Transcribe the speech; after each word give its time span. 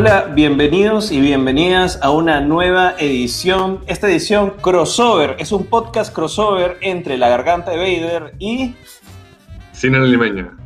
Hola, 0.00 0.30
bienvenidos 0.32 1.10
y 1.10 1.20
bienvenidas 1.20 1.98
a 2.02 2.12
una 2.12 2.40
nueva 2.40 2.94
edición. 3.00 3.80
Esta 3.88 4.08
edición 4.08 4.50
crossover 4.62 5.34
es 5.40 5.50
un 5.50 5.66
podcast 5.66 6.14
crossover 6.14 6.76
entre 6.82 7.18
La 7.18 7.28
Garganta 7.28 7.72
de 7.72 7.78
Vader 7.78 8.32
y 8.38 8.76
Cine 9.72 9.96
a 9.96 10.00
la 10.02 10.06
Limeña. 10.06 10.56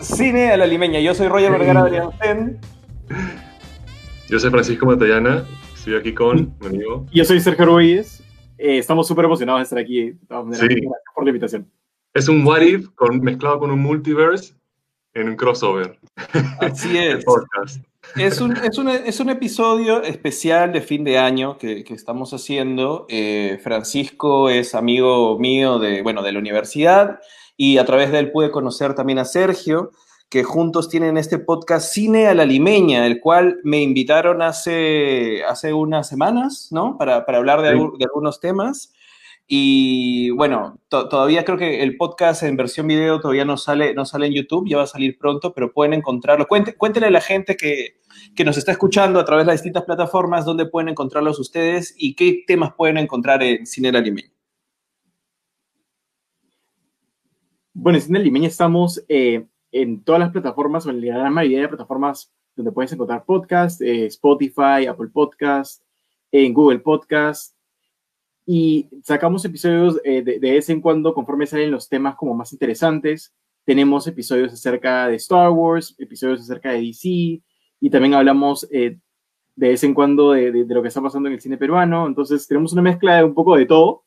Cine 0.00 0.52
a 0.52 0.56
la 0.56 0.66
Limeña. 0.66 1.00
Yo 1.00 1.16
soy 1.16 1.26
Roger 1.26 1.50
Vergara 1.50 1.80
Adrián 1.80 2.60
Yo 4.28 4.38
soy 4.38 4.50
Francisco 4.50 4.86
Matallana. 4.86 5.44
Estoy 5.74 5.96
aquí 5.96 6.14
con 6.14 6.54
mi 6.60 6.66
amigo. 6.68 7.06
Yo 7.12 7.24
soy 7.24 7.40
Sergio 7.40 7.66
Ruiz. 7.66 8.22
Eh, 8.56 8.78
estamos 8.78 9.08
súper 9.08 9.24
emocionados 9.24 9.58
de 9.58 9.64
estar 9.64 9.78
aquí. 9.80 10.12
sí. 10.12 10.18
Gracias 10.28 11.02
por 11.12 11.24
la 11.24 11.30
invitación. 11.30 11.68
Es 12.14 12.28
un 12.28 12.46
what 12.46 12.60
if 12.60 12.88
con, 12.94 13.20
mezclado 13.20 13.58
con 13.58 13.72
un 13.72 13.80
multiverse 13.80 14.54
en 15.12 15.30
un 15.30 15.34
crossover. 15.34 15.98
Así 16.60 16.96
es. 16.96 17.24
Es 18.16 18.40
un, 18.40 18.56
es, 18.56 18.78
un, 18.78 18.88
es 18.88 19.20
un, 19.20 19.30
episodio 19.30 20.02
especial 20.02 20.72
de 20.72 20.80
fin 20.80 21.02
de 21.02 21.18
año 21.18 21.58
que, 21.58 21.82
que 21.82 21.94
estamos 21.94 22.32
haciendo. 22.32 23.06
Eh, 23.08 23.58
Francisco 23.62 24.48
es 24.48 24.74
amigo 24.74 25.38
mío 25.38 25.78
de, 25.78 26.02
bueno, 26.02 26.22
de 26.22 26.32
la 26.32 26.38
universidad 26.38 27.18
y 27.56 27.78
a 27.78 27.84
través 27.84 28.12
de 28.12 28.20
él 28.20 28.30
pude 28.30 28.50
conocer 28.50 28.94
también 28.94 29.18
a 29.18 29.24
Sergio, 29.24 29.90
que 30.28 30.44
juntos 30.44 30.88
tienen 30.88 31.16
este 31.16 31.38
podcast 31.38 31.92
Cine 31.92 32.28
a 32.28 32.34
la 32.34 32.44
Limeña, 32.44 33.06
el 33.06 33.20
cual 33.20 33.58
me 33.64 33.82
invitaron 33.82 34.42
hace, 34.42 35.44
hace 35.44 35.72
unas 35.72 36.08
semanas, 36.08 36.68
¿no? 36.70 36.96
Para, 36.96 37.26
para 37.26 37.38
hablar 37.38 37.62
de, 37.62 37.72
sí. 37.72 37.78
de 37.98 38.04
algunos 38.04 38.40
temas. 38.40 38.93
Y 39.46 40.30
bueno, 40.30 40.80
to 40.88 41.08
todavía 41.08 41.44
creo 41.44 41.58
que 41.58 41.82
el 41.82 41.98
podcast 41.98 42.42
en 42.44 42.56
versión 42.56 42.86
video 42.86 43.20
todavía 43.20 43.44
no 43.44 43.58
sale, 43.58 43.92
no 43.92 44.06
sale 44.06 44.26
en 44.26 44.32
YouTube, 44.32 44.66
ya 44.66 44.78
va 44.78 44.84
a 44.84 44.86
salir 44.86 45.18
pronto, 45.18 45.52
pero 45.52 45.72
pueden 45.72 45.92
encontrarlo. 45.92 46.46
Cuente, 46.46 46.74
cuéntenle 46.76 47.08
a 47.08 47.10
la 47.10 47.20
gente 47.20 47.56
que, 47.56 48.00
que, 48.34 48.44
nos 48.44 48.56
está 48.56 48.72
escuchando 48.72 49.20
a 49.20 49.24
través 49.24 49.44
de 49.44 49.52
las 49.52 49.60
distintas 49.60 49.84
plataformas 49.84 50.46
dónde 50.46 50.66
pueden 50.66 50.88
encontrarlos 50.88 51.38
ustedes 51.38 51.94
y 51.98 52.14
qué 52.14 52.44
temas 52.46 52.72
pueden 52.74 52.96
encontrar 52.96 53.42
en 53.42 53.66
Cine 53.66 53.92
Limeña. 53.92 54.30
Bueno, 57.74 57.98
en 57.98 58.02
Cine 58.02 58.20
Limeña 58.20 58.48
estamos 58.48 59.04
eh, 59.08 59.44
en 59.72 60.04
todas 60.04 60.20
las 60.20 60.30
plataformas, 60.30 60.86
o 60.86 60.90
en 60.90 61.04
la 61.04 61.18
gran 61.18 61.34
mayoría 61.34 61.62
de 61.62 61.68
plataformas 61.68 62.32
donde 62.56 62.72
puedes 62.72 62.92
encontrar 62.92 63.24
podcast, 63.24 63.82
eh, 63.82 64.06
Spotify, 64.06 64.86
Apple 64.88 65.08
Podcast, 65.12 65.82
en 66.30 66.54
Google 66.54 66.78
Podcast, 66.78 67.54
y 68.46 68.88
sacamos 69.02 69.44
episodios 69.44 70.00
eh, 70.04 70.22
de, 70.22 70.38
de, 70.38 70.52
vez 70.52 70.68
en 70.68 70.80
cuando 70.80 71.14
conforme 71.14 71.46
salen 71.46 71.70
los 71.70 71.88
temas 71.88 72.16
como 72.16 72.34
más 72.34 72.52
interesantes. 72.52 73.34
Tenemos 73.64 74.06
episodios 74.06 74.52
acerca 74.52 75.08
de 75.08 75.16
Star 75.16 75.50
Wars, 75.50 75.94
episodios 75.98 76.40
acerca 76.40 76.70
de 76.72 76.82
DC 76.82 77.42
y 77.80 77.90
también 77.90 78.14
hablamos 78.14 78.68
eh, 78.70 78.98
de 79.56 79.68
vez 79.68 79.84
en 79.84 79.94
cuando 79.94 80.32
de, 80.32 80.52
de, 80.52 80.74
lo 80.74 80.82
que 80.82 80.88
está 80.88 81.00
pasando 81.00 81.28
en 81.28 81.34
el 81.34 81.40
cine 81.40 81.56
peruano. 81.56 82.06
Entonces 82.06 82.46
tenemos 82.46 82.72
una 82.72 82.82
mezcla 82.82 83.16
de 83.16 83.24
un 83.24 83.34
poco 83.34 83.56
de 83.56 83.66
todo. 83.66 84.04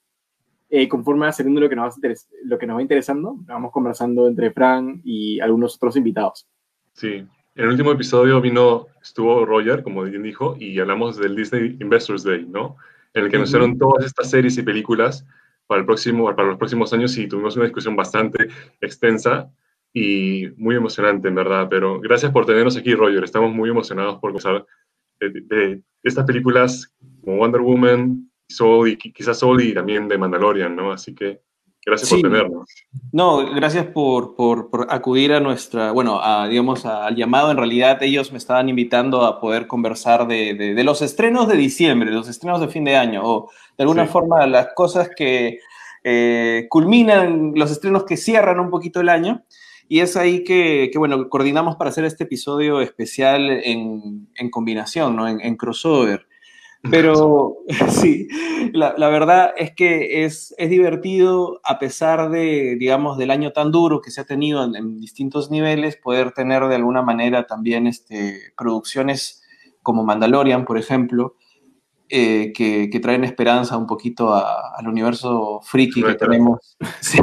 Eh, 0.70 0.90
conforme 0.90 1.26
va 1.26 1.32
saliendo 1.32 1.62
lo 1.62 1.70
que, 1.70 1.78
nos 1.78 1.96
lo 2.44 2.58
que 2.58 2.68
nos 2.68 2.78
va 2.78 2.82
interesando, 2.82 3.36
vamos 3.40 3.72
conversando 3.72 4.28
entre 4.28 4.52
Fran 4.52 5.02
y 5.06 5.40
algunos 5.40 5.76
otros 5.76 5.96
invitados. 5.96 6.46
Sí, 6.92 7.14
en 7.14 7.30
el 7.56 7.70
último 7.70 7.94
episodio 7.94 8.42
vino, 8.42 8.88
estuvo 9.02 9.46
Roger, 9.46 9.82
como 9.82 10.04
bien 10.04 10.24
dijo, 10.24 10.58
y 10.60 10.78
hablamos 10.78 11.18
del 11.18 11.38
Disney 11.38 11.78
Investors 11.80 12.24
Day, 12.24 12.46
¿no? 12.46 12.76
En 13.18 13.26
el 13.26 13.30
que 13.30 13.38
anunciaron 13.38 13.74
-huh. 13.74 13.80
todas 13.80 14.06
estas 14.06 14.30
series 14.30 14.58
y 14.58 14.64
películas 14.64 15.26
para, 15.68 15.80
el 15.80 15.86
próximo, 15.86 16.34
para 16.36 16.48
los 16.48 16.58
próximos 16.58 16.94
años 16.94 17.18
y 17.18 17.28
tuvimos 17.28 17.56
una 17.56 17.66
discusión 17.66 17.96
bastante 17.96 18.48
extensa 18.82 19.52
y 19.94 20.48
muy 20.58 20.76
emocionante, 20.76 21.28
en 21.28 21.36
verdad. 21.36 21.68
Pero 21.70 22.00
gracias 22.00 22.32
por 22.32 22.46
tenernos 22.46 22.78
aquí, 22.78 22.94
Roger. 22.94 23.24
Estamos 23.24 23.54
muy 23.54 23.70
emocionados 23.70 24.20
por 24.20 24.34
de, 24.34 25.30
de, 25.30 25.42
de 25.42 25.84
estas 26.04 26.26
películas 26.26 26.94
como 27.22 27.38
Wonder 27.38 27.62
Woman, 27.62 28.30
Soul 28.48 28.90
y 28.90 28.98
quizás 28.98 29.40
Soul 29.40 29.62
y 29.62 29.74
también 29.74 30.08
de 30.08 30.18
Mandalorian, 30.18 30.76
¿no? 30.76 30.92
Así 30.92 31.14
que 31.14 31.42
Gracias 31.88 32.10
sí. 32.10 32.16
por 32.16 32.32
tenernos. 32.32 32.70
No, 33.14 33.56
gracias 33.56 33.86
por, 33.86 34.36
por, 34.36 34.70
por, 34.70 34.88
acudir 34.90 35.32
a 35.32 35.40
nuestra, 35.40 35.94
bueno, 35.94 36.20
a, 36.22 36.46
digamos, 36.50 36.86
al 36.86 37.16
llamado. 37.16 37.50
En 37.50 37.56
realidad 37.56 38.04
ellos 38.04 38.34
me 38.34 38.38
estaban 38.38 38.68
invitando 38.68 39.24
a 39.24 39.40
poder 39.40 39.68
conversar 39.68 40.28
de, 40.28 40.54
de, 40.54 40.74
de 40.74 40.84
los 40.84 41.02
estrenos 41.02 41.48
de 41.48 41.56
diciembre, 41.56 42.12
los 42.12 42.28
estrenos 42.28 42.60
de 42.60 42.68
fin 42.68 42.84
de 42.84 42.98
año, 42.98 43.22
o 43.24 43.50
de 43.78 43.84
alguna 43.84 44.06
sí. 44.06 44.12
forma 44.12 44.46
las 44.48 44.68
cosas 44.76 45.10
que 45.16 45.60
eh, 46.04 46.68
culminan, 46.70 47.54
los 47.56 47.72
estrenos 47.72 48.04
que 48.04 48.18
cierran 48.18 48.60
un 48.60 48.70
poquito 48.70 49.00
el 49.00 49.08
año. 49.08 49.46
Y 49.88 50.02
es 50.02 50.18
ahí 50.18 50.44
que, 50.44 50.90
que 50.92 51.00
bueno, 51.00 51.30
coordinamos 51.30 51.78
para 51.78 51.92
hacer 51.92 52.04
este 52.04 52.26
episodio 52.26 52.82
especial 52.82 53.50
en, 53.50 54.28
en 54.36 54.50
combinación, 54.50 55.16
¿no? 55.16 55.26
En, 55.26 55.40
en 55.40 55.56
crossover. 55.56 56.28
Pero 56.90 57.58
sí, 57.90 58.28
la, 58.74 58.94
la, 58.98 59.10
verdad 59.10 59.52
es 59.58 59.74
que 59.74 60.26
es, 60.26 60.54
es, 60.58 60.70
divertido, 60.70 61.60
a 61.64 61.80
pesar 61.80 62.30
de, 62.30 62.76
digamos, 62.80 63.18
del 63.18 63.32
año 63.32 63.52
tan 63.52 63.72
duro 63.72 64.02
que 64.02 64.12
se 64.12 64.22
ha 64.22 64.26
tenido 64.26 64.64
en, 64.64 64.76
en 64.76 65.00
distintos 65.00 65.52
niveles, 65.52 65.98
poder 65.98 66.32
tener 66.32 66.66
de 66.68 66.76
alguna 66.76 67.02
manera 67.02 67.46
también 67.46 67.88
este, 67.88 68.54
producciones 68.58 69.44
como 69.82 70.04
Mandalorian, 70.04 70.66
por 70.66 70.78
ejemplo, 70.78 71.36
eh, 72.10 72.54
que, 72.54 72.90
que, 72.90 73.00
traen 73.02 73.26
esperanza 73.26 73.76
un 73.76 73.86
poquito 73.86 74.34
a, 74.34 74.78
al 74.78 74.88
universo 74.88 75.60
friki 75.64 76.02
que 76.04 76.16
tenemos. 76.16 76.78
Sí. 77.02 77.20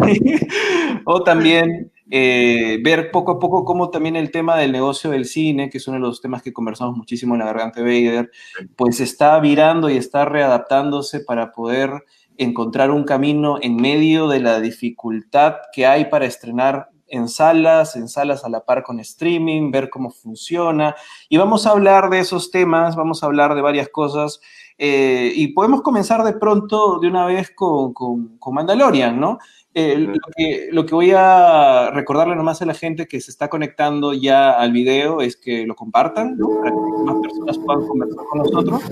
o 1.06 1.22
también 1.22 1.90
eh, 2.10 2.78
ver 2.82 3.10
poco 3.10 3.32
a 3.32 3.38
poco 3.38 3.64
cómo 3.64 3.90
también 3.90 4.16
el 4.16 4.30
tema 4.30 4.56
del 4.56 4.72
negocio 4.72 5.10
del 5.10 5.24
cine, 5.24 5.70
que 5.70 5.78
es 5.78 5.88
uno 5.88 5.96
de 5.96 6.02
los 6.02 6.20
temas 6.20 6.42
que 6.42 6.52
conversamos 6.52 6.96
muchísimo 6.96 7.34
en 7.34 7.40
la 7.40 7.46
Garganta 7.46 7.80
Vader, 7.80 8.30
pues 8.76 9.00
está 9.00 9.38
virando 9.40 9.88
y 9.88 9.96
está 9.96 10.24
readaptándose 10.24 11.20
para 11.20 11.52
poder 11.52 12.04
encontrar 12.36 12.90
un 12.90 13.04
camino 13.04 13.58
en 13.60 13.76
medio 13.76 14.28
de 14.28 14.40
la 14.40 14.60
dificultad 14.60 15.54
que 15.72 15.86
hay 15.86 16.06
para 16.06 16.26
estrenar 16.26 16.90
en 17.06 17.28
salas, 17.28 17.96
en 17.96 18.08
salas 18.08 18.44
a 18.44 18.48
la 18.48 18.64
par 18.64 18.82
con 18.82 18.98
streaming, 19.00 19.70
ver 19.70 19.88
cómo 19.88 20.10
funciona. 20.10 20.94
Y 21.28 21.36
vamos 21.36 21.66
a 21.66 21.70
hablar 21.70 22.10
de 22.10 22.18
esos 22.18 22.50
temas, 22.50 22.96
vamos 22.96 23.22
a 23.22 23.26
hablar 23.26 23.54
de 23.54 23.62
varias 23.62 23.88
cosas. 23.88 24.40
Eh, 24.78 25.32
y 25.34 25.48
podemos 25.48 25.82
comenzar 25.82 26.24
de 26.24 26.32
pronto 26.32 26.98
de 26.98 27.06
una 27.06 27.26
vez 27.26 27.52
con, 27.54 27.94
con, 27.94 28.38
con 28.38 28.54
Mandalorian, 28.54 29.20
¿no? 29.20 29.38
Eh, 29.76 29.98
lo, 29.98 30.12
que, 30.36 30.68
lo, 30.70 30.86
que, 30.86 30.94
voy 30.94 31.10
a 31.10 31.90
recordarle 31.92 32.36
nomás 32.36 32.62
a 32.62 32.66
la 32.66 32.74
gente 32.74 33.08
que 33.08 33.20
se 33.20 33.32
está 33.32 33.50
conectando 33.50 34.12
ya 34.12 34.52
al 34.52 34.70
video 34.70 35.20
es 35.20 35.36
que 35.36 35.66
lo 35.66 35.74
compartan, 35.74 36.38
¿no? 36.38 36.48
para 36.62 36.70
que 36.70 37.04
más 37.04 37.16
personas 37.20 37.58
puedan 37.58 37.86
conversar 37.88 38.24
con 38.26 38.38
nosotros. 38.38 38.82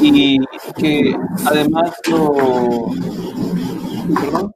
Y 0.00 0.38
que 0.78 1.16
además 1.44 1.92
lo. 2.08 2.92
Perdón. 4.20 4.54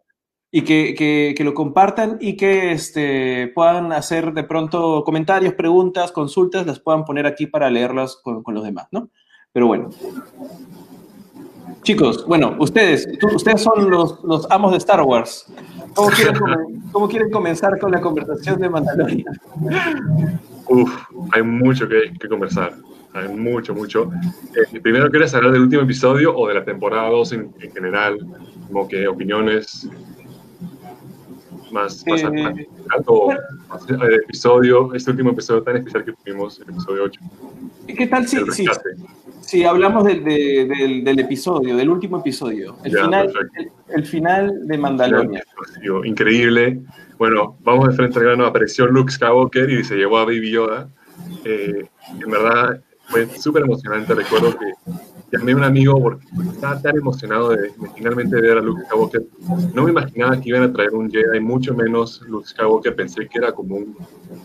Y 0.53 0.62
que, 0.62 0.94
que, 0.97 1.34
que, 1.37 1.43
lo 1.43 1.53
compartan 1.53 2.17
y 2.21 2.37
que 2.37 2.71
este, 2.71 3.49
puedan 3.49 3.93
hacer 3.93 4.33
de 4.34 4.44
pronto 4.44 5.03
comentarios, 5.03 5.55
preguntas, 5.55 6.12
consultas, 6.12 6.65
las 6.65 6.78
puedan 6.78 7.05
poner 7.05 7.27
aquí 7.27 7.49
para 7.49 7.69
leerlas 7.71 8.21
con, 8.23 8.44
con 8.44 8.55
los 8.55 8.62
demás, 8.62 8.87
¿no? 8.93 9.11
Pero 9.53 9.67
bueno. 9.67 9.91
Chicos, 11.84 12.27
bueno, 12.27 12.56
ustedes, 12.59 13.06
tú, 13.19 13.28
ustedes 13.34 13.61
son 13.61 13.91
los, 13.91 14.25
los, 14.25 14.50
amos 14.50 14.72
de 14.72 14.78
Star 14.78 15.03
Wars. 15.03 15.47
¿Cómo 15.95 16.09
quieren, 16.09 16.34
¿Cómo 16.91 17.09
quieren, 17.09 17.31
comenzar 17.31 17.78
con 17.78 17.93
la 17.93 18.00
conversación 18.00 18.59
de 18.59 18.71
Mandalorian? 18.71 19.39
Uf, 20.67 20.91
hay 21.33 21.43
mucho 21.43 21.87
que, 21.87 22.12
que 22.19 22.27
conversar. 22.27 22.75
Hay 23.12 23.28
mucho, 23.28 23.75
mucho. 23.75 24.11
Eh, 24.73 24.81
primero, 24.81 25.11
¿quieres 25.11 25.34
hablar 25.34 25.53
del 25.53 25.62
último 25.62 25.83
episodio 25.83 26.34
o 26.34 26.49
de 26.49 26.55
la 26.55 26.65
temporada 26.65 27.11
2 27.11 27.33
en, 27.33 27.55
en 27.61 27.71
general? 27.71 28.19
Como 28.67 28.89
que 28.89 29.06
opiniones 29.06 29.87
más, 31.71 32.05
más 32.06 32.23
eh, 32.23 32.69
alto, 32.91 33.29
más 33.69 33.88
el 33.91 34.14
episodio, 34.14 34.94
este 34.94 35.11
último 35.11 35.31
episodio 35.31 35.62
tan 35.62 35.76
especial 35.76 36.05
que 36.05 36.12
tuvimos, 36.12 36.58
el 36.61 36.70
episodio 36.70 37.05
8. 37.05 37.20
¿Qué 37.87 38.06
tal 38.06 38.26
si, 38.26 38.38
sí, 38.53 38.67
sí, 39.46 39.64
hablamos 39.64 40.05
del, 40.05 40.25
de, 40.25 40.67
del, 40.67 41.05
del, 41.05 41.19
episodio, 41.20 41.76
del 41.76 41.88
último 41.88 42.19
episodio, 42.19 42.76
el, 42.85 42.93
ya, 42.93 43.05
final, 43.05 43.32
el, 43.56 43.70
el, 43.88 44.06
final 44.06 44.67
de 44.67 44.79
Mandalorian? 44.79 45.43
Increíble. 46.05 46.81
Bueno, 47.19 47.56
vamos 47.61 47.88
de 47.88 47.94
frente 47.94 48.19
al 48.19 48.25
grano, 48.25 48.46
apareció 48.46 48.87
Luke 48.87 49.12
Skywalker 49.12 49.70
y 49.70 49.85
se 49.85 49.96
llevó 49.96 50.19
a 50.19 50.25
Baby 50.25 50.50
Yoda. 50.50 50.88
Eh, 51.44 51.87
en 52.20 52.31
verdad 52.31 52.81
fue 53.06 53.26
súper 53.26 53.62
emocionante, 53.62 54.14
recuerdo 54.14 54.56
que 54.56 54.73
llamé 55.31 55.52
a 55.52 55.56
un 55.56 55.64
amigo 55.64 56.00
porque 56.02 56.25
estaba 56.52 56.81
tan 56.81 56.96
emocionado 56.96 57.50
de, 57.50 57.62
de, 57.62 57.91
finalmente 57.94 58.41
ver 58.41 58.58
a 58.58 58.61
Luke 58.61 58.82
Skywalker. 58.87 59.23
No 59.75 59.85
me 59.85 59.91
imaginaba 59.91 60.41
que 60.41 60.49
iban 60.49 60.62
a 60.62 60.73
traer 60.73 60.91
un 60.91 61.11
Jedi, 61.11 61.41
mucho 61.41 61.75
menos 61.75 62.23
Luke 62.29 62.49
Skywalker. 62.49 62.96
Pensé 62.96 63.29
que 63.29 63.38
era 63.38 63.52
como 63.52 63.76
un. 63.76 63.96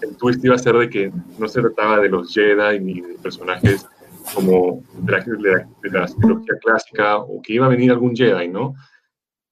El 0.02 0.16
twist 0.18 0.44
iba 0.44 0.56
a 0.56 0.60
ser 0.60 0.76
de 0.76 0.90
que 0.90 1.12
no 1.38 1.48
se 1.48 1.62
trataba 1.62 2.00
de 2.00 2.10
los 2.10 2.34
Jedi 2.34 2.80
ni 2.80 3.02
de 3.02 3.14
personajes 3.16 3.88
como 4.34 4.84
de 4.94 5.12
la, 5.12 5.20
de 5.20 5.38
la, 5.38 5.70
de 5.82 5.90
la 5.90 6.06
trilogía 6.06 6.56
clásica 6.62 7.18
o 7.18 7.42
que 7.42 7.54
iba 7.54 7.66
a 7.66 7.70
venir 7.70 7.92
algún 7.92 8.16
Jedi, 8.16 8.48
¿no? 8.48 8.76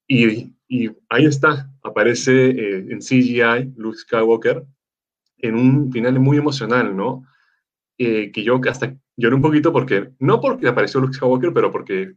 Y, 0.07 0.53
y 0.68 0.89
ahí 1.09 1.25
está, 1.25 1.69
aparece 1.83 2.50
eh, 2.50 2.85
en 2.89 3.00
CGI 3.00 3.74
Luke 3.75 3.97
Skywalker 3.97 4.63
en 5.39 5.56
un 5.56 5.91
final 5.91 6.19
muy 6.19 6.38
emocional, 6.38 6.95
¿no? 6.95 7.24
eh, 7.97 8.31
que 8.31 8.44
yo 8.44 8.59
hasta 8.69 8.95
lloré 9.15 9.35
un 9.35 9.41
poquito 9.41 9.74
porque, 9.74 10.12
no 10.19 10.39
porque 10.39 10.68
apareció 10.68 11.00
Luke 11.00 11.13
Skywalker, 11.13 11.53
pero 11.53 11.71
porque 11.71 12.13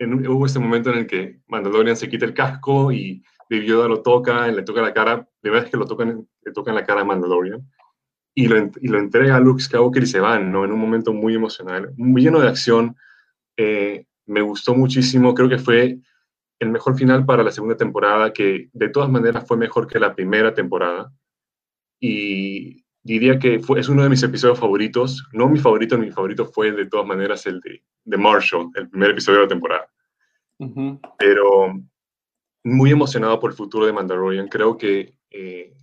hubo 0.00 0.46
este 0.46 0.58
momento 0.58 0.90
en 0.90 0.98
el 1.00 1.06
que 1.06 1.40
Mandalorian 1.46 1.96
se 1.96 2.08
quita 2.08 2.24
el 2.24 2.34
casco 2.34 2.90
y 2.90 3.22
Baby 3.48 3.66
Yoda 3.66 3.88
lo 3.88 4.02
toca, 4.02 4.48
le 4.48 4.62
toca 4.62 4.80
la 4.80 4.92
cara, 4.92 5.28
de 5.42 5.50
verdad 5.50 5.66
es 5.66 5.70
que 5.70 5.76
lo 5.76 5.86
tocan, 5.86 6.26
le 6.44 6.52
tocan 6.52 6.74
la 6.74 6.84
cara 6.84 7.02
a 7.02 7.04
Mandalorian 7.04 7.60
y 8.34 8.46
lo, 8.46 8.70
y 8.80 8.88
lo 8.88 8.98
entrega 8.98 9.36
a 9.36 9.40
Luke 9.40 9.62
Skywalker 9.62 10.02
y 10.02 10.06
se 10.06 10.20
van, 10.20 10.50
¿no? 10.50 10.64
En 10.64 10.72
un 10.72 10.80
momento 10.80 11.12
muy 11.12 11.34
emocional, 11.34 11.92
muy 11.96 12.22
lleno 12.22 12.40
de 12.40 12.48
acción. 12.48 12.96
Eh, 13.56 14.06
me 14.26 14.40
gustó 14.40 14.74
muchísimo, 14.74 15.34
creo 15.34 15.48
que 15.48 15.58
fue 15.58 15.98
el 16.58 16.70
mejor 16.70 16.96
final 16.96 17.26
para 17.26 17.42
la 17.42 17.50
segunda 17.50 17.76
temporada, 17.76 18.32
que 18.32 18.70
de 18.72 18.88
todas 18.88 19.10
maneras 19.10 19.46
fue 19.46 19.56
mejor 19.56 19.86
que 19.86 19.98
la 19.98 20.14
primera 20.14 20.54
temporada. 20.54 21.12
Y 22.00 22.84
diría 23.02 23.38
que 23.38 23.58
fue, 23.58 23.80
es 23.80 23.88
uno 23.88 24.02
de 24.02 24.08
mis 24.08 24.22
episodios 24.22 24.58
favoritos. 24.58 25.28
No 25.32 25.48
mi 25.48 25.58
favorito, 25.58 25.98
mi 25.98 26.10
favorito 26.10 26.46
fue 26.46 26.72
de 26.72 26.86
todas 26.86 27.06
maneras 27.06 27.46
el 27.46 27.60
de, 27.60 27.82
de 28.04 28.16
Marshall, 28.16 28.70
el 28.74 28.88
primer 28.88 29.10
episodio 29.10 29.40
de 29.40 29.44
la 29.44 29.48
temporada. 29.48 29.88
Pero 31.18 31.74
muy 32.64 32.92
emocionado 32.92 33.40
por 33.40 33.50
el 33.50 33.56
futuro 33.56 33.84
de 33.84 33.92
Mandalorian. 33.92 34.48
Creo 34.48 34.78
que 34.78 35.16
eh, 35.30 35.74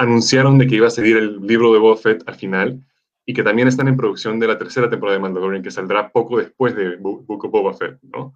anunciaron 0.00 0.56
de 0.56 0.66
que 0.66 0.76
iba 0.76 0.86
a 0.86 0.90
seguir 0.90 1.18
el 1.18 1.46
libro 1.46 1.74
de 1.74 1.78
Buffett 1.78 2.26
al 2.26 2.34
final 2.34 2.82
y 3.26 3.34
que 3.34 3.42
también 3.42 3.68
están 3.68 3.86
en 3.86 3.98
producción 3.98 4.40
de 4.40 4.46
la 4.46 4.56
tercera 4.56 4.88
temporada 4.88 5.18
de 5.18 5.22
Mandalorian, 5.22 5.62
que 5.62 5.70
saldrá 5.70 6.10
poco 6.10 6.38
después 6.38 6.74
de 6.74 6.96
Book 6.96 7.44
of 7.44 7.50
Boba 7.50 7.74
Fett, 7.74 7.98
¿no? 8.02 8.34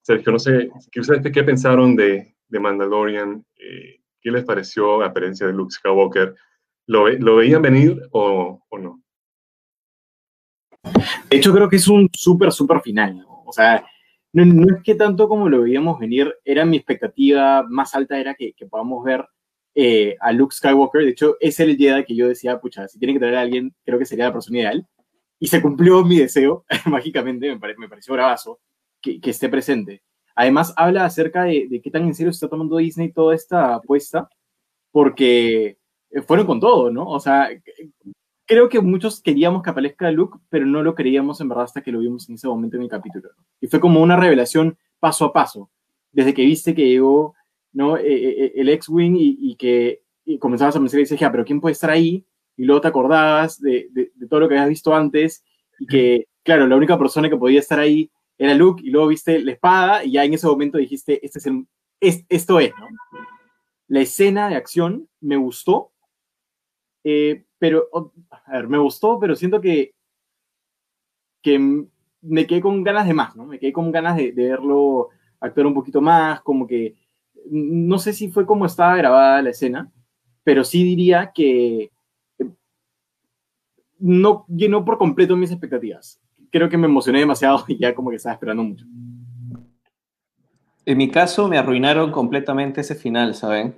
Sergio, 0.00 0.32
no 0.32 0.38
sé, 0.38 0.70
¿qué 0.90 1.44
pensaron 1.44 1.96
de, 1.96 2.34
de 2.48 2.60
Mandalorian? 2.60 3.44
Eh, 3.58 4.00
¿Qué 4.18 4.30
les 4.30 4.44
pareció 4.44 5.00
la 5.00 5.08
apariencia 5.08 5.46
de 5.46 5.52
Luke 5.52 5.70
Skywalker? 5.70 6.34
¿Lo, 6.86 7.10
lo 7.10 7.36
veían 7.36 7.60
venir 7.60 8.00
o, 8.12 8.62
o, 8.66 8.78
no? 8.78 9.02
De 11.28 11.36
hecho, 11.36 11.52
creo 11.52 11.68
que 11.68 11.76
es 11.76 11.88
un 11.88 12.08
súper, 12.10 12.52
súper 12.52 12.80
final, 12.80 13.18
¿no? 13.18 13.42
O 13.44 13.52
sea, 13.52 13.84
no, 14.32 14.46
no, 14.46 14.76
es 14.76 14.82
que 14.82 14.94
tanto 14.94 15.28
como 15.28 15.50
lo 15.50 15.62
veíamos 15.62 15.98
venir, 15.98 16.34
era 16.42 16.64
mi 16.64 16.78
expectativa 16.78 17.64
más 17.68 17.94
alta, 17.94 18.18
era 18.18 18.34
que, 18.34 18.54
que 18.54 18.64
podamos 18.64 19.04
ver 19.04 19.26
eh, 19.78 20.16
a 20.20 20.32
Luke 20.32 20.54
Skywalker. 20.54 21.02
De 21.02 21.10
hecho, 21.10 21.36
es 21.38 21.60
el 21.60 21.76
Jedi 21.76 22.04
que 22.04 22.16
yo 22.16 22.28
decía, 22.28 22.58
pucha, 22.58 22.88
si 22.88 22.98
tiene 22.98 23.12
que 23.12 23.20
traer 23.20 23.36
a 23.36 23.42
alguien, 23.42 23.74
creo 23.84 23.98
que 23.98 24.06
sería 24.06 24.24
la 24.24 24.32
persona 24.32 24.58
ideal. 24.60 24.86
Y 25.38 25.48
se 25.48 25.60
cumplió 25.60 26.02
mi 26.02 26.18
deseo, 26.18 26.64
mágicamente, 26.86 27.48
me, 27.48 27.60
pare, 27.60 27.74
me 27.76 27.88
pareció 27.88 28.14
bravazo 28.14 28.58
que, 29.02 29.20
que, 29.20 29.30
esté 29.30 29.50
presente. 29.50 30.02
Además, 30.34 30.72
habla 30.76 31.04
acerca 31.04 31.44
de, 31.44 31.68
de, 31.68 31.82
qué 31.82 31.90
tan 31.90 32.04
en 32.04 32.14
serio 32.14 32.32
se 32.32 32.36
está 32.36 32.48
tomando 32.48 32.78
Disney 32.78 33.12
toda 33.12 33.34
esta 33.34 33.74
apuesta, 33.74 34.30
porque 34.90 35.76
fueron 36.26 36.46
con 36.46 36.58
todo, 36.58 36.90
¿no? 36.90 37.06
O 37.08 37.20
sea, 37.20 37.50
creo 38.46 38.70
que 38.70 38.80
muchos 38.80 39.20
queríamos 39.20 39.62
que 39.62 39.68
aparezca 39.68 40.10
Luke, 40.10 40.38
pero 40.48 40.64
no 40.64 40.82
lo 40.82 40.94
creíamos 40.94 41.40
en 41.42 41.50
verdad 41.50 41.64
hasta 41.64 41.82
que 41.82 41.92
lo 41.92 41.98
vimos 41.98 42.28
en 42.30 42.36
ese 42.36 42.48
momento 42.48 42.76
en 42.76 42.84
el 42.84 42.88
capítulo. 42.88 43.28
¿no? 43.36 43.44
Y 43.60 43.66
fue 43.66 43.80
como 43.80 44.00
una 44.00 44.16
revelación 44.16 44.78
paso 44.98 45.26
a 45.26 45.32
paso, 45.34 45.70
desde 46.12 46.32
que 46.32 46.46
viste 46.46 46.74
que 46.74 46.88
llegó 46.88 47.34
¿no? 47.76 47.98
Eh, 47.98 48.04
eh, 48.06 48.52
el 48.56 48.70
X-Wing 48.70 49.16
y, 49.16 49.36
y, 49.38 49.54
que 49.56 50.00
y 50.24 50.38
comenzabas 50.38 50.74
a 50.74 50.78
pensar 50.78 50.98
y 50.98 51.02
dices, 51.02 51.20
ya, 51.20 51.30
pero 51.30 51.44
¿quién 51.44 51.60
puede 51.60 51.74
estar 51.74 51.90
ahí? 51.90 52.24
Y 52.56 52.64
luego 52.64 52.80
te 52.80 52.88
acordabas 52.88 53.60
de, 53.60 53.88
de, 53.90 54.12
de, 54.14 54.26
todo 54.26 54.40
lo 54.40 54.48
que 54.48 54.54
habías 54.54 54.70
visto 54.70 54.94
antes 54.94 55.44
y 55.78 55.86
que, 55.86 56.26
claro, 56.42 56.66
la 56.66 56.76
única 56.76 56.98
persona 56.98 57.28
que 57.28 57.36
podía 57.36 57.60
estar 57.60 57.78
ahí 57.78 58.10
era 58.38 58.54
Luke 58.54 58.82
y 58.82 58.88
luego 58.88 59.08
viste 59.08 59.40
la 59.40 59.52
espada 59.52 60.04
y 60.04 60.12
ya 60.12 60.24
en 60.24 60.32
ese 60.32 60.46
momento 60.46 60.78
dijiste, 60.78 61.24
este 61.24 61.38
es 61.38 61.46
el, 61.46 61.66
es, 62.00 62.24
esto 62.30 62.58
es, 62.60 62.72
¿no? 62.80 62.88
La 63.88 64.00
escena 64.00 64.48
de 64.48 64.56
acción 64.56 65.10
me 65.20 65.36
gustó, 65.36 65.92
eh, 67.04 67.44
pero, 67.58 67.88
a 68.30 68.52
ver, 68.52 68.68
me 68.68 68.78
gustó, 68.78 69.20
pero 69.20 69.36
siento 69.36 69.60
que, 69.60 69.94
que 71.42 71.58
me 72.22 72.46
quedé 72.46 72.62
con 72.62 72.82
ganas 72.82 73.06
de 73.06 73.12
más, 73.12 73.36
¿no? 73.36 73.44
Me 73.44 73.58
quedé 73.58 73.74
con 73.74 73.92
ganas 73.92 74.16
de, 74.16 74.32
de 74.32 74.48
verlo 74.48 75.10
actuar 75.40 75.66
un 75.66 75.74
poquito 75.74 76.00
más, 76.00 76.40
como 76.40 76.66
que 76.66 76.96
no 77.50 77.98
sé 77.98 78.12
si 78.12 78.28
fue 78.28 78.46
como 78.46 78.66
estaba 78.66 78.96
grabada 78.96 79.42
la 79.42 79.50
escena, 79.50 79.90
pero 80.44 80.64
sí 80.64 80.84
diría 80.84 81.32
que 81.34 81.90
no 83.98 84.44
llenó 84.48 84.84
por 84.84 84.98
completo 84.98 85.36
mis 85.36 85.50
expectativas. 85.50 86.20
Creo 86.50 86.68
que 86.68 86.78
me 86.78 86.86
emocioné 86.86 87.20
demasiado 87.20 87.64
y 87.68 87.78
ya 87.78 87.94
como 87.94 88.10
que 88.10 88.16
estaba 88.16 88.34
esperando 88.34 88.62
mucho. 88.62 88.84
En 90.84 90.98
mi 90.98 91.10
caso 91.10 91.48
me 91.48 91.58
arruinaron 91.58 92.12
completamente 92.12 92.80
ese 92.80 92.94
final, 92.94 93.34
¿saben? 93.34 93.74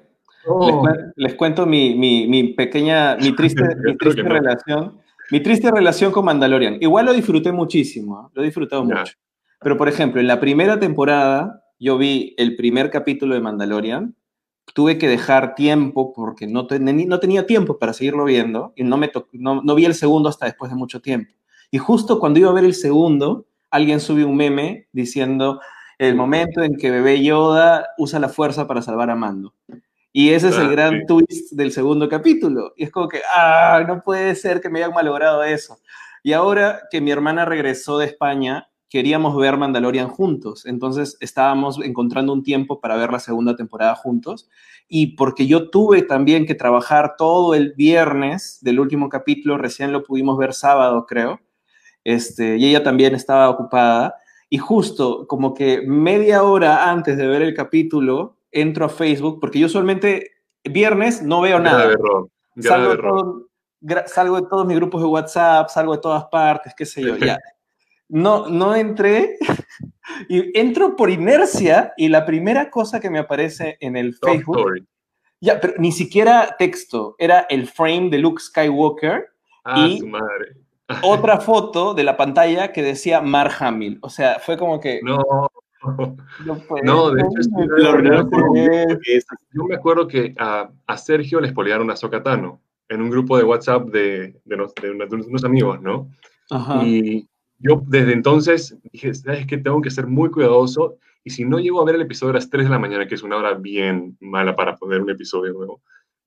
Oh. 0.47 0.87
Les, 0.87 0.97
les, 1.17 1.35
cuento 1.35 1.67
mi, 1.67 1.95
mi, 1.95 2.27
mi, 2.27 2.53
pequeña, 2.53 3.17
mi 3.17 3.35
triste, 3.35 3.63
mi 3.85 3.97
triste 3.97 4.23
no. 4.23 4.29
relación. 4.29 4.99
Mi 5.31 5.41
triste 5.41 5.71
relación 5.71 6.11
con 6.13 6.25
Mandalorian. 6.25 6.79
Igual 6.81 7.07
lo 7.07 7.13
disfruté 7.13 7.53
muchísimo, 7.53 8.21
¿eh? 8.21 8.31
lo 8.35 8.43
he 8.43 8.47
disfrutado 8.47 8.87
yeah. 8.87 8.99
mucho. 8.99 9.15
Pero, 9.61 9.77
por 9.77 9.89
ejemplo, 9.89 10.21
en 10.21 10.27
la 10.27 10.41
primera 10.41 10.79
temporada, 10.79 11.65
yo 11.79 11.99
vi 11.99 12.35
el 12.39 12.57
primer 12.57 12.91
capítulo 12.91 13.35
de 13.35 13.41
Mandalorian, 13.41 14.17
tuve 14.75 14.99
que 14.99 15.09
dejar 15.09 15.55
tiempo 15.55 16.13
porque 16.13 16.47
no, 16.47 16.67
ten, 16.67 17.09
no 17.09 17.21
tenía 17.21 17.47
tiempo 17.47 17.79
para 17.79 17.93
seguirlo 17.93 18.25
viendo 18.25 18.73
y 18.77 18.85
no, 18.85 18.97
me 18.97 19.11
no, 19.33 19.63
no, 19.63 19.75
vi 19.75 19.85
el 19.85 19.95
segundo 19.95 20.29
hasta 20.29 20.47
después 20.47 20.71
de 20.71 20.77
mucho 20.77 21.01
tiempo. 21.01 21.33
Y 21.71 21.79
justo 21.79 22.19
cuando 22.19 22.39
iba 22.39 22.51
a 22.51 22.55
ver 22.55 22.65
el 22.65 22.75
segundo, 22.75 23.47
alguien 23.71 24.01
subió 24.01 24.29
un 24.29 24.37
meme 24.37 24.89
diciendo 24.93 25.61
el 25.99 26.15
momento 26.15 26.63
en 26.63 26.77
que 26.77 26.91
bebé 26.91 27.23
Yoda 27.23 27.89
usa 27.99 28.21
la 28.21 28.29
fuerza 28.29 28.67
para 28.67 28.83
salvar 28.83 29.11
a 29.11 29.17
Mando. 29.17 29.55
Y 30.13 30.31
ese 30.31 30.49
es 30.49 30.57
el 30.57 30.71
gran 30.71 31.01
sí. 31.01 31.07
twist 31.07 31.53
del 31.53 31.71
segundo 31.71 32.09
capítulo. 32.09 32.73
Y 32.77 32.85
es 32.85 32.91
como 32.91 33.09
que, 33.09 33.21
ah, 33.35 33.85
no 33.87 34.01
puede 34.03 34.35
ser 34.35 34.61
que 34.61 34.69
me 34.69 34.79
hayan 34.79 34.95
malogrado 34.95 35.45
eso. 35.45 35.79
Y 36.23 36.33
ahora 36.33 36.83
que 36.91 37.01
mi 37.01 37.11
hermana 37.11 37.45
regresó 37.45 37.99
de 37.99 38.07
España, 38.07 38.69
queríamos 38.89 39.37
ver 39.37 39.57
Mandalorian 39.57 40.09
juntos. 40.09 40.67
Entonces 40.67 41.17
estábamos 41.21 41.79
encontrando 41.83 42.33
un 42.33 42.43
tiempo 42.43 42.81
para 42.81 42.97
ver 42.97 43.13
la 43.13 43.21
segunda 43.21 43.57
temporada 43.57 43.95
juntos. 43.95 44.49
Y 44.89 45.17
porque 45.17 45.47
yo 45.47 45.71
tuve 45.71 46.03
también 46.03 46.47
que 46.47 46.55
trabajar 46.55 47.15
todo 47.17 47.55
el 47.55 47.75
viernes 47.75 48.59
del 48.63 48.81
último 48.81 49.09
capítulo, 49.09 49.59
recién 49.59 49.93
lo 49.93 50.03
pudimos 50.03 50.39
ver 50.39 50.55
sábado, 50.55 51.05
creo. 51.07 51.41
Este, 52.05 52.57
y 52.57 52.67
ella 52.67 52.83
también 52.83 53.15
estaba 53.15 53.51
ocupada. 53.51 54.15
Y 54.49 54.57
justo 54.57 55.27
como 55.27 55.53
que 55.53 55.83
media 55.87 56.43
hora 56.43 56.91
antes 56.91 57.19
de 57.19 57.27
ver 57.27 57.43
el 57.43 57.55
capítulo, 57.55 58.39
entro 58.51 58.87
a 58.87 58.89
Facebook, 58.89 59.41
porque 59.41 59.59
yo 59.59 59.67
usualmente 59.67 60.31
viernes 60.65 61.23
no 61.23 61.43
veo 61.43 61.59
nada. 61.61 61.95
Salgo, 62.61 62.91
de 62.91 62.97
todo, 62.97 63.49
salgo 64.07 64.41
de 64.41 64.49
todos 64.49 64.67
mis 64.67 64.77
grupos 64.77 65.03
de 65.03 65.07
WhatsApp, 65.07 65.69
salgo 65.69 65.95
de 65.95 66.01
todas 66.01 66.25
partes, 66.25 66.75
qué 66.75 66.87
sé 66.87 67.03
yo, 67.03 67.17
ya 67.17 67.39
no, 68.09 68.49
no 68.49 68.75
entré 68.75 69.37
y 70.29 70.59
entro 70.59 70.97
por 70.97 71.11
inercia 71.11 71.93
y 71.97 72.09
la 72.09 72.25
primera 72.25 72.71
cosa 72.71 73.01
que 73.01 73.11
me 73.11 73.19
aparece 73.19 73.77
en 73.81 73.97
el 73.97 74.15
Facebook, 74.15 74.87
ya, 75.41 75.61
pero 75.61 75.75
ni 75.79 75.93
siquiera 75.93 76.57
texto, 76.59 77.15
era 77.19 77.47
el 77.49 77.69
frame 77.69 78.11
de 78.11 78.19
Luke 78.19 78.43
Skywalker 78.43 79.27
ah, 79.65 79.87
y 79.87 80.03
madre. 80.03 80.57
otra 81.03 81.41
foto 81.41 81.95
de 81.95 82.05
la 82.05 82.17
pantalla 82.17 82.73
que 82.73 82.83
decía 82.83 83.21
Mark 83.21 83.53
Hamill. 83.61 83.99
O 84.03 84.11
sea, 84.11 84.39
fue 84.41 84.57
como 84.57 84.81
que... 84.81 85.01
No. 85.03 85.23
No, 86.45 86.57
fue, 86.57 86.83
no 86.83 87.13
de 87.13 87.21
hecho, 87.21 87.51
lo 87.67 88.03
yo 89.53 89.65
me 89.69 89.77
acuerdo 89.77 90.09
que 90.09 90.35
a, 90.37 90.69
a 90.89 90.97
Sergio 90.97 91.41
le 91.41 91.47
espolearon 91.47 91.89
a 91.89 91.95
Sokatano 91.95 92.61
en 92.89 93.01
un 93.01 93.09
grupo 93.09 93.39
de 93.39 93.45
WhatsApp 93.45 93.87
de, 93.87 94.41
de, 94.45 94.57
los, 94.57 94.75
de 94.75 94.91
unos 94.91 95.45
amigos, 95.45 95.81
¿no? 95.81 96.11
Ajá. 96.51 96.85
Y, 96.85 97.29
yo 97.59 97.83
desde 97.87 98.13
entonces 98.13 98.77
dije, 98.93 99.09
es 99.11 99.25
que 99.47 99.59
tengo 99.59 99.81
que 99.81 99.91
ser 99.91 100.07
muy 100.07 100.31
cuidadoso 100.31 100.99
y 101.25 101.31
si 101.31 101.45
no 101.45 101.59
llego 101.59 101.81
a 101.81 101.85
ver 101.85 101.97
el 101.97 102.03
episodio 102.03 102.31
a 102.31 102.35
las 102.35 102.49
3 102.49 102.65
de 102.65 102.71
la 102.71 102.79
mañana, 102.79 103.07
que 103.07 103.17
es 103.17 103.23
una 103.23 103.37
hora 103.37 103.55
bien 103.55 104.17
mala 104.21 104.55
para 104.55 104.77
poner 104.77 105.03
un 105.03 105.11
episodio 105.11 105.53
nuevo, 105.53 105.83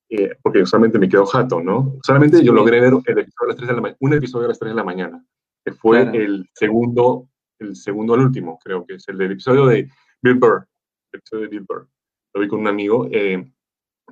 eh, 0.09 0.35
porque 0.41 0.65
solamente 0.65 0.99
me 0.99 1.07
quedo 1.07 1.25
jato, 1.25 1.61
¿no? 1.61 1.97
Solamente 2.03 2.37
sí. 2.37 2.45
yo 2.45 2.53
logré 2.53 2.81
ver 2.81 2.93
el 3.05 3.17
episodio 3.19 3.45
a 3.45 3.47
las 3.47 3.55
3 3.55 3.67
de 3.67 3.75
la 3.75 3.95
un 3.99 4.13
episodio 4.13 4.45
a 4.45 4.49
las 4.49 4.59
3 4.59 4.71
de 4.71 4.75
la 4.75 4.83
mañana, 4.83 5.25
que 5.63 5.71
fue 5.71 6.01
claro. 6.01 6.19
el 6.19 6.49
segundo, 6.53 7.29
el 7.59 7.75
segundo 7.75 8.13
al 8.13 8.19
último, 8.19 8.59
creo 8.63 8.85
que 8.85 8.95
es 8.95 9.07
el 9.07 9.17
del 9.17 9.31
episodio 9.31 9.65
de 9.67 9.89
Bill 10.21 10.35
Burr, 10.35 10.67
el 11.13 11.19
episodio 11.19 11.43
de 11.43 11.49
Bill 11.49 11.65
Burr. 11.67 11.87
Lo 12.33 12.41
vi 12.41 12.47
con 12.47 12.59
un 12.59 12.67
amigo, 12.67 13.07
eh, 13.11 13.49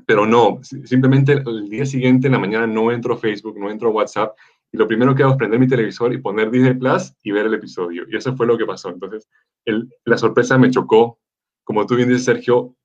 pero 0.05 0.25
no, 0.25 0.59
simplemente 0.63 1.33
el 1.33 1.69
día 1.69 1.85
siguiente 1.85 2.27
en 2.27 2.33
la 2.33 2.39
mañana 2.39 2.65
no 2.65 2.91
entro 2.91 3.13
a 3.13 3.17
Facebook, 3.17 3.59
no 3.59 3.69
entro 3.69 3.89
a 3.89 3.91
WhatsApp 3.91 4.35
y 4.71 4.77
lo 4.77 4.87
primero 4.87 5.15
que 5.15 5.23
hago 5.23 5.31
es 5.31 5.37
prender 5.37 5.59
mi 5.59 5.67
televisor 5.67 6.13
y 6.13 6.19
poner 6.19 6.51
Disney 6.51 6.75
Plus 6.75 7.13
y 7.23 7.31
ver 7.31 7.47
el 7.47 7.53
episodio. 7.55 8.05
Y 8.07 8.15
eso 8.15 8.35
fue 8.35 8.45
lo 8.45 8.57
que 8.57 8.65
pasó. 8.65 8.89
Entonces, 8.89 9.27
el, 9.65 9.89
la 10.05 10.17
sorpresa 10.17 10.57
me 10.57 10.69
chocó. 10.69 11.19
Como 11.63 11.85
tú 11.85 11.95
bien 11.95 12.09
dices, 12.09 12.25
Sergio, 12.25 12.75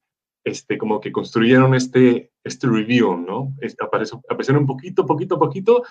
este, 0.45 0.79
como 0.79 1.01
que 1.01 1.13
construyeron 1.13 1.75
este, 1.75 2.33
este 2.43 2.67
review, 2.69 3.17
¿no? 3.17 3.55
Es, 3.61 3.77
apareció, 3.81 4.23
aparecieron 4.29 4.67
poquito, 4.67 5.07
poquito, 5.07 5.39
poquito, 5.39 5.83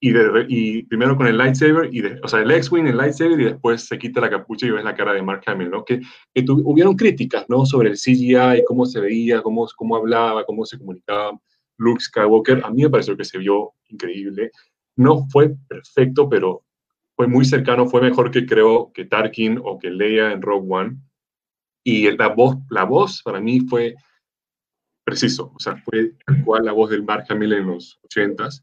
y, 0.00 0.12
de, 0.12 0.46
y 0.48 0.82
primero 0.84 1.16
con 1.16 1.26
el 1.26 1.36
lightsaber, 1.36 1.90
y 1.92 2.00
de, 2.00 2.20
o 2.22 2.28
sea, 2.28 2.40
el 2.40 2.50
X-Wing, 2.50 2.86
el 2.86 2.96
lightsaber, 2.96 3.40
y 3.40 3.44
después 3.44 3.84
se 3.84 3.98
quita 3.98 4.20
la 4.20 4.30
capucha 4.30 4.66
y 4.66 4.70
ves 4.70 4.84
la 4.84 4.94
cara 4.94 5.12
de 5.12 5.22
Mark 5.22 5.42
Hamill, 5.46 5.70
¿no? 5.70 5.84
Que, 5.84 6.00
que 6.32 6.42
tu, 6.42 6.62
hubieron 6.64 6.96
críticas, 6.96 7.44
¿no? 7.48 7.66
Sobre 7.66 7.90
el 7.90 7.96
CGI, 7.96 8.64
cómo 8.66 8.86
se 8.86 9.00
veía, 9.00 9.42
cómo, 9.42 9.68
cómo 9.76 9.96
hablaba, 9.96 10.44
cómo 10.44 10.64
se 10.64 10.78
comunicaba 10.78 11.38
Luke 11.76 12.00
Skywalker. 12.00 12.62
A 12.64 12.70
mí 12.70 12.82
me 12.82 12.90
pareció 12.90 13.16
que 13.16 13.24
se 13.24 13.38
vio 13.38 13.72
increíble 13.88 14.52
no 15.00 15.26
fue 15.30 15.56
perfecto, 15.66 16.28
pero 16.28 16.62
fue 17.16 17.26
muy 17.26 17.46
cercano, 17.46 17.86
fue 17.86 18.02
mejor 18.02 18.30
que 18.30 18.44
creo 18.44 18.92
que 18.92 19.06
Tarkin 19.06 19.58
o 19.64 19.78
que 19.78 19.90
Leia 19.90 20.32
en 20.32 20.42
Rogue 20.42 20.66
One. 20.68 20.96
Y 21.82 22.10
la 22.16 22.28
voz, 22.28 22.58
la 22.68 22.84
voz 22.84 23.22
para 23.22 23.40
mí 23.40 23.60
fue 23.60 23.94
preciso, 25.02 25.52
o 25.54 25.58
sea, 25.58 25.76
fue 25.78 26.12
igual 26.36 26.66
la 26.66 26.72
voz 26.72 26.90
del 26.90 27.02
Mark 27.02 27.24
Hamill 27.30 27.54
en 27.54 27.66
los 27.66 27.98
ochentas. 28.02 28.62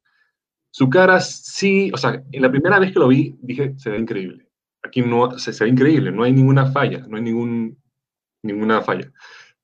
Su 0.70 0.90
cara 0.90 1.20
sí, 1.22 1.90
o 1.92 1.98
sea, 1.98 2.24
en 2.32 2.42
la 2.42 2.52
primera 2.52 2.78
vez 2.78 2.94
que 2.94 3.00
lo 3.00 3.08
vi 3.08 3.36
dije, 3.42 3.74
se 3.78 3.90
ve 3.90 3.98
increíble. 3.98 4.48
Aquí 4.84 5.02
no, 5.02 5.40
se, 5.40 5.54
se 5.54 5.64
ve 5.64 5.72
increíble, 5.72 6.12
no 6.12 6.22
hay 6.22 6.34
ninguna 6.34 6.72
falla, 6.72 7.00
no 7.08 7.18
hay 7.18 7.24
ningún, 7.24 7.82
ninguna 8.44 8.82
falla. 8.82 9.12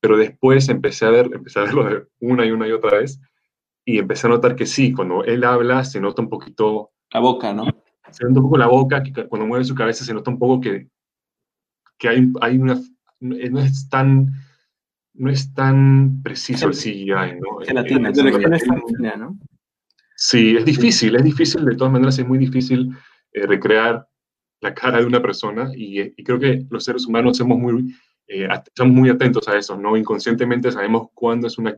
Pero 0.00 0.16
después 0.16 0.68
empecé 0.68 1.06
a 1.06 1.10
ver, 1.10 1.30
empecé 1.32 1.60
a 1.60 1.64
verlo 1.64 2.08
una 2.18 2.44
y 2.44 2.50
una 2.50 2.66
y 2.66 2.72
otra 2.72 2.98
vez 2.98 3.20
y 3.84 3.98
empecé 3.98 4.26
a 4.26 4.30
notar 4.30 4.56
que 4.56 4.66
sí, 4.66 4.92
cuando 4.92 5.24
él 5.24 5.44
habla 5.44 5.84
se 5.84 6.00
nota 6.00 6.22
un 6.22 6.28
poquito... 6.28 6.92
La 7.12 7.20
boca, 7.20 7.52
¿no? 7.52 7.64
Se 8.10 8.24
nota 8.24 8.40
un 8.40 8.44
poco 8.46 8.58
la 8.58 8.66
boca, 8.66 9.02
que 9.02 9.12
cuando 9.28 9.46
mueve 9.46 9.64
su 9.64 9.74
cabeza 9.74 10.04
se 10.04 10.14
nota 10.14 10.30
un 10.30 10.38
poco 10.38 10.60
que, 10.60 10.88
que 11.98 12.08
hay, 12.08 12.32
hay 12.40 12.58
una... 12.58 12.80
No 13.20 13.60
es 13.60 13.88
tan 13.88 14.32
no 15.14 15.30
es 15.30 15.54
tan 15.54 16.22
preciso 16.22 16.66
el 16.66 16.74
CGI, 16.74 17.06
¿no? 17.40 17.58
Tan 17.64 17.86
fina, 17.86 19.16
¿no? 19.16 19.38
Sí, 20.16 20.56
es 20.56 20.64
difícil, 20.64 21.14
es 21.16 21.24
difícil, 21.24 21.64
de 21.64 21.76
todas 21.76 21.92
maneras 21.92 22.18
es 22.18 22.26
muy 22.26 22.38
difícil 22.38 22.90
eh, 23.32 23.46
recrear 23.46 24.06
la 24.60 24.74
cara 24.74 24.98
de 24.98 25.06
una 25.06 25.20
persona 25.20 25.70
y, 25.74 26.00
y, 26.00 26.24
creo 26.24 26.38
que 26.38 26.66
los 26.70 26.84
seres 26.84 27.06
humanos 27.06 27.36
somos 27.36 27.58
muy, 27.58 27.94
eh, 28.26 28.48
estamos 28.66 28.94
muy 28.94 29.10
atentos 29.10 29.46
a 29.48 29.56
eso, 29.56 29.76
¿no? 29.76 29.96
Inconscientemente 29.96 30.72
sabemos 30.72 31.08
cuándo 31.14 31.46
es, 31.46 31.58
una, 31.58 31.76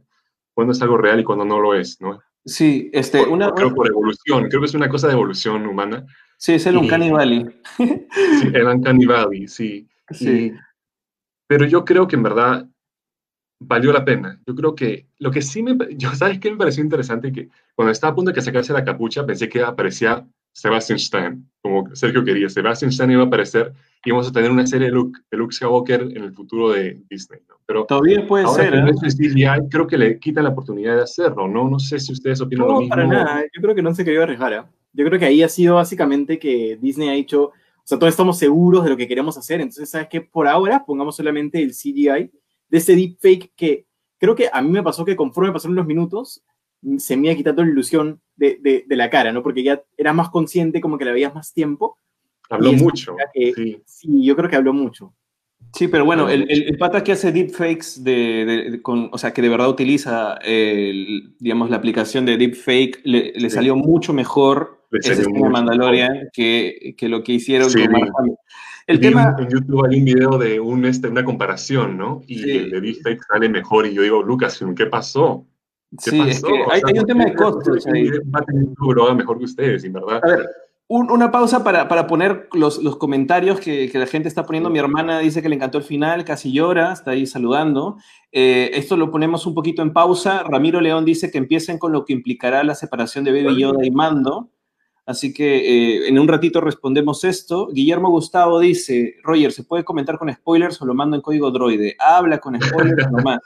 cuándo 0.56 0.72
es 0.72 0.80
algo 0.80 0.96
real 0.96 1.20
y 1.20 1.24
cuándo 1.24 1.44
no 1.44 1.60
lo 1.60 1.74
es, 1.74 2.00
¿no? 2.00 2.22
Sí, 2.42 2.88
este, 2.94 3.18
por, 3.18 3.28
una... 3.28 3.50
Creo 3.52 3.74
por 3.74 3.86
evolución, 3.86 4.48
creo 4.48 4.62
que 4.62 4.66
es 4.66 4.74
una 4.74 4.88
cosa 4.88 5.06
de 5.06 5.12
evolución 5.12 5.66
humana. 5.66 6.06
Sí, 6.38 6.54
es 6.54 6.64
el 6.64 6.78
Uncanny 6.78 7.10
Valley. 7.10 7.46
sí, 7.76 8.50
el 8.54 8.66
Uncanny 8.66 9.04
Valley, 9.04 9.48
sí. 9.48 9.86
Sí. 10.10 10.28
Y, 10.28 10.52
pero 11.46 11.66
yo 11.66 11.84
creo 11.84 12.08
que 12.08 12.16
en 12.16 12.22
verdad 12.22 12.66
valió 13.60 13.92
la 13.92 14.02
pena. 14.02 14.40
Yo 14.46 14.54
creo 14.54 14.74
que 14.74 15.08
lo 15.18 15.30
que 15.30 15.42
sí 15.42 15.62
me, 15.62 15.76
yo, 15.94 16.14
¿sabes 16.14 16.38
qué 16.38 16.50
me 16.50 16.56
pareció 16.56 16.82
interesante? 16.82 17.32
Que 17.32 17.50
cuando 17.74 17.92
estaba 17.92 18.12
a 18.12 18.14
punto 18.14 18.30
de 18.30 18.34
que 18.34 18.40
sacarse 18.40 18.72
la 18.72 18.84
capucha, 18.84 19.26
pensé 19.26 19.50
que 19.50 19.62
aparecía 19.62 20.26
Sebastian 20.56 20.96
Stan, 20.96 21.46
como 21.60 21.94
Sergio 21.94 22.24
quería. 22.24 22.48
Sebastian 22.48 22.88
Stan 22.88 23.10
iba 23.10 23.22
a 23.22 23.26
aparecer 23.26 23.74
y 24.02 24.08
íbamos 24.08 24.26
a 24.26 24.32
tener 24.32 24.50
una 24.50 24.66
serie 24.66 24.86
de 24.86 24.92
Luke, 24.94 25.20
de 25.30 25.36
Luke 25.36 25.54
Skywalker 25.54 26.00
en 26.00 26.24
el 26.24 26.32
futuro 26.32 26.70
de 26.70 27.02
Disney. 27.10 27.40
¿no? 27.46 27.56
Pero 27.66 27.84
todavía 27.84 28.26
puede 28.26 28.44
ahora 28.44 28.64
ser. 28.64 28.74
¿eh? 28.74 28.94
CGI, 28.94 29.68
creo 29.70 29.86
que 29.86 29.98
le 29.98 30.18
quitan 30.18 30.44
la 30.44 30.50
oportunidad 30.50 30.96
de 30.96 31.02
hacerlo, 31.02 31.46
¿no? 31.46 31.68
No 31.68 31.78
sé 31.78 32.00
si 32.00 32.10
ustedes 32.10 32.40
opinan 32.40 32.68
no, 32.68 32.72
lo 32.72 32.80
mismo. 32.80 32.88
para 32.88 33.06
nada. 33.06 33.44
Yo 33.54 33.60
creo 33.60 33.74
que 33.74 33.82
no 33.82 33.94
se 33.94 34.02
quería 34.02 34.22
arriesgar. 34.22 34.52
¿eh? 34.54 34.62
Yo 34.94 35.04
creo 35.04 35.18
que 35.18 35.26
ahí 35.26 35.42
ha 35.42 35.48
sido 35.50 35.74
básicamente 35.74 36.38
que 36.38 36.78
Disney 36.80 37.10
ha 37.10 37.12
dicho, 37.12 37.48
o 37.48 37.52
sea, 37.84 37.98
todos 37.98 38.14
estamos 38.14 38.38
seguros 38.38 38.82
de 38.82 38.88
lo 38.88 38.96
que 38.96 39.06
queremos 39.06 39.36
hacer, 39.36 39.60
entonces, 39.60 39.90
¿sabes 39.90 40.08
qué? 40.08 40.22
Por 40.22 40.48
ahora 40.48 40.82
pongamos 40.86 41.16
solamente 41.16 41.62
el 41.62 41.72
CGI 41.72 42.30
de 42.70 42.78
ese 42.78 42.96
deepfake 42.96 43.52
que 43.54 43.84
creo 44.18 44.34
que 44.34 44.48
a 44.50 44.62
mí 44.62 44.70
me 44.70 44.82
pasó 44.82 45.04
que 45.04 45.16
conforme 45.16 45.52
pasaron 45.52 45.76
los 45.76 45.86
minutos, 45.86 46.42
se 46.98 47.16
me 47.16 47.26
iba 47.28 47.36
quitando 47.36 47.64
la 47.64 47.70
ilusión 47.70 48.20
de, 48.36 48.58
de, 48.60 48.84
de, 48.86 48.96
la 48.96 49.10
cara, 49.10 49.32
¿no? 49.32 49.42
Porque 49.42 49.62
ya 49.62 49.82
era 49.96 50.12
más 50.12 50.30
consciente, 50.30 50.80
como 50.80 50.98
que 50.98 51.04
la 51.04 51.12
veías 51.12 51.34
más 51.34 51.52
tiempo. 51.52 51.98
Habló 52.48 52.72
mucho. 52.72 53.16
Que, 53.34 53.52
sí. 53.52 53.82
sí. 53.84 54.24
yo 54.24 54.36
creo 54.36 54.48
que 54.48 54.56
habló 54.56 54.72
mucho. 54.72 55.14
Sí, 55.72 55.88
pero 55.88 56.04
bueno, 56.04 56.28
el, 56.28 56.50
el, 56.50 56.62
el 56.62 56.78
pata 56.78 57.02
que 57.02 57.12
hace 57.12 57.32
deepfakes, 57.32 58.02
de, 58.02 58.44
de, 58.44 58.70
de, 58.70 58.82
con, 58.82 59.10
o 59.12 59.18
sea, 59.18 59.32
que 59.32 59.42
de 59.42 59.48
verdad 59.48 59.68
utiliza, 59.68 60.38
el, 60.42 61.34
digamos, 61.38 61.70
la 61.70 61.76
aplicación 61.76 62.24
de 62.24 62.36
deepfake, 62.36 63.00
le, 63.04 63.32
le 63.34 63.50
sí. 63.50 63.56
salió 63.56 63.76
mucho 63.76 64.12
mejor 64.12 64.86
ese 64.92 65.16
de 65.16 65.28
Mandalorian 65.28 66.28
que, 66.32 66.94
que, 66.96 67.08
lo 67.08 67.22
que 67.22 67.32
hicieron 67.32 67.68
sí, 67.68 67.84
con. 67.86 68.36
El 68.86 69.00
tema... 69.00 69.34
En 69.38 69.48
YouTube 69.48 69.84
hay 69.84 69.98
un 69.98 70.04
video 70.04 70.38
de 70.38 70.60
un, 70.60 70.84
este, 70.84 71.08
una 71.08 71.24
comparación, 71.24 71.98
¿no? 71.98 72.22
Y 72.26 72.38
sí. 72.38 72.50
el 72.50 72.70
de 72.70 72.80
deepfake 72.80 73.22
sale 73.24 73.48
mejor. 73.48 73.86
Y 73.86 73.94
yo 73.94 74.02
digo, 74.02 74.22
Lucas, 74.22 74.64
¿qué 74.76 74.86
pasó? 74.86 75.44
¿Qué 76.04 76.10
sí, 76.10 76.18
pasó? 76.18 76.30
Es 76.30 76.42
que 76.42 76.52
hay, 76.52 76.60
o 76.60 76.64
sea, 76.64 76.80
hay, 76.86 76.98
un 76.98 77.06
tema 77.06 77.24
de 77.24 77.34
costos 77.34 77.86
ahí. 77.86 78.08
Va 78.34 78.40
a 78.40 78.42
tener 78.42 78.64
un 78.64 79.16
mejor 79.16 79.38
que 79.38 79.44
ustedes, 79.44 79.82
sin 79.82 79.92
verdad. 79.92 80.20
A 80.22 80.26
ver, 80.26 80.46
un, 80.88 81.10
una 81.10 81.32
pausa 81.32 81.64
para, 81.64 81.88
para 81.88 82.06
poner 82.06 82.48
los, 82.52 82.82
los 82.82 82.96
comentarios 82.96 83.58
que, 83.58 83.90
que, 83.90 83.98
la 83.98 84.06
gente 84.06 84.28
está 84.28 84.44
poniendo. 84.44 84.70
Mi 84.70 84.78
hermana 84.78 85.18
dice 85.18 85.42
que 85.42 85.48
le 85.48 85.56
encantó 85.56 85.78
el 85.78 85.84
final, 85.84 86.24
casi 86.24 86.52
llora, 86.52 86.92
está 86.92 87.12
ahí 87.12 87.26
saludando. 87.26 87.96
Eh, 88.30 88.70
esto 88.74 88.96
lo 88.96 89.10
ponemos 89.10 89.46
un 89.46 89.54
poquito 89.54 89.82
en 89.82 89.92
pausa. 89.92 90.44
Ramiro 90.44 90.80
León 90.80 91.04
dice 91.04 91.30
que 91.30 91.38
empiecen 91.38 91.78
con 91.78 91.92
lo 91.92 92.04
que 92.04 92.12
implicará 92.12 92.62
la 92.62 92.74
separación 92.74 93.24
de 93.24 93.32
Baby 93.32 93.60
Yoda 93.60 93.84
y 93.84 93.90
Mando. 93.90 94.50
Así 95.06 95.32
que 95.32 95.56
eh, 95.56 96.08
en 96.08 96.18
un 96.18 96.26
ratito 96.26 96.60
respondemos 96.60 97.22
esto. 97.24 97.68
Guillermo 97.72 98.10
Gustavo 98.10 98.58
dice, 98.58 99.14
Roger, 99.22 99.52
¿se 99.52 99.62
puede 99.62 99.84
comentar 99.84 100.18
con 100.18 100.32
spoilers 100.32 100.82
o 100.82 100.86
lo 100.86 100.94
mando 100.94 101.16
en 101.16 101.22
código 101.22 101.50
droide? 101.50 101.96
Habla 101.98 102.38
con 102.38 102.60
spoilers 102.60 103.08
nomás, 103.12 103.38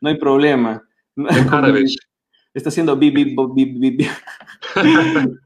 no 0.00 0.08
hay 0.08 0.18
problema. 0.18 0.82
Está 2.54 2.70
haciendo 2.70 2.96
bip, 2.96 3.14
bip, 3.14 3.36
bip, 3.54 3.78
bip, 3.78 3.96
bip. 3.98 4.10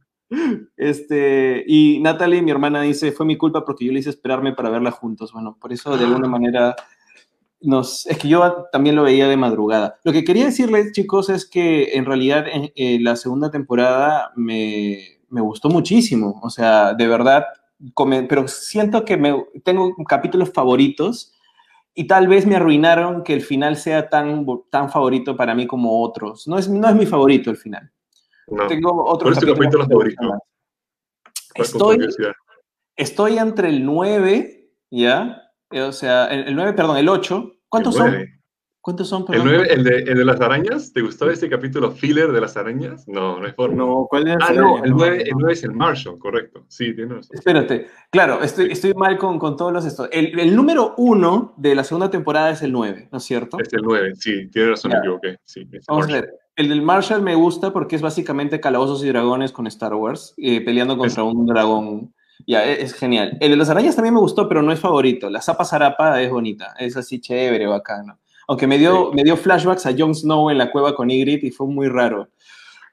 Este, 0.76 1.64
y 1.66 1.98
Natalie, 1.98 2.40
mi 2.40 2.52
hermana, 2.52 2.82
dice, 2.82 3.10
fue 3.10 3.26
mi 3.26 3.36
culpa 3.36 3.64
porque 3.64 3.84
yo 3.84 3.92
le 3.92 3.98
hice 3.98 4.10
esperarme 4.10 4.52
para 4.52 4.70
verla 4.70 4.92
juntos. 4.92 5.32
Bueno, 5.32 5.58
por 5.60 5.72
eso 5.72 5.96
de 5.98 6.04
alguna 6.04 6.28
manera 6.28 6.76
nos... 7.60 8.06
Es 8.06 8.16
que 8.16 8.28
yo 8.28 8.66
también 8.70 8.94
lo 8.94 9.02
veía 9.02 9.26
de 9.26 9.36
madrugada. 9.36 9.98
Lo 10.04 10.12
que 10.12 10.22
quería 10.22 10.44
decirles, 10.44 10.92
chicos, 10.92 11.30
es 11.30 11.44
que 11.44 11.94
en 11.94 12.04
realidad 12.04 12.46
en, 12.46 12.70
en 12.76 13.02
la 13.02 13.16
segunda 13.16 13.50
temporada 13.50 14.30
me, 14.36 15.20
me 15.30 15.40
gustó 15.40 15.68
muchísimo. 15.68 16.38
O 16.42 16.50
sea, 16.50 16.94
de 16.94 17.06
verdad, 17.08 17.46
come, 17.94 18.24
pero 18.24 18.46
siento 18.46 19.04
que 19.04 19.16
me, 19.16 19.34
tengo 19.64 19.94
capítulos 20.08 20.52
favoritos 20.52 21.32
y 21.94 22.06
tal 22.06 22.28
vez 22.28 22.46
me 22.46 22.56
arruinaron 22.56 23.24
que 23.24 23.34
el 23.34 23.42
final 23.42 23.76
sea 23.76 24.08
tan, 24.08 24.46
tan 24.70 24.90
favorito 24.90 25.36
para 25.36 25.54
mí 25.54 25.66
como 25.66 26.02
otros. 26.02 26.46
No 26.46 26.58
es, 26.58 26.68
no 26.68 26.88
es 26.88 26.94
mi 26.94 27.06
favorito 27.06 27.50
el 27.50 27.56
final. 27.56 27.90
No. 28.46 28.66
Tengo 28.66 29.04
otros 29.04 29.38
¿Cuál 29.38 29.66
es 29.66 29.70
tu 29.70 29.78
favorito? 29.78 30.38
Estoy, 31.54 31.98
estoy 32.96 33.38
entre 33.38 33.68
el 33.68 33.84
9, 33.84 34.72
¿ya? 34.90 35.42
O 35.70 35.92
sea, 35.92 36.26
el, 36.26 36.48
el 36.48 36.56
9, 36.56 36.72
perdón, 36.74 36.96
el 36.96 37.08
8. 37.08 37.52
¿Cuántos 37.68 37.96
el 37.96 38.02
9. 38.02 38.18
son? 38.18 38.39
¿Cuántos 38.82 39.08
son? 39.08 39.26
Perdón? 39.26 39.48
¿El 39.48 39.54
9, 39.56 39.74
el 39.74 39.84
de, 39.84 39.96
el 40.10 40.18
de 40.18 40.24
las 40.24 40.40
arañas? 40.40 40.90
¿Te 40.94 41.02
gustó 41.02 41.28
ese 41.28 41.50
capítulo 41.50 41.90
filler 41.90 42.32
de 42.32 42.40
las 42.40 42.56
arañas? 42.56 43.06
No, 43.06 43.38
no 43.38 43.46
es 43.46 43.54
forma. 43.54 43.76
No, 43.76 44.06
¿cuál 44.08 44.28
es? 44.28 44.36
Ah, 44.40 44.54
no, 44.54 44.82
el 44.82 44.92
9, 44.92 45.24
el 45.24 45.34
9 45.36 45.52
es 45.52 45.64
el 45.64 45.72
Marshall, 45.72 46.18
correcto. 46.18 46.64
Sí, 46.68 46.94
tienes 46.94 47.16
razón. 47.16 47.36
Espérate, 47.36 47.88
claro, 48.08 48.42
estoy, 48.42 48.72
estoy 48.72 48.94
mal 48.94 49.18
con, 49.18 49.38
con 49.38 49.58
todos 49.58 49.70
los 49.70 49.84
estos. 49.84 50.08
El, 50.10 50.38
el 50.40 50.56
número 50.56 50.94
1 50.96 51.54
de 51.58 51.74
la 51.74 51.84
segunda 51.84 52.10
temporada 52.10 52.50
es 52.50 52.62
el 52.62 52.72
9, 52.72 53.10
¿no 53.12 53.18
es 53.18 53.24
cierto? 53.24 53.58
Es 53.58 53.70
el 53.74 53.82
9, 53.82 54.14
sí, 54.14 54.48
tienes 54.48 54.70
razón, 54.70 54.92
me 54.92 54.98
equivoqué. 54.98 55.36
Sí, 55.44 55.68
Vamos 55.86 56.06
Marshall. 56.06 56.18
a 56.18 56.20
ver. 56.22 56.34
El 56.56 56.68
del 56.70 56.82
Marshall 56.82 57.22
me 57.22 57.34
gusta 57.34 57.74
porque 57.74 57.96
es 57.96 58.02
básicamente 58.02 58.60
calabozos 58.60 59.04
y 59.04 59.08
dragones 59.08 59.52
con 59.52 59.66
Star 59.66 59.94
Wars, 59.94 60.32
eh, 60.38 60.62
peleando 60.62 60.96
contra 60.96 61.22
es... 61.22 61.34
un 61.34 61.46
dragón. 61.46 62.14
Ya, 62.46 62.64
es, 62.64 62.78
es, 62.80 62.94
genial. 62.94 63.36
El 63.40 63.50
de 63.50 63.56
las 63.58 63.68
arañas 63.68 63.94
también 63.94 64.14
me 64.14 64.20
gustó, 64.20 64.48
pero 64.48 64.62
no 64.62 64.72
es 64.72 64.80
favorito. 64.80 65.28
La 65.28 65.42
Zapa 65.42 65.66
Zarapa 65.66 66.20
es 66.22 66.30
bonita, 66.30 66.74
es 66.78 66.96
así 66.96 67.20
chévere, 67.20 67.66
bacano. 67.66 68.18
Aunque 68.50 68.66
me 68.66 68.78
dio, 68.78 69.10
sí. 69.10 69.16
me 69.16 69.22
dio 69.22 69.36
flashbacks 69.36 69.86
a 69.86 69.94
Jon 69.96 70.12
Snow 70.12 70.50
en 70.50 70.58
la 70.58 70.72
cueva 70.72 70.92
con 70.96 71.08
Ygritte 71.08 71.44
y 71.44 71.50
fue 71.52 71.68
muy 71.68 71.86
raro. 71.86 72.28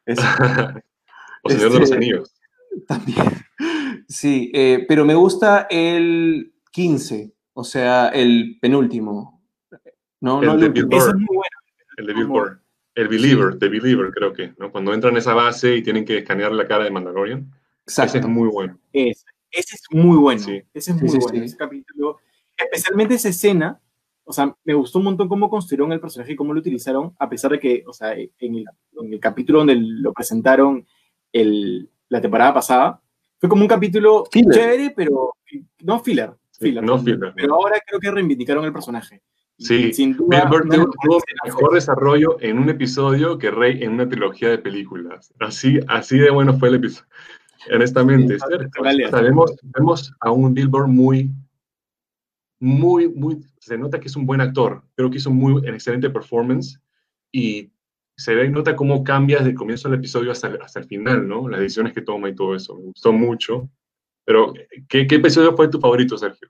Es, 0.05 0.19
o 1.43 1.49
Señor 1.49 1.65
este, 1.65 1.73
de 1.73 1.79
los 1.79 1.91
Anillos. 1.91 2.33
También. 2.87 3.17
Sí, 4.09 4.51
eh, 4.53 4.85
pero 4.87 5.03
me 5.03 5.15
gusta 5.15 5.67
el 5.69 6.53
15, 6.71 7.33
o 7.51 7.63
sea, 7.65 8.07
el 8.07 8.57
penúltimo. 8.61 9.43
No, 10.21 10.39
el 10.39 10.47
no 10.47 10.57
de 10.57 10.67
el 10.67 10.71
Bill 10.71 10.83
último. 10.85 11.01
Burr. 11.01 11.09
Es 11.09 11.15
muy 11.15 11.35
bueno. 11.35 11.57
El 11.97 12.07
de 12.07 12.13
Bill 12.13 12.25
Burr. 12.25 12.61
El 12.95 13.07
Believer, 13.09 13.53
sí. 13.53 13.59
The 13.59 13.67
Believer, 13.67 14.11
creo 14.11 14.31
que, 14.31 14.53
¿no? 14.57 14.71
Cuando 14.71 14.93
entran 14.93 15.15
a 15.17 15.19
esa 15.19 15.33
base 15.33 15.75
y 15.75 15.83
tienen 15.83 16.05
que 16.05 16.19
escanear 16.19 16.53
la 16.53 16.67
cara 16.67 16.85
de 16.85 16.91
Mandalorian. 16.91 17.51
Exacto. 17.85 18.17
Ese 18.17 18.19
es 18.19 18.27
muy 18.27 18.47
bueno. 18.47 18.79
Es, 18.93 19.25
ese 19.51 19.75
es 19.75 19.83
muy 19.91 20.17
bueno. 20.17 20.41
Sí. 20.41 20.61
Ese 20.73 20.91
es 20.91 21.01
muy 21.01 21.09
sí, 21.09 21.17
bueno. 21.19 21.43
Ese 21.43 21.57
capítulo, 21.57 22.19
especialmente 22.55 23.15
esa 23.15 23.29
escena, 23.29 23.81
o 24.27 24.33
sea, 24.33 24.53
me 24.65 24.73
gustó 24.73 24.99
un 24.99 25.05
montón 25.05 25.29
cómo 25.29 25.49
construyeron 25.49 25.93
el 25.93 26.01
personaje 26.01 26.33
y 26.33 26.35
cómo 26.35 26.53
lo 26.53 26.59
utilizaron, 26.59 27.15
a 27.17 27.29
pesar 27.29 27.51
de 27.51 27.59
que, 27.59 27.83
o 27.87 27.93
sea, 27.93 28.13
en 28.13 28.27
el, 28.39 28.65
en 29.01 29.13
el 29.13 29.19
capítulo 29.21 29.59
donde 29.59 29.75
lo 29.77 30.11
presentaron 30.11 30.85
el, 31.31 31.89
la 32.09 32.19
temporada 32.19 32.53
pasada, 32.53 33.01
fue 33.39 33.47
como 33.47 33.61
un 33.61 33.69
capítulo 33.69 34.25
filler. 34.29 34.53
chévere, 34.53 34.93
pero 34.93 35.33
no 35.81 35.99
filler. 36.01 36.33
filler 36.51 36.83
no 36.83 36.99
filler. 36.99 37.33
Pero 37.35 37.55
ahora 37.55 37.79
creo 37.85 38.01
que 38.01 38.11
reivindicaron 38.11 38.65
el 38.65 38.73
personaje. 38.73 39.21
Sí, 39.59 39.93
sin 39.93 40.15
duda. 40.15 40.41
Bill 40.41 40.49
Burr 40.49 40.93
tuvo 41.01 41.21
mejor 41.45 41.73
desarrollo 41.73 42.37
en 42.41 42.59
un 42.59 42.69
episodio 42.69 43.37
que 43.37 43.49
Rey 43.49 43.81
en 43.81 43.93
una 43.93 44.09
trilogía 44.09 44.49
de 44.49 44.57
películas. 44.57 45.33
Así, 45.39 45.79
así 45.87 46.19
de 46.19 46.29
bueno 46.29 46.57
fue 46.59 46.67
el 46.67 46.75
episodio. 46.75 47.07
Honestamente, 47.73 48.37
sí, 48.37 48.45
¿cierto? 48.45 48.81
O 48.81 49.09
sea, 49.09 49.21
vemos, 49.21 49.55
vemos 49.63 50.13
a 50.19 50.31
un 50.31 50.53
Bill 50.53 50.69
muy, 50.87 51.31
muy, 52.59 53.07
muy, 53.07 53.39
se 53.59 53.77
nota 53.77 53.99
que 53.99 54.07
es 54.07 54.15
un 54.15 54.25
buen 54.25 54.41
actor. 54.41 54.83
Creo 54.95 55.09
que 55.09 55.17
hizo 55.17 55.31
muy, 55.31 55.53
un 55.53 55.67
excelente 55.67 56.09
performance 56.09 56.81
y 57.31 57.71
se 58.15 58.33
ve 58.33 58.45
y 58.45 58.49
nota 58.49 58.75
cómo 58.75 59.03
cambia 59.03 59.37
desde 59.37 59.51
el 59.51 59.55
comienzo 59.55 59.89
del 59.89 59.99
episodio 59.99 60.31
hasta, 60.31 60.47
hasta 60.61 60.79
el 60.79 60.85
final, 60.85 61.27
¿no? 61.27 61.47
Las 61.47 61.59
decisiones 61.59 61.93
que 61.93 62.01
toma 62.01 62.29
y 62.29 62.35
todo 62.35 62.55
eso. 62.55 62.75
Me 62.75 62.85
gustó 62.85 63.13
mucho. 63.13 63.69
Pero, 64.25 64.53
¿qué, 64.89 65.05
qué 65.05 65.15
episodio 65.15 65.55
fue 65.55 65.69
tu 65.69 65.79
favorito, 65.79 66.17
Sergio? 66.17 66.49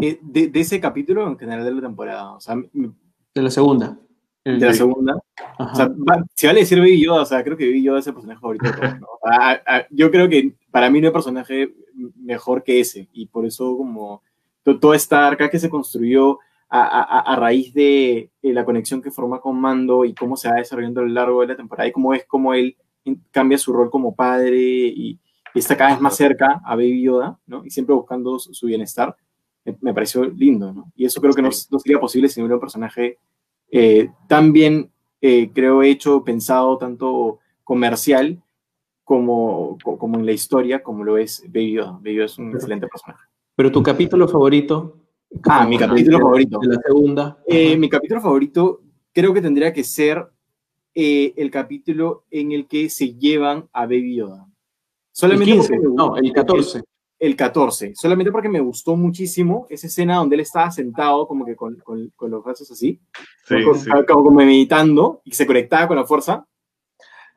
Eh, 0.00 0.18
de, 0.22 0.48
de, 0.48 0.60
ese 0.60 0.80
capítulo 0.80 1.26
en 1.26 1.38
general 1.38 1.64
de 1.64 1.72
la 1.72 1.80
temporada. 1.82 2.32
O 2.32 2.40
sea, 2.40 2.56
de 2.56 3.42
la 3.42 3.50
segunda. 3.50 3.98
De 4.44 4.58
la 4.58 4.72
segunda. 4.72 5.18
O 5.58 5.74
sea, 5.74 5.88
va, 5.88 6.24
si 6.34 6.46
vale 6.46 6.60
decir 6.60 6.78
Baby 6.78 7.04
Yoda, 7.04 7.22
o 7.22 7.26
sea, 7.26 7.44
creo 7.44 7.56
que 7.56 7.66
Baby 7.66 7.82
Yoda 7.82 7.98
es 7.98 8.06
el 8.06 8.14
personaje 8.14 8.40
favorito 8.40 8.66
de 8.66 8.72
todos, 8.72 9.00
¿no? 9.00 9.06
a, 9.22 9.60
a, 9.66 9.86
yo 9.90 10.10
creo 10.10 10.28
que 10.28 10.54
para 10.70 10.88
mí 10.88 11.00
no 11.00 11.08
hay 11.08 11.12
personaje 11.12 11.74
mejor 12.16 12.62
que 12.62 12.80
ese. 12.80 13.08
Y 13.12 13.26
por 13.26 13.44
eso, 13.44 13.76
como 13.76 14.22
toda 14.62 14.96
esta 14.96 15.26
arca 15.26 15.50
que 15.50 15.58
se 15.58 15.68
construyó 15.68 16.38
a, 16.68 17.32
a, 17.32 17.36
raíz 17.36 17.74
de, 17.74 18.30
de, 18.40 18.52
la 18.52 18.64
conexión 18.64 19.02
que 19.02 19.10
forma 19.10 19.40
con 19.40 19.60
Mando 19.60 20.04
y 20.04 20.14
cómo 20.14 20.36
se 20.36 20.48
va 20.48 20.54
desarrollando 20.54 21.00
a 21.00 21.04
lo 21.04 21.10
largo 21.10 21.40
de 21.40 21.48
la 21.48 21.56
temporada 21.56 21.88
y 21.88 21.92
cómo 21.92 22.14
es 22.14 22.24
como 22.26 22.54
él 22.54 22.76
cambia 23.32 23.58
su 23.58 23.72
rol 23.72 23.90
como 23.90 24.14
padre 24.14 24.56
y, 24.56 25.18
y 25.52 25.58
está 25.58 25.76
cada 25.76 25.90
vez 25.90 26.00
más 26.00 26.16
cerca 26.16 26.60
a 26.64 26.76
Baby 26.76 27.02
Yoda, 27.02 27.38
¿no? 27.46 27.64
Y 27.64 27.70
siempre 27.70 27.94
buscando 27.94 28.38
su, 28.38 28.54
su 28.54 28.66
bienestar 28.66 29.16
me, 29.64 29.76
me, 29.80 29.92
pareció 29.92 30.24
lindo, 30.24 30.72
¿no? 30.72 30.92
Y 30.94 31.06
eso 31.06 31.20
creo 31.20 31.34
que 31.34 31.42
no, 31.42 31.48
no 31.48 31.78
sería 31.78 31.98
posible 31.98 32.28
sin 32.28 32.44
un 32.44 32.60
personaje 32.60 33.18
eh, 33.70 34.10
tan 34.28 34.52
bien, 34.52 34.90
eh, 35.20 35.50
creo, 35.52 35.82
hecho, 35.82 36.24
pensado, 36.24 36.78
tanto 36.78 37.38
comercial 37.64 38.42
como, 39.04 39.78
como 39.82 40.18
en 40.18 40.26
la 40.26 40.32
historia, 40.32 40.82
como 40.82 41.04
lo 41.04 41.18
es 41.18 41.42
Baby 41.46 41.72
Yoda. 41.72 41.92
Baby 41.92 42.14
Yoda 42.14 42.26
es 42.26 42.38
un 42.38 42.50
excelente 42.54 42.86
personaje. 42.86 43.24
Pero 43.56 43.70
tu 43.70 43.82
capítulo 43.82 44.28
favorito. 44.28 44.96
Ah, 45.44 45.66
mi 45.66 45.78
capítulo 45.78 46.18
de, 46.18 46.22
favorito. 46.22 46.58
De 46.60 46.68
la 46.68 46.80
segunda. 46.84 47.38
Eh, 47.46 47.76
mi 47.76 47.88
capítulo 47.88 48.20
favorito 48.20 48.80
creo 49.12 49.34
que 49.34 49.42
tendría 49.42 49.72
que 49.72 49.84
ser 49.84 50.26
eh, 50.94 51.32
el 51.36 51.50
capítulo 51.50 52.24
en 52.30 52.52
el 52.52 52.66
que 52.66 52.88
se 52.88 53.14
llevan 53.14 53.68
a 53.72 53.82
Baby 53.82 54.16
Yoda. 54.16 54.46
Solamente 55.12 55.52
el 55.52 55.60
15, 55.60 55.78
no, 55.94 56.16
el 56.16 56.32
14 56.32 56.82
el 57.20 57.36
14, 57.36 57.92
solamente 57.94 58.32
porque 58.32 58.48
me 58.48 58.60
gustó 58.60 58.96
muchísimo 58.96 59.66
esa 59.68 59.88
escena 59.88 60.16
donde 60.16 60.36
él 60.36 60.40
estaba 60.40 60.70
sentado 60.70 61.28
como 61.28 61.44
que 61.44 61.54
con, 61.54 61.76
con, 61.76 62.10
con 62.16 62.30
los 62.30 62.42
brazos 62.42 62.70
así, 62.70 62.98
sí, 63.44 63.62
como, 63.62 63.74
sí. 63.76 63.90
como, 64.08 64.24
como, 64.24 64.30
meditando 64.30 65.20
y 65.24 65.32
se 65.32 65.46
conectaba 65.46 65.86
con 65.86 65.98
la 65.98 66.06
fuerza. 66.06 66.46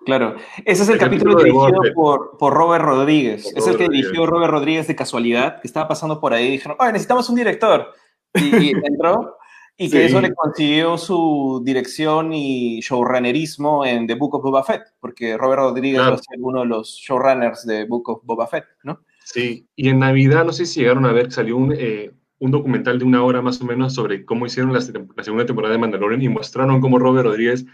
Claro, 0.05 0.35
ese 0.63 0.83
es 0.83 0.87
el, 0.87 0.95
el 0.95 0.99
capítulo, 1.01 1.37
capítulo 1.37 1.65
dirigido 1.65 1.93
por, 1.95 2.37
por, 2.37 2.53
Robert 2.53 2.85
Rodríguez, 2.85 3.43
por 3.43 3.59
es 3.59 3.67
el 3.67 3.75
que 3.75 3.83
Rodríguez. 3.83 4.05
dirigió 4.07 4.25
Robert 4.25 4.51
Rodríguez 4.51 4.87
de 4.87 4.95
casualidad, 4.95 5.61
que 5.61 5.67
estaba 5.67 5.89
pasando 5.89 6.19
por 6.21 6.33
ahí 6.33 6.47
y 6.47 6.51
dijeron, 6.51 6.77
oye, 6.79 6.93
necesitamos 6.93 7.29
un 7.29 7.35
director. 7.35 7.87
Y, 8.33 8.55
y 8.55 8.71
entró, 8.83 9.37
y 9.75 9.89
que 9.89 9.97
sí. 9.97 10.03
eso 10.03 10.21
le 10.21 10.33
consiguió 10.33 10.97
su 10.97 11.61
dirección 11.65 12.31
y 12.31 12.79
showrunnerismo 12.79 13.85
en 13.85 14.07
The 14.07 14.15
Book 14.15 14.35
of 14.35 14.43
Boba 14.43 14.63
Fett, 14.63 14.83
porque 15.01 15.37
Robert 15.37 15.61
Rodríguez 15.61 15.99
claro. 15.99 16.11
va 16.11 16.19
a 16.19 16.23
ser 16.23 16.37
uno 16.39 16.61
de 16.61 16.67
los 16.67 16.95
showrunners 16.95 17.65
de 17.65 17.85
Book 17.85 18.09
of 18.09 18.21
Boba 18.23 18.47
Fett, 18.47 18.65
¿no? 18.83 19.01
Sí, 19.23 19.67
y 19.75 19.89
en 19.89 19.99
Navidad, 19.99 20.45
no 20.45 20.51
sé 20.51 20.65
si 20.65 20.81
llegaron 20.81 21.05
a 21.05 21.13
ver, 21.13 21.31
salió 21.31 21.57
un, 21.57 21.73
eh, 21.77 22.11
un 22.39 22.51
documental 22.51 22.99
de 22.99 23.05
una 23.05 23.23
hora 23.23 23.41
más 23.41 23.61
o 23.61 23.65
menos 23.65 23.93
sobre 23.93 24.25
cómo 24.25 24.45
hicieron 24.45 24.73
la, 24.73 24.79
la 24.79 25.23
segunda 25.23 25.45
temporada 25.45 25.73
de 25.73 25.79
Mandalorian 25.79 26.21
y 26.21 26.29
mostraron 26.29 26.81
cómo 26.81 26.99
Robert 26.99 27.25
Rodríguez 27.25 27.65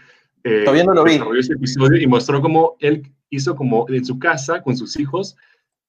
eh, 0.44 0.62
Todavía 0.64 0.84
no 0.84 0.94
lo 0.94 1.04
vi. 1.04 1.12
desarrolló 1.12 1.40
ese 1.40 1.52
episodio 1.52 2.00
y 2.00 2.06
mostró 2.06 2.40
cómo 2.40 2.76
él 2.80 3.02
hizo 3.28 3.54
como 3.54 3.86
en 3.88 4.04
su 4.04 4.18
casa 4.18 4.62
con 4.62 4.76
sus 4.76 4.98
hijos 4.98 5.36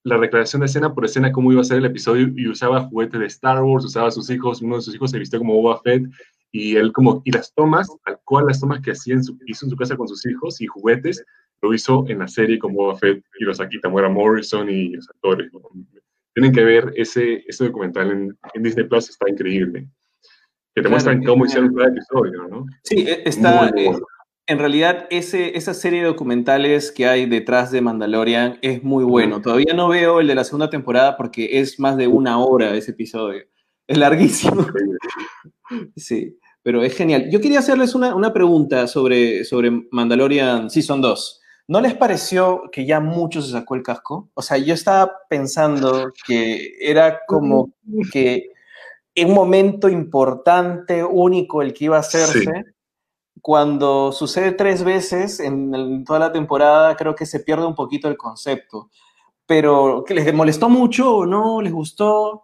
la 0.03 0.18
recreación 0.18 0.62
de 0.62 0.65
escena 0.65 0.94
por 0.94 1.06
escena 1.06 1.32
cómo 1.32 1.51
iba 1.51 1.62
a 1.62 1.63
ser 1.65 1.77
el 1.77 1.86
episodio 1.86 2.30
y 2.36 2.48
usaba 2.48 2.88
juguetes 2.88 3.20
de 3.20 3.25
Star 3.27 3.62
Wars, 3.62 3.86
usaba 3.86 4.08
a 4.08 4.12
sus 4.12 4.30
hijos, 4.30 4.62
uno 4.62 4.77
de 4.77 4.82
sus 4.82 4.96
hijos 4.96 5.12
se 5.12 5.20
vistió 5.20 5.39
como 5.39 5.53
Boba 5.53 5.80
Fett 5.82 6.03
y 6.51 6.75
él 6.75 6.91
como, 6.91 7.22
y 7.24 7.32
las 7.32 7.53
tomas, 7.53 7.88
tal 8.03 8.20
cual 8.25 8.46
las 8.48 8.60
tomas 8.60 8.82
que 8.82 8.91
hacía 8.91 9.13
en 9.13 9.24
su, 9.24 9.38
hizo 9.46 9.65
en 9.65 9.70
su 9.70 9.77
casa 9.77 9.96
con 9.96 10.08
sus 10.08 10.25
hijos 10.25 10.60
y 10.60 10.65
juguetes, 10.65 11.24
lo 11.62 11.74
hizo 11.74 12.06
en 12.08 12.20
la 12.20 12.27
serie 12.27 12.59
con 12.59 12.74
Boba 12.74 12.98
Fett 12.98 13.24
y 13.40 13.44
los 13.44 13.59
aquí 13.59 13.79
Tamara 13.79 14.09
Morrison 14.09 14.70
y 14.70 14.90
los 14.90 15.09
actores. 15.09 15.51
Tienen 16.33 16.51
que 16.51 16.64
ver 16.64 16.94
ese, 16.96 17.44
ese 17.48 17.66
documental 17.66 18.12
en, 18.12 18.38
en, 18.53 18.64
Disney 18.64 18.88
Plus, 18.88 19.09
está 19.09 19.29
increíble. 19.29 19.88
Que 20.74 20.81
te 20.81 20.81
claro, 20.81 20.92
muestran 20.92 21.24
cómo 21.24 21.46
hicieron 21.46 21.74
cada 21.74 21.90
episodio, 21.90 22.48
¿no? 22.48 22.66
Sí, 22.83 23.05
está. 23.25 23.64
Muy, 23.64 23.72
muy 23.74 23.86
bueno. 23.92 24.05
En 24.48 24.59
realidad, 24.59 25.07
ese, 25.12 25.55
esa 25.57 25.74
serie 25.74 26.01
de 26.01 26.07
documentales 26.07 26.92
que 26.92 27.05
hay 27.05 27.25
detrás 27.25 27.72
de 27.72 27.81
Mandalorian 27.81 28.57
es 28.62 28.83
muy 28.83 29.03
bueno. 29.03 29.42
Todavía 29.42 29.74
no 29.74 29.88
veo 29.88 30.20
el 30.20 30.27
de 30.27 30.36
la 30.36 30.44
segunda 30.44 30.70
temporada 30.70 31.16
porque 31.16 31.59
es 31.59 31.79
más 31.79 31.96
de 31.96 32.07
una 32.07 32.40
hora 32.40 32.75
ese 32.75 32.92
episodio. 32.92 33.44
Es 33.88 33.98
larguísimo. 33.98 34.66
Sí, 35.96 36.38
pero 36.64 36.83
es 36.83 36.96
genial. 36.98 37.29
Yo 37.31 37.40
quería 37.40 37.59
hacerles 37.59 37.96
una, 37.96 38.14
una 38.14 38.33
pregunta 38.33 38.88
sobre, 38.88 39.46
sobre 39.46 39.72
Mandalorian 39.90 40.70
Season 40.70 41.01
2. 41.01 41.41
¿No 41.68 41.80
les 41.80 41.94
pareció 41.94 42.64
que 42.72 42.86
ya 42.86 43.00
mucho 43.00 43.42
se 43.42 43.52
sacó 43.52 43.76
el 43.76 43.84
casco? 43.84 44.30
O 44.34 44.42
sea, 44.42 44.58
yo 44.58 44.74
estaba 44.74 45.12
pensando 45.30 46.12
que 46.26 46.74
era 46.80 47.22
como 47.28 47.72
que 48.12 48.52
un 49.18 49.34
momento 49.34 49.90
importante, 49.90 51.04
único, 51.04 51.62
el 51.62 51.74
que 51.74 51.86
iba 51.86 51.98
a 51.98 52.02
hacerse. 52.02 52.42
Sí. 52.42 52.52
Cuando 53.42 54.12
sucede 54.12 54.52
tres 54.52 54.84
veces 54.84 55.40
en, 55.40 55.74
en, 55.74 56.04
toda 56.04 56.20
la 56.20 56.32
temporada, 56.32 56.96
creo 56.96 57.16
que 57.16 57.26
se 57.26 57.40
pierde 57.40 57.66
un 57.66 57.76
poquito 57.76 58.08
el 58.08 58.18
concepto. 58.18 58.90
Pero, 59.46 60.04
¿qué 60.06 60.14
les 60.14 60.34
molestó 60.34 60.70
mucho 60.70 61.18
o 61.18 61.26
no? 61.26 61.62
¿Les 61.62 61.74
gustó? 61.74 62.44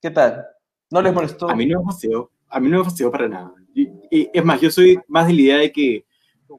¿Qué 0.00 0.10
tal? 0.10 0.46
¿No 0.90 1.02
les 1.02 1.12
molestó? 1.12 1.50
A 1.50 1.54
mí 1.54 1.66
no 1.66 1.80
me 1.80 1.86
fastidió, 1.86 2.30
a 2.48 2.60
mí 2.60 2.68
no 2.68 2.78
me 2.78 2.84
fastidió 2.84 3.10
para 3.10 3.28
nada. 3.28 3.52
Y, 3.74 3.88
y, 4.10 4.30
es 4.32 4.44
más, 4.44 4.60
yo 4.60 4.70
soy 4.70 4.98
más 5.06 5.26
de 5.26 5.34
la 5.34 5.40
idea 5.40 5.56
de 5.58 5.72
que 5.72 6.04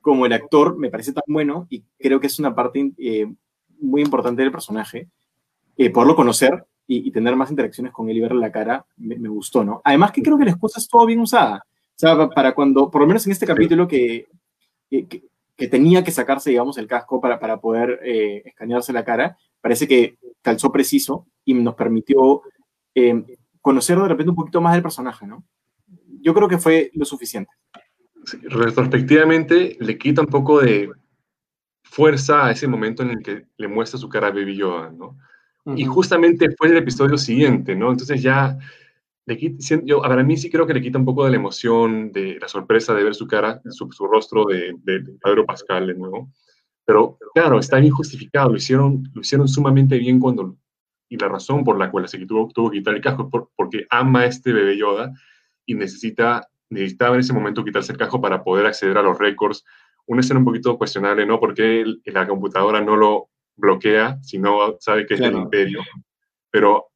como 0.02 0.26
el 0.26 0.34
actor 0.34 0.78
me 0.78 0.90
parece 0.90 1.14
tan 1.14 1.24
bueno 1.28 1.68
y 1.70 1.84
creo 1.98 2.20
que 2.20 2.28
es 2.28 2.40
una 2.40 2.56
parte 2.56 2.92
eh, 2.98 3.28
muy 3.80 4.02
importante 4.02 4.42
del 4.42 4.52
personaje. 4.52 5.10
Eh, 5.78 5.90
poderlo 5.90 6.16
conocer 6.16 6.66
y, 6.86 7.08
y, 7.08 7.12
tener 7.12 7.36
más 7.36 7.50
interacciones 7.50 7.94
con 7.94 8.10
él 8.10 8.18
y 8.18 8.20
verle 8.20 8.42
la 8.42 8.52
cara 8.52 8.86
me, 8.98 9.18
me, 9.18 9.30
gustó, 9.30 9.64
¿no? 9.64 9.82
Además 9.86 10.12
que 10.12 10.22
creo 10.22 10.38
que 10.38 10.44
la 10.44 10.52
excusa 10.52 10.80
es 10.80 10.90
todo 10.90 11.06
bien 11.06 11.22
usada. 11.22 11.64
O 11.66 11.96
sea, 11.96 12.30
para 12.30 12.54
cuando, 12.54 12.92
por 12.92 13.02
lo 13.02 13.08
menos 13.08 13.26
en 13.26 13.32
este 13.32 13.46
capítulo 13.46 13.88
que, 13.88 14.28
que, 14.90 15.24
que 15.56 15.68
tenía 15.68 16.04
que 16.04 16.12
sacarse, 16.12 16.50
digamos, 16.50 16.78
el 16.78 16.88
casco 16.88 17.20
para, 17.20 17.40
para 17.40 17.60
poder 17.60 18.00
eh, 18.04 18.42
escanearse 18.46 18.94
la 18.94 19.04
cara, 19.04 19.38
parece 19.62 19.88
que 19.88 20.18
calzó 20.42 20.72
preciso 20.72 21.28
y 21.44 21.54
nos 21.54 21.76
permitió 21.76 22.42
eh, 22.96 23.38
conocer 23.62 24.00
de 24.00 24.08
repente 24.08 24.30
un 24.30 24.38
poquito 24.38 24.62
más 24.62 24.74
del 24.74 24.82
personaje, 24.82 25.28
¿no? 25.28 25.44
Yo 26.22 26.34
creo 26.34 26.48
que 26.48 26.58
fue 26.58 26.92
lo 26.94 27.06
suficiente 27.06 27.52
retrospectivamente 28.44 29.78
le 29.80 29.98
quita 29.98 30.22
un 30.22 30.28
poco 30.28 30.62
de 30.62 30.92
fuerza 31.84 32.46
a 32.46 32.52
ese 32.52 32.68
momento 32.68 33.04
en 33.04 33.12
el 33.12 33.24
que 33.24 33.48
le 33.58 33.68
muestra 33.68 34.00
su 34.00 34.10
cara 34.10 34.28
a 34.28 34.32
Baby 34.32 34.58
Yoda, 34.58 34.92
¿no? 34.92 35.18
Uh 35.66 35.74
-huh. 35.74 35.80
Y 35.80 35.86
justamente 35.86 36.50
fue 36.58 36.70
el 36.70 36.78
episodio 36.78 37.18
siguiente, 37.18 37.76
¿no? 37.76 37.92
Entonces 37.92 38.22
ya, 38.22 38.58
le 39.30 39.38
quita, 39.38 39.82
yo, 39.84 40.02
para 40.02 40.24
mí 40.24 40.38
sí 40.38 40.50
creo 40.50 40.66
que 40.66 40.74
le 40.74 40.82
quita 40.82 40.98
un 40.98 41.06
poco 41.06 41.24
de 41.24 41.30
la 41.30 41.38
emoción, 41.38 42.12
de 42.12 42.40
la 42.40 42.48
sorpresa 42.48 42.96
de 42.96 43.04
ver 43.04 43.14
su 43.14 43.28
cara, 43.28 43.62
su, 43.70 43.88
su 43.92 44.08
rostro 44.08 44.46
de, 44.46 44.74
de, 44.84 45.00
de, 45.02 45.14
Pedro 45.22 45.46
Pascal 45.46 45.88
de 45.88 45.94
nuevo. 45.94 46.32
Pero 46.84 47.20
claro, 47.36 47.60
está 47.60 47.78
bien 47.78 47.94
justificado, 47.94 48.50
lo 48.50 48.58
hicieron, 48.58 49.04
lo 49.14 49.22
hicieron 49.22 49.48
sumamente 49.48 50.00
bien 50.00 50.20
cuando, 50.20 50.58
y 51.08 51.18
la 51.18 51.28
razón 51.28 51.64
por 51.64 51.78
la 51.78 51.92
cual 51.92 52.08
se 52.08 52.18
tuvo, 52.26 52.50
tuvo 52.52 52.72
que 52.72 52.80
quitar 52.80 52.96
el 52.96 53.02
casco 53.02 53.24
es 53.24 53.30
por, 53.30 53.52
porque 53.56 53.86
ama 53.92 54.22
a 54.22 54.26
este 54.26 54.52
bebé 54.52 54.76
Yoda 54.76 55.14
y 55.68 55.76
necesita 55.76 56.50
necesitaba 56.70 57.16
en 57.16 57.22
ese 57.22 57.34
momento 57.34 57.64
quitarse 57.64 57.92
el 57.92 57.98
casco 57.98 58.22
para 58.22 58.44
poder 58.44 58.66
acceder 58.66 58.98
a 58.98 59.02
los 59.02 59.18
récords. 59.18 59.66
Una 60.06 60.22
escena 60.22 60.40
un 60.40 60.46
poquito 60.46 60.78
cuestionable, 60.78 61.26
¿no? 61.26 61.40
Porque 61.40 61.82
el, 61.82 62.02
la 62.06 62.28
computadora 62.28 62.82
no 62.82 62.96
lo 62.96 63.30
bloquea, 63.56 64.20
si 64.22 64.38
no 64.38 64.78
sabe 64.80 65.06
que 65.06 65.16
es 65.16 65.20
claro. 65.20 65.36
del 65.36 65.44
imperio. 65.44 65.82
Pero 66.52 66.88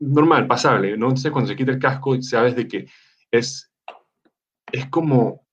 normal, 0.00 0.46
pasable, 0.46 0.96
¿no? 0.96 1.06
Entonces 1.06 1.30
cuando 1.30 1.48
se 1.48 1.56
quita 1.56 1.72
el 1.72 1.78
casco, 1.78 2.20
sabes 2.22 2.56
de 2.56 2.66
que 2.66 2.86
es, 3.30 3.70
es 4.72 4.86
como 4.86 5.46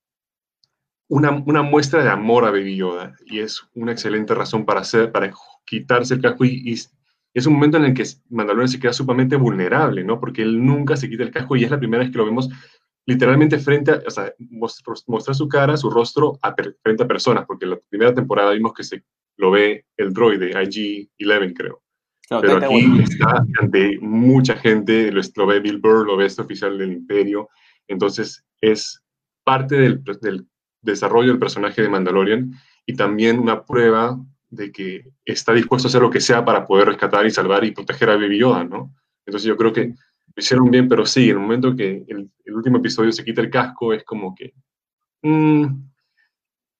una, 1.08 1.30
una 1.30 1.62
muestra 1.62 2.02
de 2.02 2.10
amor 2.10 2.44
a 2.44 2.50
Baby 2.50 2.76
Yoda 2.76 3.14
y 3.26 3.40
es 3.40 3.62
una 3.74 3.92
excelente 3.92 4.34
razón 4.34 4.64
para, 4.64 4.80
hacer, 4.80 5.12
para 5.12 5.32
quitarse 5.64 6.14
el 6.14 6.20
casco 6.20 6.44
y, 6.44 6.62
y 6.64 6.76
es 7.36 7.46
un 7.46 7.52
momento 7.52 7.76
en 7.76 7.84
el 7.84 7.94
que 7.94 8.04
Mandalorian 8.30 8.68
se 8.68 8.80
queda 8.80 8.94
sumamente 8.94 9.36
vulnerable, 9.36 10.02
¿no? 10.02 10.18
Porque 10.18 10.40
él 10.40 10.64
nunca 10.64 10.96
se 10.96 11.10
quita 11.10 11.22
el 11.22 11.30
casco 11.30 11.54
y 11.54 11.64
es 11.64 11.70
la 11.70 11.78
primera 11.78 12.02
vez 12.02 12.10
que 12.10 12.16
lo 12.16 12.24
vemos 12.24 12.48
literalmente 13.06 13.58
frente 13.58 13.92
a, 13.92 14.02
o 14.06 14.10
sea, 14.10 14.32
mostrar 14.38 15.34
su 15.34 15.48
cara, 15.48 15.76
su 15.76 15.88
rostro 15.90 16.38
a, 16.42 16.54
frente 16.82 17.02
a 17.04 17.08
personas, 17.08 17.44
porque 17.46 17.64
en 17.64 17.70
la 17.72 17.78
primera 17.88 18.14
temporada 18.14 18.52
vimos 18.52 18.74
que 18.74 18.84
se 18.84 19.04
lo 19.36 19.50
ve 19.50 19.86
el 19.96 20.12
droide, 20.12 20.52
IG-11 20.52 21.54
creo. 21.56 21.82
Claro, 22.28 22.42
Pero 22.42 22.56
aquí 22.56 22.86
bueno. 22.86 23.04
está 23.04 23.44
ante 23.60 23.98
mucha 24.00 24.56
gente, 24.56 25.12
lo, 25.12 25.20
lo, 25.36 25.46
ve 25.46 25.60
Bill 25.60 25.78
Burr, 25.78 26.06
lo 26.06 26.16
ve 26.16 26.26
este 26.26 26.42
oficial 26.42 26.76
del 26.76 26.92
imperio, 26.92 27.48
entonces 27.86 28.44
es 28.60 29.00
parte 29.44 29.76
del, 29.76 30.02
del 30.20 30.46
desarrollo 30.82 31.28
del 31.28 31.38
personaje 31.38 31.82
de 31.82 31.88
Mandalorian 31.88 32.52
y 32.84 32.94
también 32.96 33.38
una 33.38 33.64
prueba 33.64 34.18
de 34.48 34.72
que 34.72 35.04
está 35.24 35.52
dispuesto 35.52 35.86
a 35.86 35.90
hacer 35.90 36.02
lo 36.02 36.10
que 36.10 36.20
sea 36.20 36.44
para 36.44 36.66
poder 36.66 36.88
rescatar 36.88 37.24
y 37.26 37.30
salvar 37.30 37.64
y 37.64 37.70
proteger 37.70 38.10
a 38.10 38.16
Baby 38.16 38.38
Yoda, 38.38 38.64
¿no? 38.64 38.92
Entonces 39.24 39.46
yo 39.46 39.56
creo 39.56 39.72
que 39.72 39.94
lo 40.36 40.40
hicieron 40.40 40.70
bien, 40.70 40.86
pero 40.86 41.06
sí, 41.06 41.24
en 41.24 41.30
el 41.30 41.38
momento 41.38 41.74
que 41.74 42.04
el, 42.06 42.30
el, 42.44 42.54
último 42.54 42.76
episodio 42.76 43.10
se 43.10 43.24
quita 43.24 43.40
el 43.40 43.50
casco, 43.50 43.94
es 43.94 44.04
como 44.04 44.34
que. 44.34 44.52
Mmm, 45.22 45.64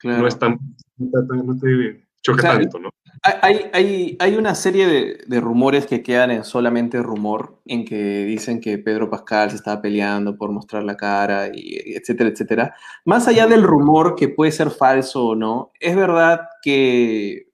no 0.05 0.27
es 0.27 0.38
tan, 0.38 0.59
no 0.99 1.59
te 1.59 2.07
choca 2.21 2.42
tanto, 2.42 2.79
¿no? 2.79 2.90
Hay, 3.23 3.62
hay, 3.73 4.16
hay, 4.21 4.37
una 4.37 4.55
serie 4.55 4.87
de, 4.87 5.19
de, 5.27 5.40
rumores 5.40 5.87
que 5.87 6.03
quedan 6.03 6.31
en 6.31 6.45
solamente 6.45 7.03
rumor, 7.03 7.61
en 7.64 7.87
que 7.87 8.25
dicen 8.27 8.61
que 8.61 8.77
Pedro 8.77 9.09
Pascal 9.09 9.51
se 9.51 9.57
estaba 9.57 9.81
peleando 9.81 10.37
por 10.37 10.53
mostrar 10.53 10.85
la 10.85 10.97
cara, 10.97 11.49
y 11.53 11.97
etcétera, 11.97 12.29
etcétera. 12.29 12.75
Más 13.07 13.27
allá 13.27 13.47
del 13.47 13.62
rumor 13.62 14.16
que 14.16 14.29
puede 14.29 14.53
ser 14.53 14.71
falso 14.71 15.29
o 15.29 15.35
no, 15.35 15.73
es 15.81 15.97
verdad 15.97 16.42
que, 16.62 17.49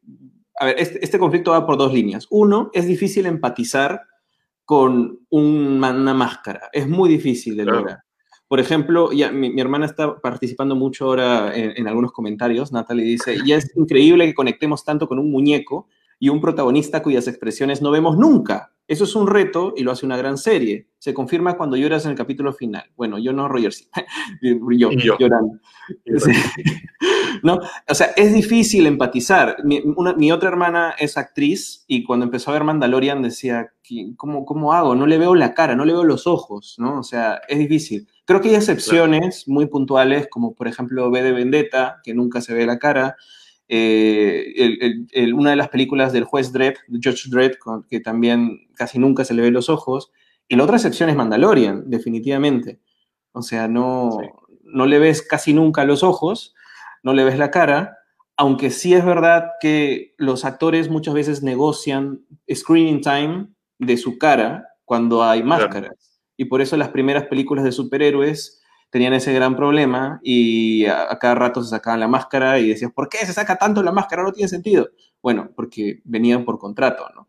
a 0.59 0.67
ver, 0.67 0.75
este, 0.79 1.03
este 1.03 1.19
conflicto 1.19 1.53
va 1.53 1.65
por 1.65 1.79
dos 1.79 1.95
líneas. 1.95 2.27
Uno, 2.29 2.71
es 2.75 2.87
difícil 2.87 3.25
empatizar 3.27 4.03
con 4.73 5.19
una 5.29 6.15
máscara, 6.15 6.71
es 6.73 6.89
muy 6.89 7.11
difícil 7.11 7.59
de 7.59 7.67
lograr. 7.67 7.99
Por 8.49 8.59
ejemplo, 8.59 9.13
ya, 9.13 9.31
mi, 9.31 9.61
hermana 9.61 9.85
está 9.85 10.19
participando 10.19 10.75
mucho 10.75 11.05
ahora 11.05 11.55
en, 11.55 11.87
algunos 11.87 12.11
comentarios. 12.11 12.73
Natalie 12.73 13.05
dice, 13.05 13.37
ya 13.45 13.57
es 13.57 13.71
increíble 13.77 14.25
que 14.25 14.33
conectemos 14.33 14.83
tanto 14.83 15.09
con 15.09 15.19
un 15.19 15.31
muñeco 15.31 15.89
y 16.19 16.31
un 16.31 16.41
protagonista 16.41 17.03
cuyas 17.03 17.29
expresiones 17.29 17.83
no 17.83 17.91
vemos 17.91 18.17
nunca. 18.17 18.73
Eso 18.89 19.05
es 19.05 19.15
un 19.15 19.27
reto 19.27 19.75
y 19.77 19.83
lo 19.83 19.93
hace 19.93 20.07
una 20.07 20.17
gran 20.17 20.39
serie. 20.39 20.89
Se 20.99 21.13
confirma 21.13 21.59
cuando 21.59 21.77
lloras 21.77 22.07
en 22.07 22.13
el 22.13 22.17
capítulo 22.17 22.55
final. 22.55 22.85
Bueno, 22.97 23.19
yo 23.19 23.35
no, 23.35 23.49
Roger, 23.49 23.75
sí. 23.75 23.91
yo, 24.41 24.91
yo, 24.91 25.19
llorando. 25.19 25.59
no, 27.43 27.59
o 27.89 27.95
sea, 27.95 28.13
es 28.17 28.33
difícil 28.33 28.87
empatizar. 28.87 29.57
Mi, 29.65 30.33
otra 30.33 30.49
hermana 30.49 30.95
es 30.99 31.17
actriz 31.17 31.85
y 31.89 32.05
cuando 32.05 32.25
empezó 32.25 32.51
a 32.51 32.55
ver 32.55 32.65
Mandalorian 32.65 33.23
decía, 33.23 33.73
¿cómo, 34.17 34.45
¿cómo 34.45 34.73
hago? 34.73 34.95
No 34.95 35.07
le 35.07 35.19
veo 35.19 35.35
la 35.35 35.53
cara, 35.53 35.75
no 35.75 35.85
le 35.85 35.93
veo 35.93 36.05
los 36.05 36.27
ojos, 36.27 36.77
¿no? 36.79 36.99
O 36.99 37.03
sea, 37.03 37.41
es 37.49 37.59
difícil. 37.59 38.09
Creo 38.25 38.41
que 38.41 38.51
hay 38.51 38.55
excepciones 38.55 39.49
muy 39.49 39.67
puntuales, 39.67 40.29
como 40.31 40.55
por 40.55 40.69
ejemplo 40.69 41.11
B 41.11 41.23
de 41.23 41.33
Vendetta, 41.33 42.01
que 42.05 42.15
nunca 42.15 42.41
se 42.41 42.55
ve 42.55 42.65
la 42.65 42.79
cara. 42.79 43.17
Eh, 43.69 44.95
una 45.35 45.51
de 45.51 45.57
las 45.57 45.69
películas 45.69 46.13
del 46.13 46.25
juez 46.25 46.53
Dredd, 46.53 46.77
Judge 46.89 47.29
Dredd, 47.29 47.55
que 47.89 48.01
también 48.01 48.69
casi 48.77 48.99
nunca 48.99 49.25
se 49.25 49.35
le 49.35 49.43
ve 49.43 49.51
los 49.51 49.69
ojos. 49.69 50.13
Y 50.49 50.57
la 50.57 50.65
otra 50.65 50.77
excepción 50.77 51.11
es 51.11 51.17
Mandalorian, 51.17 51.91
definitivamente. 51.91 52.81
O 53.33 53.43
sea, 53.43 53.67
no, 53.67 54.19
no 54.63 54.87
le 54.87 54.99
ves 54.99 55.23
casi 55.23 55.55
nunca 55.55 55.85
los 55.85 56.03
ojos, 56.03 56.55
no 57.03 57.15
le 57.15 57.25
ves 57.25 57.39
la 57.39 57.51
cara, 57.51 57.99
aunque 58.37 58.71
sí 58.71 58.95
es 58.95 59.05
verdad 59.05 59.51
que 59.61 60.15
los 60.19 60.45
actores 60.45 60.89
muchas 60.89 61.15
veces 61.15 61.43
negocian 61.43 62.21
screening 62.53 63.01
time 63.01 63.49
de 63.79 63.97
su 63.97 64.19
cara 64.19 64.69
cuando 64.85 65.23
hay 65.23 65.43
máscaras 65.43 66.03
y 66.37 66.47
por 66.47 66.61
eso 66.61 66.77
las 66.77 66.89
primeras 66.89 67.27
películas 67.27 67.65
de 67.65 67.73
superhéroes 67.73 68.63
tenían 68.91 69.15
ese 69.15 69.33
gran 69.33 69.57
problema 69.57 70.21
y 70.23 70.87
a, 70.87 71.19
cada 71.19 71.35
rato 71.35 71.63
se 71.63 71.71
sacaban 71.71 72.01
la 72.01 72.09
máscara 72.09 72.59
y 72.59 72.69
decías, 72.69 72.93
¿por 72.93 73.09
qué 73.09 73.19
se 73.19 73.33
saca 73.33 73.57
tanto 73.57 73.83
la 73.83 73.93
máscara? 73.93 74.23
No 74.23 74.33
tiene 74.33 74.49
sentido. 74.49 74.91
Bueno, 75.23 75.51
porque 75.55 76.01
venían 76.05 76.45
por 76.45 76.59
contrato, 76.59 77.07
¿no? 77.15 77.29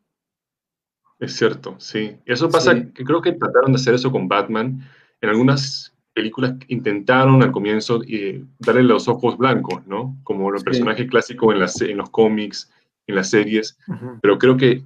Es 1.20 1.36
cierto, 1.36 1.76
sí. 1.80 2.18
Eso 2.26 2.50
pasa, 2.50 2.74
que 2.74 3.06
creo 3.06 3.22
que 3.22 3.32
trataron 3.32 3.72
de 3.72 3.78
hacer 3.78 3.94
eso 3.94 4.12
con 4.12 4.28
Batman. 4.28 4.82
En 5.22 5.30
algunas 5.30 5.93
películas 6.13 6.56
intentaron 6.67 7.41
al 7.43 7.52
comienzo 7.52 8.02
eh, 8.08 8.43
darle 8.60 8.84
los 8.84 9.08
ojos 9.08 9.38
blancos, 9.38 9.86
¿no? 9.88 10.17
Como 10.23 10.54
el 10.54 10.63
personaje 10.63 11.08
clásico 11.08 11.52
en, 11.52 11.60
las, 11.60 11.82
en 11.82 11.97
los 11.97 12.10
cómics, 12.10 12.71
en 13.08 13.15
las 13.15 13.30
series. 13.30 13.78
Pero 14.21 14.38
creo 14.38 14.56
que 14.56 14.84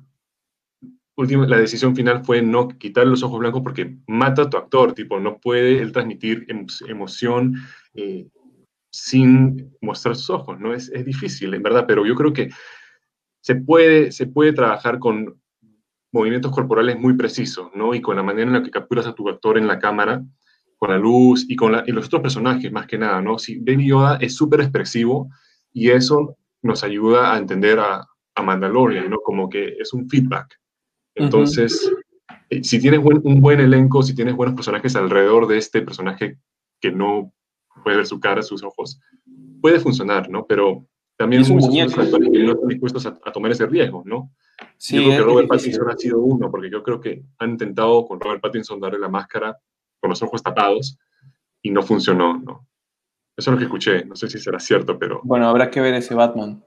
última, 1.18 1.46
la 1.48 1.58
decisión 1.58 1.96
final 1.96 2.24
fue 2.24 2.42
no 2.42 2.68
quitar 2.70 3.08
los 3.08 3.24
ojos 3.24 3.40
blancos 3.40 3.62
porque 3.62 3.98
mata 4.08 4.44
a 4.44 4.50
tu 4.50 4.58
actor, 4.58 4.94
tipo, 4.94 5.20
no 5.20 5.38
puede 5.38 5.80
él 5.82 5.92
transmitir 5.92 6.48
emoción 6.88 7.56
eh, 7.96 8.28
sin 8.92 9.76
mostrar 9.82 10.16
sus 10.16 10.30
ojos, 10.30 10.60
¿no? 10.60 10.74
Es, 10.74 10.90
es, 10.90 11.04
difícil, 11.04 11.54
en 11.54 11.64
verdad, 11.64 11.86
pero 11.88 12.06
yo 12.06 12.16
creo 12.16 12.34
que 12.34 12.50
se 13.42 13.56
puede, 13.56 14.12
se 14.12 14.28
puede 14.28 14.54
trabajar 14.54 15.00
con 15.00 15.40
movimientos 16.14 16.52
corporales 16.52 16.98
muy 17.00 17.14
precisos, 17.14 17.70
¿no? 17.76 17.94
Y 17.94 18.02
con 18.02 18.16
la 18.16 18.24
manera 18.24 18.48
en 18.48 18.54
la 18.54 18.64
que 18.64 18.72
capturas 18.72 19.08
a 19.08 19.14
tu 19.14 19.28
actor 19.30 19.58
en 19.58 19.68
la 19.68 19.80
cámara, 19.80 20.24
con 20.78 20.92
la 20.92 20.98
luz 20.98 21.46
y 21.50 21.56
con 21.56 21.72
los 21.72 22.06
otros 22.06 22.22
personajes, 22.22 22.72
más 22.72 22.86
que 22.86 22.98
nada, 22.98 23.22
¿no? 23.22 23.40
Si 23.40 23.58
Baby 23.60 23.88
Yoda 23.88 24.18
es 24.18 24.36
súper 24.36 24.62
expresivo 24.62 25.30
y 25.74 25.90
eso 25.90 26.38
nos 26.62 26.84
ayuda 26.84 27.34
a 27.34 27.38
entender 27.38 27.80
a, 27.80 28.06
a 28.36 28.44
Mandalorian, 28.44 29.10
¿no? 29.10 29.20
Como 29.20 29.50
que 29.50 29.76
es 29.80 29.94
un 29.94 30.08
feedback. 30.08 30.60
Entonces, 31.16 31.92
eh, 32.50 32.64
si 32.64 32.80
tienes 32.80 33.02
un 33.04 33.42
buen 33.42 33.60
elenco, 33.60 34.04
si 34.04 34.14
tienes 34.14 34.36
buenos 34.36 34.56
personajes 34.56 34.96
alrededor 34.96 35.48
de 35.48 35.58
este 35.58 35.82
personaje 35.82 36.38
que 36.80 36.92
no 36.92 37.34
puede 37.84 37.98
ver 37.98 38.06
su 38.06 38.20
cara, 38.20 38.44
sus 38.44 38.64
ojos, 38.64 39.00
puede 39.62 39.80
funcionar, 39.80 40.30
¿no? 40.30 40.46
Pero 40.46 40.86
también 41.18 41.44
hay 41.44 41.52
muchos 41.52 41.98
actores 41.98 42.30
que 42.32 42.44
no 42.44 42.52
están 42.52 42.68
dispuestos 42.68 43.06
a, 43.08 43.32
tomar 43.32 43.52
ese 43.52 43.66
riesgo, 43.66 44.04
¿no? 44.06 44.32
Sí, 44.78 44.98
yo 44.98 45.04
creo 45.04 45.18
que 45.18 45.24
Robert 45.24 45.48
Pattinson 45.48 45.90
ha 45.90 45.98
sido 45.98 46.20
uno, 46.20 46.52
porque 46.52 46.70
yo 46.70 46.84
creo 46.84 47.02
que 47.02 47.24
han 47.40 47.52
intentado 47.52 48.06
con 48.06 48.20
Robert 48.20 48.42
Pattinson 48.42 48.80
darle 48.80 49.00
la 49.00 49.10
máscara 49.10 49.58
con 50.00 50.10
los 50.10 50.22
ojos 50.22 50.44
tapados 50.44 50.98
y 51.62 51.72
no 51.72 51.82
funcionó, 51.84 52.38
¿no? 52.40 52.68
Eso 53.36 53.52
es 53.52 53.54
lo 53.54 53.58
que 53.58 53.66
escuché, 53.66 54.06
no 54.06 54.16
sé 54.16 54.30
si 54.30 54.40
será 54.40 54.60
cierto, 54.60 54.98
pero... 54.98 55.22
Bueno, 55.24 55.48
habrá 55.48 55.70
que 55.70 55.80
ver 55.80 55.94
ese 55.94 56.16
Batman. 56.16 56.64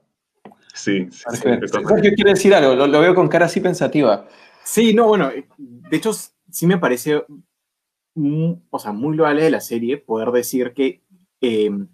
Sí, 0.73 1.09
sí. 1.11 1.25
Sergio 1.37 2.15
quiere 2.15 2.31
decir 2.31 2.55
algo, 2.55 2.87
lo, 2.87 3.01
veo 3.01 3.15
con 3.15 3.29
cara 3.29 3.47
así 3.47 3.61
pensativa. 3.61 4.29
Sí, 4.63 4.95
no, 4.95 5.09
bueno, 5.09 5.31
de 5.59 5.97
hecho 5.97 6.13
sí 6.13 6.67
me 6.67 6.79
parece, 6.79 7.17
o 7.17 8.79
sea, 8.79 8.93
muy 8.93 9.17
loable 9.17 9.43
de 9.43 9.51
la 9.51 9.61
serie 9.61 9.99
poder 9.99 10.31
decir 10.31 10.73
que 10.73 11.03
em, 11.41 11.89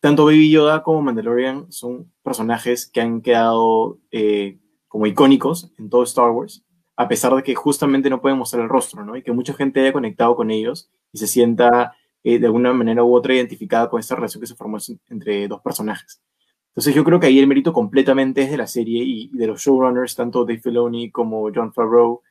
tanto 0.00 0.24
Baby 0.24 0.50
Yoda 0.50 0.82
como 0.82 1.02
Mandalorian 1.02 1.70
son 1.70 2.12
personajes 2.22 2.86
que 2.86 3.00
han 3.00 3.20
quedado 3.20 4.00
eh, 4.10 4.58
como 4.88 5.06
icónicos 5.06 5.72
en 5.78 5.88
todo 5.88 6.02
Star 6.02 6.30
Wars, 6.30 6.64
a 6.96 7.08
pesar 7.08 7.34
de 7.34 7.42
que 7.42 7.54
justamente 7.54 8.10
no 8.10 8.20
pueden 8.20 8.38
mostrar 8.38 8.62
el 8.62 8.68
rostro, 8.68 9.04
¿no? 9.04 9.16
Y 9.16 9.22
que 9.22 9.32
mucha 9.32 9.54
gente 9.54 9.80
haya 9.80 9.92
conectado 9.92 10.36
con 10.36 10.50
ellos 10.50 10.90
y 11.12 11.18
se 11.18 11.26
sienta 11.26 11.96
eh, 12.24 12.38
de 12.38 12.46
alguna 12.46 12.72
manera 12.72 13.02
u 13.02 13.14
otra 13.14 13.34
identificada 13.34 13.88
con 13.88 14.00
esta 14.00 14.14
relación 14.14 14.40
que 14.40 14.46
se 14.46 14.54
formó 14.54 14.78
entre 15.08 15.48
dos 15.48 15.60
personajes. 15.60 16.22
Entonces 16.68 16.94
yo 16.94 17.04
creo 17.04 17.20
que 17.20 17.26
ahí 17.26 17.38
el 17.38 17.46
mérito 17.46 17.72
completamente 17.72 18.42
es 18.42 18.50
de 18.50 18.56
la 18.56 18.66
serie 18.66 19.02
y 19.04 19.28
de 19.28 19.46
los 19.46 19.60
showrunners, 19.60 20.14
tanto 20.14 20.44
Dave 20.44 20.60
Filoni 20.60 21.10
como 21.10 21.50
John 21.54 21.72
Favreau, 21.72 22.22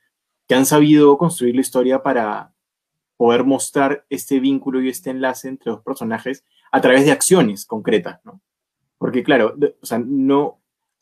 que 0.47 0.55
han 0.55 0.65
sabido 0.65 1.17
construir 1.17 1.55
la 1.55 1.61
historia 1.61 2.01
para 2.01 2.53
poder 3.17 3.43
mostrar 3.43 4.05
este 4.09 4.39
vínculo 4.39 4.81
y 4.81 4.89
este 4.89 5.11
enlace 5.11 5.47
entre 5.47 5.71
dos 5.71 5.81
personajes 5.81 6.43
a 6.71 6.81
través 6.81 7.05
de 7.05 7.11
acciones 7.11 7.65
concretas, 7.65 8.19
¿no? 8.23 8.41
Porque 8.97 9.23
claro, 9.23 9.55
o 9.79 9.85
sea, 9.85 9.99
no, 9.99 10.59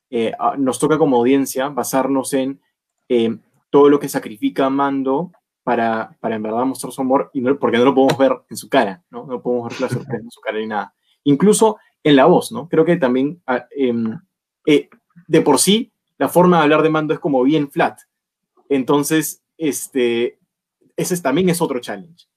eh, 0.09 0.33
nos 0.57 0.79
toca 0.79 0.97
como 0.97 1.17
audiencia 1.17 1.69
basarnos 1.69 2.33
en 2.33 2.59
eh, 3.07 3.37
todo 3.69 3.89
lo 3.89 3.99
que 3.99 4.10
sacrifica 4.10 4.69
Mando 4.69 5.32
para, 5.63 6.17
para 6.19 6.36
en 6.36 6.43
verdad 6.43 6.65
mostrar 6.65 6.91
su 6.91 7.01
amor, 7.01 7.29
y 7.34 7.41
no, 7.41 7.58
porque 7.60 7.77
no 7.77 7.86
lo 7.86 7.93
podemos 7.93 8.17
ver 8.17 8.34
en 8.49 8.58
su 8.58 8.69
cara, 8.69 9.03
¿no? 9.10 9.25
No 9.25 9.41
podemos 9.41 9.69
ver 9.69 9.82
la 9.82 9.89
sorpresa 9.89 10.23
en 10.23 10.32
su 10.32 10.41
cara 10.41 10.58
ni 10.58 10.67
nada. 10.67 10.93
Incluso 11.23 11.77
en 12.03 12.15
la 12.15 12.25
voz, 12.25 12.51
¿no? 12.51 12.67
Creo 12.67 12.86
que 12.86 12.97
también 12.97 13.41
ah, 13.45 13.65
em, 13.71 14.19
eh, 14.65 14.89
de 15.27 15.41
por 15.41 15.60
sí 15.60 15.91
la 16.17 16.29
forma 16.29 16.58
de 16.58 16.63
hablar 16.63 16.82
de 16.84 16.89
Mando 16.89 17.13
es 17.13 17.19
como 17.19 17.43
bien 17.43 17.69
flat. 17.69 17.99
Entonces, 18.67 19.41
este, 19.58 20.38
ese 20.95 21.19
también 21.21 21.49
es 21.49 21.62
otro 21.62 21.79
challenge. 21.79 22.27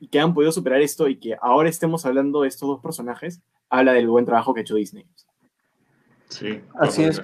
Y 0.00 0.08
que 0.08 0.20
han 0.20 0.32
podido 0.32 0.52
superar 0.52 0.80
esto 0.80 1.08
y 1.08 1.18
que 1.18 1.36
ahora 1.42 1.68
estemos 1.68 2.06
hablando 2.06 2.42
de 2.42 2.48
estos 2.48 2.68
dos 2.68 2.80
personajes, 2.80 3.42
habla 3.68 3.92
del 3.92 4.08
buen 4.08 4.24
trabajo 4.24 4.54
que 4.54 4.60
ha 4.60 4.62
hecho 4.62 4.76
Disney. 4.76 5.06
Sí. 6.28 6.60
Así 6.74 7.04
es. 7.04 7.20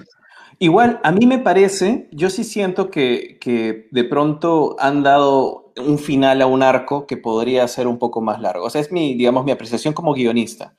Igual, 0.61 0.99
a 1.03 1.11
mí 1.11 1.25
me 1.25 1.39
parece, 1.39 2.07
yo 2.11 2.29
sí 2.29 2.43
siento 2.43 2.91
que, 2.91 3.39
que, 3.41 3.87
de 3.89 4.03
pronto 4.03 4.75
han 4.77 5.01
dado 5.01 5.73
un 5.75 5.97
final 5.97 6.39
a 6.39 6.45
un 6.45 6.61
arco 6.61 7.07
que 7.07 7.17
podría 7.17 7.67
ser 7.67 7.87
un 7.87 7.97
poco 7.97 8.21
más 8.21 8.39
largo. 8.39 8.65
O 8.65 8.69
sea, 8.69 8.79
es 8.79 8.91
mi, 8.91 9.15
digamos, 9.15 9.43
mi 9.43 9.49
apreciación 9.49 9.95
como 9.95 10.13
guionista. 10.13 10.75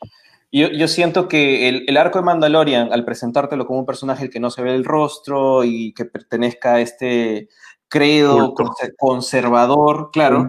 Yo, 0.52 0.68
yo 0.68 0.86
siento 0.86 1.26
que 1.26 1.68
el, 1.68 1.84
el, 1.88 1.96
arco 1.96 2.20
de 2.20 2.24
Mandalorian, 2.24 2.92
al 2.92 3.04
presentártelo 3.04 3.66
como 3.66 3.80
un 3.80 3.86
personaje 3.86 4.30
que 4.30 4.38
no 4.38 4.50
se 4.50 4.62
ve 4.62 4.72
el 4.72 4.84
rostro 4.84 5.64
y 5.64 5.92
que 5.94 6.04
pertenezca 6.04 6.74
a 6.74 6.80
este 6.80 7.48
credo 7.88 8.54
conservador, 8.96 10.10
claro, 10.12 10.48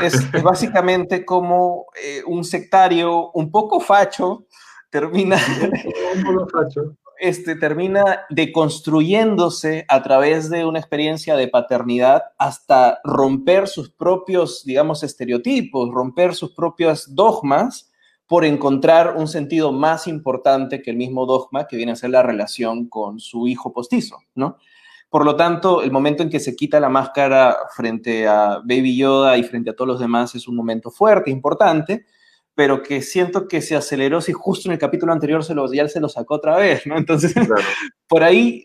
es, 0.00 0.42
básicamente 0.42 1.26
como 1.26 1.84
eh, 2.02 2.22
un 2.26 2.44
sectario 2.44 3.30
un 3.32 3.50
poco 3.50 3.78
facho 3.78 4.46
termina, 4.88 5.36
este, 7.20 7.56
termina 7.56 8.26
deconstruyéndose 8.30 9.84
a 9.88 10.02
través 10.02 10.50
de 10.50 10.64
una 10.64 10.78
experiencia 10.78 11.36
de 11.36 11.48
paternidad 11.48 12.22
hasta 12.38 13.00
romper 13.04 13.68
sus 13.68 13.90
propios, 13.90 14.64
digamos, 14.64 15.02
estereotipos, 15.02 15.90
romper 15.90 16.34
sus 16.34 16.52
propios 16.52 17.14
dogmas 17.14 17.90
por 18.26 18.44
encontrar 18.44 19.16
un 19.16 19.26
sentido 19.26 19.72
más 19.72 20.06
importante 20.06 20.82
que 20.82 20.90
el 20.90 20.96
mismo 20.96 21.24
dogma 21.26 21.66
que 21.66 21.76
viene 21.76 21.92
a 21.92 21.96
ser 21.96 22.10
la 22.10 22.22
relación 22.22 22.88
con 22.88 23.20
su 23.20 23.48
hijo 23.48 23.72
postizo, 23.72 24.18
¿no? 24.34 24.58
Por 25.10 25.24
lo 25.24 25.36
tanto, 25.36 25.82
el 25.82 25.90
momento 25.90 26.22
en 26.22 26.28
que 26.28 26.38
se 26.38 26.54
quita 26.54 26.78
la 26.80 26.90
máscara 26.90 27.56
frente 27.74 28.28
a 28.28 28.58
Baby 28.58 28.94
Yoda 28.98 29.38
y 29.38 29.42
frente 29.42 29.70
a 29.70 29.74
todos 29.74 29.88
los 29.88 30.00
demás 30.00 30.34
es 30.34 30.46
un 30.46 30.54
momento 30.54 30.90
fuerte, 30.90 31.30
importante, 31.30 32.04
pero 32.58 32.82
que 32.82 33.02
siento 33.02 33.46
que 33.46 33.62
se 33.62 33.76
aceleró 33.76 34.20
si 34.20 34.32
justo 34.32 34.68
en 34.68 34.72
el 34.72 34.80
capítulo 34.80 35.12
anterior 35.12 35.44
se 35.44 35.54
lo, 35.54 35.72
ya 35.72 35.86
se 35.86 36.00
lo 36.00 36.08
sacó 36.08 36.34
otra 36.34 36.56
vez, 36.56 36.88
¿no? 36.88 36.98
Entonces, 36.98 37.32
por 38.08 38.24
ahí 38.24 38.64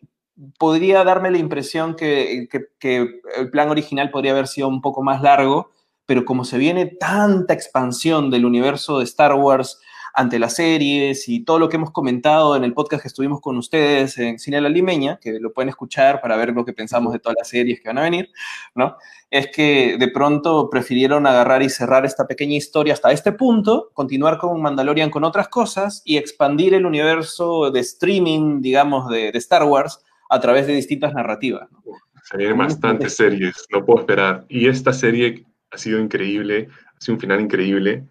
podría 0.57 1.03
darme 1.03 1.29
la 1.29 1.37
impresión 1.37 1.95
que, 1.95 2.49
que, 2.79 3.21
el 3.37 3.51
plan 3.51 3.69
original 3.69 4.09
podría 4.09 4.31
haber 4.31 4.47
sido 4.47 4.67
un 4.67 4.81
poco 4.81 5.03
más 5.03 5.21
largo, 5.21 5.69
pero 6.07 6.25
como 6.25 6.43
se 6.43 6.57
viene 6.57 6.87
tanta 6.87 7.53
expansión 7.53 8.31
del 8.31 8.45
universo 8.45 8.97
de 8.97 9.03
Star 9.03 9.35
Wars, 9.35 9.79
ante 10.13 10.37
las 10.37 10.55
series 10.55 11.27
y 11.27 11.43
todo 11.43 11.57
lo 11.57 11.69
que 11.69 11.77
hemos 11.77 11.91
comentado 11.91 12.55
en 12.55 12.63
el 12.63 12.73
podcast 12.73 13.01
que 13.01 13.07
estuvimos 13.07 13.41
con 13.41 13.57
ustedes 13.57 14.17
en 14.19 14.37
Cine 14.37 14.61
La 14.61 14.69
Limeña, 14.69 15.19
que 15.19 15.39
lo 15.39 15.51
pueden 15.51 15.69
escuchar 15.69 16.21
para 16.21 16.37
ver 16.37 16.49
lo 16.49 16.63
que 16.63 16.73
pensamos 16.73 17.13
de 17.13 17.19
todas 17.19 17.35
las 17.39 17.47
series 17.47 17.81
que 17.81 17.89
van 17.89 17.97
a 17.97 18.03
venir, 18.03 18.29
¿no? 18.75 18.95
Es 19.31 19.47
que 19.47 19.97
de 19.97 20.07
pronto 20.09 20.69
prefirieron 20.69 21.25
agarrar 21.25 21.63
y 21.63 21.69
cerrar 21.69 22.05
esta 22.05 22.27
pequeña 22.27 22.55
historia 22.55 22.93
hasta 22.93 23.11
este 23.11 23.31
punto, 23.31 23.89
continuar 23.93 24.37
con 24.37 24.61
Mandalorian 24.61 25.09
con 25.09 25.23
otras 25.23 25.47
cosas 25.47 26.03
y 26.05 26.17
expandir 26.17 26.75
el 26.75 26.85
universo 26.85 27.71
de 27.71 27.79
streaming, 27.79 28.61
digamos, 28.61 29.09
de, 29.09 29.29
Star 29.29 29.63
Wars 29.63 29.99
a 30.29 30.39
través 30.39 30.67
de 30.67 30.75
distintas 30.75 31.13
narrativas. 31.15 31.71
¿no? 31.71 31.81
Se 32.23 32.37
vienen 32.37 32.57
bastantes 32.57 33.15
series, 33.15 33.65
no 33.71 33.83
puedo 33.83 34.01
esperar. 34.01 34.45
Y 34.47 34.67
esta 34.67 34.93
serie 34.93 35.43
ha 35.71 35.77
sido 35.77 35.99
increíble, 35.99 36.69
ha 36.95 37.01
sido 37.01 37.15
un 37.15 37.19
final 37.19 37.41
increíble. 37.41 38.05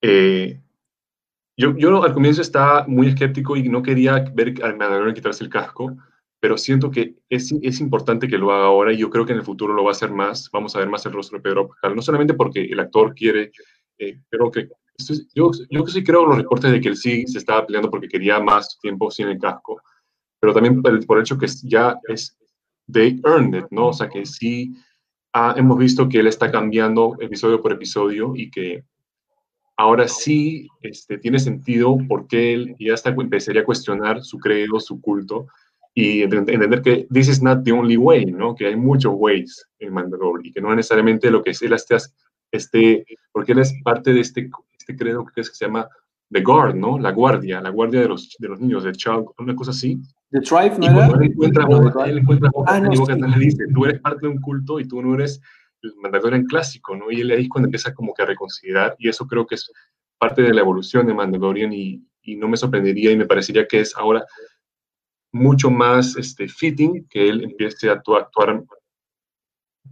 Eh, 0.00 0.60
yo, 1.60 1.76
yo 1.76 2.02
al 2.02 2.14
comienzo 2.14 2.40
estaba 2.40 2.86
muy 2.86 3.08
escéptico 3.08 3.56
y 3.56 3.68
no 3.68 3.82
quería 3.82 4.24
ver 4.34 4.54
al 4.62 4.78
Mandalorian 4.78 5.14
quitarse 5.14 5.44
el 5.44 5.50
casco, 5.50 5.94
pero 6.40 6.56
siento 6.56 6.90
que 6.90 7.16
es, 7.28 7.52
es, 7.60 7.80
importante 7.80 8.28
que 8.28 8.38
lo 8.38 8.50
haga 8.50 8.64
ahora 8.64 8.94
y 8.94 8.96
yo 8.96 9.10
creo 9.10 9.26
que 9.26 9.32
en 9.32 9.38
el 9.38 9.44
futuro 9.44 9.74
lo 9.74 9.84
va 9.84 9.90
a 9.90 9.92
hacer 9.92 10.10
más. 10.10 10.48
Vamos 10.50 10.74
a 10.74 10.78
ver 10.78 10.88
más 10.88 11.04
el 11.04 11.12
rostro 11.12 11.36
de 11.36 11.42
Pedro 11.42 11.68
Pascal, 11.68 11.94
no 11.94 12.00
solamente 12.00 12.32
porque 12.32 12.64
el 12.64 12.80
actor 12.80 13.14
quiere, 13.14 13.52
eh, 13.98 14.22
pero 14.30 14.50
que 14.50 14.68
yo, 15.34 15.50
yo 15.68 15.86
sí 15.86 16.02
creo 16.02 16.24
los 16.24 16.38
reportes 16.38 16.72
de 16.72 16.80
que 16.80 16.88
él 16.88 16.96
sí 16.96 17.26
se 17.26 17.38
estaba 17.38 17.66
peleando 17.66 17.90
porque 17.90 18.08
quería 18.08 18.40
más 18.40 18.78
tiempo 18.80 19.10
sin 19.10 19.28
el 19.28 19.38
casco, 19.38 19.82
pero 20.40 20.54
también 20.54 20.80
por 20.80 20.92
el, 20.92 21.04
por 21.04 21.20
hecho 21.20 21.36
que 21.36 21.46
ya 21.64 21.98
es, 22.08 22.38
they 22.90 23.20
earned 23.24 23.58
it, 23.58 23.66
¿no? 23.70 23.88
O 23.88 23.92
sea, 23.92 24.08
que 24.08 24.24
sí 24.24 24.72
hemos 25.56 25.78
visto 25.78 26.08
que 26.08 26.20
él 26.20 26.26
está 26.26 26.50
cambiando 26.50 27.16
episodio 27.20 27.60
por 27.60 27.72
episodio 27.72 28.32
y 28.34 28.50
que 28.50 28.84
ahora 29.80 30.06
sí 30.08 30.68
este, 30.82 31.16
tiene 31.16 31.38
sentido 31.38 31.96
porque 32.06 32.52
él 32.52 32.76
ya 32.78 32.92
está, 32.92 33.08
empezaría 33.10 33.62
a 33.62 33.64
cuestionar 33.64 34.22
su 34.22 34.38
credo, 34.38 34.78
su 34.78 35.00
culto, 35.00 35.46
y 35.94 36.22
entender 36.22 36.82
que 36.82 37.06
this 37.10 37.28
is 37.28 37.42
not 37.42 37.64
the 37.64 37.72
only 37.72 37.96
way, 37.96 38.26
¿no? 38.26 38.54
Que 38.54 38.66
hay 38.66 38.76
muchos 38.76 39.14
ways 39.16 39.66
en 39.78 39.94
Mandalore 39.94 40.42
y 40.46 40.52
que 40.52 40.60
no 40.60 40.74
necesariamente 40.74 41.30
lo 41.30 41.42
que 41.42 41.50
es 41.50 41.62
él 41.62 41.72
esté, 41.72 41.96
este, 42.52 43.06
porque 43.32 43.52
él 43.52 43.60
es 43.60 43.72
parte 43.82 44.12
de 44.12 44.20
este, 44.20 44.50
este 44.78 44.96
credo 44.96 45.24
que, 45.24 45.40
es, 45.40 45.48
que 45.48 45.56
se 45.56 45.64
llama 45.64 45.88
The 46.30 46.42
Guard, 46.42 46.74
¿no? 46.74 46.98
La 46.98 47.12
guardia, 47.12 47.62
la 47.62 47.70
guardia 47.70 48.02
de 48.02 48.08
los, 48.08 48.36
de 48.38 48.48
los 48.48 48.60
niños, 48.60 48.84
de 48.84 48.92
Child, 48.92 49.28
una 49.38 49.56
cosa 49.56 49.70
así. 49.70 49.98
The 50.30 50.40
Tribe, 50.40 50.76
¿no 50.78 50.86
era? 50.86 51.06
Él 51.06 51.22
encuentra, 51.22 51.66
él 52.06 52.18
encuentra 52.18 52.50
ah, 52.66 52.80
no, 52.80 52.90
le 52.90 53.38
dice, 53.38 53.64
tú 53.74 53.86
eres 53.86 54.00
parte 54.00 54.26
de 54.26 54.28
un 54.28 54.40
culto 54.40 54.78
y 54.78 54.86
tú 54.86 55.00
no 55.00 55.14
eres 55.14 55.40
el 55.82 55.94
Mandalorian 55.96 56.44
clásico, 56.44 56.96
¿no? 56.96 57.10
Y 57.10 57.20
él 57.20 57.30
ahí 57.30 57.42
es 57.42 57.48
cuando 57.48 57.66
empieza 57.66 57.94
como 57.94 58.14
que 58.14 58.22
a 58.22 58.26
reconsiderar, 58.26 58.96
y 58.98 59.08
eso 59.08 59.26
creo 59.26 59.46
que 59.46 59.54
es 59.56 59.70
parte 60.18 60.42
de 60.42 60.52
la 60.52 60.60
evolución 60.60 61.06
de 61.06 61.14
Mandalorian, 61.14 61.72
y, 61.72 62.04
y 62.22 62.36
no 62.36 62.48
me 62.48 62.56
sorprendería 62.56 63.12
y 63.12 63.16
me 63.16 63.26
parecería 63.26 63.66
que 63.66 63.80
es 63.80 63.96
ahora 63.96 64.24
mucho 65.32 65.70
más 65.70 66.16
este, 66.16 66.48
fitting 66.48 67.06
que 67.08 67.28
él 67.28 67.44
empiece 67.44 67.88
a 67.88 67.92
actuar, 67.92 68.28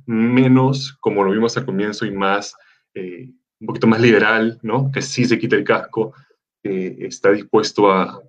menos 0.06 0.96
como 1.00 1.22
lo 1.22 1.30
vimos 1.30 1.56
al 1.56 1.64
comienzo 1.66 2.04
y 2.06 2.10
más, 2.10 2.54
eh, 2.94 3.30
un 3.60 3.66
poquito 3.66 3.86
más 3.86 4.00
liberal, 4.00 4.58
¿no? 4.62 4.90
Que 4.90 5.02
sí 5.02 5.24
se 5.24 5.38
quita 5.38 5.56
el 5.56 5.64
casco, 5.64 6.14
que 6.62 6.96
está 7.06 7.30
dispuesto 7.30 7.90
a, 7.90 8.22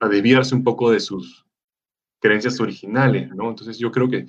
a 0.00 0.08
desviarse 0.08 0.54
un 0.54 0.64
poco 0.64 0.90
de 0.90 1.00
sus 1.00 1.44
creencias 2.20 2.60
originales, 2.60 3.30
¿no? 3.34 3.48
Entonces 3.48 3.78
yo 3.78 3.90
creo 3.90 4.08
que 4.08 4.26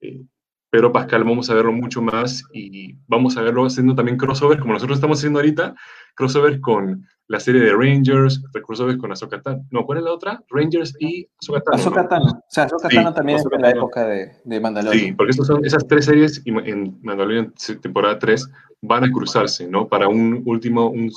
eh, 0.00 0.24
pero 0.70 0.92
Pascal 0.92 1.24
vamos 1.24 1.50
a 1.50 1.54
verlo 1.54 1.72
mucho 1.72 2.00
más 2.00 2.44
y 2.52 2.94
vamos 3.08 3.36
a 3.36 3.42
verlo 3.42 3.66
haciendo 3.66 3.94
también 3.94 4.16
crossover, 4.16 4.60
como 4.60 4.72
nosotros 4.72 4.98
estamos 4.98 5.18
haciendo 5.18 5.40
ahorita, 5.40 5.74
crossover 6.14 6.60
con 6.60 7.06
la 7.26 7.38
serie 7.38 7.60
de 7.60 7.72
Rangers, 7.72 8.42
crossover 8.64 8.96
con 8.98 9.12
Ahsoka 9.12 9.40
Tano. 9.40 9.64
No, 9.70 9.84
¿cuál 9.84 9.98
es 9.98 10.04
la 10.04 10.12
otra? 10.12 10.42
Rangers 10.48 10.96
y. 10.98 11.28
Ahsoka 11.72 12.08
Tano. 12.08 12.24
O 12.24 12.44
sea, 12.48 12.64
Ahsoka 12.64 12.88
Tano 12.88 13.12
también 13.12 13.38
es 13.38 13.46
en 13.50 13.62
la 13.62 13.70
época 13.70 14.04
de, 14.04 14.32
de 14.44 14.60
Mandalorian. 14.60 15.06
Sí, 15.06 15.12
porque 15.12 15.32
son, 15.32 15.64
esas 15.64 15.86
tres 15.86 16.06
series 16.06 16.42
en 16.44 16.98
Mandalorian 17.02 17.52
temporada 17.80 18.18
3 18.18 18.48
van 18.82 19.04
a 19.04 19.12
cruzarse, 19.12 19.68
¿no? 19.68 19.88
Para 19.88 20.08
un 20.08 20.42
último, 20.44 20.88
un 20.88 21.10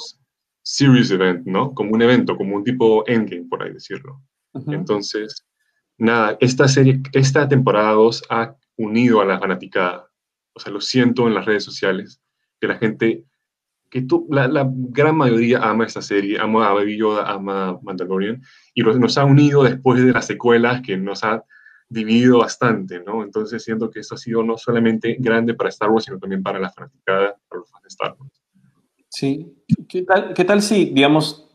series 0.63 1.11
event, 1.11 1.45
¿no? 1.45 1.73
Como 1.73 1.91
un 1.91 2.01
evento, 2.01 2.35
como 2.37 2.55
un 2.55 2.63
tipo 2.63 3.03
endgame, 3.07 3.47
por 3.49 3.63
ahí 3.63 3.73
decirlo. 3.73 4.21
Entonces, 4.67 5.45
nada, 5.97 6.37
esta 6.39 6.67
serie, 6.67 7.01
esta 7.13 7.47
temporada 7.47 7.93
2 7.93 8.23
ha 8.29 8.55
unido 8.77 9.21
a 9.21 9.25
la 9.25 9.39
fanaticada. 9.39 10.07
O 10.53 10.59
sea, 10.59 10.71
lo 10.71 10.81
siento 10.81 11.27
en 11.27 11.33
las 11.33 11.45
redes 11.45 11.63
sociales, 11.63 12.21
que 12.59 12.67
la 12.67 12.75
gente, 12.75 13.25
que 13.89 14.01
tú, 14.01 14.27
la, 14.29 14.49
gran 14.71 15.15
mayoría 15.15 15.59
ama 15.59 15.85
esta 15.85 16.01
serie, 16.01 16.39
ama 16.39 16.69
a 16.69 16.73
Baby 16.73 16.97
Yoda, 16.97 17.31
ama 17.31 17.79
Mandalorian, 17.81 18.41
y 18.73 18.83
nos 18.83 19.17
ha 19.17 19.25
unido 19.25 19.63
después 19.63 20.03
de 20.03 20.11
las 20.11 20.25
secuelas 20.25 20.81
que 20.81 20.97
nos 20.97 21.23
ha 21.23 21.43
dividido 21.89 22.39
bastante, 22.39 23.01
¿no? 23.03 23.23
Entonces 23.23 23.63
siento 23.63 23.89
que 23.89 23.99
esto 23.99 24.15
ha 24.15 24.17
sido 24.17 24.43
no 24.43 24.57
solamente 24.57 25.15
grande 25.19 25.53
para 25.53 25.69
Star 25.69 25.91
Wars, 25.91 26.05
sino 26.05 26.17
también 26.17 26.41
para 26.41 26.59
la 26.59 26.71
fanaticada, 26.71 27.35
para 27.47 27.59
los 27.59 27.69
fans 27.69 27.83
de 27.83 27.87
Star 27.87 28.15
Wars. 28.19 28.41
Sí, 29.09 29.53
¿qué 29.87 30.01
tal, 30.01 30.33
qué 30.33 30.43
tal 30.43 30.61
si, 30.63 30.85
digamos, 30.85 31.47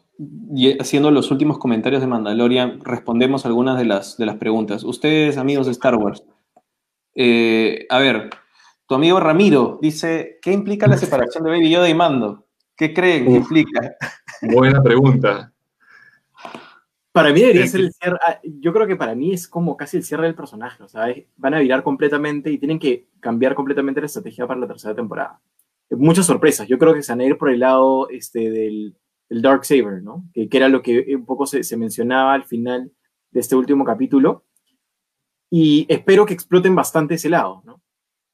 haciendo 0.79 1.11
los 1.11 1.31
últimos 1.31 1.59
comentarios 1.59 2.01
de 2.01 2.07
Mandalorian, 2.07 2.81
respondemos 2.85 3.47
algunas 3.47 3.79
de 3.79 3.85
las, 3.85 4.17
de 4.17 4.27
las 4.27 4.37
preguntas? 4.37 4.85
Ustedes, 4.85 5.39
amigos 5.39 5.67
de 5.67 5.73
Star 5.73 5.97
Wars, 5.97 6.23
eh, 7.21 7.85
a 7.91 7.99
ver, 7.99 8.31
tu 8.87 8.95
amigo 8.95 9.19
Ramiro 9.19 9.81
dice, 9.83 10.39
¿qué 10.41 10.53
implica 10.53 10.87
la 10.87 10.97
separación 10.97 11.43
de 11.43 11.51
Baby 11.51 11.69
Yoda 11.69 11.89
y 11.89 11.95
Mando? 11.95 12.47
¿Qué 12.77 12.95
creen 12.95 13.25
que 13.25 13.33
implica? 13.33 13.97
Buena 14.43 14.81
pregunta. 14.81 15.53
Para 17.11 17.33
mí 17.33 17.41
debería 17.41 17.67
ser 17.67 17.81
el 17.81 17.93
cierre, 17.93 18.19
ah, 18.25 18.39
yo 18.45 18.73
creo 18.73 18.87
que 18.87 18.95
para 18.95 19.17
mí 19.17 19.33
es 19.33 19.49
como 19.49 19.77
casi 19.77 19.97
el 19.97 20.05
cierre 20.05 20.27
del 20.27 20.37
personaje, 20.37 20.81
o 20.85 20.87
sea, 20.87 21.13
van 21.37 21.55
a 21.55 21.59
virar 21.59 21.83
completamente 21.83 22.53
y 22.53 22.59
tienen 22.59 22.79
que 22.79 23.09
cambiar 23.19 23.57
completamente 23.57 24.01
la 24.01 24.07
estrategia 24.07 24.47
para 24.47 24.61
la 24.61 24.69
tercera 24.69 24.95
temporada. 24.95 25.41
Muchas 25.91 26.27
sorpresas, 26.27 26.69
yo 26.69 26.79
creo 26.79 26.95
que 26.95 27.03
se 27.03 27.11
van 27.11 27.21
a 27.23 27.25
ir 27.25 27.37
por 27.37 27.51
el 27.51 27.59
lado 27.59 28.09
este, 28.11 28.49
del, 28.49 28.97
Dark 29.29 29.65
Saber, 29.65 30.05
¿no? 30.05 30.25
Que, 30.33 30.49
era 30.53 30.69
lo 30.69 30.83
que 30.83 31.17
un 31.17 31.27
poco 31.27 31.47
se, 31.47 31.65
se 31.65 31.77
mencionaba 31.77 32.35
al 32.35 32.45
final 32.45 32.93
de 33.33 33.41
este 33.41 33.57
último 33.57 33.85
capítulo, 33.85 34.45
y 35.51 35.87
espero 35.89 36.27
que 36.27 36.35
exploten 36.35 36.75
bastante 36.75 37.15
ese 37.15 37.29
lado, 37.29 37.63
¿no? 37.65 37.81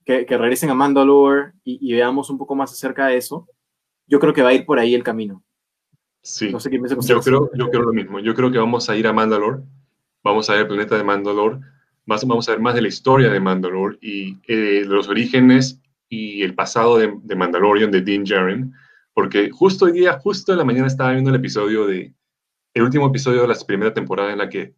Que, 0.04 0.26
que 0.26 0.36
regresen 0.36 0.70
a 0.70 0.74
Mandalore 0.74 1.52
y, 1.64 1.92
veamos 1.92 2.28
un 2.28 2.36
poco 2.36 2.54
más 2.54 2.72
acerca 2.72 3.06
de 3.06 3.16
eso. 3.16 3.48
Yo 4.06 4.20
creo 4.20 4.34
que 4.34 4.42
va 4.42 4.50
a 4.50 4.52
ir 4.54 4.66
por 4.66 4.78
ahí 4.78 4.94
el 4.94 5.02
camino. 5.02 5.42
Sí, 6.20 6.50
no 6.50 6.60
sé 6.60 6.70
qué 6.70 6.78
yo, 7.06 7.20
creo, 7.20 7.50
yo 7.54 7.70
creo 7.70 7.82
lo 7.82 7.92
mismo. 7.92 8.18
Yo 8.18 8.34
creo 8.34 8.50
que 8.50 8.58
vamos 8.58 8.88
a 8.90 8.96
ir 8.96 9.06
a 9.06 9.12
Mandalore, 9.12 9.62
vamos 10.22 10.48
a 10.48 10.54
ver 10.54 10.62
el 10.62 10.68
planeta 10.68 10.96
de 10.96 11.04
Mandalore, 11.04 11.60
vamos 12.06 12.48
a 12.48 12.52
ver 12.52 12.60
más 12.60 12.74
de 12.74 12.82
la 12.82 12.88
historia 12.88 13.30
de 13.30 13.40
Mandalore 13.40 13.98
y 14.00 14.38
eh, 14.46 14.82
de 14.82 14.84
los 14.84 15.08
orígenes 15.08 15.80
y 16.08 16.42
el 16.42 16.54
pasado 16.54 16.98
de, 16.98 17.14
de 17.22 17.36
Mandalorian, 17.36 17.90
de 17.90 18.02
Dean 18.02 18.26
Jaren, 18.26 18.72
porque 19.14 19.50
justo 19.50 19.86
hoy 19.86 19.92
día, 19.92 20.18
justo 20.18 20.52
en 20.52 20.58
la 20.58 20.64
mañana 20.64 20.86
estaba 20.86 21.12
viendo 21.12 21.30
el 21.30 21.36
episodio 21.36 21.86
de, 21.86 22.14
el 22.74 22.82
último 22.82 23.06
episodio 23.06 23.42
de 23.42 23.48
la 23.48 23.54
primera 23.66 23.94
temporada 23.94 24.32
en 24.32 24.38
la 24.38 24.48
que 24.48 24.74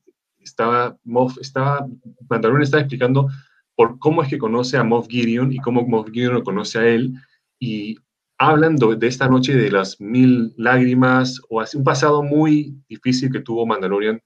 estaba, 0.47 0.97
Moff, 1.05 1.37
estaba, 1.39 1.87
Mandalorian 2.29 2.63
estaba 2.63 2.83
explicando 2.83 3.29
por 3.75 3.99
cómo 3.99 4.23
es 4.23 4.29
que 4.29 4.39
conoce 4.39 4.77
a 4.77 4.85
Moff 4.85 5.09
Gideon 5.09 5.53
y 5.53 5.59
cómo 5.59 5.87
Moff 5.87 6.11
Gideon 6.11 6.35
lo 6.35 6.43
conoce 6.43 6.79
a 6.79 6.87
él. 6.87 7.15
Y 7.59 7.97
hablan 8.39 8.77
de 8.77 9.07
esta 9.07 9.29
noche 9.29 9.55
de 9.55 9.71
las 9.71 10.01
mil 10.01 10.55
lágrimas 10.57 11.41
o 11.49 11.61
así 11.61 11.77
un 11.77 11.85
pasado 11.85 12.23
muy 12.23 12.75
difícil 12.89 13.31
que 13.31 13.41
tuvo 13.41 13.67
Mandalorian, 13.67 14.23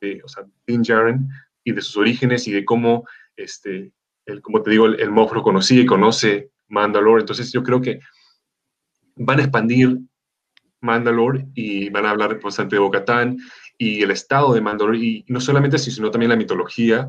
de, 0.00 0.20
o 0.24 0.28
sea, 0.28 0.44
y 1.62 1.72
de 1.72 1.82
sus 1.82 1.96
orígenes 1.96 2.48
y 2.48 2.52
de 2.52 2.64
cómo, 2.64 3.06
este, 3.36 3.92
el, 4.26 4.40
como 4.40 4.62
te 4.62 4.70
digo, 4.70 4.86
el, 4.86 5.00
el 5.00 5.10
Moff 5.10 5.32
lo 5.32 5.42
conocía 5.42 5.80
y 5.80 5.86
conoce 5.86 6.50
Mandalore. 6.68 7.22
Entonces 7.22 7.52
yo 7.52 7.62
creo 7.62 7.80
que 7.80 8.00
van 9.16 9.40
a 9.40 9.42
expandir 9.42 9.98
Mandalore 10.80 11.46
y 11.54 11.90
van 11.90 12.06
a 12.06 12.10
hablar 12.10 12.40
bastante 12.40 12.76
de 12.76 12.80
Bocatán 12.80 13.38
y 13.80 14.02
el 14.02 14.10
estado 14.10 14.52
de 14.52 14.60
Mandalore, 14.60 14.98
y 14.98 15.24
no 15.28 15.40
solamente 15.40 15.76
así, 15.76 15.90
sino 15.90 16.10
también 16.10 16.28
la 16.28 16.36
mitología. 16.36 17.08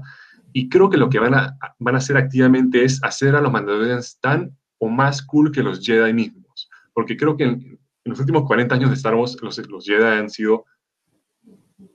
Y 0.53 0.69
creo 0.69 0.89
que 0.89 0.95
lo 0.95 1.09
que 1.09 1.19
van 1.19 1.33
a, 1.33 1.57
van 1.79 1.95
a 1.95 1.97
hacer 1.97 2.15
activamente 2.15 2.85
es 2.85 3.03
hacer 3.03 3.35
a 3.35 3.41
los 3.41 3.51
Mandalorians 3.51 4.21
tan 4.21 4.57
o 4.77 4.87
más 4.87 5.21
cool 5.21 5.51
que 5.51 5.63
los 5.63 5.85
Jedi 5.85 6.13
mismos. 6.13 6.69
Porque 6.93 7.17
creo 7.17 7.35
que 7.35 7.43
en, 7.43 7.77
los 8.05 8.21
últimos 8.21 8.47
40 8.47 8.73
años 8.73 8.89
de 8.89 8.95
Star 8.95 9.15
Wars, 9.15 9.37
los, 9.41 9.57
los 9.67 9.85
Jedi 9.85 10.01
han 10.01 10.29
sido, 10.29 10.63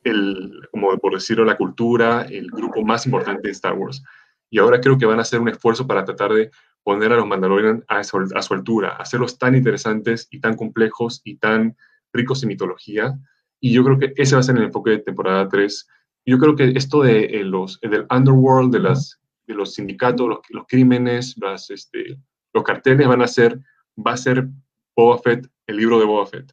el, 0.05 0.69
como 0.71 0.95
por 0.99 1.15
decirlo, 1.15 1.47
la 1.47 1.57
cultura, 1.57 2.27
el 2.29 2.51
grupo 2.51 2.85
más 2.85 3.07
importante 3.07 3.49
de 3.49 3.53
Star 3.53 3.73
Wars. 3.73 4.03
Y 4.51 4.59
ahora 4.59 4.83
creo 4.83 4.99
que 4.99 5.07
van 5.07 5.21
a 5.21 5.23
hacer 5.23 5.41
un 5.41 5.49
esfuerzo 5.49 5.87
para 5.87 6.05
tratar 6.05 6.35
de 6.35 6.51
poner 6.83 7.15
a 7.15 7.17
los 7.17 7.27
Mandalorian 7.27 7.83
a 7.89 8.05
su, 8.05 8.29
a 8.35 8.43
su 8.43 8.53
altura, 8.53 8.91
hacerlos 8.97 9.39
tan 9.39 9.55
interesantes 9.55 10.29
y 10.31 10.39
tan 10.39 10.55
complejos 10.55 11.23
y 11.25 11.37
tan 11.37 11.79
ricos 12.13 12.43
en 12.43 12.51
mitología. 12.51 13.19
Y 13.61 13.73
yo 13.73 13.85
creo 13.85 13.99
que 13.99 14.13
ese 14.17 14.35
va 14.35 14.41
a 14.41 14.45
ser 14.45 14.57
el 14.57 14.65
enfoque 14.65 14.91
de 14.91 14.99
temporada 14.99 15.49
3. 15.49 15.89
Yo 16.27 16.39
creo 16.39 16.57
que 16.57 16.73
esto 16.77 17.03
de 17.03 17.25
eh, 17.25 17.45
los, 17.45 17.81
del 17.81 18.07
underworld, 18.11 18.73
de, 18.73 18.81
las, 18.81 19.21
de 19.47 19.55
los 19.55 19.75
sindicatos, 19.75 20.29
los, 20.29 20.39
los 20.51 20.67
crímenes, 20.67 21.37
las, 21.39 21.71
este, 21.71 22.19
los 22.53 22.65
carteles 22.65 23.07
van 23.07 23.23
a 23.23 23.29
ser, 23.29 23.61
va 24.05 24.13
a 24.13 24.17
ser 24.17 24.49
Boba 24.97 25.19
Fett, 25.19 25.49
el 25.67 25.77
libro 25.77 25.99
de 25.99 26.07
Boba 26.07 26.27
Fett. 26.27 26.53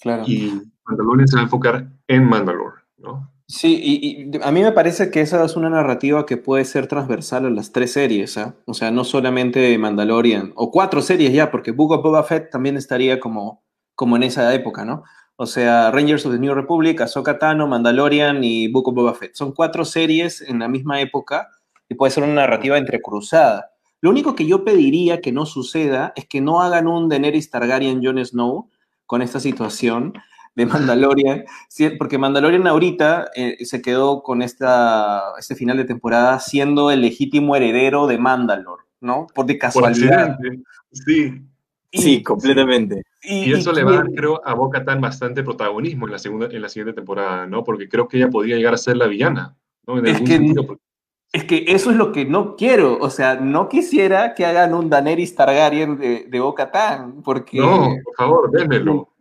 claro. 0.00 0.24
Y 0.26 0.60
Mandalorian 0.84 1.28
se 1.28 1.36
va 1.36 1.42
a 1.42 1.44
enfocar 1.44 1.88
en 2.08 2.24
Mandalore, 2.24 2.82
¿no? 2.98 3.30
Sí, 3.46 3.78
y, 3.82 4.38
a 4.42 4.50
mí 4.50 4.62
me 4.62 4.72
parece 4.72 5.10
que 5.10 5.20
esa 5.20 5.44
es 5.44 5.56
una 5.56 5.68
narrativa 5.68 6.24
que 6.24 6.38
puede 6.38 6.64
ser 6.64 6.86
transversal 6.86 7.46
a 7.46 7.50
las 7.50 7.70
tres 7.70 7.92
series, 7.92 8.38
¿ah? 8.38 8.54
O 8.66 8.74
sea, 8.74 8.90
no 8.90 9.04
solamente 9.04 9.76
Mandalorian, 9.76 10.52
o 10.56 10.70
cuatro 10.70 11.02
series 11.02 11.32
ya, 11.32 11.50
porque 11.50 11.70
Book 11.70 11.92
of 11.92 12.02
Boba 12.02 12.24
Fett 12.24 12.50
también 12.50 12.76
estaría 12.76 13.20
como, 13.20 13.62
como 13.94 14.16
en 14.16 14.22
esa 14.22 14.52
época, 14.54 14.84
¿no? 14.84 15.04
O 15.42 15.46
sea, 15.46 15.90
Rangers 15.90 16.24
of 16.24 16.30
the 16.30 16.38
New 16.38 16.54
Republic, 16.54 17.00
Ahsoka 17.00 17.36
Tano, 17.36 17.66
Mandalorian 17.66 18.44
y 18.44 18.68
Book 18.68 18.86
of 18.86 18.94
Boba 18.94 19.12
Fett. 19.12 19.34
Son 19.34 19.50
cuatro 19.50 19.84
series 19.84 20.40
en 20.40 20.60
la 20.60 20.68
misma 20.68 21.00
época 21.00 21.48
y 21.88 21.96
puede 21.96 22.12
ser 22.12 22.22
una 22.22 22.34
narrativa 22.34 22.78
entrecruzada. 22.78 23.72
Lo 24.00 24.10
único 24.10 24.36
que 24.36 24.46
yo 24.46 24.62
pediría 24.62 25.20
que 25.20 25.32
no 25.32 25.44
suceda 25.44 26.12
es 26.14 26.28
que 26.28 26.40
no 26.40 26.62
hagan 26.62 26.86
un 26.86 27.08
Daenerys 27.08 27.50
Targaryen 27.50 28.04
Jon 28.04 28.24
Snow 28.24 28.70
con 29.04 29.20
esta 29.20 29.40
situación 29.40 30.12
de 30.54 30.64
Mandalorian, 30.64 31.42
porque 31.98 32.18
Mandalorian 32.18 32.68
ahorita 32.68 33.32
eh, 33.34 33.64
se 33.64 33.82
quedó 33.82 34.22
con 34.22 34.42
esta, 34.42 35.24
este 35.40 35.56
final 35.56 35.76
de 35.76 35.86
temporada 35.86 36.38
siendo 36.38 36.92
el 36.92 37.00
legítimo 37.00 37.56
heredero 37.56 38.06
de 38.06 38.16
Mandalor, 38.16 38.86
¿no? 39.00 39.26
Por 39.34 39.46
de 39.46 39.58
casualidad. 39.58 40.38
Sí. 40.92 41.42
sí, 41.92 42.22
completamente. 42.22 43.02
Y, 43.22 43.52
eso 43.52 43.72
le 43.72 43.84
va 43.84 43.92
a 43.92 43.96
dar, 43.96 44.10
creo, 44.10 44.40
a 44.44 44.54
Boca 44.54 44.84
Tan 44.84 45.00
bastante 45.00 45.44
protagonismo 45.44 46.06
en 46.06 46.12
la, 46.12 46.18
segunda, 46.18 46.46
en 46.50 46.60
la 46.60 46.68
siguiente 46.68 46.92
temporada, 46.92 47.46
¿no? 47.46 47.62
Porque 47.62 47.88
creo 47.88 48.08
que 48.08 48.16
ella 48.16 48.30
podría 48.30 48.56
llegar 48.56 48.74
a 48.74 48.78
ser 48.78 48.96
la 48.96 49.06
villana, 49.06 49.56
¿no? 49.86 49.98
es 50.02 50.20
que, 50.22 50.54
Es 51.32 51.44
que 51.44 51.64
eso 51.68 51.90
es 51.90 51.96
lo 51.96 52.10
que 52.10 52.24
no 52.24 52.56
quiero. 52.56 52.98
O 52.98 53.10
sea, 53.10 53.36
no 53.36 53.68
quisiera 53.68 54.34
que 54.34 54.44
hagan 54.44 54.74
un 54.74 54.90
Daenerys 54.90 55.36
Targaryen 55.36 55.98
de, 55.98 56.26
de 56.28 56.40
Boca 56.40 56.70
Tan, 56.70 57.22
porque. 57.22 57.58
No, 57.58 57.94
por 58.04 58.14
favor, 58.16 58.50
démelo. 58.50 59.12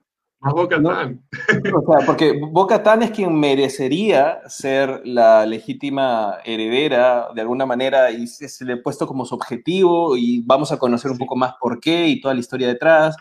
Más 0.41 0.53
Boca 0.53 0.77
O 0.77 0.81
sea, 0.81 2.05
porque 2.07 2.33
Boca 2.51 2.81
es 2.99 3.11
quien 3.11 3.39
merecería 3.39 4.39
ser 4.47 5.01
la 5.05 5.45
legítima 5.45 6.37
heredera 6.43 7.27
de 7.35 7.41
alguna 7.41 7.67
manera 7.67 8.09
y 8.09 8.25
se 8.25 8.65
le 8.65 8.73
ha 8.73 8.81
puesto 8.81 9.05
como 9.05 9.23
su 9.23 9.35
objetivo 9.35 10.17
y 10.17 10.41
vamos 10.41 10.71
a 10.71 10.79
conocer 10.79 11.11
un 11.11 11.19
poco 11.19 11.35
más 11.35 11.53
por 11.61 11.79
qué 11.79 12.07
y 12.07 12.19
toda 12.19 12.33
la 12.33 12.39
historia 12.39 12.67
detrás. 12.67 13.15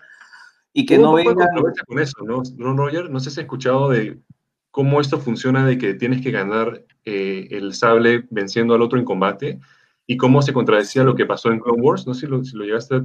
Y 0.72 0.86
que 0.86 0.98
no 0.98 1.14
venga. 1.14 1.48
con 1.86 1.98
eso, 1.98 2.22
¿no? 2.24 2.42
¿no, 2.56 2.76
Roger? 2.76 3.10
No 3.10 3.20
sé 3.20 3.30
si 3.30 3.40
has 3.40 3.44
escuchado 3.44 3.88
de 3.88 4.18
cómo 4.70 5.00
esto 5.00 5.18
funciona 5.18 5.66
de 5.66 5.78
que 5.78 5.94
tienes 5.94 6.22
que 6.22 6.30
ganar 6.30 6.84
eh, 7.04 7.48
el 7.50 7.74
sable 7.74 8.24
venciendo 8.30 8.74
al 8.74 8.82
otro 8.82 8.98
en 8.98 9.04
combate 9.04 9.58
y 10.06 10.16
cómo 10.16 10.42
se 10.42 10.52
contradecía 10.52 11.02
lo 11.02 11.16
que 11.16 11.26
pasó 11.26 11.50
en 11.50 11.60
Clone 11.60 11.82
Wars. 11.82 12.06
No 12.06 12.14
sé 12.14 12.20
si 12.20 12.26
lo, 12.26 12.44
si 12.44 12.56
lo 12.56 12.64
llegaste 12.64 12.96
a 12.96 13.04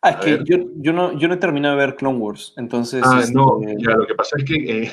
Ah, 0.00 0.10
es 0.10 0.16
que 0.16 0.44
yo, 0.44 0.58
yo, 0.76 0.92
no, 0.92 1.18
yo 1.18 1.26
no 1.26 1.34
he 1.34 1.38
terminado 1.38 1.76
de 1.76 1.84
ver 1.84 1.96
Clone 1.96 2.18
Wars, 2.18 2.54
entonces... 2.56 3.02
Ah, 3.04 3.24
no, 3.32 3.58
este, 3.60 3.82
ya, 3.82 3.96
lo 3.96 4.06
que 4.06 4.14
pasa 4.14 4.36
es 4.38 4.44
que 4.44 4.54
eh, 4.54 4.92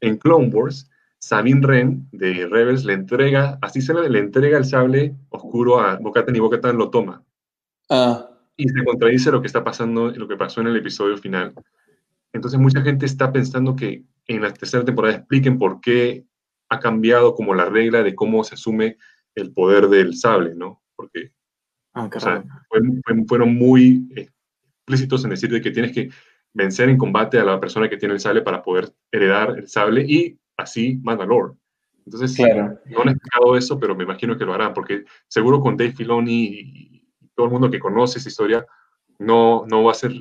en 0.00 0.16
Clone 0.16 0.48
Wars, 0.48 0.90
Sabine 1.20 1.64
Wren 1.64 2.08
de 2.10 2.48
Rebels 2.50 2.84
le 2.84 2.94
entrega, 2.94 3.58
así 3.62 3.80
se 3.80 3.94
le, 3.94 4.08
le 4.08 4.18
entrega 4.18 4.58
el 4.58 4.64
sable 4.64 5.14
oscuro 5.28 5.78
a 5.78 5.96
Bocatan 5.96 6.34
y 6.34 6.40
Bocatan 6.40 6.76
lo 6.76 6.90
toma. 6.90 7.22
Ah. 7.88 8.29
Y 8.60 8.68
se 8.68 8.84
contradice 8.84 9.30
lo 9.30 9.40
que 9.40 9.46
está 9.46 9.64
pasando, 9.64 10.10
lo 10.10 10.28
que 10.28 10.36
pasó 10.36 10.60
en 10.60 10.68
el 10.68 10.76
episodio 10.76 11.16
final. 11.16 11.54
Entonces 12.32 12.60
mucha 12.60 12.82
gente 12.82 13.06
está 13.06 13.32
pensando 13.32 13.74
que 13.74 14.04
en 14.26 14.42
la 14.42 14.52
tercera 14.52 14.84
temporada 14.84 15.16
expliquen 15.16 15.58
por 15.58 15.80
qué 15.80 16.24
ha 16.68 16.78
cambiado 16.78 17.34
como 17.34 17.54
la 17.54 17.64
regla 17.64 18.02
de 18.02 18.14
cómo 18.14 18.44
se 18.44 18.54
asume 18.54 18.96
el 19.34 19.52
poder 19.52 19.88
del 19.88 20.14
sable, 20.14 20.54
¿no? 20.54 20.82
Porque 20.94 21.32
ah, 21.94 22.08
o 22.14 22.20
sea, 22.20 22.44
fueron 23.26 23.54
muy 23.54 24.08
eh, 24.14 24.28
explícitos 24.76 25.24
en 25.24 25.30
decir 25.30 25.50
de 25.50 25.60
que 25.60 25.70
tienes 25.70 25.92
que 25.92 26.10
vencer 26.52 26.88
en 26.88 26.98
combate 26.98 27.38
a 27.38 27.44
la 27.44 27.60
persona 27.60 27.88
que 27.88 27.96
tiene 27.96 28.14
el 28.14 28.20
sable 28.20 28.42
para 28.42 28.62
poder 28.62 28.92
heredar 29.10 29.58
el 29.58 29.68
sable 29.68 30.04
y 30.06 30.38
así 30.56 30.98
Mandalore. 31.02 31.54
Entonces, 32.04 32.38
no 32.38 33.02
han 33.02 33.08
explicado 33.08 33.56
eso, 33.56 33.78
pero 33.78 33.94
me 33.94 34.04
imagino 34.04 34.36
que 34.36 34.44
lo 34.44 34.54
harán, 34.54 34.74
porque 34.74 35.04
seguro 35.28 35.60
con 35.60 35.76
Dave 35.76 35.92
Filoni 35.92 36.44
y, 36.44 36.89
todo 37.40 37.46
el 37.46 37.52
mundo 37.52 37.70
que 37.70 37.78
conoce 37.80 38.18
esa 38.18 38.28
historia, 38.28 38.66
no, 39.18 39.64
no 39.66 39.82
va 39.82 39.92
a 39.92 39.94
ser, 39.94 40.12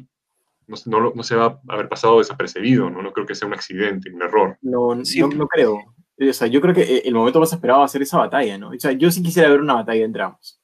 no, 0.67 0.77
no, 0.85 1.11
no, 1.13 1.23
se 1.23 1.35
va 1.35 1.59
a 1.67 1.73
haber 1.73 1.89
pasado 1.89 2.19
desapercibido, 2.19 2.89
¿no? 2.89 3.01
No 3.01 3.11
creo 3.11 3.25
que 3.25 3.35
sea 3.35 3.47
un 3.47 3.53
accidente, 3.53 4.09
un 4.09 4.21
error. 4.21 4.57
No, 4.61 4.95
no, 4.95 5.27
no 5.35 5.47
creo. 5.47 5.77
O 6.21 6.33
sea, 6.33 6.47
yo 6.47 6.61
creo 6.61 6.73
que 6.73 6.99
el 6.99 7.13
momento 7.13 7.41
más 7.41 7.51
esperado 7.51 7.79
va 7.79 7.85
a 7.85 7.89
ser 7.89 8.01
esa 8.01 8.17
batalla, 8.17 8.57
¿no? 8.57 8.69
O 8.69 8.79
sea, 8.79 8.93
yo 8.93 9.11
sí 9.11 9.21
quisiera 9.21 9.49
ver 9.49 9.59
una 9.59 9.73
batalla 9.73 10.05
entre 10.05 10.23
ambos 10.23 10.59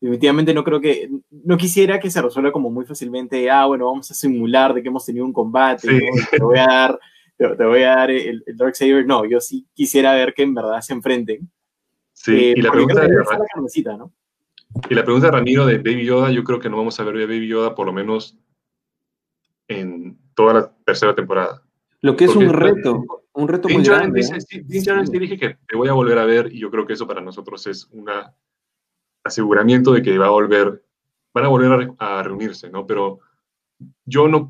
definitivamente 0.00 0.52
no 0.52 0.62
creo 0.62 0.80
que, 0.80 1.10
no 1.30 1.56
quisiera 1.56 1.98
que 1.98 2.10
se 2.10 2.20
resuelva 2.20 2.52
como 2.52 2.70
muy 2.70 2.84
fácilmente, 2.84 3.50
ah, 3.50 3.66
bueno, 3.66 3.86
vamos 3.86 4.10
a 4.10 4.14
simular 4.14 4.74
de 4.74 4.82
que 4.82 4.88
hemos 4.88 5.04
tenido 5.04 5.24
un 5.24 5.32
combate, 5.32 5.88
te 6.30 6.42
voy 6.42 6.58
a 6.58 6.66
dar, 6.66 7.00
te, 7.36 7.64
voy 7.64 7.82
a 7.82 7.96
dar 7.96 8.10
el, 8.10 8.44
Dark 8.54 8.76
Saber. 8.76 9.06
No, 9.06 9.24
yo 9.24 9.40
sí 9.40 9.66
quisiera 9.74 10.14
ver 10.14 10.34
que 10.34 10.42
en 10.42 10.54
verdad 10.54 10.80
se 10.80 10.92
enfrenten. 10.92 11.50
Sí, 12.12 12.34
eh, 12.34 12.54
y 12.56 12.62
la 12.62 12.70
pregunta 12.70 13.02
de, 13.02 13.08
la 13.08 13.96
¿no? 13.96 14.12
Y 14.88 14.94
la 14.94 15.04
pregunta 15.04 15.26
de 15.26 15.32
Ramiro 15.32 15.66
de 15.66 15.78
Baby 15.78 16.04
Yoda, 16.04 16.30
yo 16.30 16.44
creo 16.44 16.60
que 16.60 16.68
no 16.68 16.76
vamos 16.76 16.98
a 16.98 17.04
ver 17.04 17.16
a 17.16 17.26
Baby 17.26 17.48
Yoda 17.48 17.74
por 17.74 17.86
lo 17.86 17.92
menos 17.92 18.38
en 19.68 20.18
toda 20.34 20.54
la 20.54 20.76
tercera 20.84 21.14
temporada. 21.14 21.62
Lo 22.00 22.16
que 22.16 22.26
es 22.26 22.36
un 22.36 22.52
reto, 22.52 23.04
un 23.32 23.48
reto 23.48 23.68
muy 23.68 23.82
grande. 23.82 24.20
Dice, 24.20 24.40
sí, 24.40 24.60
dije 24.60 25.38
que 25.38 25.58
te 25.66 25.76
voy 25.76 25.88
a 25.88 25.92
volver 25.92 26.18
a 26.18 26.24
ver 26.24 26.52
y 26.52 26.60
yo 26.60 26.70
creo 26.70 26.86
que 26.86 26.92
eso 26.92 27.06
para 27.06 27.20
nosotros 27.20 27.66
es 27.66 27.88
una 27.90 28.34
aseguramiento 29.24 29.92
de 29.92 30.02
que 30.02 30.16
va 30.18 30.26
a 30.26 30.30
volver, 30.30 30.84
van 31.34 31.44
a 31.44 31.48
volver 31.48 31.94
a, 31.98 32.22
reunirse, 32.22 32.70
¿no? 32.70 32.86
Pero 32.86 33.20
yo 34.04 34.28
no, 34.28 34.46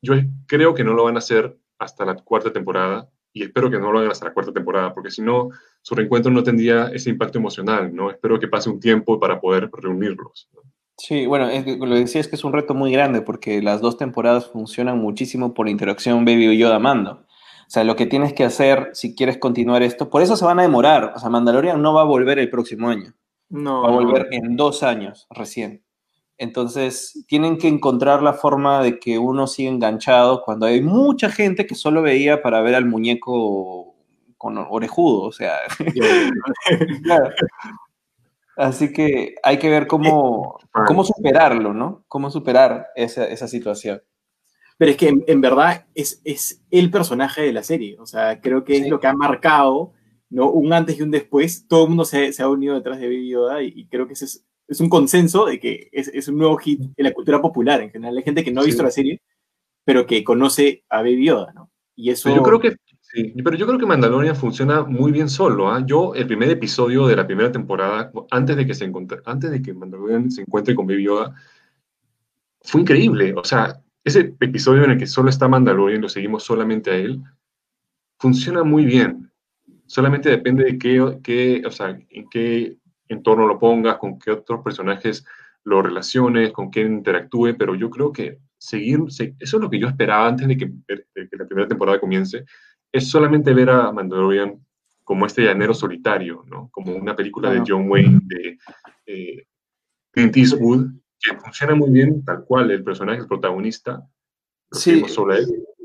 yo 0.00 0.14
creo 0.46 0.74
que 0.74 0.84
no 0.84 0.94
lo 0.94 1.04
van 1.04 1.16
a 1.16 1.18
hacer 1.18 1.58
hasta 1.78 2.04
la 2.04 2.14
cuarta 2.14 2.52
temporada 2.52 3.10
y 3.32 3.42
espero 3.44 3.70
que 3.70 3.78
no 3.78 3.92
lo 3.92 3.98
hagan 3.98 4.10
hasta 4.10 4.26
la 4.26 4.34
cuarta 4.34 4.52
temporada, 4.52 4.92
porque 4.92 5.10
si 5.10 5.22
no, 5.22 5.50
su 5.82 5.94
reencuentro 5.94 6.30
no 6.30 6.42
tendría 6.42 6.88
ese 6.88 7.10
impacto 7.10 7.38
emocional, 7.38 7.94
¿no? 7.94 8.10
Espero 8.10 8.38
que 8.38 8.48
pase 8.48 8.70
un 8.70 8.80
tiempo 8.80 9.20
para 9.20 9.40
poder 9.40 9.70
reunirlos. 9.72 10.48
Sí, 10.96 11.26
bueno, 11.26 11.46
lo 11.46 11.94
que 11.94 12.00
decía 12.00 12.20
es 12.20 12.28
que 12.28 12.36
es 12.36 12.44
un 12.44 12.52
reto 12.52 12.74
muy 12.74 12.92
grande 12.92 13.22
porque 13.22 13.62
las 13.62 13.80
dos 13.80 13.96
temporadas 13.96 14.48
funcionan 14.48 14.98
muchísimo 14.98 15.54
por 15.54 15.66
la 15.66 15.72
interacción 15.72 16.24
Baby 16.26 16.58
Yoda-Mando. 16.58 17.12
O 17.12 17.72
sea, 17.72 17.84
lo 17.84 17.96
que 17.96 18.04
tienes 18.04 18.34
que 18.34 18.44
hacer 18.44 18.90
si 18.92 19.14
quieres 19.14 19.38
continuar 19.38 19.82
esto, 19.82 20.10
por 20.10 20.22
eso 20.22 20.36
se 20.36 20.44
van 20.44 20.58
a 20.58 20.62
demorar. 20.62 21.12
O 21.14 21.18
sea, 21.18 21.30
Mandalorian 21.30 21.80
no 21.80 21.94
va 21.94 22.02
a 22.02 22.04
volver 22.04 22.38
el 22.38 22.50
próximo 22.50 22.88
año. 22.88 23.14
No. 23.48 23.82
Va 23.82 23.88
a 23.88 23.92
volver 23.92 24.26
en 24.32 24.56
dos 24.56 24.82
años 24.82 25.26
recién. 25.30 25.82
Entonces, 26.40 27.22
tienen 27.28 27.58
que 27.58 27.68
encontrar 27.68 28.22
la 28.22 28.32
forma 28.32 28.82
de 28.82 28.98
que 28.98 29.18
uno 29.18 29.46
siga 29.46 29.68
enganchado 29.68 30.42
cuando 30.42 30.64
hay 30.64 30.80
mucha 30.80 31.28
gente 31.28 31.66
que 31.66 31.74
solo 31.74 32.00
veía 32.00 32.40
para 32.40 32.62
ver 32.62 32.74
al 32.74 32.86
muñeco 32.86 33.94
con 34.38 34.56
orejudo, 34.56 35.24
o 35.24 35.32
sea. 35.32 35.52
Así 38.56 38.90
que 38.90 39.34
hay 39.42 39.58
que 39.58 39.68
ver 39.68 39.86
cómo, 39.86 40.58
cómo 40.86 41.04
superarlo, 41.04 41.74
¿no? 41.74 42.04
Cómo 42.08 42.30
superar 42.30 42.86
esa, 42.94 43.26
esa 43.26 43.46
situación. 43.46 44.02
Pero 44.78 44.92
es 44.92 44.96
que 44.96 45.12
en, 45.26 45.40
verdad 45.42 45.84
es, 45.94 46.22
es, 46.24 46.62
el 46.70 46.90
personaje 46.90 47.42
de 47.42 47.52
la 47.52 47.62
serie, 47.62 47.98
o 48.00 48.06
sea, 48.06 48.40
creo 48.40 48.64
que 48.64 48.78
es 48.78 48.88
lo 48.88 48.98
que 48.98 49.08
ha 49.08 49.12
marcado 49.12 49.92
¿no? 50.30 50.50
Un 50.50 50.72
antes 50.72 50.98
y 50.98 51.02
un 51.02 51.10
después, 51.10 51.66
todo 51.68 51.82
el 51.82 51.88
mundo 51.88 52.04
se, 52.04 52.32
se 52.32 52.42
ha 52.42 52.48
unido 52.48 52.76
detrás 52.76 52.98
de 52.98 53.06
Baby 53.06 53.28
Yoda 53.28 53.62
y, 53.62 53.86
creo 53.88 54.06
que 54.06 54.14
ese 54.14 54.24
es, 54.24 54.46
es, 54.70 54.80
un 54.80 54.88
consenso 54.88 55.46
de 55.46 55.58
que 55.58 55.88
es, 55.92 56.08
es, 56.08 56.28
un 56.28 56.38
nuevo 56.38 56.56
hit 56.56 56.80
en 56.80 57.04
la 57.04 57.12
cultura 57.12 57.40
popular 57.42 57.80
en 57.82 57.90
general. 57.90 58.16
Hay 58.16 58.22
gente 58.22 58.44
que 58.44 58.52
no 58.52 58.60
ha 58.60 58.64
visto 58.64 58.82
la 58.82 58.90
serie, 58.90 59.20
pero 59.84 60.06
que 60.06 60.24
conoce 60.24 60.84
a 60.88 60.98
Baby 60.98 61.26
Yoda, 61.26 61.52
¿no? 61.52 61.70
Y 61.96 62.10
eso... 62.10 62.34
yo 62.34 62.42
creo 62.42 62.60
que, 62.60 62.76
sí, 63.00 63.34
pero 63.44 63.56
yo 63.56 63.66
creo 63.66 63.78
que 63.78 63.86
Mandalorian 63.86 64.36
funciona 64.36 64.82
muy 64.82 65.12
bien 65.12 65.28
solo. 65.28 65.70
¿ah? 65.70 65.84
Yo, 65.84 66.14
el 66.14 66.26
primer 66.26 66.48
episodio 66.48 67.06
de 67.06 67.16
la 67.16 67.26
primera 67.26 67.52
temporada, 67.52 68.10
antes 68.30 68.56
de 68.56 68.66
que 68.66 68.74
se 68.74 68.84
encontre, 68.84 69.18
antes 69.26 69.50
de 69.50 69.60
que 69.60 69.74
Mandalorian 69.74 70.30
se 70.30 70.42
encuentre 70.42 70.74
con 70.74 70.86
Baby 70.86 71.04
Yoda, 71.04 71.34
fue 72.62 72.80
increíble. 72.80 73.34
O 73.36 73.44
sea, 73.44 73.82
ese 74.04 74.34
episodio 74.40 74.84
en 74.84 74.92
el 74.92 74.98
que 74.98 75.06
solo 75.06 75.28
está 75.28 75.48
Mandalorian, 75.48 76.00
lo 76.00 76.08
seguimos 76.08 76.44
solamente 76.44 76.90
a 76.90 76.96
él, 76.96 77.20
funciona 78.18 78.62
muy 78.62 78.84
bien 78.86 79.30
solamente 79.90 80.30
depende 80.30 80.62
de 80.62 80.78
qué, 80.78 81.18
qué, 81.20 81.62
o 81.66 81.70
sea, 81.72 81.98
en 82.10 82.28
qué 82.30 82.76
entorno 83.10 83.46
lo 83.46 83.58
pongas, 83.58 83.96
con 83.98 84.18
qué 84.18 84.30
otros 84.30 84.62
personajes 84.62 85.24
lo 85.64 85.82
relaciones, 85.82 86.52
con 86.52 86.70
quién 86.70 86.94
interactúe, 86.94 87.54
pero 87.58 87.74
yo 87.74 87.90
creo 87.90 88.12
que 88.12 88.38
seguir, 88.56 89.00
eso 89.08 89.34
es 89.38 89.52
lo 89.52 89.68
que 89.68 89.78
yo 89.78 89.88
esperaba 89.88 90.28
antes 90.28 90.46
de 90.48 90.56
que, 90.56 90.72
la 91.32 91.46
primera 91.46 91.68
temporada 91.68 92.00
comience, 92.00 92.44
es 92.92 93.08
solamente 93.08 93.52
ver 93.52 93.70
a 93.70 93.92
Mandalorian 93.92 94.58
como 95.04 95.26
este 95.26 95.42
llanero 95.42 95.74
solitario, 95.74 96.44
¿no? 96.46 96.68
Como 96.70 96.94
una 96.94 97.16
película 97.16 97.50
de 97.50 97.62
John 97.66 97.90
Wayne, 97.90 98.20
de, 98.24 99.46
Clint 100.12 100.36
Eastwood, 100.36 100.86
que 101.20 101.36
funciona 101.36 101.74
muy 101.74 101.90
bien 101.90 102.24
tal 102.24 102.44
cual, 102.44 102.70
el 102.70 102.84
personaje, 102.84 103.20
el 103.20 103.26
protagonista. 103.26 104.06
Sí. 104.72 105.02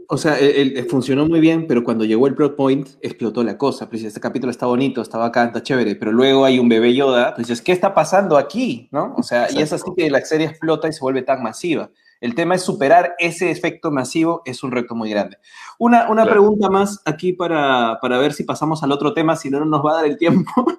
O 0.08 0.18
sea, 0.18 0.38
el, 0.38 0.88
funcionó 0.90 1.26
muy 1.26 1.40
bien, 1.40 1.66
pero 1.68 1.84
cuando 1.84 2.06
llegó 2.06 2.28
el 2.28 2.36
plot 2.36 2.56
point, 2.56 2.90
explotó 3.02 3.44
la 3.44 3.58
cosa. 3.58 3.90
Pues 3.90 4.04
este 4.04 4.20
capítulo 4.20 4.52
está 4.52 4.66
bonito, 4.66 5.02
está 5.02 5.18
bacán, 5.18 5.48
está 5.48 5.64
chévere, 5.64 5.96
pero 5.96 6.12
luego 6.12 6.46
hay 6.46 6.60
un 6.60 6.70
bebé 6.70 6.94
Yoda, 6.94 7.34
pues 7.34 7.48
dices, 7.48 7.64
¿qué 7.64 7.72
está 7.72 7.94
pasando 7.94 8.38
aquí? 8.38 8.88
¿No? 8.92 9.16
O 9.18 9.24
sea, 9.24 9.48
y 9.52 9.62
es 9.62 9.74
así 9.74 9.90
que 9.96 10.10
la 10.10 10.22
serie 10.22 10.48
explota 10.48 10.88
y 10.88 10.94
se 10.94 11.02
vuelve 11.02 11.22
tan 11.22 11.42
masiva. 11.42 11.90
El 12.22 12.34
tema 12.34 12.56
es 12.56 12.62
superar 12.62 13.16
ese 13.20 13.52
efecto 13.52 13.92
masivo, 13.92 14.42
es 14.46 14.64
un 14.64 14.72
reto 14.72 14.96
muy 14.96 15.10
grande. 15.10 15.38
Una, 15.78 16.10
una 16.10 16.26
pregunta 16.26 16.70
más 16.70 17.02
aquí 17.06 17.34
para, 17.34 18.00
para, 18.02 18.18
ver 18.18 18.34
si 18.34 18.44
pasamos 18.44 18.82
al 18.84 18.92
otro 18.92 19.14
tema, 19.14 19.36
si 19.36 19.50
no, 19.50 19.60
no 19.60 19.66
nos 19.66 19.86
va 19.86 19.92
a 19.92 19.96
dar 19.96 20.06
el 20.06 20.18
tiempo. 20.18 20.52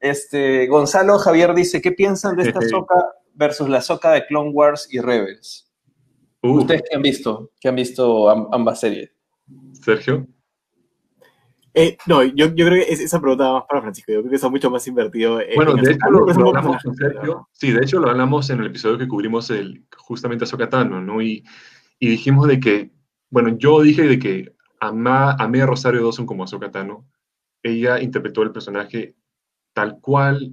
Este, 0.00 0.66
Gonzalo 0.66 1.18
Javier 1.18 1.54
dice, 1.54 1.80
¿qué 1.80 1.92
piensan 1.92 2.36
de 2.36 2.44
esta 2.44 2.60
soca 2.68 2.94
versus 3.34 3.68
la 3.68 3.80
soca 3.80 4.10
de 4.12 4.26
Clone 4.26 4.50
Wars 4.50 4.88
y 4.90 4.98
Rebels? 4.98 5.69
Uh. 6.42 6.58
¿Ustedes 6.58 6.82
qué 6.88 6.96
han 6.96 7.02
visto? 7.02 7.50
¿Qué 7.60 7.68
han 7.68 7.76
visto 7.76 8.28
ambas 8.28 8.80
series? 8.80 9.10
Sergio. 9.72 10.26
Eh, 11.72 11.96
no, 12.06 12.24
yo, 12.24 12.46
yo, 12.54 12.66
creo 12.66 12.84
que 12.84 12.92
esa 12.92 13.20
pregunta 13.20 13.44
va 13.44 13.60
más 13.60 13.64
para 13.68 13.82
Francisco. 13.82 14.12
Yo 14.12 14.20
creo 14.20 14.30
que 14.30 14.36
está 14.36 14.48
mucho 14.48 14.70
más 14.70 14.86
invertido. 14.88 15.40
bueno, 15.54 15.74
de 15.74 15.92
hecho, 15.92 16.10
lo, 16.10 16.28
hablamos 16.28 16.82
con 16.82 16.94
Sergio. 16.96 17.48
Sí, 17.52 17.70
de 17.70 17.80
hecho, 17.80 18.00
lo 18.00 18.10
hablamos 18.10 18.50
en 18.50 18.60
el 18.60 18.66
episodio 18.66 18.98
que 18.98 19.06
cubrimos 19.06 19.50
el, 19.50 19.84
justamente 19.96 20.44
a 20.44 20.46
Sokatano, 20.48 21.00
¿no? 21.00 21.22
Y, 21.22 21.44
y, 21.98 22.08
dijimos 22.08 22.48
de 22.48 22.58
que, 22.58 22.90
bueno, 23.30 23.56
yo 23.56 23.80
dije 23.82 24.02
de 24.02 24.18
que 24.18 24.52
amé 24.80 25.62
a 25.62 25.66
Rosario 25.66 26.02
Dawson 26.02 26.26
como 26.26 26.44
a 26.44 26.48
Sokatano. 26.48 27.06
Ella 27.62 28.00
interpretó 28.00 28.42
el 28.42 28.52
personaje 28.52 29.14
tal 29.72 30.00
cual 30.00 30.52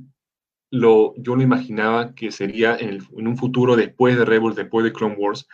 lo, 0.71 1.13
yo 1.17 1.35
lo 1.35 1.41
imaginaba 1.41 2.13
que 2.13 2.31
sería 2.31 2.75
en, 2.77 3.01
un 3.11 3.37
futuro 3.37 3.75
después 3.75 4.17
de 4.17 4.25
Rebels, 4.25 4.55
después 4.55 4.83
de 4.83 4.91
Clone 4.91 5.15
Wars, 5.17 5.47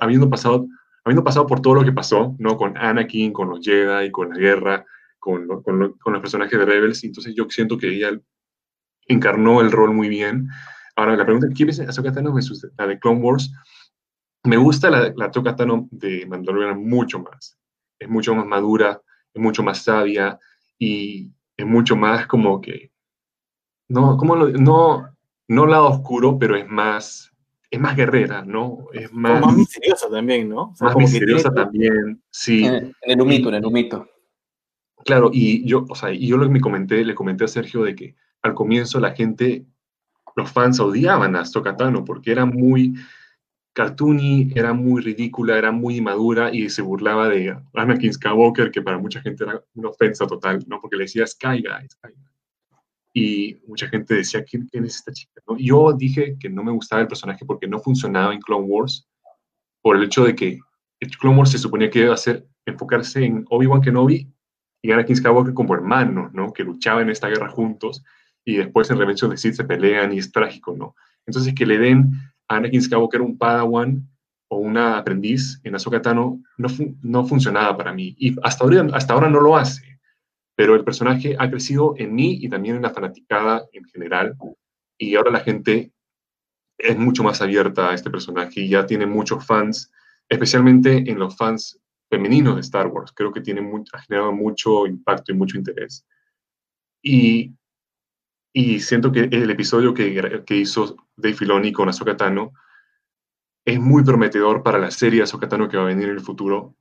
habiendo, 0.00 0.30
pasado, 0.30 0.66
habiendo 1.04 1.24
pasado 1.24 1.46
por 1.46 1.60
todo 1.60 1.74
lo 1.74 1.84
que 1.84 1.92
pasó, 1.92 2.34
¿no? 2.38 2.56
Con 2.56 2.76
Anakin, 2.76 3.32
con 3.32 3.50
los 3.50 3.60
Jedi, 3.64 4.10
con 4.10 4.30
la 4.30 4.36
guerra, 4.36 4.86
con, 5.18 5.46
con, 5.62 5.78
los 5.78 6.20
personajes 6.20 6.58
de 6.58 6.64
Rebels. 6.64 7.04
Entonces 7.04 7.34
yo 7.36 7.46
siento 7.50 7.76
que 7.76 7.88
ella 7.88 8.18
encarnó 9.06 9.60
el 9.60 9.70
rol 9.70 9.92
muy 9.92 10.08
bien. 10.08 10.48
Ahora, 10.96 11.16
la 11.16 11.24
pregunta, 11.24 11.48
¿qué 11.54 11.64
ves 11.64 11.80
Ahsoka 11.80 12.12
Tano 12.12 12.34
la 12.78 12.86
de 12.86 12.98
Clone 12.98 13.20
Wars? 13.20 13.52
Me 14.44 14.56
gusta 14.56 14.88
la, 14.90 15.12
la 15.14 15.26
Ahsoka 15.26 15.54
Tano 15.54 15.88
de 15.90 16.24
Mandalorian 16.26 16.82
mucho 16.82 17.18
más. 17.18 17.58
Es 17.98 18.08
mucho 18.08 18.34
más 18.34 18.46
madura, 18.46 19.02
es 19.34 19.42
mucho 19.42 19.62
más 19.62 19.82
sabia 19.82 20.38
y 20.78 21.30
es 21.58 21.66
mucho 21.66 21.94
más 21.94 22.26
como 22.26 22.60
que 22.60 22.89
no, 23.90 24.16
¿cómo 24.16 24.36
lo, 24.36 24.48
no, 24.50 25.08
no 25.48 25.66
lado 25.66 25.88
oscuro, 25.88 26.38
pero 26.38 26.56
es 26.56 26.68
más, 26.68 27.32
es 27.70 27.80
más 27.80 27.96
guerrera, 27.96 28.44
¿no? 28.44 28.86
Es 28.92 29.12
más, 29.12 29.40
más 29.40 29.56
misteriosa 29.56 30.08
también, 30.08 30.48
¿no? 30.48 30.72
más 30.80 30.96
misteriosa 30.96 31.52
también, 31.52 32.22
sí. 32.30 32.64
En, 32.64 32.94
el 33.02 33.20
humito, 33.20 33.48
en 33.48 33.56
el 33.56 33.66
humito. 33.66 34.08
Claro, 35.04 35.30
y 35.32 35.66
yo, 35.66 35.86
o 35.88 35.94
sea, 35.96 36.12
y 36.12 36.28
yo 36.28 36.36
lo 36.36 36.44
que 36.44 36.52
me 36.52 36.60
comenté, 36.60 37.04
le 37.04 37.16
comenté 37.16 37.44
a 37.44 37.48
Sergio 37.48 37.82
de 37.82 37.96
que 37.96 38.14
al 38.42 38.54
comienzo 38.54 39.00
la 39.00 39.10
gente, 39.10 39.66
los 40.36 40.52
fans 40.52 40.78
odiaban 40.78 41.34
a 41.34 41.44
Stokatano 41.44 42.04
porque 42.04 42.30
era 42.30 42.44
muy 42.44 42.94
cartoony, 43.72 44.52
era 44.54 44.72
muy 44.72 45.02
ridícula, 45.02 45.58
era 45.58 45.72
muy 45.72 45.96
inmadura 45.96 46.54
y 46.54 46.70
se 46.70 46.82
burlaba 46.82 47.28
de 47.28 47.56
Anakin 47.74 48.12
Skywalker, 48.12 48.70
que 48.70 48.82
para 48.82 48.98
mucha 48.98 49.20
gente 49.20 49.42
era 49.42 49.60
una 49.74 49.88
ofensa 49.88 50.28
total, 50.28 50.62
¿no? 50.68 50.80
Porque 50.80 50.96
le 50.96 51.04
decía 51.04 51.26
Sky 51.26 51.62
Guy, 51.62 51.88
Sky 51.88 52.08
Guy 52.14 52.29
y 53.12 53.60
mucha 53.66 53.88
gente 53.88 54.14
decía, 54.14 54.44
¿quién, 54.44 54.68
es 54.72 54.96
esta 54.96 55.12
chica? 55.12 55.40
Yo 55.58 55.92
dije 55.92 56.36
que 56.38 56.48
no 56.48 56.62
me 56.62 56.72
gustaba 56.72 57.02
el 57.02 57.08
personaje 57.08 57.44
porque 57.44 57.66
no 57.66 57.80
funcionaba 57.80 58.32
en 58.32 58.40
Clone 58.40 58.66
Wars, 58.66 59.08
por 59.82 59.96
el 59.96 60.04
hecho 60.04 60.24
de 60.24 60.34
que 60.34 60.58
Clone 61.18 61.36
Wars 61.36 61.50
se 61.50 61.58
suponía 61.58 61.90
que 61.90 62.00
iba 62.00 62.14
a 62.14 62.40
enfocarse 62.66 63.24
en 63.24 63.44
Obi-Wan 63.48 63.80
Kenobi 63.80 64.30
y 64.82 64.92
Anakin 64.92 65.16
Skywalker 65.16 65.54
como 65.54 65.74
hermanos, 65.74 66.32
¿no? 66.32 66.52
Que 66.52 66.62
luchaban 66.62 67.04
en 67.04 67.10
esta 67.10 67.28
guerra 67.28 67.50
juntos 67.50 68.04
y 68.44 68.56
después 68.56 68.90
en 68.90 68.98
Revenge 68.98 69.24
of 69.24 69.30
the 69.32 69.36
Sith 69.36 69.54
se 69.54 69.64
pelean 69.64 70.12
y 70.12 70.18
es 70.18 70.30
trágico, 70.30 70.76
¿no? 70.76 70.94
Entonces 71.26 71.54
que 71.54 71.66
le 71.66 71.78
den 71.78 72.12
a 72.48 72.56
Anakin 72.56 72.82
Skywalker 72.82 73.22
un 73.22 73.38
Padawan 73.38 74.08
o 74.48 74.58
una 74.58 74.98
aprendiz 74.98 75.60
en 75.64 75.74
Ahsoka 75.74 76.02
Tano 76.02 76.40
no, 76.58 76.68
no 77.02 77.24
funcionaba 77.24 77.76
para 77.76 77.92
mí 77.92 78.14
y 78.18 78.36
hasta 78.42 78.64
ahora, 78.64 78.86
hasta 78.92 79.14
ahora 79.14 79.28
no 79.28 79.40
lo 79.40 79.56
hace 79.56 79.99
pero 80.60 80.74
el 80.74 80.84
personaje 80.84 81.36
ha 81.38 81.48
crecido 81.48 81.94
en 81.96 82.14
mí 82.14 82.38
y 82.38 82.50
también 82.50 82.76
en 82.76 82.82
la 82.82 82.90
fanaticada 82.90 83.64
en 83.72 83.82
general, 83.86 84.36
y 84.98 85.14
ahora 85.14 85.30
la 85.30 85.40
gente 85.40 85.90
es 86.76 86.98
mucho 86.98 87.22
más 87.22 87.40
abierta 87.40 87.88
a 87.88 87.94
este 87.94 88.10
personaje 88.10 88.60
y 88.60 88.68
ya 88.68 88.84
tiene 88.84 89.06
muchos 89.06 89.46
fans, 89.46 89.90
especialmente 90.28 91.10
en 91.10 91.18
los 91.18 91.34
fans 91.34 91.80
femeninos 92.10 92.56
de 92.56 92.60
Star 92.60 92.88
Wars. 92.88 93.10
Creo 93.16 93.32
que 93.32 93.40
tiene 93.40 93.62
ha 93.90 93.98
generado 94.02 94.32
mucho 94.32 94.86
impacto 94.86 95.32
y 95.32 95.34
mucho 95.34 95.56
interés. 95.56 96.04
Y, 97.02 97.54
y 98.52 98.80
siento 98.80 99.10
que 99.10 99.30
el 99.32 99.48
episodio 99.48 99.94
que, 99.94 100.44
hizo 100.56 100.94
Dave 101.16 101.36
Filoni 101.36 101.72
con 101.72 101.88
Ahsoka 101.88 102.14
es 103.64 103.80
muy 103.80 104.04
prometedor 104.04 104.62
para 104.62 104.78
la 104.78 104.90
serie 104.90 105.22
Ahsoka 105.22 105.48
que 105.48 105.78
va 105.78 105.84
a 105.84 105.86
venir 105.86 106.10
en 106.10 106.16
el 106.16 106.20
futuro 106.20 106.76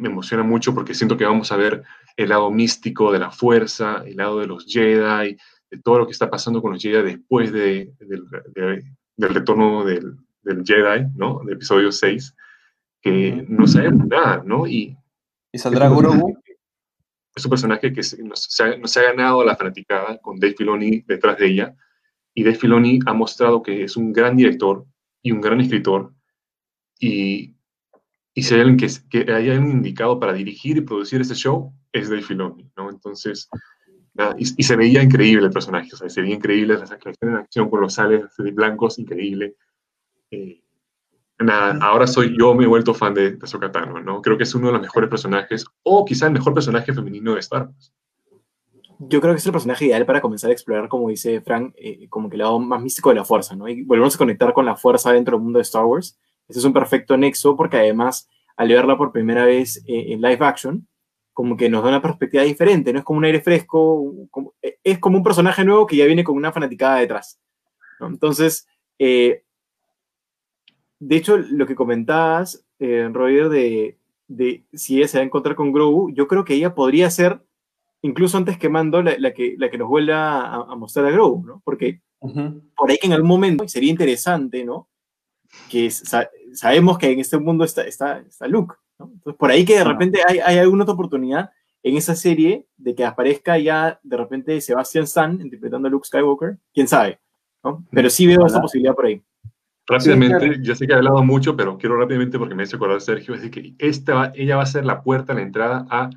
me 0.00 0.08
emociona 0.08 0.42
mucho 0.42 0.74
porque 0.74 0.94
siento 0.94 1.16
que 1.16 1.24
vamos 1.24 1.52
a 1.52 1.56
ver 1.56 1.82
el 2.16 2.28
lado 2.30 2.50
místico 2.50 3.12
de 3.12 3.18
la 3.18 3.30
fuerza, 3.30 4.02
el 4.06 4.16
lado 4.16 4.40
de 4.40 4.46
los 4.46 4.66
Jedi, 4.66 5.36
de 5.70 5.78
todo 5.82 5.98
lo 5.98 6.06
que 6.06 6.12
está 6.12 6.30
pasando 6.30 6.60
con 6.60 6.72
los 6.72 6.82
Jedi 6.82 7.02
después 7.02 7.52
de, 7.52 7.92
del 7.98 9.34
retorno 9.34 9.84
del, 9.84 10.16
Jedi, 10.64 11.06
¿no? 11.14 11.42
De 11.44 11.52
episodio 11.52 11.92
6, 11.92 12.34
que 13.00 13.44
no 13.48 13.66
sabemos 13.66 14.06
nada, 14.06 14.42
¿no? 14.44 14.66
Y, 14.66 14.96
¿Y 15.52 15.58
saldrá 15.58 15.88
Grogu? 15.88 16.38
Es 17.34 17.44
un 17.44 17.50
personaje 17.50 17.92
que 17.92 18.00
nos, 18.24 18.42
se 18.42 18.64
ha, 19.00 19.02
ganado 19.02 19.44
la 19.44 19.56
fanaticada 19.56 20.18
con 20.18 20.40
Dave 20.40 20.54
Filoni 20.54 21.02
detrás 21.06 21.38
de 21.38 21.46
ella. 21.46 21.76
Y 22.34 22.42
Dave 22.42 22.56
Filoni 22.56 22.98
ha 23.06 23.12
mostrado 23.12 23.62
que 23.62 23.84
es 23.84 23.96
un 23.96 24.12
gran 24.12 24.36
director 24.36 24.84
y 25.22 25.30
un 25.30 25.40
gran 25.40 25.60
escritor. 25.60 26.12
Y 26.98 27.54
y 28.34 28.42
si 28.42 28.54
hay 28.54 28.60
alguien 28.60 28.76
que, 28.76 28.88
que 29.08 29.32
haya 29.32 29.54
indicado 29.54 30.20
para 30.20 30.32
dirigir 30.32 30.76
y 30.76 30.82
producir 30.82 31.20
ese 31.20 31.34
show, 31.34 31.72
es 31.92 32.08
Dave 32.08 32.22
Filoni, 32.22 32.70
¿no? 32.76 32.90
Entonces, 32.90 33.48
y, 34.36 34.62
se 34.62 34.76
veía 34.76 35.02
increíble 35.02 35.46
el 35.46 35.52
personaje, 35.52 35.90
o 35.92 35.96
sea, 35.96 36.08
se 36.08 36.20
veía 36.20 36.34
increíble 36.34 36.76
la 36.76 36.84
acción 36.84 37.14
en 37.22 37.36
acción 37.36 37.70
con 37.70 37.80
los 37.80 37.94
sales 37.94 38.24
blancos, 38.38 38.98
increíble. 38.98 39.56
Eh, 40.30 40.62
nada, 41.38 41.78
ahora 41.80 42.06
soy 42.06 42.36
yo, 42.38 42.54
me 42.54 42.64
he 42.64 42.68
vuelto 42.68 42.94
fan 42.94 43.14
de, 43.14 43.32
de 43.36 43.46
Sokatano, 43.46 44.00
¿no? 44.00 44.20
Creo 44.20 44.36
que 44.36 44.44
es 44.44 44.54
uno 44.54 44.68
de 44.68 44.74
los 44.74 44.82
mejores 44.82 45.08
personajes, 45.08 45.64
o 45.82 46.04
quizá 46.04 46.26
el 46.26 46.32
mejor 46.32 46.54
personaje 46.54 46.92
femenino 46.92 47.34
de 47.34 47.40
Star 47.40 47.66
Wars. 47.66 47.92
Yo 49.02 49.22
creo 49.22 49.32
que 49.32 49.38
es 49.38 49.46
el 49.46 49.52
personaje 49.52 49.86
ideal 49.86 50.04
para 50.04 50.20
comenzar 50.20 50.50
a 50.50 50.52
explorar, 50.52 50.88
como 50.88 51.08
dice 51.08 51.40
Frank, 51.40 51.72
eh, 51.76 52.06
como 52.10 52.28
que 52.28 52.36
el 52.36 52.42
lado 52.42 52.58
más 52.58 52.82
místico 52.82 53.08
de 53.08 53.14
la 53.14 53.24
fuerza, 53.24 53.56
¿no? 53.56 53.66
Y 53.66 53.82
volvemos 53.82 54.14
a 54.14 54.18
conectar 54.18 54.52
con 54.52 54.66
la 54.66 54.76
fuerza 54.76 55.12
dentro 55.12 55.36
del 55.36 55.44
mundo 55.44 55.58
de 55.58 55.62
Star 55.62 55.86
Wars 55.86 56.18
ese 56.50 56.58
es 56.58 56.64
un 56.64 56.72
perfecto 56.72 57.16
nexo 57.16 57.56
porque 57.56 57.78
además 57.78 58.28
al 58.56 58.68
verla 58.68 58.98
por 58.98 59.12
primera 59.12 59.44
vez 59.44 59.82
eh, 59.86 60.12
en 60.12 60.20
live 60.20 60.44
action, 60.44 60.86
como 61.40 61.56
que 61.56 61.70
nos 61.70 61.82
da 61.82 61.88
una 61.88 62.02
perspectiva 62.02 62.42
diferente, 62.42 62.92
no 62.92 62.98
es 62.98 63.04
como 63.04 63.16
un 63.16 63.24
aire 63.24 63.40
fresco, 63.40 64.12
eh, 64.60 64.76
es 64.84 64.98
como 64.98 65.16
un 65.16 65.24
personaje 65.24 65.64
nuevo 65.64 65.86
que 65.86 65.96
ya 65.96 66.04
viene 66.04 66.22
con 66.22 66.36
una 66.36 66.52
fanaticada 66.52 66.98
detrás. 66.98 67.40
Entonces, 67.98 68.68
eh, 68.98 69.42
de 70.98 71.16
hecho, 71.16 71.38
lo 71.38 71.66
que 71.66 71.74
comentabas, 71.74 72.66
eh, 72.78 73.08
Roger, 73.10 73.48
de, 73.48 73.98
de, 74.28 74.66
si 74.74 74.98
ella 74.98 75.08
se 75.08 75.16
va 75.16 75.22
a 75.22 75.26
encontrar 75.26 75.56
con 75.56 75.72
Grogu, 75.72 76.12
yo 76.12 76.28
creo 76.28 76.44
que 76.44 76.52
ella 76.52 76.74
podría 76.74 77.10
ser, 77.10 77.42
incluso 78.02 78.36
antes 78.36 78.58
que 78.58 78.68
Mando, 78.68 79.02
la, 79.02 79.32
que, 79.32 79.54
la 79.56 79.70
que 79.70 79.78
nos 79.78 79.88
vuelva 79.88 80.44
a, 80.56 80.76
mostrar 80.76 81.06
a 81.06 81.10
Grogu, 81.10 81.46
¿no? 81.46 81.62
Porque 81.64 82.02
por 82.20 82.90
ahí 82.90 82.98
que 82.98 83.06
en 83.06 83.14
algún 83.14 83.30
momento 83.30 83.66
sería 83.66 83.90
interesante, 83.90 84.62
¿no? 84.62 84.89
Que 85.68 85.90
sabemos 85.90 86.98
que 86.98 87.10
en 87.10 87.20
este 87.20 87.38
mundo 87.38 87.64
está, 87.64 87.82
está, 87.82 88.18
está 88.18 88.46
Luke. 88.46 88.74
Entonces, 88.98 89.34
por 89.38 89.50
ahí 89.50 89.64
que 89.64 89.78
de 89.78 89.84
repente 89.84 90.20
hay, 90.26 90.38
hay, 90.38 90.58
alguna 90.58 90.82
otra 90.82 90.94
oportunidad 90.94 91.50
en 91.82 91.96
esa 91.96 92.14
serie 92.14 92.66
de 92.76 92.94
que 92.94 93.04
aparezca 93.04 93.56
ya 93.58 93.98
de 94.02 94.16
repente 94.16 94.60
Sebastian 94.60 95.04
Stan 95.04 95.40
interpretando 95.40 95.88
a 95.88 95.90
Luke 95.90 96.06
Skywalker, 96.06 96.58
quién 96.72 96.86
sabe. 96.86 97.18
¿no? 97.64 97.84
Pero 97.90 98.10
sí 98.10 98.26
veo 98.26 98.46
esa 98.46 98.60
posibilidad 98.60 98.94
por 98.94 99.06
ahí. 99.06 99.22
Rápidamente, 99.86 100.58
ya 100.62 100.76
sé 100.76 100.86
que 100.86 100.92
he 100.92 100.96
hablado 100.96 101.22
mucho, 101.24 101.56
pero 101.56 101.76
quiero 101.76 101.96
rápidamente 101.98 102.38
porque 102.38 102.54
me 102.54 102.62
hace 102.62 102.76
acordar 102.76 103.00
Sergio, 103.00 103.34
es 103.34 103.42
de 103.42 103.50
que 103.50 103.74
esta, 103.78 104.32
ella 104.36 104.56
va 104.56 104.62
a 104.62 104.66
ser 104.66 104.84
la 104.84 105.02
puerta, 105.02 105.34
la 105.34 105.42
entrada 105.42 105.86
a 105.90 106.10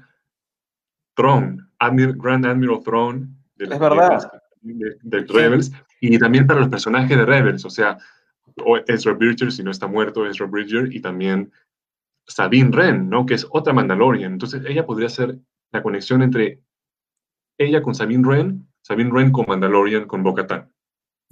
Throne, 1.15 1.57
Grand 1.79 2.45
Admiral 2.45 2.83
Throne 2.83 3.27
de, 3.55 3.65
es 3.65 3.79
verdad. 3.79 4.31
de, 4.61 4.95
de 5.01 5.19
Rebels, 5.21 5.71
y 5.99 6.17
también 6.19 6.45
para 6.45 6.59
los 6.59 6.69
personajes 6.69 7.17
de 7.17 7.25
Rebels, 7.25 7.65
o 7.65 7.69
sea, 7.69 7.97
Ezra 8.87 9.13
Bridger, 9.13 9.51
si 9.51 9.63
no 9.63 9.71
está 9.71 9.87
muerto, 9.87 10.25
Ezra 10.25 10.45
Bridger, 10.45 10.93
y 10.93 11.01
también 11.01 11.51
Sabine 12.27 12.69
Wren, 12.69 13.09
¿no? 13.09 13.25
Que 13.25 13.33
es 13.33 13.47
otra 13.49 13.73
Mandalorian. 13.73 14.33
Entonces, 14.33 14.63
ella 14.67 14.85
podría 14.85 15.09
ser 15.09 15.37
la 15.71 15.83
conexión 15.83 16.21
entre 16.21 16.61
ella 17.57 17.81
con 17.81 17.95
Sabine 17.95 18.25
Wren, 18.25 18.67
Sabine 18.81 19.11
Wren 19.11 19.31
con 19.31 19.45
Mandalorian, 19.47 20.05
con 20.05 20.23
bo 20.23 20.35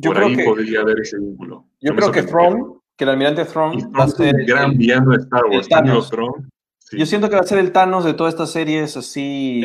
por 0.04 0.18
ahí 0.18 0.36
podría 0.44 0.82
haber 0.82 1.00
ese 1.00 1.20
vínculo. 1.20 1.66
Yo 1.80 1.96
creo 1.96 2.12
que 2.12 2.24
Throne, 2.24 2.64
que 2.98 3.04
el 3.04 3.12
almirante 3.12 3.46
Throne 3.46 3.88
va 3.98 4.06
a 4.06 4.08
ser 4.08 4.36
el 4.36 4.46
gran 4.46 4.78
villano 4.78 5.12
de 5.12 5.18
Star 5.18 5.46
Wars, 5.46 6.10
Throne. 6.10 6.48
Yo 6.94 7.06
siento 7.06 7.30
que 7.30 7.36
va 7.36 7.42
a 7.42 7.46
ser 7.46 7.60
el 7.60 7.72
Thanos 7.72 8.04
de 8.04 8.14
todas 8.14 8.34
estas 8.34 8.52
series 8.52 8.98
así, 8.98 9.64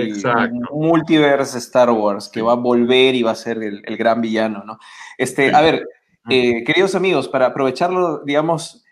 multiverse 0.71 1.59
Star 1.59 1.91
Wars, 1.91 2.29
que 2.29 2.41
va 2.41 2.53
a 2.53 2.57
volver 2.57 3.17
y 3.17 3.23
va 3.23 3.33
a 3.33 3.37
ser 3.37 3.63
el, 3.63 3.97
gran 3.97 4.21
villano, 4.21 4.63
¿no? 4.65 4.79
Este, 5.19 5.53
A 5.53 5.61
ver, 5.61 5.89
eh, 6.29 6.65
queridos 6.65 6.95
amigos, 6.95 7.29
para 7.29 7.47
aprovecharlo, 7.47 8.23
digamos, 8.25 8.85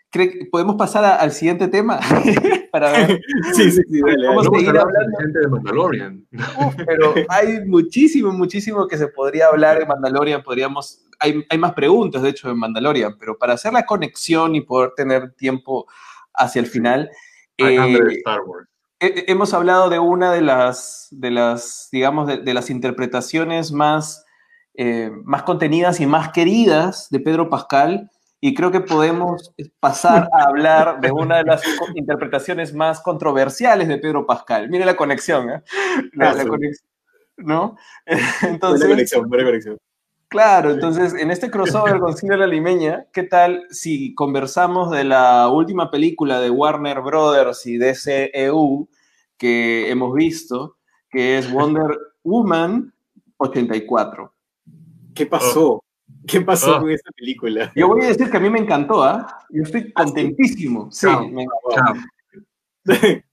¿podemos 0.51 0.75
pasar 0.75 1.03
al 1.19 1.31
siguiente 1.31 1.67
tema? 1.67 1.99
para 2.71 3.07
sí, 3.53 3.71
sí, 3.71 3.81
sí, 3.89 4.01
dale, 4.01 4.27
Vamos 4.27 4.47
a 4.47 4.49
seguir 4.51 4.69
hablando. 4.69 5.39
de 5.41 5.47
Mandalorian. 5.47 6.27
pero 6.85 7.13
hay 7.29 7.65
muchísimo, 7.65 8.31
muchísimo 8.31 8.87
que 8.87 8.97
se 8.97 9.07
podría 9.07 9.47
hablar 9.47 9.79
de 9.79 9.85
Mandalorian, 9.85 10.43
podríamos, 10.43 11.05
hay, 11.19 11.45
hay 11.49 11.57
más 11.57 11.73
preguntas, 11.73 12.21
de 12.21 12.29
hecho, 12.29 12.47
de 12.47 12.55
Mandalorian, 12.55 13.17
pero 13.17 13.37
para 13.37 13.53
hacer 13.53 13.73
la 13.73 13.85
conexión 13.85 14.55
y 14.55 14.61
poder 14.61 14.91
tener 14.95 15.33
tiempo 15.33 15.87
hacia 16.33 16.59
el 16.59 16.67
final... 16.67 17.09
Eh, 17.57 19.25
hemos 19.27 19.53
hablado 19.53 19.89
de 19.89 19.99
una 19.99 20.31
de 20.31 20.41
las, 20.41 21.07
de 21.11 21.31
las 21.31 21.89
digamos, 21.91 22.27
de, 22.27 22.53
las 22.53 22.69
interpretaciones 22.69 23.71
más, 23.71 24.24
eh, 24.77 25.11
más 25.23 25.43
contenidas 25.43 25.99
y 25.99 26.05
más 26.05 26.31
queridas 26.31 27.09
de 27.09 27.19
Pedro 27.19 27.49
Pascal, 27.49 28.09
y 28.41 28.53
creo 28.53 28.69
que 28.69 28.81
podemos 28.81 29.53
pasar 29.79 30.29
a 30.31 30.43
hablar 30.43 30.99
de 31.01 31.11
una 31.11 31.37
de 31.37 31.45
las 31.45 31.63
interpretaciones 31.95 32.75
más 32.75 33.01
controversiales 33.01 33.87
de 33.87 33.97
Pedro 33.97 34.27
Pascal. 34.27 34.69
Mire 34.69 34.85
la 34.85 34.95
conexión, 34.95 35.49
¿eh? 35.49 35.63
La, 36.13 36.29
ah, 36.29 36.45
conexión, 36.47 36.89
¿no? 37.37 37.75
Entonces, 38.43 38.81
buena 38.81 38.95
conexión, 38.95 39.29
buena 39.29 39.45
conexión. 39.45 39.77
Claro, 40.27 40.71
entonces 40.71 41.13
en 41.13 41.31
este 41.31 41.49
crossover 41.49 41.99
con 41.99 42.17
Cine 42.17 42.35
La 42.35 42.45
Limeña, 42.45 43.05
¿qué 43.13 43.23
tal 43.23 43.65
si 43.69 44.13
conversamos 44.15 44.91
de 44.91 45.05
la 45.05 45.47
última 45.49 45.89
película 45.89 46.41
de 46.41 46.49
Warner 46.49 47.01
Brothers 47.01 47.65
y 47.65 47.77
DCEU 47.77 48.89
que 49.37 49.89
hemos 49.89 50.13
visto, 50.13 50.77
que 51.09 51.37
es 51.37 51.49
Wonder 51.51 51.97
Woman 52.23 52.93
84? 53.37 54.34
¿Qué 55.15 55.25
pasó? 55.25 55.83
¿Qué 56.27 56.41
pasó 56.41 56.79
con 56.79 56.91
esta 56.91 57.11
película? 57.11 57.71
Yo 57.75 57.87
voy 57.87 58.03
a 58.03 58.07
decir 58.07 58.29
que 58.29 58.37
a 58.37 58.39
mí 58.39 58.49
me 58.49 58.59
encantó, 58.59 59.03
¿ah? 59.03 59.45
Yo 59.49 59.63
estoy 59.63 59.91
ah, 59.95 60.03
contentísimo. 60.03 60.91
Sí, 60.91 61.07
me 61.31 61.43
encantó. 61.43 62.01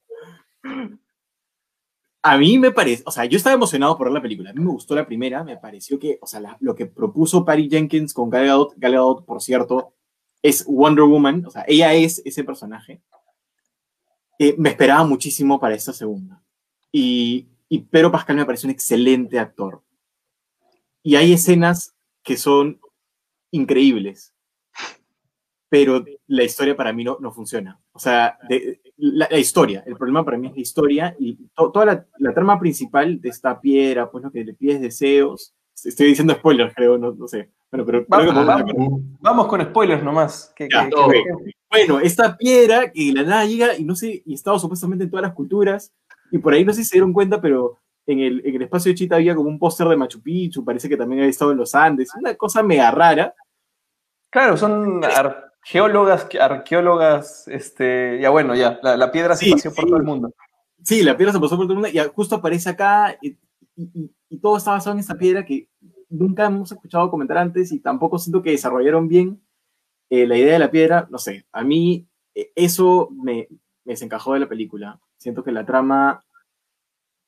A 2.25 2.39
mí 2.39 2.57
me 2.57 2.71
parece, 2.71 3.03
o 3.05 3.11
sea, 3.11 3.25
yo 3.25 3.37
estaba 3.37 3.57
emocionado 3.57 3.99
por 3.99 4.07
ver 4.07 4.15
la 4.15 4.23
película. 4.23 4.51
A 4.51 4.53
mí 4.53 4.61
me 4.61 4.71
gustó 4.71 4.95
la 4.95 5.05
primera, 5.05 5.43
me 5.43 5.57
pareció 5.57 5.99
que, 5.99 6.19
o 6.21 6.27
sea, 6.27 6.57
lo 6.61 6.77
que 6.77 6.87
propuso 6.87 7.45
Patty 7.45 7.69
Jenkins 7.69 8.15
con 8.15 8.31
Gal 8.31 8.47
Gadot, 8.47 8.75
Gal 8.77 8.93
Gadot, 8.93 9.25
por 9.25 9.43
cierto, 9.43 9.95
es 10.41 10.65
Wonder 10.67 11.05
Woman, 11.05 11.45
o 11.47 11.51
sea, 11.51 11.65
ella 11.67 11.93
es 11.95 12.23
ese 12.25 12.45
personaje. 12.45 13.03
Eh, 14.39 14.55
me 14.57 14.69
esperaba 14.69 15.03
muchísimo 15.03 15.59
para 15.59 15.75
esta 15.75 15.93
segunda. 15.93 16.41
Y, 16.93 17.49
y 17.69 17.81
Pedro 17.81 18.13
Pascal 18.13 18.37
me 18.37 18.47
parece 18.47 18.69
un 18.69 18.71
excelente 18.71 19.41
actor. 19.41 19.83
Y 21.03 21.17
hay 21.17 21.33
escenas 21.33 21.95
que 22.23 22.37
son 22.37 22.81
increíbles, 23.51 24.35
pero 25.69 26.05
la 26.27 26.45
historia 26.45 26.77
para 26.77 26.93
mí 26.93 27.05
no, 27.05 27.19
no 27.21 27.33
funciona. 27.33 27.81
O 27.93 27.99
sea, 27.99 28.39
la, 28.97 29.39
historia, 29.39 29.83
el 29.87 29.97
problema 29.97 30.25
para 30.25 30.39
mí 30.39 30.49
es 30.49 30.55
la 30.55 30.61
historia 30.61 31.17
y 31.19 31.39
toda 31.55 31.85
la, 31.85 32.07
la, 32.19 32.35
trama 32.35 32.59
principal 32.59 33.21
de 33.21 33.29
esta 33.29 33.61
piedra, 33.61 34.11
pues 34.11 34.25
lo 34.25 34.31
que 34.31 34.45
le 34.45 34.55
pides 34.55 34.81
deseos. 34.81 35.55
Estoy 35.85 36.09
diciendo 36.09 36.35
spoilers, 36.35 36.75
creo, 36.75 36.99
no, 36.99 37.13
no 37.13 37.27
sé. 37.27 37.51
Bueno, 37.73 37.87
pero 37.87 38.05
vamos, 38.09 39.47
con 39.47 39.63
spoilers 39.63 40.03
nomás. 40.03 40.55
bueno, 41.71 42.01
esta 42.01 42.37
piedra 42.37 42.93
que 42.93 43.13
la 43.15 43.23
nada 43.23 43.47
llega 43.47 43.79
y 43.79 43.85
no 43.85 43.97
sé, 43.97 44.23
y 44.27 44.35
estaba 44.35 44.59
supuestamente 44.59 45.05
en 45.05 45.11
todas 45.11 45.23
las 45.23 45.33
culturas, 45.33 45.91
y 46.31 46.37
por 46.37 46.53
ahí 46.53 46.67
no 46.67 46.75
sé 46.75 46.83
si 46.83 46.91
se 46.91 46.97
dieron 46.97 47.15
cuenta, 47.15 47.41
pero 47.41 47.79
en 48.07 48.21
el, 48.21 48.43
en 48.45 48.57
el 48.57 48.63
espacio 48.63 48.91
de 48.91 48.97
Chita 48.97 49.17
había 49.17 49.35
como 49.35 49.49
un 49.49 49.59
póster 49.59 49.87
de 49.89 49.97
Machu 49.97 50.23
Picchu, 50.23 50.65
parece 50.65 50.89
que 50.89 50.97
también 50.97 51.21
había 51.21 51.31
estado 51.31 51.53
en 51.53 51.59
los 51.59 51.75
Andes, 51.75 52.15
una 52.15 52.35
cosa 52.35 52.63
mega 52.63 52.91
rara. 52.91 53.35
Claro, 54.31 54.57
son 54.57 55.03
geólogas, 55.63 56.29
arqueólogas, 56.41 57.47
este, 57.49 58.19
ya 58.21 58.31
bueno, 58.31 58.55
ya, 58.55 58.81
la, 58.83 59.13
piedra 59.13 59.37
se 59.37 59.51
pasó 59.51 59.73
por 59.73 59.87
todo 59.87 59.97
el 59.97 60.03
mundo. 60.03 60.33
Sí, 60.83 61.03
la 61.03 61.17
piedra 61.17 61.33
se 61.33 61.41
pasó 61.41 61.57
por 61.57 61.67
todo 61.67 61.75
el 61.75 61.81
mundo 61.81 61.89
y 61.89 62.09
justo 62.15 62.37
aparece 62.37 62.71
acá 62.71 63.17
y, 63.21 63.39
todo 64.41 64.57
está 64.57 64.73
basado 64.73 64.95
en 64.95 65.01
esta 65.01 65.17
piedra 65.17 65.45
que 65.45 65.69
nunca 66.09 66.47
hemos 66.47 66.73
escuchado 66.73 67.11
comentar 67.11 67.39
antes 67.39 67.71
y 67.71 67.81
tampoco 67.81 68.19
siento 68.19 68.43
que 68.43 68.51
desarrollaron 68.51 69.07
bien 69.07 69.43
eh, 70.09 70.27
la 70.27 70.37
idea 70.37 70.55
de 70.55 70.59
la 70.59 70.71
piedra, 70.71 71.07
no 71.11 71.19
sé, 71.19 71.47
a 71.53 71.63
mí 71.63 72.09
eh, 72.35 72.51
eso 72.55 73.11
me, 73.13 73.47
me 73.85 73.93
desencajó 73.93 74.35
de 74.35 74.41
la 74.41 74.49
película. 74.49 75.01
Siento 75.19 75.45
que 75.45 75.53
la 75.53 75.65
trama 75.65 76.25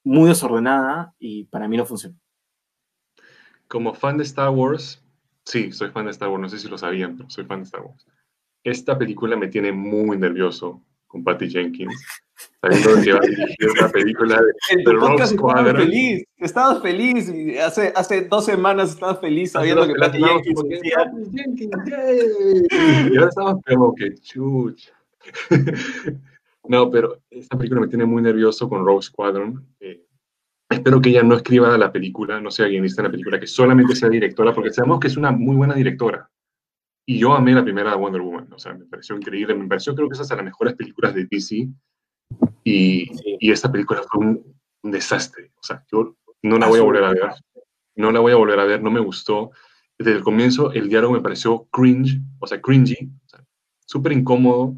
muy 0.05 0.29
desordenada 0.29 1.15
y 1.19 1.45
para 1.45 1.67
mí 1.67 1.77
no 1.77 1.87
funciona. 1.87 2.17
Como 3.67 3.95
fan 3.95 4.19
de 4.19 4.25
Star 4.25 4.51
Wars, 4.51 5.03
sí, 5.45 5.73
soy 5.73 5.91
fan 5.91 6.05
de 6.05 6.13
Star 6.13 6.29
Wars, 6.29 6.43
no 6.43 6.49
sé 6.49 6.59
si 6.59 6.69
lo 6.69 6.79
sabían, 6.79 7.17
pero 7.17 7.31
soy 7.31 7.45
fan 7.45 7.61
de 7.61 7.65
Star 7.65 7.83
Wars. 7.83 8.07
Esta 8.63 8.97
película 8.97 9.37
me 9.37 9.49
tiene 9.49 9.73
muy 9.73 10.17
nervioso 10.17 10.83
con 11.07 11.25
Patty 11.25 11.49
Jenkins, 11.49 11.95
sabiendo 12.61 13.03
que 13.03 13.13
va 13.13 13.19
a 13.19 13.27
dirigir 13.27 13.71
una 13.79 13.89
película 13.89 14.41
de, 14.41 14.83
de 14.85 14.93
Rogue 14.93 15.27
Squadron. 15.27 15.77
feliz, 15.77 16.25
estabas 16.39 16.83
feliz, 16.83 17.29
y 17.29 17.57
hace, 17.57 17.93
hace 17.95 18.23
dos 18.23 18.45
semanas 18.45 18.91
estabas 18.91 19.21
feliz 19.21 19.53
sabiendo 19.53 19.87
que 19.87 19.95
Patty 19.95 20.19
Jenkins, 20.23 20.63
Y 23.11 23.17
ahora 23.17 23.57
como 23.67 23.95
que 23.95 24.15
chuch. 24.17 24.93
No, 26.67 26.91
pero 26.91 27.23
esta 27.31 27.57
película 27.59 27.81
me 27.81 27.89
tiene 27.89 28.07
muy 28.07 28.23
nervioso 28.23 28.69
con 28.69 28.85
Rogue 28.85 29.03
Squadron. 29.03 29.67
Eh, 29.81 30.07
espero 30.69 31.01
que 31.01 31.11
ella 31.11 31.23
no 31.23 31.37
escriba 31.37 31.77
la 31.77 31.93
película, 31.93 32.41
no 32.41 32.51
sea 32.51 32.67
guionista 32.67 33.03
en 33.03 33.07
la 33.07 33.11
película, 33.11 33.39
que 33.39 33.47
solamente 33.47 33.95
sea 33.95 34.09
directora, 34.09 34.55
porque 34.55 34.73
sabemos 34.73 35.01
que 35.01 35.09
es 35.09 35.17
una 35.17 35.31
muy 35.31 35.57
buena 35.57 35.75
directora. 35.75 36.31
Y 37.07 37.19
yo 37.19 37.35
amé 37.35 37.53
la 37.53 37.63
primera 37.63 37.95
Wonder 37.97 38.23
Woman, 38.23 38.51
o 38.53 38.59
sea, 38.59 38.73
me 38.73 38.87
pareció 38.87 39.15
increíble, 39.15 39.55
me 39.55 39.69
pareció 39.69 39.95
creo 39.95 40.09
que 40.09 40.15
es 40.15 40.21
hasta 40.21 40.37
las 40.37 40.45
mejores 40.45 40.75
películas 40.75 41.15
de 41.15 41.27
DC. 41.27 41.69
Y, 42.65 43.11
y 43.41 43.51
esta 43.53 43.71
película 43.71 44.03
fue 44.11 44.25
un, 44.25 44.55
desastre. 44.83 45.51
O 45.57 45.63
sea, 45.63 45.85
yo 45.91 46.17
no 46.43 46.59
la 46.59 46.67
voy 46.67 46.79
a 46.79 46.83
volver 46.83 47.05
a 47.05 47.11
ver. 47.11 47.31
No 47.97 48.11
la 48.11 48.21
voy 48.21 48.33
a 48.33 48.37
volver 48.37 48.59
a 48.59 48.65
ver, 48.65 48.83
no 48.83 48.91
me 48.91 49.01
gustó. 49.01 49.51
Desde 49.99 50.13
el 50.13 50.23
comienzo 50.23 50.73
el 50.73 50.89
diálogo 50.89 51.15
me 51.15 51.21
pareció 51.21 51.67
cringe, 51.71 52.21
o 52.39 52.47
sea, 52.47 52.61
cringy, 52.61 53.11
súper 53.87 54.13
incómodo 54.13 54.77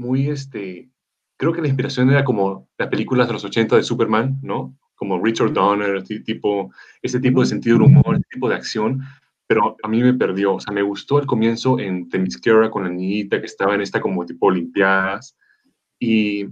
muy, 0.00 0.28
este, 0.28 0.90
creo 1.36 1.52
que 1.52 1.60
la 1.60 1.68
inspiración 1.68 2.10
era 2.10 2.24
como 2.24 2.68
las 2.78 2.88
películas 2.88 3.26
de 3.26 3.34
los 3.34 3.44
80 3.44 3.76
de 3.76 3.82
Superman, 3.82 4.38
¿no? 4.42 4.76
Como 4.94 5.22
Richard 5.22 5.52
Donner, 5.52 6.02
tipo, 6.02 6.72
ese 7.02 7.20
tipo 7.20 7.40
de 7.40 7.46
sentido 7.46 7.78
de 7.78 7.84
humor, 7.84 8.16
ese 8.16 8.24
tipo 8.30 8.48
de 8.48 8.56
acción, 8.56 9.02
pero 9.46 9.76
a 9.82 9.88
mí 9.88 10.02
me 10.02 10.14
perdió, 10.14 10.54
o 10.54 10.60
sea, 10.60 10.72
me 10.72 10.82
gustó 10.82 11.18
el 11.18 11.26
comienzo 11.26 11.78
en 11.78 12.08
Themyscira 12.08 12.70
con 12.70 12.84
la 12.84 12.90
niñita 12.90 13.40
que 13.40 13.46
estaba 13.46 13.74
en 13.74 13.82
esta 13.82 14.00
como 14.00 14.24
tipo 14.24 14.46
Olimpiadas, 14.46 15.36
y 15.98 16.46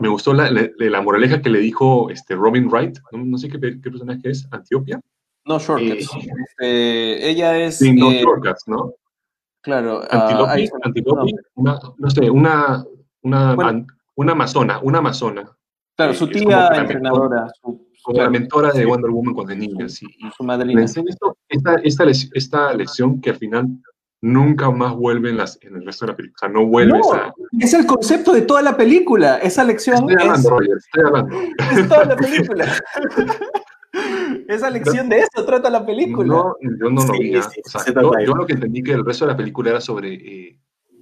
me 0.00 0.08
gustó 0.08 0.32
la, 0.32 0.50
la, 0.50 1.02
moraleja 1.02 1.42
que 1.42 1.50
le 1.50 1.60
dijo 1.60 2.10
este 2.10 2.34
Robin 2.34 2.68
Wright, 2.68 2.98
no, 3.12 3.38
sé 3.38 3.48
qué, 3.48 3.60
qué, 3.60 3.90
personaje 3.90 4.30
es, 4.30 4.48
Antioquia. 4.50 5.00
No 5.44 5.58
Shortcuts. 5.58 6.08
Eh, 6.14 6.28
este, 6.46 7.30
ella 7.30 7.58
es. 7.58 7.78
Sí, 7.78 7.92
no 7.92 8.10
eh, 8.10 8.22
Shortcuts, 8.22 8.62
¿no? 8.66 8.94
Claro. 9.62 10.00
Uh, 10.00 11.36
una, 11.54 11.78
no 11.96 12.10
sé, 12.10 12.28
una, 12.28 12.84
una, 13.22 13.86
una 14.16 14.32
amazona, 14.32 14.80
una 14.82 14.98
amazona. 14.98 15.56
Claro, 15.96 16.14
su 16.14 16.28
tía 16.28 16.68
entrenadora. 16.74 17.46
Su, 17.62 17.86
como 18.02 18.20
la 18.20 18.30
mentora 18.30 18.72
de 18.72 18.84
Wonder 18.84 19.10
Woman 19.10 19.34
cuando 19.34 19.52
es 19.52 19.58
niña. 19.58 19.88
Sí. 19.88 20.06
Su 20.36 20.42
madrina. 20.42 20.84
esta, 20.84 21.76
esta, 21.82 22.04
esta, 22.34 22.74
lección 22.74 23.20
que 23.20 23.30
al 23.30 23.36
final 23.36 23.68
nunca 24.20 24.70
más 24.70 24.94
vuelve 24.94 25.30
en, 25.30 25.36
las, 25.36 25.58
en 25.62 25.76
el 25.76 25.86
resto 25.86 26.06
de 26.06 26.12
la 26.12 26.16
película. 26.16 26.36
O 26.36 26.40
sea, 26.40 26.48
no 26.48 26.66
vuelve 26.66 26.98
no, 26.98 27.34
Es 27.60 27.72
el 27.74 27.86
concepto 27.86 28.32
de 28.32 28.42
toda 28.42 28.62
la 28.62 28.76
película. 28.76 29.36
Esa 29.38 29.62
lección. 29.62 30.10
Estoy 30.10 30.14
hablando, 30.14 30.48
es, 30.48 30.50
Roger, 30.50 30.76
estoy 30.76 31.02
hablando. 31.04 31.36
Es 31.80 31.88
toda 31.88 32.04
la 32.04 32.16
película. 32.16 32.66
Esa 34.48 34.70
lección 34.70 35.08
de 35.08 35.18
eso 35.18 35.44
trata 35.44 35.68
la 35.68 35.84
película. 35.84 36.26
No, 36.26 36.56
yo 36.60 36.90
no 36.90 37.04
lo 37.04 37.12
vi. 37.12 37.36
o 37.36 37.42
sea, 37.42 37.84
yo, 38.24 38.34
lo 38.34 38.46
que 38.46 38.54
entendí 38.54 38.82
que 38.82 38.92
el 38.92 39.04
resto 39.04 39.26
de 39.26 39.32
la 39.32 39.36
película 39.36 39.70
era 39.70 39.80
sobre 39.80 40.14
eh, 40.14 40.58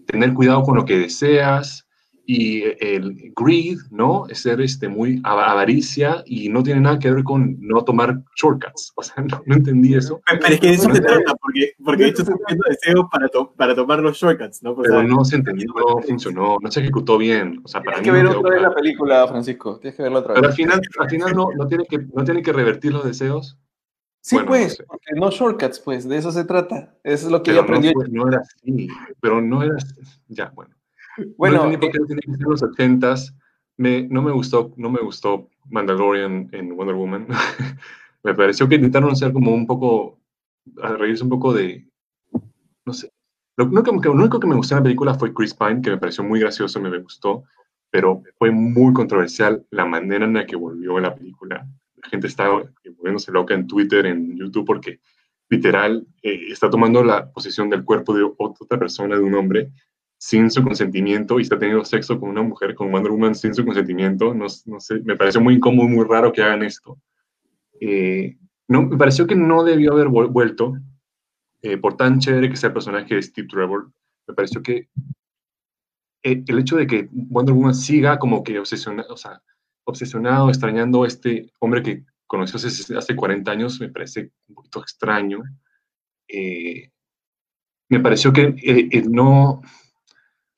tener 0.07 0.35
cuidado 0.35 0.63
con 0.63 0.77
lo 0.77 0.85
que 0.85 0.99
deseas, 0.99 1.87
y 2.33 2.63
el 2.79 3.33
greed, 3.35 3.79
¿no? 3.91 4.25
Es 4.29 4.43
ser 4.43 4.61
este, 4.61 4.89
muy 4.89 5.21
avaricia 5.25 6.23
y 6.27 6.49
no 6.49 6.63
tiene 6.63 6.81
nada 6.81 6.97
que 6.97 7.11
ver 7.11 7.25
con 7.25 7.57
no 7.59 7.83
tomar 7.83 8.23
shortcuts. 8.37 8.93
O 8.95 9.03
sea, 9.03 9.17
no, 9.47 9.57
entendí 9.57 9.95
eso. 9.95 10.21
Pero 10.25 10.55
es 10.55 10.61
que 10.61 10.69
de 10.69 10.75
eso 10.75 10.95
se 10.95 11.01
trata, 11.01 11.35
porque, 11.35 11.73
porque 11.85 12.07
esto 12.07 12.23
está 12.23 12.35
haciendo 12.35 12.65
deseos 12.69 13.07
para, 13.11 13.29
para 13.57 13.75
tomar 13.75 13.99
los 13.99 14.17
shortcuts, 14.17 14.63
¿no? 14.63 14.77
Pero 14.77 15.03
no 15.03 15.25
se 15.25 15.37
entendió, 15.37 15.73
no 15.75 16.01
funcionó, 16.03 16.57
no 16.61 16.71
se 16.71 16.79
ejecutó 16.79 17.19
bien. 17.19 17.61
O 17.65 17.69
sea, 17.69 17.83
para 17.83 18.01
Tienes 18.01 18.23
que 18.23 18.29
ver 18.29 18.37
otra 18.37 18.51
vez 18.51 18.63
la 18.63 18.75
película, 18.77 19.27
Francisco. 19.27 19.81
Tienes 19.81 19.97
que 19.97 20.05
verla 20.05 20.21
otra 20.21 20.35
vez. 20.35 20.41
Pero 20.41 20.51
al 20.51 20.57
final, 20.57 20.81
al 21.01 21.11
final 21.11 21.35
no, 21.35 21.49
no, 21.57 21.67
tiene 21.67 21.85
que, 21.85 21.99
no 21.99 22.23
tiene 22.23 22.43
que 22.45 22.53
revertir 22.53 22.93
los 22.93 23.05
deseos. 23.05 23.59
Sí, 24.21 24.37
pues, 24.47 24.79
no 24.79 24.87
porque 24.87 25.15
no 25.17 25.31
shortcuts, 25.31 25.81
pues, 25.81 26.09
de 26.09 26.17
eso 26.17 26.31
se 26.31 26.45
trata. 26.45 26.95
Eso 27.03 27.27
es 27.27 27.33
lo 27.33 27.43
que 27.43 27.55
yo 27.55 27.63
aprendí. 27.63 27.93
No, 28.13 28.29
era 28.29 28.39
así, 28.39 28.87
pero 29.21 29.41
no 29.41 29.65
era, 29.65 29.75
ya, 30.29 30.53
bueno. 30.55 30.77
Bueno, 31.37 31.65
no 31.65 31.73
entendí 31.73 31.99
por 31.99 32.07
qué 32.07 32.15
en 32.27 32.41
los 32.41 32.63
80 32.63 33.15
me, 33.77 34.03
no 34.09 34.23
me 34.23 34.33
gustó, 34.33 34.73
no 34.77 34.91
me 34.91 35.01
gustó 35.01 35.49
Mandalorian 35.71 36.49
en 36.53 36.77
Wonder 36.77 36.95
Woman. 36.95 37.27
me 38.23 38.35
pareció 38.35 38.69
que 38.69 38.77
intentaron 38.77 39.17
ser 39.17 39.33
como 39.33 39.53
un 39.53 39.67
poco, 39.67 40.19
a 40.83 40.95
reírse 40.95 41.25
un 41.25 41.31
poco 41.31 41.53
de, 41.53 41.87
no 42.85 42.93
sé. 42.93 43.13
Lo 43.57 43.67
único, 43.67 44.01
que, 44.01 44.09
lo 44.09 44.15
único 44.15 44.41
que 44.41 44.47
me 44.47 44.55
gustó 44.55 44.75
en 44.75 44.81
la 44.81 44.85
película 44.85 45.15
fue 45.15 45.35
Chris 45.35 45.55
Pine, 45.55 45.83
que 45.83 45.91
me 45.91 45.99
pareció 45.99 46.25
muy 46.25 46.41
gracioso, 46.41 46.81
me, 46.81 46.89
me 46.89 46.99
gustó, 46.99 47.45
pero 47.91 48.23
fue 48.39 48.51
muy 48.51 48.93
controversial 48.93 49.67
la 49.71 49.85
manera 49.85 50.25
en 50.25 50.35
la 50.35 50.47
que 50.47 50.57
volvió 50.57 50.97
en 50.97 51.03
la 51.03 51.15
película 51.15 51.67
la 52.03 52.09
gente 52.09 52.27
está 52.27 52.49
volviéndose 52.49 53.33
loca 53.33 53.55
en 53.55 53.67
Twitter, 53.67 54.07
en 54.07 54.37
YouTube, 54.37 54.67
porque 54.67 55.01
literal 55.49 56.07
eh, 56.23 56.47
está 56.51 56.71
tomando 56.71 57.03
la 57.03 57.31
posición 57.31 57.69
del 57.69 57.85
cuerpo 57.85 58.15
de 58.15 58.29
otra 58.37 58.79
persona, 58.79 59.17
de 59.17 59.23
un 59.23 59.35
hombre, 59.35 59.71
sin 60.21 60.51
su 60.51 60.63
consentimiento 60.63 61.39
y 61.39 61.43
está 61.43 61.59
teniendo 61.59 61.83
sexo 61.83 62.21
con 62.21 62.29
una 62.29 62.43
mujer, 62.43 62.75
con 62.75 62.93
Wonder 62.93 63.11
Woman, 63.11 63.35
sin 63.35 63.55
su 63.55 63.65
consentimiento. 63.65 64.35
No, 64.35 64.47
no 64.67 64.81
sé, 64.81 65.01
me 65.03 65.17
pareció 65.17 65.41
muy 65.41 65.55
incómodo, 65.55 65.89
muy 65.89 66.05
raro 66.05 66.31
que 66.31 66.43
hagan 66.43 66.63
esto. 66.63 66.99
Eh, 67.81 68.37
no, 68.69 68.83
me 68.83 68.99
pareció 68.99 69.27
que 69.27 69.35
no 69.35 69.65
debió 69.65 69.93
haber 69.93 70.09
vuelto, 70.09 70.75
eh, 71.63 71.79
por 71.79 71.97
tan 71.97 72.19
chévere 72.19 72.51
que 72.51 72.57
sea 72.57 72.69
el 72.69 72.75
personaje 72.75 73.15
de 73.15 73.23
Steve 73.23 73.49
Trevor. 73.49 73.91
Me 74.29 74.35
pareció 74.35 74.63
que 74.63 74.91
el 76.23 76.59
hecho 76.59 76.77
de 76.77 76.87
que 76.87 77.09
Wonder 77.11 77.55
Woman 77.55 77.75
siga 77.75 78.19
como 78.19 78.45
que 78.45 78.59
obsesionada, 78.59 79.11
o 79.11 79.17
sea, 79.17 79.41
obsesionado, 79.85 80.51
extrañando 80.51 81.05
a 81.05 81.07
este 81.07 81.51
hombre 81.61 81.83
que 81.83 82.05
conoció 82.27 82.59
hace, 82.59 82.95
hace 82.95 83.17
40 83.17 83.51
años, 83.51 83.81
me 83.81 83.89
parece 83.89 84.33
un 84.49 84.55
poquito 84.55 84.83
extraño. 84.83 85.43
Eh, 86.29 86.91
me 87.91 88.01
pareció 88.01 88.33
que 88.33 88.43
eh, 88.43 88.89
eh, 88.93 89.03
no, 89.09 89.63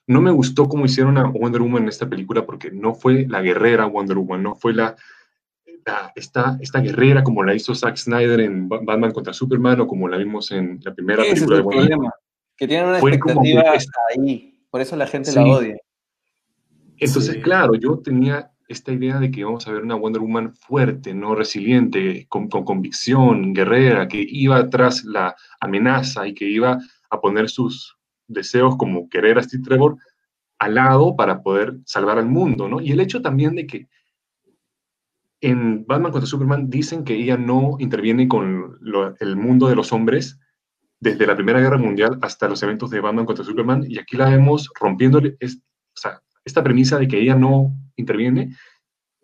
no 0.07 0.21
me 0.21 0.31
gustó 0.31 0.69
cómo 0.69 0.85
hicieron 0.85 1.19
a 1.19 1.25
Wonder 1.25 1.63
Woman 1.63 1.85
en 1.85 1.89
esta 1.89 2.09
película 2.09 2.45
porque 2.45 2.71
no 2.71 2.95
fue 2.95 3.27
la 3.29 3.41
guerrera 3.41 3.87
Wonder 3.87 4.19
Woman, 4.19 4.43
no 4.43 4.55
fue 4.55 4.75
la, 4.75 4.97
esta, 6.15 6.59
esta 6.61 6.81
guerrera 6.81 7.23
como 7.23 7.43
la 7.45 7.55
hizo 7.55 7.75
Zack 7.75 7.97
Snyder 7.97 8.41
en 8.41 8.69
Batman 8.69 9.13
contra 9.13 9.33
Superman 9.33 9.81
o 9.81 9.87
como 9.87 10.09
la 10.09 10.17
vimos 10.17 10.51
en 10.51 10.81
la 10.83 10.95
primera 10.95 11.23
película 11.23 11.57
de 11.57 11.63
Wonder 11.63 11.97
Woman. 11.97 12.13
Que 12.57 12.69
tiene 12.69 12.85
una 12.87 12.99
expectativa 12.99 13.63
ahí, 14.11 14.59
por 14.71 14.81
eso 14.81 14.97
la 14.97 15.07
gente 15.07 15.33
la 15.33 15.45
odia. 15.45 15.77
Entonces, 16.99 17.39
claro, 17.43 17.75
yo 17.75 17.99
tenía 17.99 18.53
esta 18.69 18.93
idea 18.93 19.19
de 19.19 19.31
que 19.31 19.45
vamos 19.45 19.67
a 19.67 19.73
ver 19.73 19.83
una 19.83 19.95
Wonder 19.95 20.23
Woman 20.23 20.55
fuerte, 20.55 21.15
no 21.15 21.35
resiliente, 21.35 22.27
con, 22.29 22.49
convicción, 22.49 23.53
guerrera, 23.53 24.09
que 24.09 24.25
iba 24.27 24.69
tras 24.71 25.05
la 25.05 25.35
amenaza 25.61 26.27
y 26.27 26.35
que 26.35 26.49
iba 26.49 26.79
a 27.11 27.21
poner 27.21 27.49
sus 27.49 27.99
deseos 28.33 28.77
como 28.77 29.09
querer 29.09 29.39
a 29.39 29.43
Steve 29.43 29.63
Trevor 29.63 29.97
al 30.59 30.75
lado 30.75 31.17
para 31.17 31.43
poder 31.43 31.79
salvar 31.85 32.19
al 32.19 32.27
mundo, 32.27 32.69
¿no? 32.69 32.81
Y 32.81 32.93
el 32.93 33.01
hecho 33.01 33.21
también 33.21 33.57
de 33.57 33.67
que 33.67 33.89
en 35.41 35.85
Batman 35.87 36.13
contra 36.13 36.29
Superman 36.29 36.71
dicen 36.71 37.03
que 37.03 37.15
ella 37.15 37.37
no 37.37 37.77
interviene 37.81 38.29
con 38.29 38.79
el 39.19 39.37
mundo 39.37 39.69
de 39.69 39.75
los 39.75 39.93
hombres 39.93 40.39
desde 41.01 41.27
la 41.27 41.35
Primera 41.35 41.59
Guerra 41.59 41.79
Mundial 41.79 42.17
hasta 42.23 42.49
los 42.49 42.63
eventos 42.63 42.91
de 42.91 43.01
Batman 43.01 43.27
contra 43.27 43.45
Superman, 43.45 43.85
y 43.89 43.99
aquí 43.99 44.17
la 44.17 44.31
vemos 44.31 44.71
rompiendo 44.79 45.21
esta 46.45 46.63
premisa 46.63 46.97
de 46.97 47.09
que 47.09 47.19
ella 47.19 47.35
no 47.35 47.75
interviene 47.97 48.55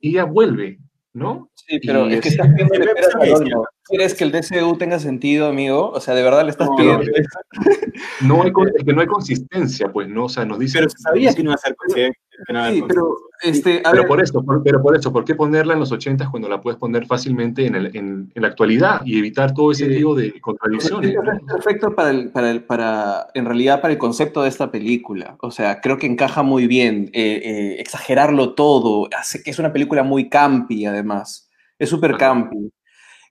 y 0.00 0.10
ella 0.10 0.24
vuelve, 0.24 0.80
¿no? 1.12 1.50
Sí, 1.54 1.78
pero 1.78 2.08
es 2.08 2.20
que 2.20 2.30
estás 2.30 2.48
pidiendo 2.48 3.64
¿Quieres 3.88 4.14
que 4.14 4.24
el 4.24 4.32
DCU 4.32 4.76
tenga 4.76 4.98
sentido, 4.98 5.48
amigo? 5.48 5.90
O 5.90 6.00
sea, 6.00 6.14
de 6.14 6.22
verdad 6.22 6.44
le 6.44 6.50
estás 6.50 6.68
pidiendo. 6.76 7.04
No, 8.22 8.42
hay, 8.42 8.52
que 8.84 8.92
no 8.92 9.00
hay 9.00 9.06
consistencia, 9.06 9.90
pues, 9.90 10.08
¿no? 10.08 10.26
O 10.26 10.28
sea, 10.28 10.44
nos 10.44 10.58
dice. 10.58 10.78
Pero 10.78 10.90
sabía 10.90 11.34
que 11.34 11.42
no 11.42 11.50
iba 11.50 11.54
a 11.54 11.58
ser 11.58 11.74
Sí, 12.46 12.82
pero, 12.86 13.16
este, 13.42 13.82
pero 13.90 14.06
por 14.06 14.22
eso, 14.22 14.44
por, 14.44 14.62
pero 14.62 14.80
por 14.80 14.96
eso, 14.96 15.12
¿por 15.12 15.24
qué 15.24 15.34
ponerla 15.34 15.74
en 15.74 15.80
los 15.80 15.90
80 15.90 16.30
cuando 16.30 16.48
la 16.48 16.60
puedes 16.60 16.78
poner 16.78 17.04
fácilmente 17.04 17.66
en, 17.66 17.74
el, 17.74 17.96
en, 17.96 18.30
en 18.32 18.42
la 18.42 18.48
actualidad 18.48 19.00
y 19.04 19.18
evitar 19.18 19.52
todo 19.52 19.72
ese 19.72 19.88
tipo 19.88 20.14
de 20.14 20.40
contradicciones? 20.40 21.16
Es 21.16 21.52
perfecto 21.52 21.96
para, 21.96 22.10
el, 22.10 22.30
para, 22.30 22.50
el, 22.52 22.62
para, 22.62 23.26
en 23.34 23.44
realidad, 23.44 23.80
para 23.80 23.92
el 23.92 23.98
concepto 23.98 24.42
de 24.42 24.50
esta 24.50 24.70
película. 24.70 25.36
O 25.40 25.50
sea, 25.50 25.80
creo 25.80 25.98
que 25.98 26.06
encaja 26.06 26.44
muy 26.44 26.68
bien. 26.68 27.10
Eh, 27.12 27.40
eh, 27.44 27.80
exagerarlo 27.80 28.54
todo, 28.54 29.08
hace 29.16 29.42
que 29.42 29.50
es 29.50 29.58
una 29.58 29.72
película 29.72 30.04
muy 30.04 30.28
campi, 30.28 30.86
además. 30.86 31.50
Es 31.76 31.90
súper 31.90 32.16
campi. 32.16 32.70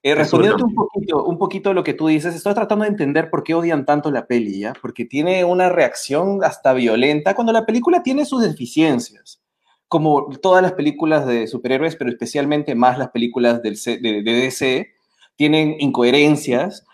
Eh, 0.02 0.14
respondiendo 0.14 0.64
un 0.64 0.74
poquito, 0.74 1.24
un 1.24 1.38
poquito 1.38 1.74
lo 1.74 1.82
que 1.82 1.94
tú 1.94 2.06
dices, 2.06 2.34
estoy 2.34 2.54
tratando 2.54 2.84
de 2.84 2.90
entender 2.90 3.30
por 3.30 3.42
qué 3.42 3.54
odian 3.54 3.84
tanto 3.84 4.10
la 4.10 4.26
peli, 4.26 4.60
¿ya? 4.60 4.72
Porque 4.80 5.04
tiene 5.04 5.44
una 5.44 5.68
reacción 5.68 6.44
hasta 6.44 6.72
violenta 6.72 7.34
cuando 7.34 7.52
la 7.52 7.66
película 7.66 8.02
tiene 8.02 8.24
sus 8.24 8.42
deficiencias, 8.42 9.42
como 9.88 10.28
todas 10.40 10.62
las 10.62 10.72
películas 10.72 11.26
de 11.26 11.48
superhéroes, 11.48 11.96
pero 11.96 12.10
especialmente 12.10 12.76
más 12.76 12.98
las 12.98 13.10
películas 13.10 13.60
del 13.62 13.74
de, 13.74 14.22
DC, 14.22 14.88
tienen 15.34 15.76
incoherencias, 15.80 16.86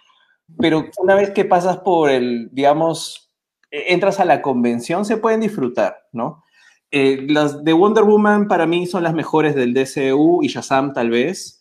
pero 0.59 0.87
una 0.99 1.15
vez 1.15 1.31
que 1.31 1.45
pasas 1.45 1.79
por 1.79 2.11
el, 2.11 2.49
digamos, 2.53 3.31
e, 3.71 3.93
entras 3.93 4.19
a 4.19 4.25
la 4.25 4.41
convención, 4.41 5.05
se 5.05 5.19
pueden 5.19 5.41
disfrutar, 5.41 6.07
¿no? 6.13 6.43
Eh, 6.91 7.27
las 7.29 7.65
de 7.65 7.73
Wonder 7.73 8.05
Woman 8.05 8.49
para 8.49 8.67
mí 8.67 8.87
son 8.87 9.03
las 9.03 9.15
mejores 9.15 9.55
del 9.55 9.75
DCU 9.75 10.43
y 10.43 10.49
Shazam 10.49 10.93
tal 10.93 11.11
vez. 11.11 11.54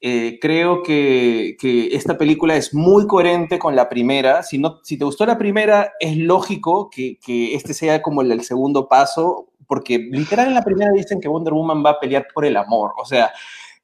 Eh, 0.00 0.38
creo 0.40 0.82
que, 0.82 1.56
esta 1.92 2.16
película 2.16 2.56
es 2.56 2.72
muy 2.72 3.06
coherente 3.06 3.58
con 3.58 3.74
la 3.74 3.88
primera. 3.88 4.42
Si, 4.42 4.58
no, 4.58 4.80
si 4.82 4.96
te 4.96 5.04
gustó 5.04 5.26
la 5.26 5.38
primera, 5.38 5.92
es 5.98 6.16
lógico 6.16 6.88
que, 6.90 7.18
este 7.54 7.74
sea 7.74 8.02
como 8.02 8.22
el, 8.22 8.42
segundo 8.42 8.88
paso, 8.88 9.48
porque 9.66 9.98
literal 9.98 10.48
en 10.48 10.54
la 10.54 10.62
primera 10.62 10.90
dicen 10.92 11.20
que 11.20 11.28
Wonder 11.28 11.52
Woman 11.52 11.84
va 11.84 11.90
a 11.90 12.00
pelear 12.00 12.26
por 12.32 12.44
el 12.44 12.56
amor. 12.56 12.92
O 12.98 13.04
sea, 13.04 13.32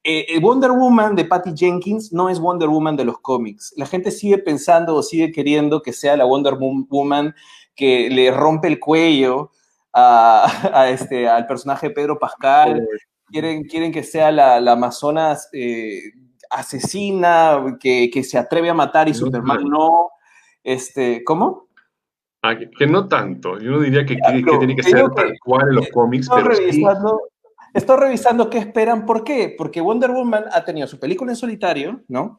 eh, 0.04 0.38
Wonder 0.40 0.70
Woman 0.70 1.16
de 1.16 1.24
Patty 1.24 1.52
Jenkins 1.56 2.12
no 2.12 2.28
es 2.28 2.38
Wonder 2.38 2.68
Woman 2.68 2.96
de 2.96 3.04
los 3.04 3.18
cómics. 3.20 3.72
La 3.76 3.86
gente 3.86 4.10
sigue 4.10 4.38
pensando 4.38 4.94
o 4.94 5.02
sigue 5.02 5.32
queriendo 5.32 5.82
que 5.82 5.92
sea 5.92 6.16
la 6.16 6.24
Wonder 6.24 6.54
Woman 6.54 7.34
que 7.74 8.08
le 8.10 8.30
rompe 8.30 8.68
el 8.68 8.78
cuello 8.78 9.50
a, 9.92 10.46
este, 10.90 11.28
al 11.28 11.46
personaje 11.46 11.90
Pedro 11.90 12.18
Pascal, 12.18 12.86
quieren, 13.26 13.64
quieren 13.64 13.92
que 13.92 14.02
sea 14.02 14.30
la, 14.30 14.60
la 14.60 14.72
Amazonas 14.72 15.48
eh, 15.52 16.00
asesina, 16.50 17.76
que, 17.80 18.10
que, 18.10 18.22
se 18.22 18.38
atreve 18.38 18.70
a 18.70 18.74
matar 18.74 19.08
y 19.08 19.14
Superman 19.14 19.64
no. 19.64 20.10
Este, 20.62 21.22
¿Cómo? 21.24 21.68
Ah, 22.42 22.56
que, 22.56 22.86
no 22.86 23.08
tanto. 23.08 23.58
Yo 23.58 23.70
no 23.70 23.80
diría 23.80 24.04
que, 24.04 24.16
que 24.16 24.58
tiene 24.58 24.76
que 24.76 24.82
ser 24.82 25.08
tal 25.10 25.32
cual 25.42 25.68
en 25.68 25.74
los 25.76 25.88
cómics, 25.88 26.28
pero 26.28 26.48
revisando, 26.48 27.20
Estoy 27.72 27.96
revisando 27.98 28.50
qué 28.50 28.58
esperan. 28.58 29.04
¿Por 29.04 29.24
qué? 29.24 29.54
Porque 29.56 29.80
Wonder 29.80 30.10
Woman 30.10 30.44
ha 30.52 30.64
tenido 30.64 30.86
su 30.86 31.00
película 31.00 31.32
en 31.32 31.36
solitario, 31.36 32.02
¿no? 32.08 32.36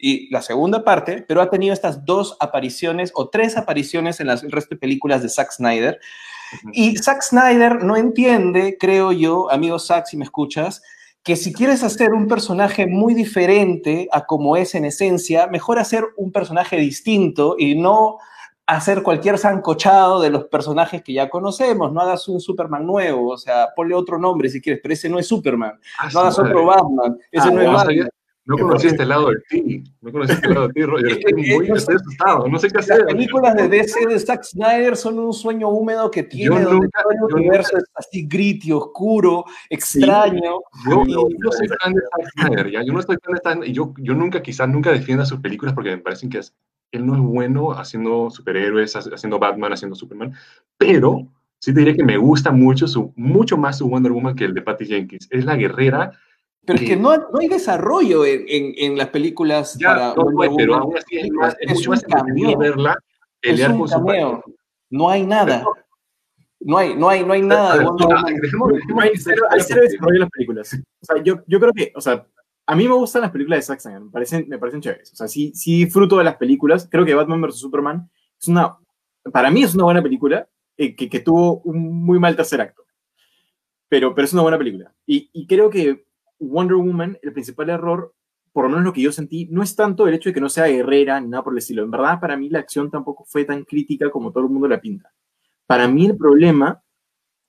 y 0.00 0.30
la 0.30 0.40
segunda 0.40 0.82
parte, 0.82 1.24
pero 1.28 1.42
ha 1.42 1.50
tenido 1.50 1.74
estas 1.74 2.04
dos 2.04 2.36
apariciones 2.40 3.12
o 3.14 3.28
tres 3.28 3.56
apariciones 3.56 4.18
en 4.20 4.28
las, 4.28 4.42
el 4.42 4.50
resto 4.50 4.74
de 4.74 4.80
películas 4.80 5.22
de 5.22 5.28
Zack 5.28 5.52
Snyder. 5.52 6.00
Y 6.72 6.96
Zack 6.96 7.22
Snyder 7.22 7.82
no 7.82 7.96
entiende, 7.96 8.76
creo 8.78 9.12
yo, 9.12 9.50
amigo 9.50 9.78
Zack, 9.78 10.06
si 10.06 10.16
me 10.16 10.24
escuchas, 10.24 10.82
que 11.22 11.36
si 11.36 11.52
quieres 11.52 11.82
hacer 11.82 12.12
un 12.12 12.28
personaje 12.28 12.86
muy 12.86 13.14
diferente 13.14 14.08
a 14.12 14.24
como 14.24 14.56
es 14.56 14.74
en 14.74 14.84
esencia, 14.84 15.46
mejor 15.48 15.78
hacer 15.78 16.04
un 16.16 16.32
personaje 16.32 16.76
distinto 16.76 17.56
y 17.58 17.74
no 17.74 18.18
hacer 18.66 19.02
cualquier 19.02 19.36
zancochado 19.36 20.20
de 20.20 20.30
los 20.30 20.44
personajes 20.44 21.02
que 21.02 21.12
ya 21.12 21.28
conocemos. 21.28 21.92
No 21.92 22.00
hagas 22.00 22.28
un 22.28 22.40
Superman 22.40 22.86
nuevo, 22.86 23.32
o 23.32 23.36
sea, 23.36 23.68
ponle 23.74 23.94
otro 23.94 24.18
nombre 24.18 24.48
si 24.48 24.60
quieres, 24.60 24.80
pero 24.82 24.94
ese 24.94 25.08
no 25.08 25.18
es 25.18 25.26
Superman. 25.26 25.78
Ah, 25.98 26.08
no 26.12 26.20
hagas 26.20 26.38
otro 26.38 26.64
Batman, 26.64 27.18
ese 27.30 27.48
ah, 27.48 27.50
no 27.50 27.60
es 27.60 27.72
Batman. 27.72 28.10
No 28.50 28.58
conocí 28.58 28.88
este 28.88 29.06
lado 29.06 29.28
de 29.28 29.36
ti, 29.48 29.84
no 30.00 30.10
conocí 30.10 30.32
este 30.32 30.48
lado 30.48 30.66
de 30.66 30.72
ti, 30.72 30.82
Roger. 30.82 31.06
Estoy 31.18 31.32
muy 31.34 31.70
asustado, 31.70 32.48
no 32.48 32.58
sé 32.58 32.68
qué 32.68 32.78
hacer. 32.78 32.98
Las 32.98 33.14
películas 33.14 33.54
de 33.54 33.68
DC 33.68 34.06
de 34.08 34.18
Zack 34.18 34.42
Snyder 34.42 34.96
son 34.96 35.20
un 35.20 35.32
sueño 35.32 35.68
húmedo 35.68 36.10
que 36.10 36.24
tiene, 36.24 36.62
donde 36.62 36.88
todo 36.88 37.28
el 37.28 37.34
universo 37.36 37.76
es 37.76 37.84
así 37.94 38.26
gritty, 38.26 38.72
oscuro, 38.72 39.44
extraño. 39.68 40.58
yo, 40.88 41.04
no 41.04 41.52
soy 41.52 41.68
fan 41.68 41.94
de 41.94 42.00
Zack 42.00 42.48
Snyder, 42.48 42.70
¿ya? 42.72 42.82
yo 42.82 42.92
no 42.92 42.98
estoy 42.98 43.16
fan 43.22 43.34
de 43.34 43.40
Zack 43.40 43.72
yo, 43.72 43.94
yo 43.98 44.14
nunca, 44.14 44.42
quizás 44.42 44.68
nunca 44.68 44.90
defienda 44.90 45.24
sus 45.24 45.38
películas 45.38 45.72
porque 45.72 45.90
me 45.90 45.98
parecen 45.98 46.28
que 46.28 46.40
él 46.90 47.06
no 47.06 47.14
es 47.14 47.20
bueno 47.20 47.70
haciendo 47.70 48.30
superhéroes, 48.30 48.96
haciendo 48.96 49.38
Batman, 49.38 49.72
haciendo 49.72 49.94
Superman, 49.94 50.34
pero 50.76 51.28
sí 51.60 51.72
te 51.72 51.80
diría 51.80 51.94
que 51.94 52.04
me 52.04 52.16
gusta 52.16 52.50
mucho, 52.50 52.88
su, 52.88 53.12
mucho 53.14 53.56
más 53.56 53.78
su 53.78 53.88
Wonder 53.88 54.10
Woman 54.10 54.34
que 54.34 54.44
el 54.44 54.54
de 54.54 54.62
Patty 54.62 54.86
Jenkins. 54.86 55.28
Es 55.30 55.44
la 55.44 55.54
guerrera 55.54 56.12
pero 56.70 56.82
es 56.84 56.88
que 56.88 56.96
no, 56.96 57.16
no 57.16 57.40
hay 57.40 57.48
desarrollo 57.48 58.24
en, 58.24 58.44
en, 58.46 58.74
en 58.76 58.96
las 58.96 59.08
películas 59.08 59.76
ya, 59.76 59.88
para 59.88 60.14
no, 60.14 60.56
pero 60.56 60.76
aún 60.76 60.96
así 60.96 61.18
es, 61.18 61.30
más, 61.32 61.56
es, 61.58 61.74
mucho 61.74 61.90
más 61.90 62.04
entretenido 62.04 62.56
verla 62.56 62.96
pelear 63.40 63.76
con 63.76 63.88
su 63.88 64.04
padre. 64.04 64.40
No 64.88 65.10
hay 65.10 65.26
nada. 65.26 65.64
No 66.60 66.78
hay, 66.78 66.94
no 66.94 67.08
hay, 67.08 67.24
no 67.24 67.32
hay 67.32 67.42
nada 67.42 67.76
de 67.76 67.84
Wonder 67.84 68.06
Woman. 68.06 68.26
hay, 69.00 69.16
cero, 69.16 69.46
desarrollo 69.50 70.14
en 70.14 70.20
las 70.20 70.30
películas. 70.30 70.74
O 71.00 71.04
sea, 71.04 71.22
yo, 71.22 71.42
yo 71.46 71.58
creo 71.58 71.72
que, 71.72 71.92
o 71.96 72.00
sea, 72.00 72.24
a 72.66 72.76
mí 72.76 72.86
me 72.86 72.94
gustan 72.94 73.22
las 73.22 73.32
películas 73.32 73.58
de 73.58 73.62
Zack 73.62 73.80
Snyder, 73.80 74.02
me 74.02 74.10
parecen, 74.10 74.46
me 74.48 74.58
parecen 74.58 74.80
chéveres. 74.80 75.12
O 75.12 75.16
sea, 75.16 75.26
sí, 75.26 75.52
sí 75.54 75.84
disfruto 75.84 76.18
de 76.18 76.24
las 76.24 76.36
películas. 76.36 76.86
Creo 76.88 77.04
que 77.04 77.14
Batman 77.14 77.40
vs. 77.40 77.58
Superman 77.58 78.08
es 78.38 78.46
una, 78.46 78.76
para 79.32 79.50
mí 79.50 79.64
es 79.64 79.74
una 79.74 79.84
buena 79.84 80.02
película 80.02 80.46
eh, 80.76 80.94
que, 80.94 81.08
que, 81.08 81.20
tuvo 81.20 81.62
un 81.62 82.04
muy 82.04 82.20
mal 82.20 82.36
tercer 82.36 82.60
acto. 82.60 82.84
Pero, 83.88 84.14
pero 84.14 84.24
es 84.24 84.32
una 84.32 84.42
buena 84.42 84.58
película. 84.58 84.94
Y, 85.04 85.30
y 85.32 85.46
creo 85.48 85.68
que 85.68 86.04
Wonder 86.40 86.76
Woman, 86.76 87.18
el 87.22 87.32
principal 87.32 87.70
error, 87.70 88.14
por 88.52 88.64
lo 88.64 88.70
menos 88.70 88.84
lo 88.84 88.92
que 88.92 89.02
yo 89.02 89.12
sentí, 89.12 89.46
no 89.50 89.62
es 89.62 89.76
tanto 89.76 90.08
el 90.08 90.14
hecho 90.14 90.30
de 90.30 90.34
que 90.34 90.40
no 90.40 90.48
sea 90.48 90.66
guerrera 90.66 91.20
ni 91.20 91.28
nada 91.28 91.44
por 91.44 91.52
el 91.52 91.58
estilo. 91.58 91.84
En 91.84 91.90
verdad, 91.90 92.18
para 92.20 92.36
mí 92.36 92.48
la 92.48 92.58
acción 92.58 92.90
tampoco 92.90 93.24
fue 93.24 93.44
tan 93.44 93.64
crítica 93.64 94.10
como 94.10 94.32
todo 94.32 94.44
el 94.44 94.50
mundo 94.50 94.66
la 94.66 94.80
pinta. 94.80 95.12
Para 95.66 95.86
mí 95.86 96.06
el 96.06 96.16
problema 96.16 96.82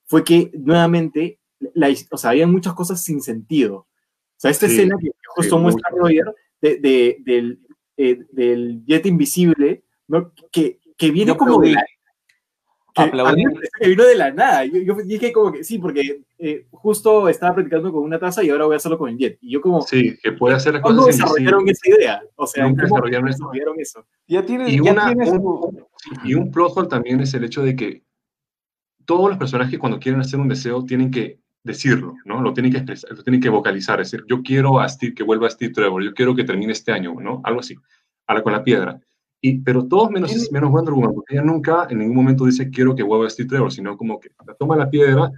fue 0.04 0.22
que 0.22 0.50
nuevamente, 0.54 1.40
la, 1.74 1.88
o 2.10 2.16
sea, 2.16 2.30
había 2.30 2.46
muchas 2.46 2.74
cosas 2.74 3.02
sin 3.02 3.20
sentido. 3.20 3.76
O 3.76 3.88
sea, 4.36 4.50
esta 4.50 4.68
sí, 4.68 4.74
escena 4.74 4.96
que 5.00 5.10
justo 5.26 5.56
sí, 5.56 5.62
muestra 5.62 5.90
Roger 5.90 6.34
de, 6.60 6.76
de, 6.76 7.16
del, 7.24 7.60
eh, 7.96 8.24
del 8.30 8.84
jet 8.86 9.06
invisible, 9.06 9.84
¿no? 10.06 10.32
que, 10.52 10.78
que 10.96 11.10
viene 11.10 11.36
como 11.36 11.60
de 11.60 11.72
la, 11.72 11.84
que, 12.94 13.02
Aplaudir. 13.02 13.48
vino 13.80 14.04
de 14.04 14.14
la 14.14 14.30
nada. 14.30 14.64
Yo, 14.64 14.78
yo, 14.80 14.94
dije 15.04 15.32
como 15.32 15.52
que 15.52 15.64
sí, 15.64 15.78
porque 15.78 16.22
eh, 16.38 16.66
justo 16.70 17.28
estaba 17.28 17.54
practicando 17.54 17.92
con 17.92 18.02
una 18.02 18.18
taza 18.18 18.42
y 18.42 18.50
ahora 18.50 18.66
voy 18.66 18.74
a 18.74 18.76
hacerlo 18.76 18.98
con 18.98 19.08
el 19.10 19.18
jet. 19.18 19.38
Y 19.40 19.52
yo 19.52 19.60
como... 19.60 19.82
Sí, 19.82 20.16
que 20.22 20.32
puede 20.32 20.54
hacer 20.56 20.74
las 20.74 20.82
¿Cómo 20.82 21.02
cosas 21.02 21.18
desarrollaron 21.18 21.68
esa 21.68 21.88
idea? 21.88 22.22
O 22.36 22.46
sea, 22.46 22.64
Nunca 22.64 22.82
¿cómo 22.84 22.96
desarrollaron 22.96 23.28
eso. 23.30 23.50
eso? 23.78 24.06
Ya 24.26 24.44
tienes, 24.44 24.72
Y, 24.72 24.84
ya 24.84 24.92
una, 24.92 25.06
tienes 25.06 25.30
un, 25.30 25.86
y 26.24 26.34
un 26.34 26.50
plot 26.50 26.72
hole 26.76 26.88
también 26.88 27.20
es 27.20 27.32
el 27.34 27.44
hecho 27.44 27.62
de 27.62 27.76
que 27.76 28.02
todos 29.04 29.28
los 29.28 29.38
personajes 29.38 29.78
cuando 29.78 29.98
quieren 29.98 30.20
hacer 30.20 30.38
un 30.38 30.48
deseo 30.48 30.84
tienen 30.84 31.10
que 31.10 31.40
decirlo, 31.64 32.16
¿no? 32.24 32.42
Lo 32.42 32.52
tienen 32.52 32.72
que 32.72 32.78
expresar, 32.78 33.12
lo 33.16 33.22
tienen 33.22 33.40
que 33.40 33.48
vocalizar, 33.48 34.00
es 34.00 34.10
decir, 34.10 34.26
yo 34.28 34.42
quiero 34.42 34.80
a 34.80 34.88
Steve, 34.88 35.14
que 35.14 35.22
vuelva 35.22 35.46
a 35.46 35.50
Steve 35.50 35.72
Trevor, 35.72 36.02
yo 36.02 36.14
quiero 36.14 36.34
que 36.34 36.44
termine 36.44 36.72
este 36.72 36.92
año, 36.92 37.14
¿no? 37.20 37.40
Algo 37.44 37.60
así, 37.60 37.76
ahora 38.26 38.42
con 38.42 38.52
la 38.52 38.64
piedra. 38.64 39.00
Y, 39.44 39.58
pero 39.58 39.86
todos 39.88 40.08
menos, 40.10 40.32
menos 40.52 40.70
Wonder 40.70 40.94
Woman, 40.94 41.14
porque 41.14 41.34
ella 41.34 41.42
nunca 41.42 41.88
en 41.90 41.98
ningún 41.98 42.14
momento 42.14 42.46
dice 42.46 42.70
quiero 42.70 42.94
que 42.94 43.02
vuelva 43.02 43.26
a 43.26 43.30
Steve 43.30 43.48
Trevor, 43.48 43.72
sino 43.72 43.96
como 43.96 44.20
que 44.20 44.30
toma 44.56 44.76
la 44.76 44.88
piedra, 44.88 45.32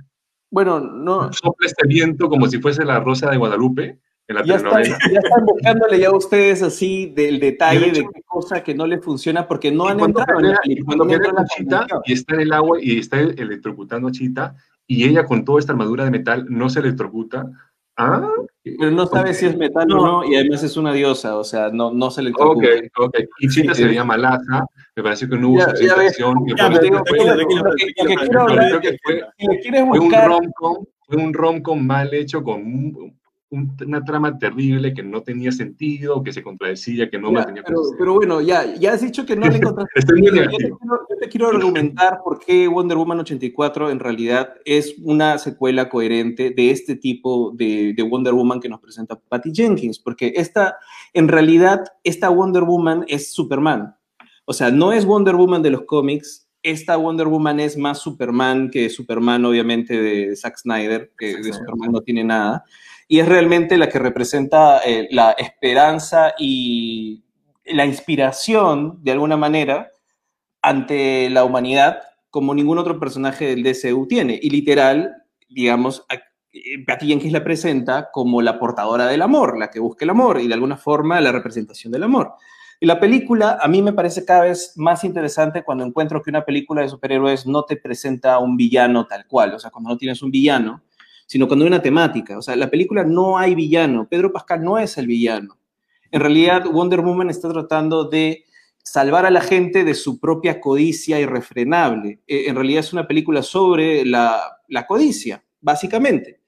Bueno, 0.51 0.79
no, 0.79 1.33
sopla 1.33 1.67
este 1.67 1.89
viento 1.89 2.29
como 2.29 2.47
si 2.47 2.61
fuese 2.61 2.85
la 2.85 3.01
rosa 3.01 3.31
de 3.31 3.39
Guadalupe 3.39 3.99
en 4.29 4.37
la 4.37 4.45
ya 4.45 4.57
están, 4.57 4.85
ya 4.85 5.19
están 5.19 5.45
buscándole 5.47 5.99
ya 5.99 6.15
ustedes 6.15 6.63
así 6.63 7.13
del 7.15 7.41
detalle 7.41 7.93
De 7.93 8.01
qué 8.01 8.23
cosa 8.27 8.63
que 8.63 8.75
no 8.75 8.87
le 8.87 8.99
funciona 8.99 9.47
porque 9.47 9.71
no 9.71 9.87
y 9.87 9.93
han 9.93 9.99
cuando 9.99 10.21
entrado 10.21 10.41
en 10.41 10.49
la 10.53 10.61
película, 10.63 10.87
cuando 10.87 11.05
no 11.05 11.25
con 11.25 11.35
la 11.35 11.45
Chita 11.47 11.87
y 12.05 12.13
está 12.13 12.35
en 12.35 12.41
el 12.41 12.53
agua 12.53 12.79
y 12.81 12.99
está 12.99 13.21
electrocutando 13.21 14.09
a 14.09 14.13
Chita 14.13 14.55
y 14.87 15.05
ella 15.05 15.25
con 15.25 15.45
toda 15.45 15.61
esta 15.61 15.73
armadura 15.73 16.05
de 16.05 16.11
metal 16.11 16.47
no 16.49 16.69
se 16.69 16.81
electrocuta. 16.81 17.51
Ah, 17.97 18.29
Pero 18.65 18.91
no 18.91 19.07
sabe 19.07 19.31
Ok. 19.31 19.37
si 19.37 19.47
es 19.47 19.57
metal 19.57 19.91
o 19.93 19.97
no, 20.05 20.25
y 20.25 20.35
además 20.37 20.63
es 20.65 20.77
una 20.77 20.93
diosa, 20.93 21.37
o 21.37 21.45
sea, 21.45 21.69
no, 21.71 21.93
no 21.93 22.11
se 22.11 22.23
le 22.23 22.31
ok, 22.31 22.65
ok. 22.99 23.17
Y 23.39 23.49
Chita 23.49 23.73
Sí, 23.75 23.77
se 23.77 23.83
sí. 23.83 23.89
veía 23.89 24.03
malaza, 24.05 24.67
me 24.97 25.03
parece 25.03 25.29
que 25.29 25.37
no 25.37 25.51
hubo 25.51 25.59
tranquilo, 25.59 25.95
Lo 25.97 26.03
que- 28.01 28.19
quiero 28.19 28.43
hablar 28.43 28.71
fue 31.07 31.17
un 31.23 31.35
rom-com 31.35 31.87
mal 31.87 32.13
hecho 32.15 32.43
con 32.43 33.15
un- 33.55 33.75
un- 33.81 33.87
una 33.87 34.05
trama 34.05 34.39
terrible 34.39 34.93
que 34.95 35.03
no 35.03 35.23
tenía 35.23 35.53
sentido, 35.53 36.23
que 36.23 36.33
se 36.33 36.43
contradecía, 36.43 37.09
que 37.11 37.19
no 37.19 37.29
Ya, 37.29 37.35
mantenía 37.39 37.63
pero, 37.67 37.81
pero 37.99 38.15
bueno, 38.15 38.41
ya, 38.41 38.75
ya 38.77 38.93
has 38.93 39.01
dicho 39.03 39.25
que 39.25 39.37
no 39.37 39.47
le 39.49 39.57
encontraste. 39.77 40.01
Yo, 40.01 40.33
te 40.33 40.47
quiero, 40.49 40.71
yo 40.81 41.17
te 41.21 41.29
quiero 41.29 41.49
argumentar 41.49 42.19
por 42.25 42.39
qué 42.41 42.69
Wonder 42.69 42.97
Woman 42.97 43.21
84 43.21 43.91
en 43.91 44.01
realidad 44.01 44.55
es 44.65 44.95
una 45.03 45.39
secuela 45.39 45.89
coherente 45.89 46.51
de 46.51 46.71
este 46.71 46.97
tipo 46.97 47.53
de, 47.55 47.95
de 47.97 48.03
Wonder 48.03 48.35
Woman 48.35 48.61
que 48.61 48.69
nos 48.69 48.81
presenta 48.81 49.19
Patty 49.19 49.51
Jenkins, 49.55 49.99
porque 49.99 50.33
esta, 50.37 50.77
en 51.13 51.29
realidad, 51.29 51.85
esta 52.03 52.29
Wonder 52.29 52.65
Woman 52.65 53.05
es 53.09 53.33
Superman. 53.33 53.95
O 54.47 54.53
sea, 54.53 54.71
no 54.71 54.93
es 54.93 55.07
Wonder 55.07 55.37
Woman 55.37 55.63
de 55.63 55.71
los 55.71 55.83
cómics. 55.83 56.43
Esta 56.63 56.97
Wonder 56.97 57.27
Woman 57.29 57.61
es 57.61 57.77
más 57.77 57.99
Superman 57.99 58.71
que 58.71 58.89
Superman, 58.89 59.45
obviamente, 59.45 60.01
de 60.01 60.35
Zack 60.35 60.57
Snyder, 60.59 61.13
que 61.19 61.33
Zack 61.33 61.37
de 61.37 61.43
Snyder. 61.45 61.55
Superman 61.61 61.93
no 61.93 62.01
tiene 62.01 62.25
nada. 62.25 62.65
Y 63.09 63.21
es 63.21 63.29
realmente 63.29 63.77
la 63.77 63.89
que 63.89 63.99
representa 63.99 64.81
eh, 64.85 65.09
la 65.11 65.33
esperanza 65.33 66.35
y 66.39 67.23
la 67.67 67.85
inspiración, 67.87 68.99
de 69.03 69.13
alguna 69.13 69.37
manera, 69.37 69.91
ante 70.63 71.29
la 71.31 71.45
humanidad, 71.45 71.99
como 72.31 72.55
ningún 72.55 72.79
otro 72.79 72.99
personaje 72.99 73.47
del 73.47 73.63
DCU 73.63 74.07
tiene. 74.09 74.39
Y 74.43 74.51
literal, 74.51 75.15
digamos, 75.49 76.05
a- 76.09 76.15
eh, 76.53 76.85
Patty 76.87 77.09
Jenkins 77.09 77.33
la 77.33 77.45
presenta 77.45 78.11
como 78.13 78.41
la 78.43 78.59
portadora 78.59 79.07
del 79.07 79.23
amor, 79.23 79.59
la 79.59 79.71
que 79.71 79.81
busca 79.81 80.05
el 80.05 80.11
amor, 80.11 80.41
y 80.41 80.49
de 80.49 80.55
alguna 80.55 80.77
forma 80.77 81.21
la 81.21 81.33
representación 81.33 81.93
del 81.93 82.05
amor. 82.05 82.33
Y 82.81 82.87
la 82.87 82.99
película 83.01 83.59
a 83.61 83.69
mí 83.69 83.83
me 83.83 83.93
parece 83.93 84.25
cada 84.25 84.43
vez 84.43 84.73
más 84.77 85.05
interesante 85.05 85.63
cuando 85.63 85.85
encuentro 85.85 86.21
que 86.23 86.31
una 86.31 86.45
película 86.45 86.83
de 86.83 86.89
superhéroes 86.89 87.47
no 87.47 87.65
te 87.65 87.77
presenta 87.77 88.35
a 88.35 88.39
un 88.41 88.57
villano 88.57 89.07
tal 89.07 89.27
cual, 89.27 89.55
o 89.55 89.59
sea, 89.59 89.71
cuando 89.71 89.91
no 89.91 89.97
tienes 89.97 90.23
un 90.23 90.31
villano, 90.31 90.83
sino 91.27 91.47
cuando 91.47 91.65
hay 91.65 91.69
una 91.69 91.83
temática. 91.83 92.39
O 92.39 92.43
sea, 92.43 92.57
la 92.57 92.71
película 92.71 93.05
no 93.05 93.39
hay 93.39 93.55
villano, 93.55 94.07
Pedro 94.09 94.33
Pascal 94.33 94.63
no 94.63 94.79
es 94.79 94.97
el 94.99 95.07
villano. 95.07 95.59
En 96.11 96.21
realidad, 96.21 96.65
Wonder 96.71 97.01
Woman 97.01 97.31
está 97.31 97.51
tratando 97.53 98.05
de 98.05 98.45
salvar 98.83 99.25
a 99.27 99.31
la 99.31 99.41
gente 99.41 99.83
de 99.83 99.95
su 99.95 100.21
propia 100.21 100.61
codicia 100.61 101.19
irrefrenable. 101.19 102.21
Eh, 102.27 102.45
en 102.49 102.55
realidad 102.55 102.81
es 102.81 102.93
una 102.93 103.09
película 103.09 103.43
sobre 103.43 104.05
la, 104.05 104.41
la 104.69 104.87
codicia, 104.87 105.43
básicamente, 105.61 106.41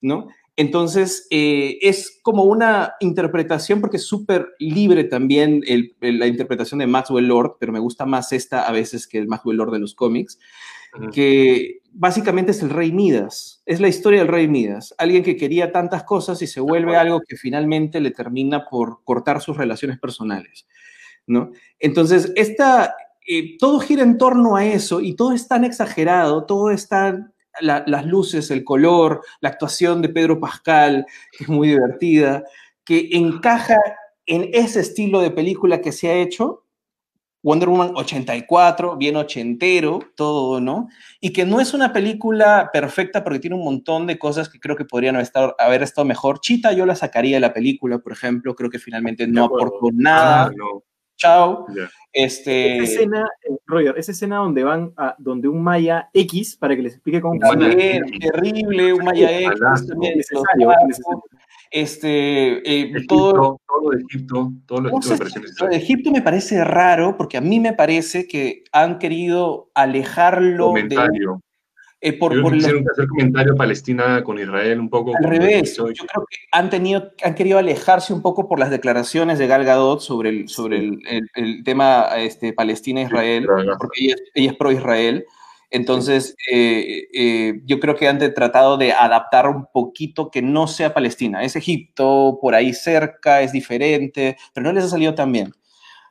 ¿no? 0.00 0.28
Entonces, 0.56 1.26
eh, 1.30 1.78
es 1.82 2.18
como 2.22 2.44
una 2.44 2.94
interpretación, 3.00 3.80
porque 3.80 3.98
es 3.98 4.06
súper 4.06 4.48
libre 4.58 5.04
también 5.04 5.62
el- 5.66 5.94
el- 6.00 6.18
la 6.18 6.26
interpretación 6.26 6.78
de 6.80 6.86
Maxwell 6.86 7.26
Lord, 7.26 7.56
pero 7.60 7.72
me 7.72 7.78
gusta 7.78 8.04
más 8.06 8.32
esta 8.32 8.66
a 8.66 8.72
veces 8.72 9.06
que 9.06 9.18
el 9.18 9.28
Maxwell 9.28 9.56
Lord 9.56 9.72
de 9.72 9.78
los 9.78 9.94
cómics, 9.94 10.38
que 11.12 11.80
básicamente 11.94 12.52
es 12.52 12.62
el 12.62 12.70
rey 12.70 12.92
Midas, 12.92 13.62
es 13.66 13.80
la 13.80 13.88
historia 13.88 14.20
del 14.20 14.28
rey 14.28 14.48
Midas, 14.48 14.94
alguien 14.98 15.22
que 15.22 15.36
quería 15.36 15.72
tantas 15.72 16.04
cosas 16.04 16.42
y 16.42 16.46
se 16.46 16.60
vuelve 16.60 16.96
algo 16.96 17.20
que 17.26 17.36
finalmente 17.36 18.00
le 18.00 18.10
termina 18.10 18.66
por 18.68 19.02
cortar 19.04 19.40
sus 19.42 19.56
relaciones 19.56 19.98
personales, 19.98 20.66
¿no? 21.26 21.50
Entonces, 21.78 22.32
esta, 22.36 22.94
eh, 23.28 23.56
todo 23.58 23.80
gira 23.80 24.02
en 24.02 24.18
torno 24.18 24.56
a 24.56 24.64
eso 24.66 25.00
y 25.00 25.14
todo 25.14 25.32
es 25.32 25.48
tan 25.48 25.64
exagerado, 25.64 26.44
todo 26.46 26.70
está, 26.70 27.30
la- 27.60 27.84
las 27.86 28.06
luces, 28.06 28.50
el 28.50 28.64
color, 28.64 29.22
la 29.40 29.50
actuación 29.50 30.02
de 30.02 30.08
Pedro 30.10 30.40
Pascal, 30.40 31.06
que 31.36 31.44
es 31.44 31.50
muy 31.50 31.68
divertida, 31.68 32.44
que 32.84 33.10
encaja 33.12 33.76
en 34.26 34.48
ese 34.52 34.80
estilo 34.80 35.20
de 35.20 35.30
película 35.30 35.80
que 35.80 35.92
se 35.92 36.08
ha 36.10 36.14
hecho, 36.14 36.61
Wonder 37.42 37.68
Woman 37.68 37.92
84, 37.96 38.96
bien 38.96 39.16
ochentero, 39.16 39.98
todo, 40.14 40.60
¿no? 40.60 40.88
Y 41.20 41.32
que 41.32 41.44
no 41.44 41.60
es 41.60 41.74
una 41.74 41.92
película 41.92 42.70
perfecta 42.72 43.24
porque 43.24 43.40
tiene 43.40 43.56
un 43.56 43.64
montón 43.64 44.06
de 44.06 44.18
cosas 44.18 44.48
que 44.48 44.60
creo 44.60 44.76
que 44.76 44.84
podrían 44.84 45.16
haber 45.16 45.24
estado, 45.24 45.56
haber 45.58 45.82
estado 45.82 46.04
mejor. 46.04 46.40
Chita 46.40 46.72
yo 46.72 46.86
la 46.86 46.94
sacaría 46.94 47.36
de 47.36 47.40
la 47.40 47.52
película, 47.52 47.98
por 47.98 48.12
ejemplo, 48.12 48.54
creo 48.54 48.70
que 48.70 48.78
finalmente 48.78 49.26
no 49.26 49.44
aportó 49.44 49.88
nada. 49.92 50.44
Ah, 50.44 50.52
no, 50.56 50.84
Chao. 51.16 51.66
Este, 52.12 52.78
Esa 52.78 52.84
escena, 52.84 53.26
eh, 53.48 53.56
Roger, 53.64 53.94
esa 53.96 54.12
escena 54.12 54.36
donde 54.36 54.64
van 54.64 54.92
a 54.96 55.14
donde 55.18 55.48
un 55.48 55.62
maya 55.62 56.10
X 56.12 56.56
para 56.56 56.76
que 56.76 56.82
les 56.82 56.94
explique 56.94 57.20
cómo 57.20 57.40
funciona. 57.40 57.74
terrible, 57.74 58.92
un 58.92 59.04
Maya 59.04 59.30
X, 59.30 59.50
Innecesario, 59.94 60.66
los 60.66 60.82
innecesario. 60.82 61.22
Este, 61.72 62.58
eh, 62.58 62.90
Egipto, 62.94 63.16
todo, 63.32 63.60
todo, 63.66 63.90
de 63.90 64.02
Egipto, 64.08 64.52
pareció 64.66 65.40
lo 65.40 65.46
de 65.46 65.48
necesario. 65.48 65.78
Egipto 65.78 66.10
me 66.12 66.22
parece 66.22 66.62
raro 66.64 67.16
porque 67.16 67.36
a 67.36 67.40
mí 67.40 67.58
me 67.60 67.72
parece 67.72 68.26
que 68.28 68.62
han 68.72 68.98
querido 68.98 69.70
alejarlo 69.74 70.66
de, 70.66 70.82
Comentario. 70.88 71.40
eh, 72.00 72.12
por, 72.12 72.34
Yo 72.34 72.42
por 72.42 72.52
los- 72.52 72.58
quisieron 72.62 72.84
hacer 72.90 73.06
comentario 73.08 73.54
Palestina 73.56 74.22
con 74.22 74.38
Israel 74.38 74.80
un 74.80 74.90
poco. 74.90 75.12
al 75.16 75.24
revés. 75.24 75.76
Yo 75.76 75.84
creo 75.86 76.26
que 76.28 76.36
han 76.52 76.68
tenido, 76.68 77.10
han 77.24 77.34
querido 77.34 77.58
alejarse 77.58 78.12
un 78.12 78.22
poco 78.22 78.48
por 78.48 78.58
las 78.58 78.70
declaraciones 78.70 79.38
de 79.38 79.46
Gal 79.46 79.64
Gadot 79.64 80.00
sobre 80.00 80.28
el, 80.30 80.48
sobre 80.48 80.78
el, 80.78 80.98
el- 81.08 81.30
el 81.34 81.64
tema 81.64 82.06
este, 82.18 82.52
Palestina-Israel, 82.52 83.46
Gaza. 83.46 83.78
porque 83.78 84.04
ella, 84.04 84.14
es- 84.14 84.22
ella 84.34 84.50
es 84.50 84.56
pro-Israel. 84.56 85.24
Entonces, 85.72 86.36
eh, 86.52 87.08
eh, 87.14 87.62
yo 87.64 87.80
creo 87.80 87.96
que 87.96 88.06
han 88.06 88.18
tratado 88.34 88.76
de 88.76 88.92
adaptar 88.92 89.48
un 89.48 89.66
poquito 89.72 90.30
que 90.30 90.42
no 90.42 90.66
sea 90.68 90.92
Palestina. 90.92 91.42
Es 91.44 91.56
Egipto, 91.56 92.38
por 92.42 92.54
ahí 92.54 92.74
cerca, 92.74 93.40
es 93.40 93.52
diferente, 93.52 94.36
pero 94.52 94.64
no 94.64 94.72
les 94.74 94.84
ha 94.84 94.88
salido 94.90 95.14
tan 95.14 95.32
bien. 95.32 95.54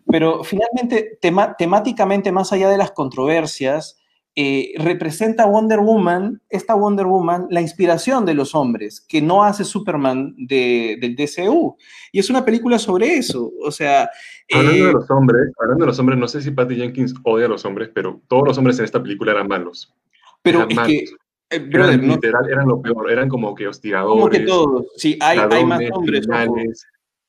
Pero 0.08 0.44
finalmente, 0.44 1.20
temáticamente, 1.22 2.32
más 2.32 2.52
allá 2.52 2.70
de 2.70 2.78
las 2.78 2.92
controversias, 2.92 4.01
eh, 4.36 4.74
representa 4.78 5.46
Wonder 5.46 5.80
Woman, 5.80 6.42
esta 6.50 6.74
Wonder 6.74 7.06
Woman, 7.06 7.48
la 7.50 7.62
inspiración 7.62 8.26
de 8.26 8.34
los 8.34 8.56
hombres, 8.56 9.02
que 9.02 9.22
no 9.22 9.44
hace 9.44 9.64
Superman 9.64 10.34
de, 10.38 10.98
del 11.02 11.16
DCU. 11.16 11.76
Y 12.12 12.20
es 12.20 12.30
una 12.30 12.46
película 12.46 12.80
sobre 12.80 13.16
eso. 13.16 13.52
O 13.62 13.72
sea, 13.72 14.10
Hablando 14.54 14.84
eh, 14.84 14.88
de 14.88 14.94
los 14.94 15.12
hombres, 15.12 15.52
hablando 15.60 15.86
de 15.86 15.88
los 15.88 16.00
hombres, 16.00 16.20
no 16.20 16.28
sé 16.28 16.42
si 16.42 16.52
Patty 16.52 16.76
Jenkins 16.76 17.14
odia 17.24 17.46
a 17.46 17.50
los 17.50 17.66
hombres, 17.66 17.90
pero 17.94 18.22
todos 18.28 18.48
los 18.48 18.58
hombres 18.58 18.80
en 18.80 18.86
esta 18.86 19.02
película 19.02 19.32
eran 19.34 19.48
malos. 19.48 19.94
pero 20.42 20.60
eran 20.60 20.72
es 20.72 20.76
malos. 20.76 20.92
que 20.92 21.06
Eh, 21.52 21.70
eran, 21.70 22.08
literal, 22.08 22.50
eran 22.50 22.68
lo 22.68 22.82
peor, 22.82 23.12
eran 23.12 23.28
como 23.28 23.54
que 23.54 23.68
hostigadores. 23.68 24.22
Como 24.22 24.30
que 24.30 24.40
todos, 24.40 24.86
sí, 24.96 25.18
hay, 25.20 25.38
hay 25.38 25.66
más 25.66 25.82
hombres. 25.92 26.26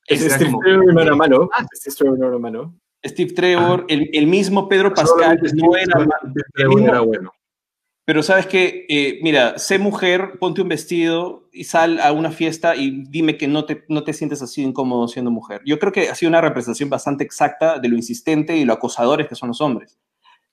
Steve 0.09 0.55
Trevor 0.63 0.95
no 0.95 1.01
era 1.01 1.17
malo. 1.17 1.51
Steve 1.75 1.97
Trevor 1.97 2.19
no 2.19 2.29
era 2.29 2.39
malo. 2.39 2.75
Steve 3.05 3.33
Trevor, 3.33 3.85
el, 3.89 4.11
el, 4.13 4.27
mismo 4.27 4.69
Pedro 4.69 4.95
Pascal 4.95 5.41
no 5.55 5.77
era, 5.77 6.07
era 6.57 7.01
bueno. 7.01 7.33
Pero 8.05 8.23
sabes 8.25 8.47
que, 8.47 8.85
eh, 8.89 9.21
mira, 9.23 9.59
sé 9.59 9.79
mujer, 9.79 10.39
ponte 10.41 10.61
un 10.61 10.69
vestido 10.69 11.49
y 11.53 11.65
sal 11.65 12.01
a 12.01 12.11
una 12.11 12.33
fiesta 12.33 12.75
y 12.75 13.05
dime 13.09 13.37
que 13.37 13.47
no 13.47 13.65
te, 13.65 13.85
no 13.89 14.03
te 14.03 14.13
sientes 14.13 14.43
así 14.43 14.63
incómodo 14.63 15.07
siendo 15.07 15.31
mujer. 15.31 15.63
Yo 15.65 15.79
creo 15.79 15.93
que 15.93 16.09
ha 16.09 16.15
sido 16.17 16.31
una 16.31 16.41
representación 16.41 16.91
bastante 16.91 17.23
exacta 17.23 17.79
de 17.79 17.89
lo 17.89 17.95
insistente 17.95 18.57
y 18.57 18.65
lo 18.65 18.73
acosadores 18.73 19.29
que 19.29 19.37
son 19.37 19.49
los 19.49 19.61
hombres. 19.61 20.01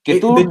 Que 0.02 0.20
tú, 0.20 0.34
hay, 0.36 0.44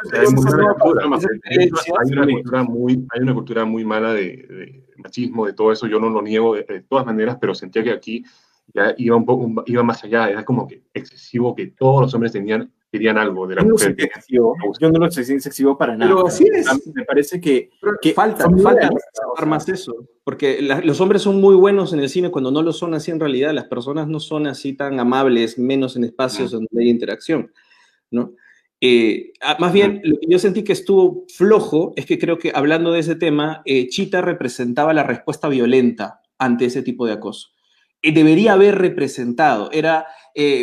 una 2.12 2.28
cultura, 2.28 2.64
muy, 2.64 3.08
hay 3.10 3.22
una 3.22 3.34
cultura 3.34 3.66
muy 3.66 3.84
mala 3.84 4.14
de, 4.14 4.86
machismo, 4.98 5.48
de 5.48 5.54
todo 5.54 5.72
eso, 5.72 5.88
yo 5.88 6.00
no 6.00 6.10
lo 6.10 6.22
niego 6.22 6.54
de, 6.54 6.84
todas 6.88 7.06
maneras, 7.06 7.38
pero 7.42 7.56
sentía 7.56 7.84
que 7.84 7.92
aquí 7.92 8.24
ya 8.74 8.94
iba 8.98 9.16
un 9.16 9.26
poco, 9.26 9.64
iba 9.66 9.84
más 9.84 10.04
allá, 10.04 10.30
era 10.30 10.46
como 10.46 10.68
que 10.68 10.84
excesivo 10.94 11.56
que 11.56 11.68
todos 11.68 12.02
los 12.02 12.14
hombres 12.14 12.32
tenían 12.32 12.72
querían 12.92 13.18
algo 13.18 13.48
de 13.48 13.56
la 13.56 13.62
yo 13.64 13.70
mujer. 13.70 13.96
No 14.32 14.54
yo 14.80 14.92
no 14.92 15.00
lo 15.00 15.12
sé 15.12 15.22
excesivo 15.34 15.78
para 15.78 15.96
nada. 15.96 16.12
Pero 16.12 16.28
así 16.28 16.46
es. 16.52 16.68
Me 16.94 17.06
parece 17.06 17.40
que, 17.40 17.70
que 18.02 18.14
falta, 18.14 18.50
falta 18.50 18.90
más 19.46 19.70
eso. 19.70 20.08
Porque 20.24 20.62
los 20.62 21.00
hombres 21.00 21.22
son 21.22 21.40
muy 21.40 21.56
buenos 21.56 21.94
en 21.94 22.00
el 22.00 22.10
cine 22.10 22.32
cuando 22.32 22.52
no 22.52 22.62
lo 22.62 22.74
son 22.74 22.94
así 22.94 23.12
en 23.12 23.20
realidad. 23.20 23.54
Las 23.54 23.66
personas 23.66 24.08
no 24.08 24.20
son 24.20 24.48
así 24.48 24.74
tan 24.74 25.00
amables, 25.00 25.58
menos 25.58 25.96
en 25.96 26.04
espacios 26.04 26.52
donde 26.52 26.68
hay 26.80 26.90
interacción. 26.90 27.52
¿no? 28.12 28.34
Eh, 28.82 29.34
ah, 29.42 29.58
más 29.60 29.74
bien, 29.74 30.02
lo 30.04 30.18
que 30.20 30.28
yo 30.28 30.40
sentí 30.40 30.64
que 30.64 30.74
estuvo 30.74 31.26
flojo 31.34 31.94
es 31.96 32.06
que 32.06 32.18
creo 32.18 32.38
que 32.38 32.52
hablando 32.54 32.92
de 32.92 33.00
ese 33.02 33.16
tema, 33.16 33.62
eh, 33.66 33.88
Chita 33.88 34.22
representaba 34.22 34.94
la 34.94 35.04
respuesta 35.04 35.50
violenta 35.50 36.22
ante 36.38 36.66
ese 36.66 36.82
tipo 36.82 37.06
de 37.06 37.14
acoso. 37.14 37.50
Eh, 38.02 38.12
debería 38.14 38.54
haber 38.54 38.78
representado. 38.78 39.72
Era 39.72 40.08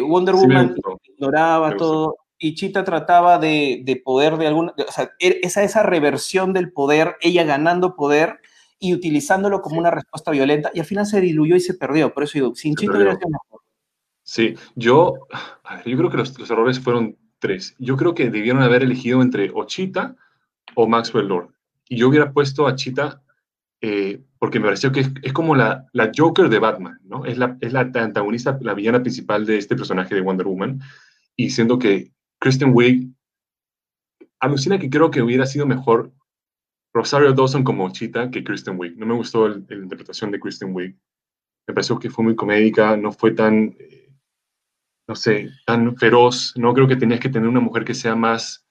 Wonder 0.06 0.34
Woman 0.34 0.74
ignoraba 1.04 1.76
todo 1.76 2.16
y 2.38 2.54
Chita 2.54 2.84
trataba 2.84 3.38
de, 3.38 3.82
de 3.84 3.96
poder 3.96 4.36
de 4.36 4.46
alguna, 4.46 4.74
o 4.76 4.92
sea, 4.92 5.10
er, 5.18 5.38
esa, 5.42 5.62
esa 5.62 5.82
reversión 5.82 6.52
del 6.52 6.72
poder, 6.72 7.16
ella 7.20 7.44
ganando 7.44 7.96
poder 7.96 8.40
y 8.78 8.92
utilizándolo 8.92 9.62
como 9.62 9.78
una 9.78 9.90
respuesta 9.90 10.30
violenta 10.30 10.70
y 10.74 10.80
al 10.80 10.86
final 10.86 11.06
se 11.06 11.20
diluyó 11.20 11.56
y 11.56 11.60
se 11.60 11.74
perdió. 11.74 12.12
Por 12.12 12.24
eso 12.24 12.32
digo, 12.34 12.54
sin 12.54 12.74
Chita 12.74 12.92
hubiera 12.92 13.16
sido 13.16 13.30
mejor. 13.30 13.60
Sí, 14.22 14.54
yo, 14.74 15.14
yo 15.86 15.96
creo 15.96 16.10
que 16.10 16.16
los, 16.16 16.38
los, 16.38 16.50
errores 16.50 16.80
fueron 16.80 17.16
tres. 17.38 17.74
Yo 17.78 17.96
creo 17.96 18.14
que 18.14 18.28
debieron 18.28 18.62
haber 18.62 18.82
elegido 18.82 19.22
entre 19.22 19.50
o 19.54 19.64
Chita 19.64 20.16
o 20.74 20.86
Maxwell 20.86 21.28
Lord. 21.28 21.50
Y 21.88 21.96
yo 21.96 22.08
hubiera 22.08 22.32
puesto 22.32 22.66
a 22.66 22.74
Chita 22.74 23.22
eh, 23.80 24.20
porque 24.38 24.58
me 24.58 24.66
pareció 24.66 24.92
que 24.92 25.06
es, 25.22 25.32
como 25.32 25.54
la, 25.54 25.86
la, 25.92 26.10
Joker 26.14 26.48
de 26.48 26.58
Batman, 26.58 26.98
¿no? 27.04 27.24
Es 27.24 27.38
la, 27.38 27.56
es 27.60 27.72
la 27.72 27.80
antagonista, 27.80 28.58
la 28.60 28.74
villana 28.74 29.00
principal 29.00 29.46
de 29.46 29.58
este 29.58 29.76
personaje 29.76 30.14
de 30.14 30.20
Wonder 30.20 30.46
Woman 30.46 30.80
y 31.36 31.50
siendo 31.50 31.78
que 31.78 32.12
Kristen 32.38 32.72
Wiig, 32.74 33.08
alucina 34.40 34.78
que 34.78 34.90
creo 34.90 35.10
que 35.10 35.22
hubiera 35.22 35.46
sido 35.46 35.66
mejor 35.66 36.12
Rosario 36.92 37.32
Dawson 37.32 37.64
como 37.64 37.90
Chita 37.92 38.30
que 38.30 38.44
Kristen 38.44 38.78
Wiig. 38.78 38.96
No 38.96 39.06
me 39.06 39.14
gustó 39.14 39.48
la 39.48 39.56
interpretación 39.56 40.30
de 40.30 40.40
Kristen 40.40 40.74
Wiig. 40.74 40.96
Me 41.66 41.74
pareció 41.74 41.98
que 41.98 42.10
fue 42.10 42.24
muy 42.24 42.36
comédica, 42.36 42.96
no 42.96 43.12
fue 43.12 43.32
tan, 43.32 43.76
eh, 43.78 44.14
no 45.08 45.14
sé, 45.14 45.50
tan 45.66 45.96
feroz. 45.96 46.54
No 46.56 46.72
creo 46.72 46.88
que 46.88 46.96
tenías 46.96 47.20
que 47.20 47.28
tener 47.28 47.48
una 47.48 47.60
mujer 47.60 47.84
que 47.84 47.94
sea 47.94 48.14
más, 48.14 48.66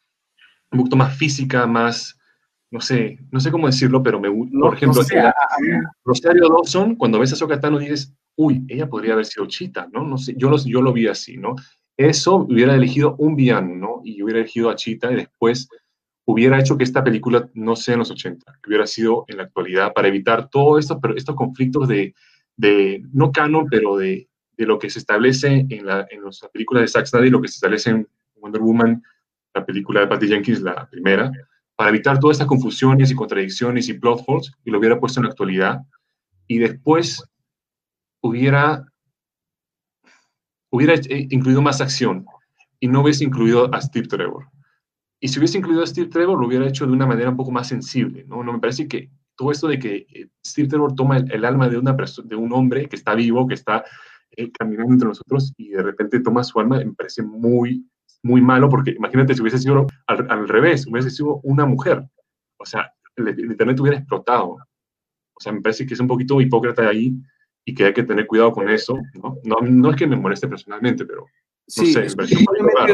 un 0.72 0.80
poquito 0.80 0.96
más 0.96 1.16
física, 1.16 1.68
más, 1.68 2.18
no 2.76 2.82
sé, 2.82 3.18
no 3.32 3.40
sé 3.40 3.52
cómo 3.52 3.68
decirlo, 3.68 4.04
pero 4.04 4.20
me 4.20 4.28
gusta. 4.28 4.60
por 4.60 4.74
ejemplo, 4.74 5.02
Rosario 6.04 6.50
Dawson, 6.50 6.98
cuando 6.98 7.20
ves 7.20 7.32
a 7.32 7.38
Sokatano 7.38 7.80
dices, 7.80 8.14
uy, 8.36 8.66
ella 8.68 8.90
podría 8.90 9.14
haber 9.14 9.26
sido 9.26 9.46
Chita, 9.46 9.88
¿no? 9.94 10.04
No 10.04 10.18
sé, 10.18 10.36
yo 10.36 10.50
lo, 10.50 10.58
yo 10.58 10.82
lo 10.82 10.92
vi 10.92 11.08
así, 11.08 11.38
¿no? 11.38 11.56
eso 11.98 12.36
hubiera 12.36 12.76
elegido 12.76 13.16
un 13.18 13.38
villano, 13.38 13.74
¿no? 13.76 14.02
Y 14.04 14.22
hubiera 14.22 14.42
elegido 14.42 14.70
a 14.70 14.76
Chita 14.76 15.10
y 15.14 15.16
después 15.16 15.70
hubiera 16.26 16.60
hecho 16.60 16.78
que 16.78 16.84
esta 16.84 17.02
película 17.02 17.50
no 17.54 17.78
sea 17.78 17.94
en 17.94 18.00
los 18.00 18.12
80, 18.12 18.60
que 18.62 18.70
hubiera 18.70 18.86
sido 18.86 19.24
en 19.30 19.38
la 19.38 19.44
actualidad 19.44 19.94
para 19.94 20.10
evitar 20.10 20.50
todos 20.50 20.82
estos, 20.82 20.98
estos 21.16 21.36
conflictos 21.38 21.88
de, 21.88 22.14
de, 22.58 23.02
no 23.14 23.32
canon, 23.32 23.68
pero 23.70 23.96
de, 23.96 24.28
de 24.58 24.66
lo 24.66 24.78
que 24.78 24.90
se 24.90 25.00
establece 25.00 25.66
en, 25.70 25.86
la, 25.86 26.06
en 26.10 26.26
las 26.26 26.42
películas 26.52 26.82
de 26.82 26.88
Zack 26.90 27.06
Snyder 27.06 27.28
y 27.28 27.32
lo 27.32 27.42
que 27.42 27.48
se 27.48 27.56
establece 27.56 27.92
en 27.92 28.06
Wonder 28.36 28.62
Woman, 28.62 29.02
la 29.54 29.66
película 29.66 30.02
de 30.02 30.08
Patty 30.08 30.28
Jenkins, 30.28 30.62
la 30.62 30.90
primera, 30.90 31.32
para 31.76 31.90
evitar 31.90 32.20
todas 32.20 32.36
estas 32.36 32.48
confusiones 32.48 33.12
y 33.12 33.16
contradicciones 33.16 33.90
y 33.90 33.94
plot 33.94 34.24
holes, 34.28 34.52
y 34.64 34.72
lo 34.72 34.80
hubiera 34.80 35.00
puesto 35.00 35.20
en 35.20 35.26
la 35.26 35.30
actualidad. 35.32 35.82
Y 36.48 36.60
después 36.60 37.24
hubiera 38.22 38.86
eh, 40.72 41.28
incluido 41.30 41.62
más 41.62 41.82
acción 41.82 42.26
y 42.80 42.88
no 42.88 43.02
hubiese 43.02 43.24
incluido 43.24 43.74
a 43.74 43.82
Steve 43.82 44.08
Trevor. 44.08 44.48
Y 45.20 45.28
si 45.28 45.40
hubiese 45.40 45.58
incluido 45.58 45.84
a 45.84 45.88
Steve 45.88 46.08
Trevor, 46.08 46.40
lo 46.40 46.48
hubiera 46.48 46.68
hecho 46.68 46.86
de 46.86 46.94
una 46.94 47.08
manera 47.08 47.30
un 47.30 47.38
poco 47.38 47.52
más 47.52 47.68
sensible, 47.68 48.26
¿no? 48.28 48.44
me 48.44 48.60
parece 48.60 48.88
que 48.88 49.10
todo 49.36 49.52
esto 49.52 49.68
de 49.68 49.80
que 49.80 50.06
eh, 50.14 50.28
Steve 50.46 50.68
Trevor 50.68 50.96
toma 50.96 51.18
el, 51.18 51.46
alma 51.46 51.68
de 51.68 51.78
un 51.78 52.54
hombre 52.54 52.88
que 52.88 52.96
está 52.96 53.16
vivo, 53.16 53.48
que 53.48 53.54
está 53.56 53.84
eh, 54.38 54.52
caminando 54.52 54.94
entre 54.94 55.08
nosotros 55.08 55.54
y 55.58 55.70
de 55.70 55.84
repente 55.84 56.20
toma 56.20 56.44
su 56.44 56.60
alma, 56.60 56.78
me 56.78 56.94
parece 56.94 57.22
muy, 57.24 57.86
muy 58.24 58.42
malo, 58.42 58.70
porque 58.70 58.92
imagínate 58.92 59.34
si 59.34 59.42
hubiese 59.42 59.60
sido 59.60 59.88
al, 60.08 60.30
al 60.30 60.48
revés, 60.48 60.88
hubiese 60.88 61.12
sido 61.12 61.40
una 61.44 61.66
mujer. 61.66 62.04
O 62.58 62.66
sea, 62.66 62.92
el, 63.16 63.28
el, 63.30 63.52
Internet 63.52 63.80
hubiera 63.80 63.98
explotado. 63.98 64.58
O 65.34 65.40
sea, 65.40 65.52
me 65.52 65.62
parece 65.62 65.86
que 65.86 65.94
es 65.94 66.00
un 66.00 66.08
poquito 66.08 66.40
hipócrita 66.42 66.88
ahí 66.88 67.14
y 67.66 67.74
que 67.74 67.86
hay 67.86 67.94
que 67.94 68.04
tener 68.04 68.28
cuidado 68.28 68.52
con 68.52 68.70
eso, 68.70 68.98
¿no? 69.22 69.38
No, 69.44 69.58
no 69.62 69.90
es 69.90 69.96
que 69.96 70.08
me 70.08 70.16
moleste 70.16 70.48
personalmente, 70.48 71.06
pero 71.06 71.22
no 71.22 71.28
sí, 71.68 71.94
sé. 71.94 72.06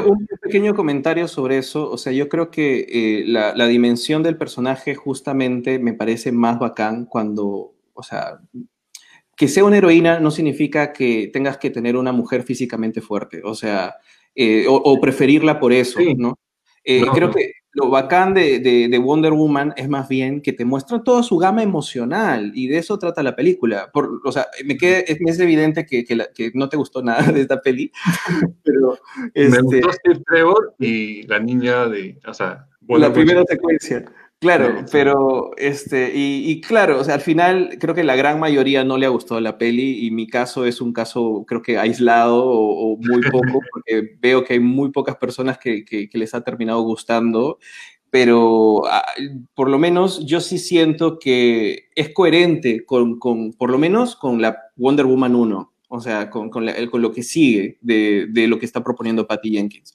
un 0.06 0.28
pequeño 0.42 0.74
comentario 0.74 1.28
sobre 1.28 1.58
eso, 1.58 1.92
o 1.92 1.98
sea, 1.98 2.14
yo 2.14 2.30
creo 2.30 2.50
que 2.50 2.88
eh, 2.90 3.24
la, 3.28 3.54
la, 3.54 3.68
dimensión 3.68 4.24
del 4.24 4.38
personaje 4.38 4.96
justamente 4.96 5.78
me 5.78 5.94
parece 5.94 6.32
más 6.32 6.58
bacán 6.58 7.06
cuando, 7.06 7.74
o 7.94 8.04
sea, 8.04 8.40
que 9.36 9.50
sea 9.50 9.66
una 9.66 9.78
heroína 9.78 10.22
no 10.22 10.32
significa 10.32 10.94
que 10.94 11.30
tengas 11.34 11.58
que 11.58 11.70
tener 11.70 11.98
una 11.98 12.14
mujer 12.14 12.44
físicamente 12.44 13.02
fuerte, 13.02 13.42
o 13.44 13.56
sea, 13.56 13.96
eh, 14.36 14.66
o, 14.68 15.00
preferirla 15.02 15.60
por 15.60 15.74
eso, 15.74 16.00
¿no? 16.18 16.38
Eh, 16.84 17.04
creo 17.14 17.32
que 17.32 17.52
lo 17.74 17.90
bacán 17.90 18.34
de, 18.34 18.60
de, 18.60 18.98
Wonder 18.98 19.32
Woman 19.32 19.74
es 19.78 19.88
más 19.88 20.10
bien 20.10 20.42
que 20.42 20.52
te 20.52 20.66
muestra 20.66 21.04
toda 21.04 21.24
su 21.24 21.38
gama 21.38 21.64
emocional 21.64 22.52
y 22.54 22.68
de 22.68 22.78
eso 22.78 23.00
trata 23.00 23.24
la 23.24 23.36
película. 23.36 23.90
Por, 23.94 24.22
o 24.26 24.32
sea, 24.32 24.48
me, 24.66 24.78
queda, 24.78 25.00
es, 25.00 25.18
es 25.26 25.40
evidente 25.40 25.86
que, 25.86 26.04
que, 26.04 26.18
que, 26.34 26.52
no 26.54 26.68
te 26.70 26.78
gustó 26.78 27.02
nada 27.04 27.32
de 27.32 27.42
esta 27.42 27.62
peli, 27.62 27.92
pero... 28.64 28.98
Este, 29.34 29.50
me 29.62 29.62
gustó 29.62 29.92
Steve 29.94 30.22
Trevor 30.26 30.76
y 30.80 31.24
la 31.24 31.40
niña 31.40 31.88
de... 31.88 32.20
O 32.28 32.34
sea, 32.34 32.68
la 32.88 33.14
primera 33.14 33.44
secuencia. 33.48 34.06
Claro, 34.42 34.86
pero 34.92 35.52
este, 35.56 36.12
y, 36.16 36.62
claro, 36.62 37.00
o 37.00 37.04
sea, 37.04 37.14
al 37.14 37.22
final 37.22 37.78
creo 37.80 37.94
que 37.94 38.04
la 38.04 38.16
gran 38.16 38.40
mayoría 38.40 38.84
no 38.84 38.98
le 38.98 39.06
ha 39.06 39.10
gustado 39.10 39.40
la 39.40 39.60
peli 39.60 40.04
y 40.04 40.10
mi 40.10 40.26
caso 40.26 40.66
es 40.66 40.82
un 40.82 40.94
caso 40.94 41.46
creo 41.48 41.62
que 41.62 41.78
aislado 41.78 42.44
o, 42.50 42.98
muy 42.98 43.22
poco, 43.22 43.60
porque 43.72 44.18
veo 44.20 44.44
que 44.44 44.54
hay 44.54 44.60
muy 44.60 44.90
pocas 44.90 45.18
personas 45.18 45.60
que, 45.60 45.86
que, 45.86 46.10
les 46.14 46.34
ha 46.34 46.42
terminado 46.42 46.82
gustando, 46.82 47.60
pero 48.10 48.82
ah, 48.88 49.06
por 49.54 49.70
lo 49.70 49.78
menos 49.78 50.26
yo 50.26 50.42
sí 50.42 50.58
siento 50.58 51.20
que 51.20 51.90
es 51.94 52.10
coherente 52.12 52.84
con, 52.84 53.20
con 53.20 53.54
por 53.54 53.70
lo 53.70 53.78
menos 53.78 54.16
con 54.16 54.42
la 54.42 54.58
Wonder 54.76 55.06
Woman 55.06 55.36
1, 55.36 55.74
o 55.88 56.02
sea, 56.02 56.32
con, 56.32 56.50
con, 56.50 56.66
con 56.90 57.02
lo 57.04 57.12
que 57.12 57.22
sigue 57.22 57.78
de, 57.82 58.26
de 58.32 58.48
lo 58.48 58.58
que 58.58 58.66
está 58.66 58.84
proponiendo 58.84 59.28
Patty 59.28 59.52
Jenkins. 59.52 59.94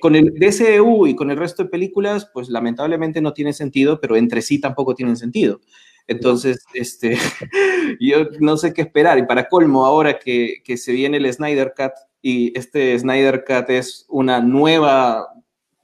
Con 0.00 0.14
el 0.14 0.34
DCU 0.34 1.06
y 1.06 1.16
con 1.16 1.30
el 1.30 1.36
resto 1.36 1.64
de 1.64 1.70
películas, 1.70 2.30
pues 2.32 2.48
lamentablemente 2.48 3.20
no 3.20 3.32
tiene 3.32 3.52
sentido, 3.52 4.00
pero 4.00 4.16
entre 4.16 4.42
sí 4.42 4.60
tampoco 4.60 4.94
tienen 4.94 5.16
sentido. 5.16 5.60
Entonces, 6.06 6.64
este, 6.74 7.16
yo 8.00 8.28
no 8.40 8.56
sé 8.56 8.72
qué 8.72 8.82
esperar. 8.82 9.18
Y 9.18 9.26
para 9.26 9.48
colmo, 9.48 9.84
ahora 9.84 10.18
que, 10.18 10.62
que, 10.64 10.76
se 10.76 10.92
viene 10.92 11.16
el 11.16 11.32
Snyder 11.32 11.74
Cut 11.76 11.92
y 12.20 12.56
este 12.56 12.98
Snyder 12.98 13.44
Cut 13.44 13.70
es 13.70 14.06
una 14.08 14.40
nueva 14.40 15.28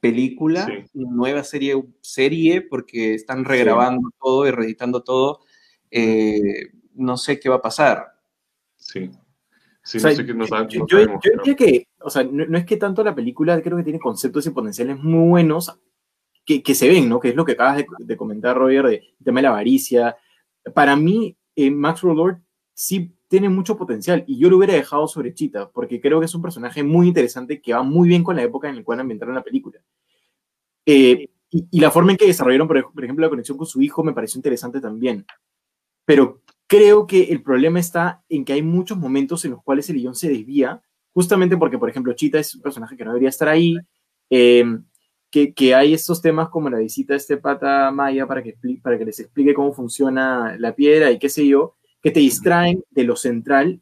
película, 0.01 0.67
una 0.95 1.11
nueva 1.11 1.45
serie, 1.45 1.83
serie 2.01 2.63
porque 2.63 3.15
están 3.15 3.45
regrabando 3.45 4.11
todo 4.21 4.47
y 4.47 4.51
reeditando 4.51 5.03
todo, 5.03 5.41
eh, 5.91 6.71
no 6.95 7.17
sé 7.17 7.41
qué 7.41 7.49
va 7.49 7.57
a 7.57 7.63
pasar. 7.63 8.07
Sí. 8.77 9.11
Sí, 9.83 9.99
no 10.03 10.11
sé 10.11 10.27
qué 10.27 10.35
nos 10.35 10.51
yo, 10.51 10.87
yo, 10.87 10.99
diría 10.99 11.57
que, 11.57 11.88
o 12.09 12.11
sea, 12.11 12.25
no, 12.25 12.59
es 12.59 12.65
que 12.65 12.77
tanto 12.77 13.05
la 13.05 13.15
película 13.15 13.61
creo 13.63 13.77
que 13.77 13.85
tiene 13.85 14.01
conceptos 14.01 14.47
y 14.47 14.51
potenciales 14.51 14.99
muy 14.99 15.29
buenos 15.29 15.79
que, 16.45 16.63
que 16.63 16.75
se 16.75 16.89
ven, 16.89 17.09
¿no? 17.09 17.21
Que 17.21 17.29
es 17.29 17.37
lo 17.37 17.45
que 17.45 17.53
acabas 17.53 17.85
de, 17.99 18.17
comentar, 18.17 18.57
Roger, 18.57 18.87
de, 18.87 19.03
tema 19.23 19.39
de 19.39 19.43
la 19.43 19.49
avaricia. 19.51 20.17
Para 20.75 20.97
mí, 20.97 21.37
eh, 21.55 21.71
Max 21.71 22.03
Lord 22.03 22.41
sí 22.75 23.15
tiene 23.29 23.49
mucho 23.49 23.77
potencial 23.77 24.25
y 24.27 24.39
yo 24.39 24.49
lo 24.49 24.57
hubiera 24.57 24.75
dejado 24.75 25.07
sobre 25.07 25.35
Chita 25.35 25.71
porque 25.71 26.01
creo 26.01 26.19
que 26.19 26.27
es 26.27 26.35
un 26.35 26.43
personaje 26.43 26.83
muy 26.83 27.09
interesante 27.09 27.61
que 27.61 27.75
va 27.75 27.83
muy 27.83 28.09
bien 28.09 28.25
con 28.25 28.37
la 28.37 28.43
época 28.43 28.69
en 28.69 28.77
la 28.77 28.83
cual 28.83 29.01
ambientaron 29.01 29.35
la 29.35 29.43
película. 29.43 29.81
Eh, 30.87 31.29
y, 31.51 31.81
la 31.81 31.91
forma 31.91 32.13
en 32.13 32.19
que 32.19 32.27
desarrollaron, 32.27 32.69
por, 32.69 32.79
ejemplo, 32.79 33.25
la 33.25 33.31
conexión 33.31 33.59
con 33.59 33.67
su 33.67 33.81
hijo 33.81 34.03
me 34.03 34.13
pareció 34.13 34.39
interesante 34.39 34.81
también. 34.81 35.27
Pero 36.05 36.43
creo 36.67 37.07
que 37.07 37.25
el 37.25 37.43
problema 37.43 37.81
está 37.81 38.23
en 38.29 38.45
que 38.45 38.53
hay 38.55 38.63
muchos 38.63 38.99
momentos 38.99 39.45
en 39.45 39.53
los 39.53 39.63
cuales 39.63 39.89
el 39.91 39.97
guion 39.97 40.15
se 40.15 40.29
desvía, 40.29 40.83
justamente 41.19 41.57
porque, 41.57 41.77
por 41.77 41.91
ejemplo, 41.91 42.13
Chita 42.13 42.39
es 42.39 42.55
un 42.55 42.63
personaje 42.63 42.97
que 42.97 43.05
no 43.05 43.11
debería 43.11 43.31
estar 43.31 43.49
ahí, 43.49 43.77
eh, 44.31 44.65
que, 45.33 45.53
que, 45.53 45.75
hay 45.75 45.93
estos 45.93 46.23
temas 46.23 46.49
como 46.49 46.71
la 46.71 46.79
visita 46.79 47.13
de 47.13 47.17
este 47.17 47.39
pata 47.39 47.91
maya 47.91 48.25
para 48.25 48.41
que, 48.41 48.55
para 48.81 48.97
que 48.97 49.05
les 49.05 49.19
explique 49.19 49.53
cómo 49.53 49.73
funciona 49.73 50.55
la 50.61 50.77
piedra 50.77 51.11
y 51.11 51.19
qué 51.19 51.29
sé 51.29 51.45
yo, 51.45 51.75
que 52.01 52.13
te 52.13 52.21
distraen 52.21 52.85
de 52.91 53.03
lo 53.03 53.17
central, 53.17 53.81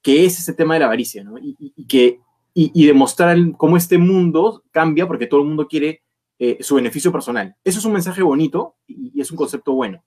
que 0.00 0.24
es 0.24 0.38
ese 0.38 0.54
tema 0.54 0.72
de 0.72 0.80
la 0.80 0.86
avaricia, 0.86 1.22
¿no? 1.22 1.36
Y, 1.36 1.54
y, 1.58 1.86
que, 1.86 2.20
y, 2.54 2.86
demostrar 2.86 3.36
cómo 3.58 3.76
este 3.76 3.98
mundo 3.98 4.64
cambia 4.70 5.06
porque 5.06 5.26
todo 5.26 5.40
el 5.42 5.48
mundo 5.48 5.68
quiere 5.68 6.00
eh, 6.38 6.56
su 6.62 6.76
beneficio 6.76 7.12
personal. 7.12 7.54
Eso 7.62 7.80
es 7.80 7.84
un 7.84 7.92
mensaje 7.92 8.22
bonito 8.22 8.76
y, 8.86 9.20
es 9.20 9.30
un 9.30 9.36
concepto 9.36 9.74
bueno, 9.74 10.02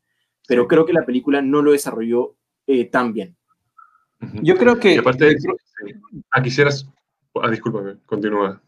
pero 0.48 0.68
creo 0.68 0.84
que 0.84 0.94
la 0.94 1.06
película 1.06 1.44
no 1.44 1.62
lo 1.62 1.74
desarrolló 1.74 2.38
eh, 2.66 2.86
tan 2.86 3.14
bien. 3.14 3.38
Yo 4.42 4.58
creo 4.58 4.80
que... 4.80 4.98
aparte, 4.98 5.36
ah, 6.32 6.42
quisieras 6.42 6.88
Ah, 7.42 7.50
discúlpame, 7.50 7.98
continúa. 8.06 8.62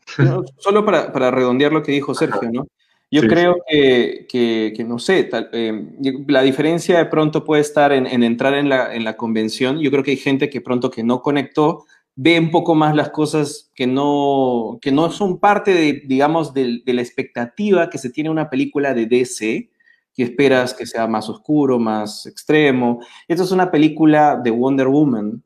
solo 0.58 0.86
para, 0.86 1.12
para, 1.12 1.32
redondear 1.32 1.72
lo 1.72 1.84
que 1.84 1.94
dijo 1.94 2.14
Sergio, 2.14 2.50
¿no? 2.52 2.68
Yo 3.10 3.22
creo 3.22 3.56
Que, 3.70 4.74
que, 4.76 4.84
no 4.84 5.00
sé, 5.00 5.30
eh, 5.54 5.88
la 6.28 6.42
diferencia 6.42 6.98
de 6.98 7.06
pronto 7.06 7.46
puede 7.46 7.62
estar 7.62 7.94
en, 7.94 8.06
en 8.06 8.24
entrar 8.24 8.54
en 8.54 8.68
la, 8.68 8.94
en 8.94 9.06
la, 9.06 9.16
convención. 9.16 9.80
Yo 9.80 9.90
creo 9.92 10.04
que 10.04 10.12
hay 10.12 10.18
gente 10.18 10.50
que 10.50 10.60
pronto 10.60 10.92
que 10.92 11.04
no 11.04 11.22
conectó, 11.22 11.86
ve 12.16 12.38
un 12.38 12.52
poco 12.52 12.76
más 12.76 12.94
las 12.94 13.10
cosas 13.12 13.72
que 13.74 13.88
no, 13.88 14.78
que 14.82 14.92
no 14.92 15.10
son 15.12 15.40
parte, 15.40 15.74
de, 15.74 16.04
digamos, 16.06 16.54
de, 16.54 16.82
de 16.86 16.94
la 16.94 17.02
expectativa 17.02 17.90
que 17.90 17.98
se 17.98 18.10
tiene 18.10 18.30
una 18.30 18.50
película 18.50 18.94
de 18.94 19.06
DC, 19.06 19.70
que 20.14 20.24
esperas 20.24 20.74
que 20.74 20.86
sea 20.86 21.08
más 21.08 21.30
oscuro, 21.30 21.80
más 21.80 22.26
extremo. 22.26 23.00
Esta 23.30 23.44
es 23.44 23.52
una 23.52 23.72
película 23.72 24.36
de 24.44 24.52
Wonder 24.52 24.88
Woman, 24.88 25.42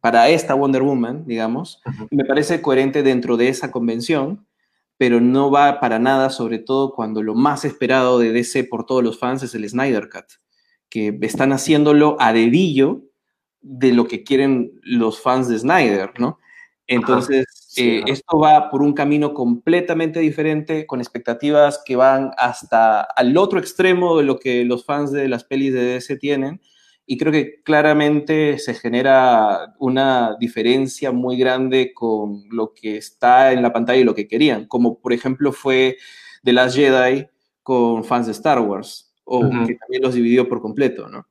para 0.00 0.28
esta 0.28 0.54
Wonder 0.54 0.82
Woman, 0.82 1.26
digamos, 1.26 1.82
me 2.10 2.24
parece 2.24 2.62
coherente 2.62 3.02
dentro 3.02 3.36
de 3.36 3.48
esa 3.48 3.70
convención, 3.70 4.46
pero 4.96 5.20
no 5.20 5.50
va 5.50 5.80
para 5.80 5.98
nada, 5.98 6.30
sobre 6.30 6.58
todo 6.58 6.92
cuando 6.92 7.22
lo 7.22 7.34
más 7.34 7.64
esperado 7.64 8.18
de 8.18 8.32
DC 8.32 8.64
por 8.64 8.86
todos 8.86 9.02
los 9.02 9.18
fans 9.18 9.42
es 9.42 9.54
el 9.54 9.68
Snyder 9.68 10.08
Cut, 10.08 10.26
que 10.88 11.18
están 11.22 11.52
haciéndolo 11.52 12.16
a 12.18 12.32
dedillo 12.32 13.02
de 13.60 13.92
lo 13.92 14.06
que 14.06 14.24
quieren 14.24 14.72
los 14.82 15.20
fans 15.20 15.48
de 15.48 15.58
Snyder, 15.58 16.12
¿no? 16.18 16.38
Entonces, 16.86 17.46
eh, 17.76 18.02
esto 18.06 18.38
va 18.38 18.68
por 18.68 18.82
un 18.82 18.94
camino 18.94 19.32
completamente 19.32 20.18
diferente, 20.18 20.86
con 20.86 21.00
expectativas 21.00 21.80
que 21.84 21.94
van 21.94 22.32
hasta 22.36 23.02
al 23.02 23.36
otro 23.36 23.60
extremo 23.60 24.18
de 24.18 24.24
lo 24.24 24.40
que 24.40 24.64
los 24.64 24.84
fans 24.84 25.12
de 25.12 25.28
las 25.28 25.44
pelis 25.44 25.72
de 25.72 25.84
DC 25.84 26.16
tienen, 26.16 26.60
y 27.10 27.18
creo 27.18 27.32
que 27.32 27.60
claramente 27.64 28.56
se 28.60 28.72
genera 28.72 29.74
una 29.80 30.36
diferencia 30.38 31.10
muy 31.10 31.36
grande 31.36 31.92
con 31.92 32.44
lo 32.52 32.72
que 32.72 32.98
está 32.98 33.50
en 33.50 33.62
la 33.62 33.72
pantalla 33.72 33.98
y 33.98 34.04
lo 34.04 34.14
que 34.14 34.28
querían, 34.28 34.66
como 34.66 35.00
por 35.00 35.12
ejemplo 35.12 35.50
fue 35.50 35.96
The 36.44 36.52
Last 36.52 36.76
Jedi 36.76 37.26
con 37.64 38.04
fans 38.04 38.26
de 38.26 38.32
Star 38.32 38.60
Wars, 38.60 39.12
o 39.24 39.40
que 39.40 39.74
también 39.74 40.02
los 40.02 40.14
dividió 40.14 40.48
por 40.48 40.62
completo, 40.62 41.08
¿no? 41.08 41.26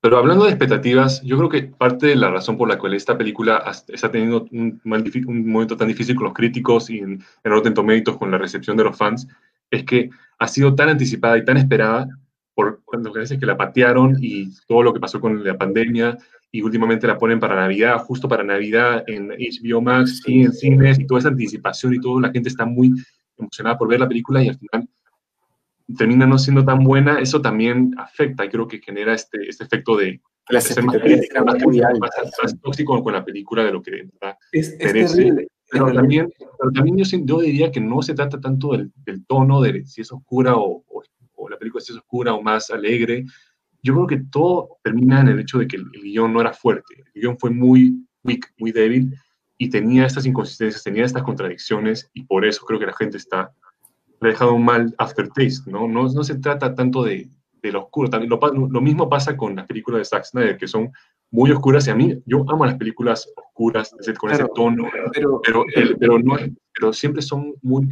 Pero 0.00 0.16
hablando 0.16 0.46
de 0.46 0.52
expectativas, 0.52 1.20
yo 1.20 1.36
creo 1.36 1.50
que 1.50 1.64
parte 1.64 2.06
de 2.06 2.16
la 2.16 2.30
razón 2.30 2.56
por 2.56 2.66
la 2.66 2.78
cual 2.78 2.94
esta 2.94 3.18
película 3.18 3.70
está 3.88 4.10
teniendo 4.10 4.48
un, 4.50 4.80
un 4.82 5.50
momento 5.50 5.76
tan 5.76 5.88
difícil 5.88 6.16
con 6.16 6.24
los 6.24 6.32
críticos 6.32 6.88
y 6.88 7.00
en, 7.00 7.22
en 7.44 7.52
Rotten 7.52 7.74
Tomatoes 7.74 8.16
con 8.16 8.30
la 8.30 8.38
recepción 8.38 8.78
de 8.78 8.84
los 8.84 8.96
fans 8.96 9.28
es 9.70 9.84
que 9.84 10.08
ha 10.38 10.48
sido 10.48 10.74
tan 10.74 10.88
anticipada 10.88 11.36
y 11.36 11.44
tan 11.44 11.58
esperada 11.58 12.08
por 12.56 12.82
cuando 12.86 13.12
veces 13.12 13.38
que 13.38 13.44
la 13.44 13.56
patearon 13.56 14.16
y 14.18 14.48
todo 14.66 14.82
lo 14.82 14.94
que 14.94 14.98
pasó 14.98 15.20
con 15.20 15.44
la 15.44 15.58
pandemia 15.58 16.16
y 16.50 16.62
últimamente 16.62 17.06
la 17.06 17.18
ponen 17.18 17.38
para 17.38 17.54
Navidad, 17.54 17.98
justo 17.98 18.28
para 18.30 18.42
Navidad 18.42 19.04
en 19.06 19.28
HBO 19.28 19.82
Max 19.82 20.22
y 20.26 20.44
en 20.44 20.52
cines 20.54 20.98
y 20.98 21.06
toda 21.06 21.20
esa 21.20 21.28
anticipación 21.28 21.92
y 21.92 22.00
todo, 22.00 22.18
la 22.18 22.32
gente 22.32 22.48
está 22.48 22.64
muy 22.64 22.92
emocionada 23.36 23.76
por 23.76 23.88
ver 23.88 24.00
la 24.00 24.08
película 24.08 24.42
y 24.42 24.48
al 24.48 24.58
final 24.58 24.88
termina 25.98 26.26
no 26.26 26.38
siendo 26.38 26.64
tan 26.64 26.82
buena, 26.82 27.20
eso 27.20 27.42
también 27.42 27.94
afecta 27.98 28.46
y 28.46 28.48
creo 28.48 28.66
que 28.66 28.78
genera 28.78 29.12
este, 29.12 29.38
este 29.46 29.64
efecto 29.64 29.94
de, 29.94 30.22
la 30.48 30.60
ser 30.62 30.82
más, 30.82 30.96
más, 31.44 32.60
tóxico 32.62 33.02
con 33.02 33.12
la 33.12 33.24
película 33.24 33.64
de 33.64 33.72
lo 33.72 33.82
que 33.82 33.90
de 33.90 34.08
verdad 34.18 34.38
es, 34.50 34.74
pero, 35.70 35.92
también, 35.92 36.32
pero 36.58 36.70
también 36.72 36.96
yo, 36.96 37.18
yo, 37.24 37.40
diría 37.40 37.70
que 37.70 37.80
no 37.80 38.00
se 38.00 38.14
trata 38.14 38.40
tanto 38.40 38.72
del, 38.72 38.92
del 39.04 39.26
tono, 39.26 39.60
de 39.60 39.84
si 39.84 40.00
es 40.00 40.12
oscura 40.12 40.56
o, 40.56 40.84
película 41.66 41.82
es 41.82 41.90
oscura 41.90 42.34
o 42.34 42.42
más 42.42 42.70
alegre. 42.70 43.24
Yo 43.82 43.94
creo 43.94 44.06
que 44.06 44.24
todo 44.30 44.78
termina 44.82 45.20
en 45.20 45.28
el 45.28 45.40
hecho 45.40 45.58
de 45.58 45.66
que 45.66 45.76
el, 45.76 45.90
guion 45.90 46.32
no 46.32 46.40
era 46.40 46.52
fuerte. 46.52 47.04
El 47.14 47.22
guion 47.22 47.38
fue 47.38 47.50
muy 47.50 48.06
weak, 48.24 48.52
muy 48.58 48.72
débil 48.72 49.14
y 49.58 49.70
tenía 49.70 50.06
estas 50.06 50.26
inconsistencias, 50.26 50.82
tenía 50.82 51.04
estas 51.04 51.22
contradicciones 51.22 52.10
y 52.12 52.24
por 52.24 52.44
eso 52.44 52.64
creo 52.66 52.78
que 52.78 52.86
la 52.86 52.96
gente 52.96 53.16
está 53.16 53.52
le 54.20 54.28
ha 54.28 54.32
dejado 54.32 54.54
un 54.54 54.64
mal 54.64 54.94
aftertaste, 54.98 55.70
¿no? 55.70 55.86
No, 55.86 56.08
no 56.08 56.24
se 56.24 56.36
trata 56.36 56.74
tanto 56.74 57.04
de, 57.04 57.28
de 57.62 57.72
lo 57.72 57.84
oscuro, 57.84 58.08
también 58.08 58.30
lo, 58.30 58.38
lo, 58.68 58.80
mismo 58.80 59.08
pasa 59.08 59.36
con 59.36 59.56
las 59.56 59.66
películas 59.66 60.00
de 60.00 60.04
Zack 60.06 60.24
Snyder, 60.24 60.56
que 60.56 60.66
son 60.66 60.90
muy 61.30 61.50
oscuras 61.50 61.86
y 61.86 61.90
a 61.90 61.94
mí, 61.94 62.18
yo 62.24 62.44
amo 62.48 62.64
las 62.64 62.76
películas 62.76 63.30
oscuras, 63.36 63.94
con 64.18 64.30
ese 64.30 64.46
tono, 64.54 64.88
pero, 65.12 65.40
pero, 65.44 65.64
pero, 65.98 66.18
no, 66.18 66.36
pero 66.72 66.92
siempre 66.92 67.20
son 67.20 67.54
muy 67.62 67.88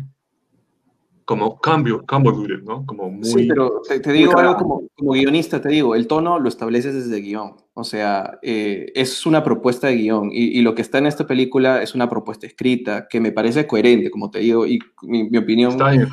como 1.24 1.58
cambio, 1.58 2.04
cambio 2.04 2.32
¿no? 2.62 2.84
Como 2.84 3.10
muy... 3.10 3.24
Sí, 3.24 3.46
pero 3.48 3.80
te, 3.86 4.12
digo 4.12 4.38
algo 4.38 4.56
como, 4.56 4.82
como, 4.94 5.12
guionista, 5.12 5.60
te 5.60 5.70
digo, 5.70 5.94
el 5.94 6.06
tono 6.06 6.38
lo 6.38 6.48
estableces 6.48 6.94
desde 6.94 7.20
guion. 7.20 7.56
O 7.72 7.84
sea, 7.84 8.38
eh, 8.42 8.92
es 8.94 9.24
una 9.24 9.42
propuesta 9.42 9.86
de 9.86 9.96
guion 9.96 10.30
y, 10.32 10.58
y, 10.58 10.62
lo 10.62 10.74
que 10.74 10.82
está 10.82 10.98
en 10.98 11.06
esta 11.06 11.26
película 11.26 11.82
es 11.82 11.94
una 11.94 12.08
propuesta 12.08 12.46
escrita 12.46 13.08
que 13.08 13.20
me 13.20 13.32
parece 13.32 13.66
coherente, 13.66 14.10
como 14.10 14.30
te 14.30 14.40
digo, 14.40 14.66
y 14.66 14.78
mi, 15.02 15.28
mi 15.30 15.38
opinión... 15.38 15.72
Está 15.72 15.90
bien. 15.90 16.08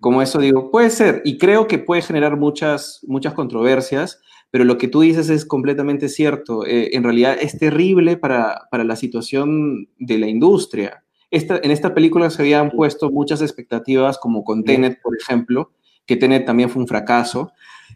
Como 0.00 0.20
eso 0.20 0.38
digo, 0.38 0.70
puede 0.70 0.90
ser, 0.90 1.22
y 1.24 1.38
creo 1.38 1.66
que 1.66 1.78
puede 1.78 2.02
generar 2.02 2.36
muchas, 2.36 3.00
muchas 3.06 3.32
controversias, 3.32 4.20
pero 4.50 4.64
lo 4.64 4.76
que 4.76 4.88
tú 4.88 5.00
dices 5.00 5.30
es 5.30 5.46
completamente 5.46 6.08
cierto. 6.08 6.66
Eh, 6.66 6.90
en 6.94 7.04
realidad 7.04 7.36
es 7.40 7.58
terrible 7.58 8.16
para, 8.16 8.68
para 8.70 8.84
la 8.84 8.96
situación 8.96 9.88
de 9.98 10.18
la 10.18 10.28
industria 10.28 11.03
en 11.34 11.70
esta 11.70 11.94
película 11.94 12.30
se 12.30 12.42
habían 12.42 12.70
puesto 12.70 13.10
muchas 13.10 13.42
expectativas, 13.42 14.18
como 14.18 14.44
con 14.44 14.64
Tenet, 14.64 15.00
por 15.02 15.16
ejemplo, 15.20 15.72
que 16.06 16.16
Tenet 16.16 16.44
también 16.44 16.70
fue 16.70 16.82
un 16.82 16.88
fracaso. 16.88 17.52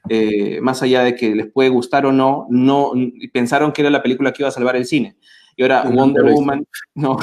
Eh, 0.09 0.61
más 0.61 0.82
allá 0.82 1.03
de 1.03 1.14
que 1.14 1.34
les 1.34 1.51
puede 1.51 1.68
gustar 1.70 2.07
o 2.07 2.12
no, 2.12 2.47
no 2.51 2.93
pensaron 3.32 3.72
que 3.72 3.82
era 3.82 3.91
la 3.91 4.03
película 4.03 4.32
que 4.32 4.43
iba 4.43 4.49
a 4.49 4.53
salvar 4.53 4.76
el 4.76 4.86
cine. 4.86 5.16
Y 5.57 5.62
ahora 5.62 5.82
Wonder 5.91 6.24
Woman, 6.24 6.64
no. 6.95 7.16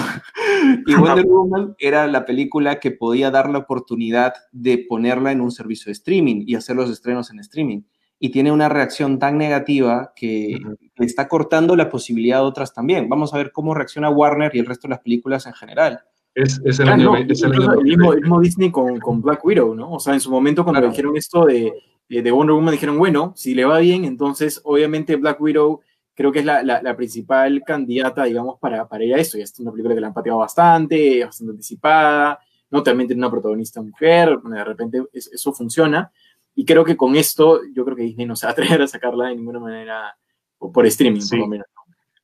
y 0.85 0.93
Wonder 0.93 1.25
Woman 1.25 1.75
era 1.79 2.05
la 2.07 2.25
película 2.25 2.81
que 2.81 2.91
podía 2.91 3.31
dar 3.31 3.49
la 3.49 3.59
oportunidad 3.59 4.33
de 4.51 4.85
ponerla 4.89 5.31
en 5.31 5.39
un 5.39 5.51
servicio 5.51 5.85
de 5.85 5.93
streaming 5.93 6.43
y 6.45 6.55
hacer 6.55 6.75
los 6.75 6.89
estrenos 6.89 7.31
en 7.31 7.39
streaming. 7.39 7.83
Y 8.19 8.29
tiene 8.29 8.51
una 8.51 8.69
reacción 8.69 9.19
tan 9.19 9.37
negativa 9.37 10.13
que 10.15 10.57
está 10.97 11.27
cortando 11.27 11.75
la 11.75 11.89
posibilidad 11.89 12.37
de 12.37 12.45
otras 12.45 12.73
también. 12.73 13.09
Vamos 13.09 13.33
a 13.33 13.37
ver 13.37 13.51
cómo 13.51 13.73
reacciona 13.73 14.09
Warner 14.09 14.55
y 14.55 14.59
el 14.59 14.65
resto 14.65 14.87
de 14.87 14.93
las 14.93 15.01
películas 15.01 15.45
en 15.45 15.53
general. 15.53 16.01
Es, 16.33 16.59
el, 16.79 16.89
año, 16.89 17.13
mismo, 17.13 18.41
Disney 18.41 18.69
con, 18.69 18.99
con, 18.99 19.21
Black 19.21 19.43
Widow, 19.45 19.73
¿no? 19.73 19.93
O 19.93 19.99
sea, 20.01 20.13
en 20.13 20.19
su 20.19 20.29
momento 20.29 20.65
cuando 20.65 20.89
dijeron 20.89 21.15
esto 21.15 21.45
de, 21.45 21.71
de 22.09 22.31
Wonder 22.31 22.53
Woman, 22.53 22.73
dijeron, 22.73 22.97
bueno, 22.97 23.31
si 23.37 23.55
le 23.55 23.63
va 23.63 23.79
bien, 23.79 24.03
entonces 24.03 24.59
obviamente 24.65 25.15
Black 25.15 25.39
Widow 25.39 25.79
creo 26.13 26.33
que 26.33 26.39
es 26.39 26.45
la, 26.45 26.61
la, 26.63 26.95
principal 26.95 27.61
candidata, 27.65 28.23
digamos, 28.23 28.59
para, 28.59 28.87
para 28.87 29.03
ir 29.03 29.13
a 29.13 29.17
eso. 29.17 29.37
Y 29.37 29.41
es 29.41 29.57
una 29.59 29.71
película 29.71 29.95
que 29.95 30.01
la 30.01 30.07
han 30.07 30.13
pateado 30.13 30.39
bastante, 30.39 31.23
bastante 31.23 31.51
anticipada, 31.51 32.39
¿no? 32.69 32.83
También 32.83 33.07
tiene 33.07 33.21
una 33.21 33.31
protagonista 33.31 33.81
mujer, 33.81 34.37
de 34.37 34.63
repente 34.63 35.03
eso 35.13 35.53
funciona. 35.53 36.11
Y 36.55 36.63
creo 36.63 36.85
que 36.85 36.95
con 36.95 37.15
esto, 37.15 37.61
yo 37.73 37.83
creo 37.83 37.97
que 37.97 38.03
Disney 38.03 38.25
no 38.25 38.35
se 38.35 38.45
va 38.45 38.51
a 38.51 38.53
atrever 38.53 38.81
a 38.81 38.87
sacarla 38.87 39.27
de 39.27 39.35
ninguna 39.35 39.59
manera 39.59 40.17
por 40.57 40.85
streaming, 40.87 41.21
por 41.29 41.39
lo 41.39 41.47
menos. 41.47 41.67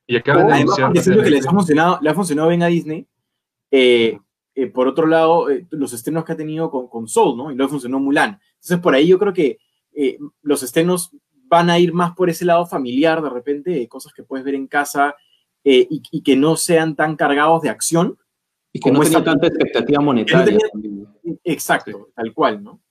Y 0.07 0.15
acaba 0.15 0.43
de 0.45 0.53
anunciar. 0.53 0.91
que 0.93 1.29
les 1.29 1.45
ha 1.47 1.51
funcionado, 1.51 1.99
le 2.01 2.09
ha 2.09 2.13
funcionado 2.13 2.49
bien 2.49 2.63
a 2.63 2.67
Disney. 2.67 3.07
Eh, 3.69 4.17
eh, 4.55 4.67
por 4.67 4.87
otro 4.87 5.05
lado, 5.05 5.49
eh, 5.49 5.67
los 5.69 5.93
estrenos 5.93 6.25
que 6.25 6.31
ha 6.31 6.37
tenido 6.37 6.69
con, 6.71 6.87
con, 6.87 7.07
Soul, 7.07 7.37
¿no? 7.37 7.51
Y 7.51 7.55
luego 7.55 7.71
funcionó 7.71 7.99
Mulan. 7.99 8.39
Entonces, 8.55 8.79
por 8.79 8.93
ahí 8.93 9.07
yo 9.07 9.19
creo 9.19 9.33
que 9.33 9.57
los 10.41 10.63
estrenos 10.63 11.11
van 11.45 11.69
a 11.69 11.77
ir 11.77 11.93
más 11.93 12.13
por 12.13 12.29
ese 12.29 12.45
lado 12.45 12.65
familiar, 12.65 13.21
de 13.21 13.29
repente, 13.29 13.87
cosas 13.89 14.13
que 14.13 14.23
puedes 14.23 14.45
ver 14.45 14.55
en 14.55 14.67
casa 14.67 15.15
y, 15.63 16.21
que 16.23 16.35
no 16.37 16.55
sean 16.55 16.95
tan 16.95 17.17
cargados 17.17 17.61
de 17.61 17.69
acción. 17.69 18.17
Y 18.71 18.79
que 18.79 18.89
no 18.89 19.01
tenga 19.01 19.21
tanta 19.23 19.47
expectativa 19.47 19.99
monetaria. 19.99 20.57
exacto, 21.43 22.09
tal 22.15 22.33
cual, 22.33 22.63
¿no? 22.63 22.81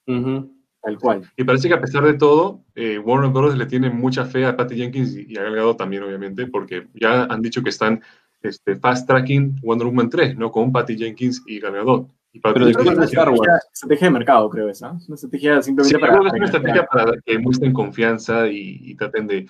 Tal 0.82 0.98
cual. 0.98 1.30
Y 1.36 1.44
parece 1.44 1.68
que 1.68 1.74
a 1.74 1.80
pesar 1.80 2.04
de 2.04 2.14
todo, 2.14 2.64
eh, 2.74 2.98
Warner 2.98 3.30
Bros. 3.30 3.56
le 3.56 3.66
tiene 3.66 3.90
mucha 3.90 4.24
fe 4.24 4.46
a 4.46 4.56
Patty 4.56 4.76
Jenkins 4.76 5.14
y, 5.14 5.36
a 5.36 5.42
Gal 5.42 5.76
también, 5.76 6.02
obviamente, 6.02 6.46
porque 6.46 6.88
ya 6.94 7.24
han 7.24 7.42
dicho 7.42 7.62
que 7.62 7.68
están 7.68 8.02
este, 8.40 8.76
fast 8.76 9.06
tracking 9.06 9.56
Wonder 9.62 9.86
Woman 9.86 10.08
3, 10.08 10.36
¿no? 10.38 10.50
Con 10.50 10.72
Patty 10.72 10.96
Jenkins 10.96 11.42
y 11.46 11.60
Gal 11.60 11.74
Pero 11.74 12.66
es 12.66 12.76
una 12.76 13.04
estrategia, 13.04 14.06
de 14.06 14.10
mercado, 14.10 14.48
creo 14.48 14.70
esa. 14.70 14.96
Es 14.96 15.06
una 15.08 15.16
estrategia 15.16 15.60
simplemente 15.60 15.98
para... 15.98 16.14
Es 16.14 16.32
una 16.32 16.44
estrategia 16.46 16.86
para 16.86 17.12
que 17.26 17.38
muestren 17.38 17.74
confianza 17.74 18.48
y, 18.48 18.94
traten 18.94 19.26
de, 19.26 19.46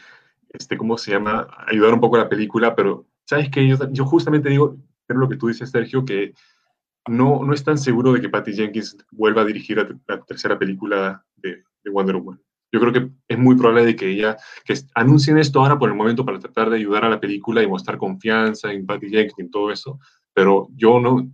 este, 0.48 0.76
¿cómo 0.76 0.98
se 0.98 1.12
llama? 1.12 1.46
Ayudar 1.68 1.94
un 1.94 2.00
poco 2.00 2.16
a 2.16 2.20
la 2.20 2.28
película, 2.28 2.74
pero 2.74 3.06
¿sabes 3.24 3.50
qué? 3.50 3.68
Yo, 3.68 3.76
yo 3.92 4.04
justamente 4.04 4.48
digo, 4.48 4.76
pero 5.06 5.20
lo 5.20 5.28
que 5.28 5.36
tú 5.36 5.46
dices, 5.46 5.70
Sergio, 5.70 6.04
que 6.04 6.34
no, 7.10 7.44
no 7.44 7.52
es 7.52 7.64
tan 7.64 7.76
seguro 7.76 8.12
de 8.12 8.20
que 8.20 8.28
Patty 8.28 8.52
Jenkins 8.52 8.96
vuelva 9.10 9.42
a 9.42 9.44
dirigir 9.44 9.84
la, 10.06 10.20
tercera 10.22 10.56
película 10.56 11.24
de, 11.34 11.64
de, 11.82 11.90
Wonder 11.90 12.14
Woman. 12.16 12.40
Yo 12.72 12.78
creo 12.78 12.92
que 12.92 13.10
es 13.26 13.36
muy 13.36 13.56
probable 13.56 13.84
de 13.84 13.96
que 13.96 14.08
ella, 14.08 14.36
que 14.64 14.74
anuncien 14.94 15.36
esto 15.36 15.60
ahora 15.60 15.76
por 15.76 15.88
el 15.88 15.96
momento 15.96 16.24
para 16.24 16.38
tratar 16.38 16.70
de 16.70 16.76
ayudar 16.76 17.04
a 17.04 17.10
la 17.10 17.18
película 17.18 17.64
y 17.64 17.66
mostrar 17.66 17.98
confianza 17.98 18.72
en 18.72 18.86
Patty 18.86 19.10
Jenkins 19.10 19.48
y 19.48 19.50
todo 19.50 19.72
eso, 19.72 19.98
pero 20.32 20.68
yo 20.76 21.00
no, 21.00 21.28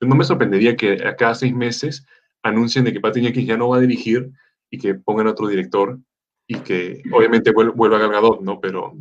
no 0.00 0.14
me 0.14 0.22
sorprendería 0.22 0.76
que 0.76 0.92
a 1.04 1.16
cada 1.16 1.34
seis 1.34 1.52
meses 1.52 2.06
anuncien 2.44 2.84
de 2.84 2.92
que 2.92 3.00
Patty 3.00 3.22
Jenkins 3.22 3.48
ya 3.48 3.56
no 3.56 3.70
va 3.70 3.78
a 3.78 3.80
dirigir 3.80 4.30
y 4.70 4.78
que 4.78 4.94
pongan 4.94 5.26
otro 5.26 5.48
director 5.48 5.98
y 6.46 6.60
que 6.60 7.02
obviamente 7.12 7.50
vuelva 7.50 7.96
a 7.96 8.00
Gal 8.00 8.12
Gadot, 8.12 8.42
¿no? 8.42 8.60
Pero... 8.60 8.96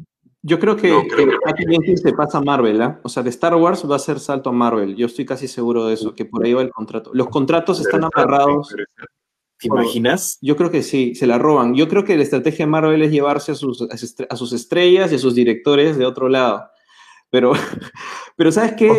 Yo 0.48 0.60
creo 0.60 0.78
que, 0.78 0.93
Patty 1.43 1.66
Jenkins 1.68 2.02
se 2.02 2.14
pasa 2.14 2.38
a 2.38 2.41
Marvel, 2.41 2.80
¿ah? 2.80 3.00
O 3.02 3.10
sea, 3.10 3.24
de 3.24 3.32
Star 3.32 3.56
Wars 3.56 3.84
va 3.89 3.96
a 3.96 4.00
ser 4.00 4.20
salto 4.20 4.52
a 4.52 4.54
Marvel. 4.54 4.96
Yo 4.96 5.08
estoy 5.08 5.26
casi 5.26 5.48
seguro 5.48 5.88
de 5.88 5.96
eso, 5.96 6.14
que 6.14 6.24
por 6.24 6.46
ahí 6.46 6.54
va 6.54 6.62
el 6.62 6.70
contrato. 6.70 7.10
Los 7.16 7.30
contratos 7.30 7.80
están 7.80 8.04
amarrados. 8.04 8.76
¿Te 9.58 9.68
imaginas? 9.68 10.38
Yo 10.43 10.56
creo 10.56 10.70
que 10.70 10.84
sí, 10.84 11.16
se 11.16 11.26
la 11.26 11.39
roban. 11.39 11.74
Yo 11.74 11.88
creo 11.88 12.04
que 12.04 12.16
la 12.16 12.22
estrategia 12.22 12.66
de 12.66 12.72
Marvel 12.72 13.02
es 13.02 13.12
llevarse 13.12 13.54
a 13.54 13.56
sus, 13.56 13.88
a 13.89 14.36
sus 14.36 14.54
estrellas 14.54 15.12
y 15.12 15.16
a 15.16 15.20
sus 15.20 15.34
directores 15.34 15.98
de 15.98 16.06
otro 16.06 16.30
lado. 16.30 16.70
Pero, 17.32 17.54
pero 18.38 18.52
¿sabes 18.52 18.74
qué? 18.74 18.91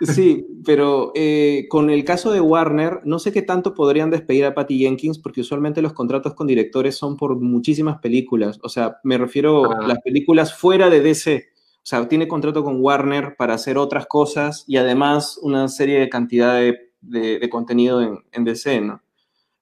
Sí, 0.00 0.46
pero 0.64 1.12
eh, 1.14 1.66
con 1.68 1.90
el 1.90 2.04
caso 2.04 2.32
de 2.32 2.40
Warner, 2.40 3.00
no 3.04 3.18
sé 3.18 3.32
qué 3.32 3.42
tanto 3.42 3.74
podrían 3.74 4.10
despedir 4.10 4.46
a 4.46 4.54
Patty 4.54 4.78
Jenkins, 4.78 5.18
porque 5.18 5.42
usualmente 5.42 5.82
los 5.82 5.92
contratos 5.92 6.34
con 6.34 6.46
directores 6.46 6.96
son 6.96 7.16
por 7.16 7.38
muchísimas 7.38 7.98
películas. 7.98 8.58
O 8.62 8.68
sea, 8.68 8.98
me 9.04 9.18
refiero 9.18 9.70
a 9.70 9.78
ah. 9.80 9.86
las 9.86 9.98
películas 10.00 10.54
fuera 10.54 10.88
de 10.88 11.02
DC. 11.02 11.48
O 11.76 11.86
sea, 11.86 12.08
tiene 12.08 12.28
contrato 12.28 12.64
con 12.64 12.80
Warner 12.80 13.36
para 13.36 13.54
hacer 13.54 13.76
otras 13.76 14.06
cosas 14.06 14.64
y 14.66 14.76
además 14.76 15.38
una 15.42 15.68
serie 15.68 15.98
de 15.98 16.08
cantidad 16.08 16.60
de, 17.00 17.48
contenido 17.50 18.02
en, 18.02 18.18
en, 18.32 18.44
DC, 18.44 18.80
¿no? 18.80 19.02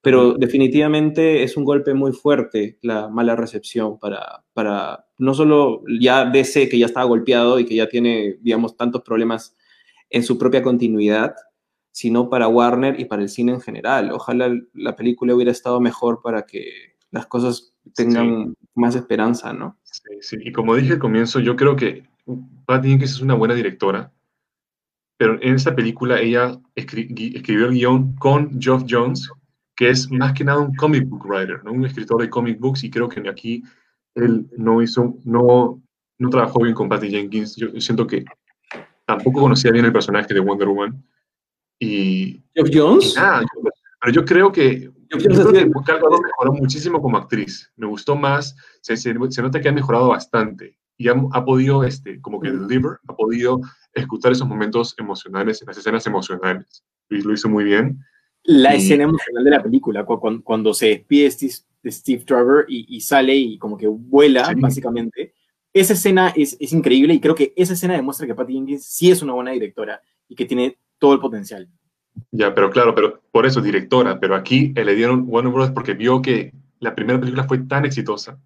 Pero 0.00 0.34
definitivamente 0.34 1.42
es 1.42 1.56
un 1.56 1.64
golpe 1.64 1.94
muy 1.94 2.12
fuerte 2.12 2.78
la 2.82 3.08
mala 3.08 3.34
recepción 3.34 3.98
para, 3.98 4.44
para 4.52 5.06
no 5.18 5.34
solo 5.34 5.82
ya 6.00 6.24
DC, 6.24 6.68
que 6.68 6.78
ya 6.78 6.86
estaba 6.86 7.06
golpeado 7.06 7.58
y 7.58 7.64
que 7.64 7.74
ya 7.74 7.88
tiene, 7.88 8.38
digamos, 8.40 8.76
tantos 8.76 9.02
problemas 9.02 9.56
en 10.10 10.22
su 10.22 10.38
propia 10.38 10.62
continuidad, 10.62 11.34
sino 11.92 12.30
para 12.30 12.48
Warner 12.48 13.00
y 13.00 13.06
para 13.06 13.22
el 13.22 13.28
cine 13.28 13.52
en 13.52 13.60
general. 13.60 14.12
Ojalá 14.12 14.54
la 14.72 14.96
película 14.96 15.34
hubiera 15.34 15.50
estado 15.50 15.80
mejor 15.80 16.20
para 16.22 16.42
que 16.42 16.96
las 17.10 17.26
cosas 17.26 17.74
tengan 17.94 18.54
más 18.74 18.94
esperanza, 18.94 19.52
¿no? 19.52 19.78
Sí, 19.82 20.18
sí, 20.20 20.36
y 20.40 20.52
como 20.52 20.74
dije 20.74 20.94
al 20.94 20.98
comienzo, 20.98 21.40
yo 21.40 21.56
creo 21.56 21.74
que 21.74 22.04
Patty 22.66 22.90
Jenkins 22.90 23.12
es 23.12 23.20
una 23.20 23.34
buena 23.34 23.54
directora, 23.54 24.12
pero 25.16 25.42
en 25.42 25.54
esta 25.54 25.74
película 25.74 26.20
ella 26.20 26.58
escribió 26.74 27.66
el 27.66 27.72
guion 27.72 28.14
con 28.16 28.60
Geoff 28.60 28.84
Jones, 28.88 29.28
que 29.74 29.90
es 29.90 30.10
más 30.10 30.32
que 30.34 30.44
nada 30.44 30.60
un 30.60 30.74
comic 30.76 31.08
book 31.08 31.26
writer, 31.26 31.64
¿no? 31.64 31.72
un 31.72 31.84
escritor 31.84 32.20
de 32.20 32.30
comic 32.30 32.60
books, 32.60 32.84
y 32.84 32.90
creo 32.90 33.08
que 33.08 33.28
aquí 33.28 33.62
él 34.14 34.48
no 34.56 34.82
hizo, 34.82 35.16
no, 35.24 35.82
no 36.18 36.30
trabajó 36.30 36.62
bien 36.62 36.74
con 36.74 36.88
Patty 36.88 37.10
Jenkins. 37.10 37.56
Yo 37.56 37.68
siento 37.80 38.06
que 38.06 38.24
tampoco 39.08 39.40
conocía 39.40 39.72
bien 39.72 39.86
el 39.86 39.92
personaje 39.92 40.32
de 40.34 40.40
Wonder 40.40 40.68
Woman. 40.68 41.02
Y. 41.80 42.42
¿Jeff 42.54 42.68
Jones? 42.72 43.14
pero 44.00 44.12
yo 44.12 44.24
creo 44.24 44.52
que. 44.52 44.90
Yo 45.10 45.18
creo 45.18 45.50
que 45.50 45.64
mejoró 45.64 46.52
muchísimo 46.52 47.00
como 47.00 47.16
actriz. 47.16 47.72
Me 47.76 47.86
gustó 47.86 48.14
más. 48.14 48.54
Se, 48.82 48.94
se, 48.98 49.14
nota 49.14 49.60
que 49.60 49.68
ha 49.70 49.72
mejorado 49.72 50.08
bastante. 50.08 50.78
Y 50.98 51.08
ha, 51.08 51.14
ha, 51.32 51.44
podido, 51.44 51.84
este, 51.84 52.20
como 52.20 52.40
que 52.40 52.50
deliver, 52.50 52.98
ha 53.08 53.16
podido 53.16 53.60
escuchar 53.94 54.32
esos 54.32 54.46
momentos 54.46 54.94
emocionales, 54.98 55.64
las 55.66 55.78
escenas 55.78 56.06
emocionales. 56.06 56.84
Y 57.08 57.22
lo 57.22 57.32
hizo 57.32 57.48
muy 57.48 57.64
bien. 57.64 58.04
La 58.42 58.74
escena 58.74 59.04
emocional 59.04 59.44
de 59.44 59.50
la 59.50 59.62
película, 59.62 60.04
cuando, 60.04 60.42
cuando 60.42 60.74
se 60.74 60.88
despide 60.88 61.32
de 61.82 61.92
Steve 61.92 62.24
Trevor 62.24 62.66
y, 62.68 62.94
y, 62.94 63.00
sale 63.00 63.34
y 63.34 63.56
como 63.56 63.78
que 63.78 63.86
vuela, 63.86 64.52
básicamente 64.58 65.32
esa 65.80 65.92
escena 65.94 66.32
es, 66.34 66.56
es, 66.60 66.72
increíble 66.72 67.14
y 67.14 67.20
creo 67.20 67.34
que 67.34 67.52
esa 67.56 67.74
escena 67.74 67.94
demuestra 67.94 68.26
que 68.26 68.34
Patty 68.34 68.54
Jenkins 68.54 68.84
sí 68.84 69.10
es 69.10 69.22
una 69.22 69.32
buena 69.32 69.52
directora 69.52 70.00
y 70.28 70.34
que 70.34 70.44
tiene 70.44 70.78
todo 70.98 71.14
el 71.14 71.20
potencial. 71.20 71.68
Ya, 72.30 72.54
pero 72.54 72.70
claro, 72.70 72.94
pero 72.94 73.22
por 73.30 73.46
eso 73.46 73.60
directora, 73.60 74.18
pero 74.18 74.34
aquí 74.34 74.72
le 74.74 74.94
dieron 74.94 75.24
Warner 75.26 75.52
Bros. 75.52 75.70
porque 75.70 75.94
vio 75.94 76.20
que 76.20 76.52
la 76.80 76.94
primera 76.94 77.18
película 77.18 77.44
fue 77.44 77.58
tan 77.58 77.84
exitosa 77.84 78.38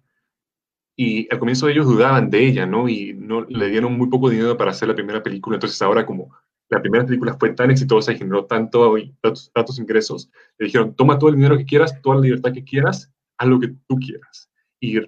y 0.95 1.27
al 1.31 1.39
comienzo 1.39 1.67
ellos 1.67 1.87
dudaban 1.87 2.29
de 2.29 2.45
ella, 2.45 2.65
¿no? 2.65 2.87
Y 2.87 3.13
no 3.13 3.41
le 3.41 3.69
dieron 3.69 3.97
muy 3.97 4.09
poco 4.09 4.29
dinero 4.29 4.57
para 4.57 4.71
hacer 4.71 4.87
la 4.87 4.95
primera 4.95 5.23
película, 5.23 5.55
entonces 5.55 5.81
ahora 5.81 6.05
como 6.05 6.31
la 6.69 6.81
primera 6.81 7.05
película 7.05 7.35
fue 7.39 7.51
tan 7.51 7.71
exitosa 7.71 8.11
y 8.11 8.17
generó 8.17 8.45
tanto, 8.45 8.95
tantos, 9.21 9.51
tantos 9.53 9.79
ingresos, 9.79 10.29
le 10.57 10.67
dijeron, 10.67 10.95
toma 10.95 11.19
todo 11.19 11.29
el 11.29 11.35
dinero 11.35 11.57
que 11.57 11.65
quieras, 11.65 12.01
toda 12.01 12.15
la 12.15 12.21
libertad 12.21 12.53
que 12.53 12.63
quieras, 12.63 13.11
haz 13.37 13.47
lo 13.47 13.59
que 13.59 13.73
tú 13.87 13.97
quieras. 13.97 14.49
Y 14.79 14.99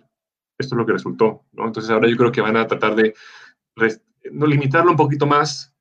esto 0.58 0.76
es 0.76 0.78
lo 0.78 0.86
que 0.86 0.93
resultó, 0.93 1.45
¿no? 1.53 1.66
Entonces 1.66 1.91
ahora 1.91 2.10
yo 2.10 2.18
creo 2.18 2.32
que 2.32 2.41
van 2.41 2.58
a 2.58 2.68
tratar 2.68 2.95
de 2.95 3.14
no 4.32 4.45
limitarlo 4.45 4.91
un 4.91 4.97
poquito 4.97 5.26
más 5.26 5.74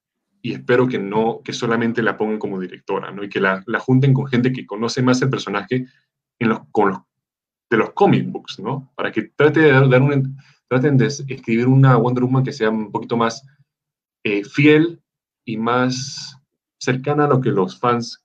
y 0.42 0.52
espero 0.52 0.86
que 0.86 0.98
no, 0.98 1.40
que 1.42 1.52
solamente 1.52 2.02
la 2.02 2.16
pongan 2.16 2.38
como 2.38 2.60
directora, 2.60 3.10
¿no? 3.10 3.24
Y 3.24 3.28
que 3.28 3.40
la, 3.40 3.62
la 3.66 3.78
junten 3.78 4.12
con 4.12 4.26
gente 4.26 4.52
que 4.52 4.66
conoce 4.66 5.02
más 5.02 5.22
el 5.22 5.30
personaje 5.30 5.86
en 6.38 6.48
los, 6.48 6.60
con 6.70 6.90
los, 6.90 6.98
de 7.70 7.76
los 7.78 7.92
comic 7.92 8.30
books, 8.30 8.58
¿no? 8.58 8.92
Para 8.94 9.10
que 9.10 9.22
trate 9.22 9.60
de 9.60 9.72
dar 9.72 10.02
un, 10.02 10.36
traten 10.68 10.96
de 10.96 11.06
escribir 11.06 11.66
una 11.66 11.96
Wonder 11.96 12.24
Woman 12.24 12.44
que 12.44 12.52
sea 12.52 12.70
un 12.70 12.90
poquito 12.90 13.16
más 13.16 13.46
eh, 14.24 14.44
fiel 14.44 15.02
y 15.46 15.56
más 15.56 16.38
cercana 16.78 17.24
a 17.24 17.28
lo 17.28 17.40
que 17.40 17.50
los 17.50 17.78
fans, 17.78 18.24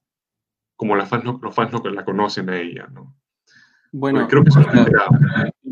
como 0.76 0.95
los 0.95 1.08
fans, 1.08 1.24
los 1.24 1.56
fans 1.56 1.72
la 1.86 2.06
conocen 2.06 2.50
a 2.50 2.58
ella, 2.58 2.88
¿no? 2.91 3.16
Bueno, 3.91 4.28
creo 4.28 4.43
que 4.43 4.50
eso 4.50 4.60
es 4.60 4.68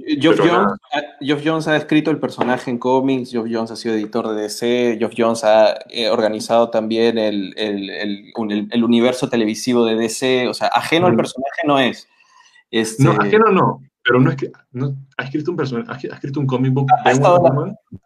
Geoff 0.08 0.40
Jones, 0.40 0.80
Geoff 1.20 1.42
Jones, 1.44 1.68
ha 1.68 1.76
escrito 1.76 2.12
el 2.12 2.20
personaje 2.20 2.72
en 2.72 2.78
cómics, 2.78 3.32
Geoff 3.32 3.48
Jones 3.52 3.72
ha 3.72 3.76
sido 3.76 3.96
editor 3.96 4.30
de 4.30 4.44
DC, 4.44 4.96
Geoff 5.00 5.14
Jones 5.18 5.44
ha 5.44 5.78
eh, 5.90 6.10
organizado 6.10 6.70
también 6.70 7.18
el, 7.18 7.54
el, 7.58 7.90
el, 7.90 8.34
el, 8.72 8.84
universo 8.84 9.30
televisivo 9.30 9.86
de 9.86 9.96
DC, 9.96 10.48
o 10.48 10.54
sea, 10.54 10.70
ajeno 10.70 11.08
al 11.08 11.16
personaje 11.18 11.62
no 11.66 11.80
es. 11.80 12.08
Este, 12.72 13.04
no, 13.04 13.12
ajeno 13.12 13.52
no, 13.52 13.82
pero 14.08 14.22
no 14.22 14.30
es 14.30 14.38
que 14.38 14.52
no, 14.72 14.96
ha 15.18 15.24
escrito 15.24 15.52
un 15.52 15.58
personaje, 15.58 16.08
ha 16.10 16.16
escrito 16.16 16.40
un 16.40 16.48
comic 16.48 16.74
book. 16.74 16.88
Ha, 17.04 17.12
estado, 17.12 17.44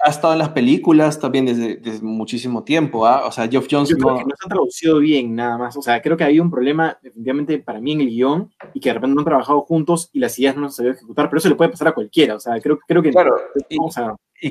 ha 0.04 0.10
estado, 0.10 0.34
en 0.34 0.40
las 0.40 0.50
películas 0.50 1.20
también 1.20 1.46
desde, 1.46 1.76
desde 1.76 2.04
muchísimo 2.04 2.64
tiempo. 2.64 3.06
¿ah? 3.06 3.28
O 3.28 3.32
sea, 3.32 3.48
Geoff 3.48 3.68
Jones 3.70 3.96
no, 4.00 4.14
no 4.14 4.36
se 4.36 4.46
ha 4.46 4.50
traducido 4.50 4.98
bien 4.98 5.36
nada 5.36 5.60
más. 5.60 5.78
O 5.78 5.82
sea, 5.84 6.02
creo 6.02 6.18
que 6.18 6.24
había 6.24 6.42
un 6.42 6.50
problema 6.50 6.98
definitivamente 7.04 7.60
para 7.60 7.80
mí 7.80 7.92
en 7.92 8.02
el 8.02 8.10
guion 8.10 8.52
y 8.74 8.80
que 8.80 8.90
de 8.90 8.96
repente 8.96 9.14
no 9.14 9.22
han 9.22 9.26
trabajado 9.26 9.62
juntos 9.62 10.10
y 10.12 10.20
las 10.20 10.38
ideas 10.40 10.58
no 10.58 10.70
se 10.70 10.78
sabían 10.78 10.96
ejecutar, 10.96 11.30
pero 11.30 11.38
eso 11.38 11.50
le 11.50 11.56
puede 11.56 11.70
pasar 11.70 11.90
a 11.90 11.94
cualquiera. 11.94 12.36
O 12.36 12.40
sea, 12.40 12.60
creo, 12.60 12.80
creo 12.88 13.04
que. 13.04 13.12
Claro, 13.12 13.36
y 13.70 13.78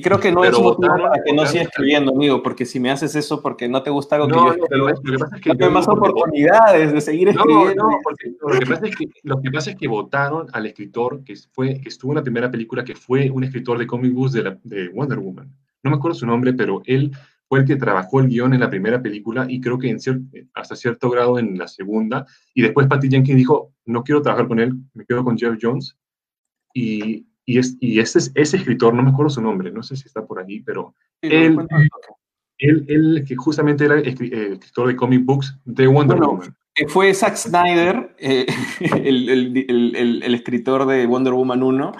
creo 0.00 0.20
que 0.20 0.30
no 0.30 0.44
es 0.44 0.52
motivo 0.52 0.96
para 0.96 1.22
que 1.24 1.32
no 1.32 1.44
siga 1.46 1.64
escribiendo, 1.64 2.12
amigo, 2.12 2.42
porque 2.42 2.64
si 2.64 2.78
me 2.78 2.90
haces 2.90 3.14
eso 3.16 3.42
porque 3.42 3.68
no 3.68 3.82
te 3.82 3.90
gusta 3.90 4.16
algo 4.16 4.28
que 4.28 4.34
yo 4.34 4.52
escribo, 4.52 4.88
lo 4.88 4.94
que 5.02 5.18
pasa 5.18 5.36
es 5.36 5.42
que 5.42 5.70
más 5.70 5.88
oportunidades 5.88 6.92
de 6.92 7.00
seguir 7.00 7.28
escribiendo. 7.28 7.74
No, 7.74 7.90
no, 7.90 7.98
porque 8.04 8.32
lo 8.40 8.58
que, 8.58 8.66
pasa 8.66 8.86
es 8.86 8.96
que, 8.96 9.06
lo 9.24 9.40
que 9.40 9.50
pasa 9.50 9.70
es 9.70 9.76
que 9.76 9.88
votaron 9.88 10.46
al 10.52 10.66
escritor 10.66 11.24
que, 11.24 11.34
fue, 11.52 11.80
que 11.80 11.88
estuvo 11.88 12.12
en 12.12 12.16
la 12.16 12.22
primera 12.22 12.50
película, 12.50 12.84
que 12.84 12.94
fue 12.94 13.30
un 13.30 13.42
escritor 13.42 13.78
de 13.78 13.86
comic 13.86 14.12
books 14.12 14.32
de, 14.32 14.58
de 14.62 14.88
Wonder 14.90 15.18
Woman. 15.18 15.52
No 15.82 15.90
me 15.90 15.96
acuerdo 15.96 16.14
su 16.14 16.26
nombre, 16.26 16.52
pero 16.52 16.82
él 16.84 17.10
fue 17.50 17.58
el 17.58 17.64
que 17.64 17.74
trabajó 17.74 18.20
el 18.20 18.28
guion 18.28 18.54
en 18.54 18.60
la 18.60 18.70
primera 18.70 19.02
película 19.02 19.44
y 19.48 19.60
creo 19.60 19.76
que 19.76 19.90
en 19.90 19.98
hasta 20.54 20.76
cierto 20.76 21.10
grado 21.10 21.36
en 21.36 21.58
la 21.58 21.66
segunda. 21.66 22.24
Y 22.54 22.62
después 22.62 22.86
Patty 22.86 23.10
Jenkins 23.10 23.36
dijo, 23.36 23.72
no 23.86 24.04
quiero 24.04 24.22
trabajar 24.22 24.46
con 24.46 24.60
él, 24.60 24.72
me 24.94 25.04
quedo 25.04 25.24
con 25.24 25.36
Jeff 25.36 25.58
Jones. 25.60 25.96
Y 26.72 27.26
y, 27.50 27.58
es, 27.58 27.76
y 27.80 27.98
ese, 27.98 28.30
ese 28.36 28.56
escritor, 28.58 28.94
no 28.94 29.02
me 29.02 29.10
acuerdo 29.10 29.30
su 29.30 29.42
nombre, 29.42 29.72
no 29.72 29.82
sé 29.82 29.96
si 29.96 30.06
está 30.06 30.24
por 30.24 30.38
ahí, 30.38 30.60
pero 30.60 30.94
él, 31.20 31.58
él, 32.58 32.84
él, 32.86 33.24
que 33.26 33.34
justamente 33.34 33.86
era 33.86 33.98
eh, 33.98 34.14
escritor 34.52 34.86
de 34.86 34.94
comic 34.94 35.24
books 35.24 35.58
de 35.64 35.88
Wonder 35.88 36.20
Woman. 36.20 36.56
Fue 36.86 37.12
Zack 37.12 37.34
Snyder, 37.34 38.14
eh, 38.18 38.46
el, 39.04 39.28
el, 39.28 40.22
el, 40.22 40.34
escritor 40.34 40.86
de 40.86 41.06
Wonder 41.06 41.32
Woman 41.32 41.64
1, 41.64 41.92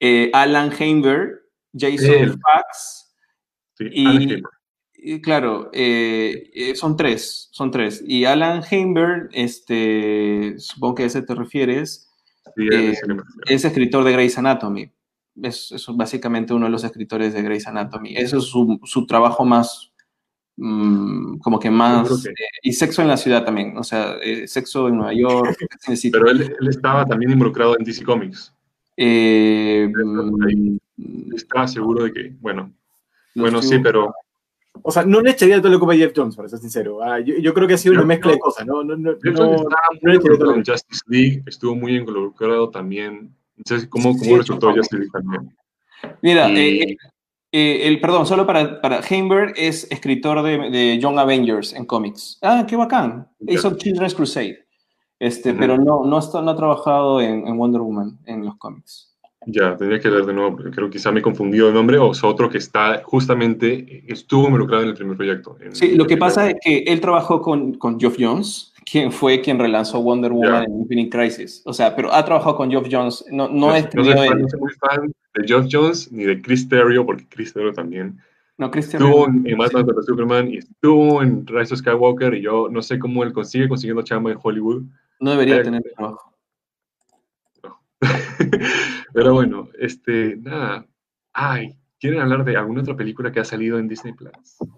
eh, 0.00 0.30
Alan 0.32 0.72
Heinberg, 0.76 1.42
Jason 1.72 2.40
Fax 2.40 3.14
y, 3.78 4.42
y, 4.94 5.20
claro, 5.20 5.70
son 6.74 6.96
tres, 6.96 7.50
son 7.52 7.70
tres. 7.70 8.02
Y 8.04 8.24
Alan 8.24 8.64
Heinberg, 8.68 9.28
este, 9.32 10.56
supongo 10.58 10.96
que 10.96 11.02
a 11.04 11.06
ese 11.06 11.22
te 11.22 11.36
refieres, 11.36 12.07
eh, 12.58 12.94
es 13.46 13.64
escritor 13.64 14.04
de 14.04 14.12
Grey's 14.12 14.38
Anatomy. 14.38 14.90
Es, 15.40 15.86
básicamente 15.94 16.52
uno 16.52 16.66
de 16.66 16.72
los 16.72 16.84
escritores 16.84 17.32
de 17.32 17.42
Grey's 17.42 17.66
Anatomy. 17.66 18.16
Ese 18.16 18.38
es 18.38 18.44
su, 18.44 18.80
su, 18.84 19.06
trabajo 19.06 19.44
más, 19.44 19.92
mm, 20.56 21.38
como 21.38 21.58
que 21.58 21.70
más... 21.70 22.26
eh, 22.26 22.32
y 22.62 22.72
sexo 22.72 23.02
en 23.02 23.08
la 23.08 23.16
ciudad 23.16 23.44
también, 23.44 23.76
o 23.76 23.84
sea, 23.84 24.16
eh, 24.22 24.48
sexo 24.48 24.88
en 24.88 24.96
Nueva 24.96 25.14
York. 25.14 25.56
Pero 26.12 26.30
él, 26.30 26.54
él 26.60 26.68
estaba 26.68 27.04
también 27.06 27.32
involucrado 27.32 27.78
en 27.78 27.84
DC 27.84 28.04
Comics. 28.04 28.52
Mm, 28.96 29.92
Estaba 31.34 31.68
seguro 31.68 32.04
de 32.04 32.12
que, 32.12 32.36
bueno, 32.40 32.72
no 33.34 33.42
bueno, 33.42 33.62
sí, 33.62 33.78
pero 33.78 34.12
O 34.82 34.90
sea, 34.92 35.04
no 35.04 35.20
le 35.20 35.30
echaría 35.32 35.60
todo 35.60 35.72
lo 35.72 35.78
culpa 35.78 35.94
a 35.94 35.96
Jeff 35.96 36.12
Jones, 36.14 36.36
para 36.36 36.48
ser 36.48 36.58
sincero. 36.60 37.02
Ah, 37.02 37.18
yo, 37.20 37.34
yo 37.40 37.52
creo 37.52 37.66
que 37.68 37.74
ha 37.74 37.78
sido 37.78 37.94
una 37.94 38.04
mezcla 38.04 38.30
de 38.30 38.36
yo- 38.38 38.40
cosas, 38.40 38.66
¿no? 38.66 38.82
no, 38.84 38.96
no, 38.96 39.10
Jeff 39.22 39.34
no- 39.34 39.56
no 40.02 40.12
le 40.12 40.18
todo 40.18 40.54
en 40.54 40.64
Justice 40.64 41.02
League, 41.08 41.42
estuvo 41.46 41.74
muy 41.74 41.96
involucrado 41.96 42.70
también. 42.70 43.34
¿cómo, 43.90 44.12
Sí, 44.12 44.18
cómo 44.18 44.24
sí, 44.24 44.36
resultó. 44.36 44.68
Justice 44.72 44.96
League 44.96 45.10
también? 45.12 45.56
Mira, 46.22 46.48
Y- 46.50 46.56
eh, 46.82 46.96
eh, 47.50 47.88
el, 47.88 48.00
perdón, 48.00 48.24
solo 48.26 48.46
para, 48.46 48.80
para 48.80 49.00
Heimberg 49.00 49.54
es 49.56 49.90
escritor 49.90 50.42
de, 50.42 50.70
de 50.70 50.98
Young 51.00 51.18
Avengers 51.18 51.72
en 51.72 51.84
cómics. 51.84 52.38
Ah, 52.42 52.64
qué 52.68 52.76
bacán. 52.76 53.26
Ya. 53.40 53.54
Hizo 53.54 53.76
Children's 53.76 54.14
Crusade. 54.14 54.64
Este, 55.18 55.50
Ujú. 55.50 55.58
pero 55.58 55.76
no, 55.76 56.04
no, 56.04 56.18
está- 56.20 56.40
no 56.40 56.50
ha 56.52 56.56
trabajado 56.56 57.20
en, 57.20 57.46
en 57.48 57.58
Wonder 57.58 57.80
Woman 57.80 58.18
en 58.26 58.44
los 58.44 58.56
cómics. 58.56 59.07
Ya, 59.50 59.74
tendría 59.78 59.98
que 59.98 60.10
leer 60.10 60.26
de 60.26 60.34
nuevo, 60.34 60.56
porque 60.56 60.70
creo 60.70 60.88
que 60.88 60.98
quizá 60.98 61.10
me 61.10 61.20
he 61.20 61.22
confundido 61.22 61.68
el 61.68 61.74
nombre, 61.74 61.96
o 61.96 62.12
es 62.12 62.22
otro 62.22 62.50
que 62.50 62.58
está 62.58 63.00
justamente, 63.02 64.04
estuvo 64.06 64.44
involucrado 64.44 64.82
en 64.82 64.90
el 64.90 64.94
primer 64.94 65.16
proyecto. 65.16 65.56
Sí, 65.72 65.96
lo 65.96 66.06
que 66.06 66.18
pasa 66.18 66.50
es 66.50 66.56
que 66.62 66.80
él 66.86 67.00
trabajó 67.00 67.40
con, 67.40 67.72
con 67.78 67.98
Geoff 67.98 68.16
Jones, 68.18 68.74
quien 68.84 69.10
fue 69.10 69.40
quien 69.40 69.58
relanzó 69.58 70.02
Wonder 70.02 70.32
Woman 70.32 70.64
en 70.64 70.80
Infinite 70.80 71.08
Crisis. 71.16 71.62
O 71.64 71.72
sea, 71.72 71.96
pero 71.96 72.12
ha 72.12 72.22
trabajado 72.26 72.56
con 72.56 72.70
Geoff 72.70 72.88
Jones. 72.90 73.24
No, 73.30 73.48
no 73.48 73.70
soy, 73.70 73.80
fan- 73.82 74.32
en- 74.32 74.42
no 74.42 74.48
soy 74.48 74.60
fan 74.80 75.12
de 75.34 75.46
Geoff 75.48 75.66
Jones 75.72 76.12
ni 76.12 76.24
de 76.24 76.42
Chris 76.42 76.68
Terrio, 76.68 77.06
porque 77.06 77.24
Chris 77.28 77.52
Terrio 77.54 77.72
también 77.72 78.18
No, 78.58 78.70
Christian. 78.70 79.02
estuvo 79.02 79.28
en, 79.28 79.46
en 79.46 79.56
Batman 79.56 79.86
contra 79.86 80.02
Superman 80.02 80.50
y 80.50 80.58
estuvo 80.58 81.22
en 81.22 81.46
Rise 81.46 81.72
of 81.72 81.80
Skywalker, 81.80 82.34
y 82.34 82.42
yo 82.42 82.68
no 82.70 82.82
sé 82.82 82.98
cómo 82.98 83.22
él 83.24 83.32
consigue 83.32 83.66
consiguiendo 83.66 84.02
chamba 84.02 84.30
en 84.30 84.38
Hollywood. 84.42 84.82
No 85.20 85.30
debería 85.30 85.56
Eh, 85.56 85.62
tener 85.64 85.82
trabajo. 85.96 86.34
Pero 89.12 89.34
bueno, 89.34 89.68
este, 89.78 90.36
nada. 90.36 90.86
Ay, 91.32 91.74
¿quieren 92.00 92.20
hablar 92.20 92.44
de 92.44 92.56
alguna 92.56 92.82
otra 92.82 92.96
película 92.96 93.30
que 93.32 93.40
ha 93.40 93.44
salido 93.44 93.78
en 93.78 93.88
Disney 93.88 94.12
Plus? 94.14 94.30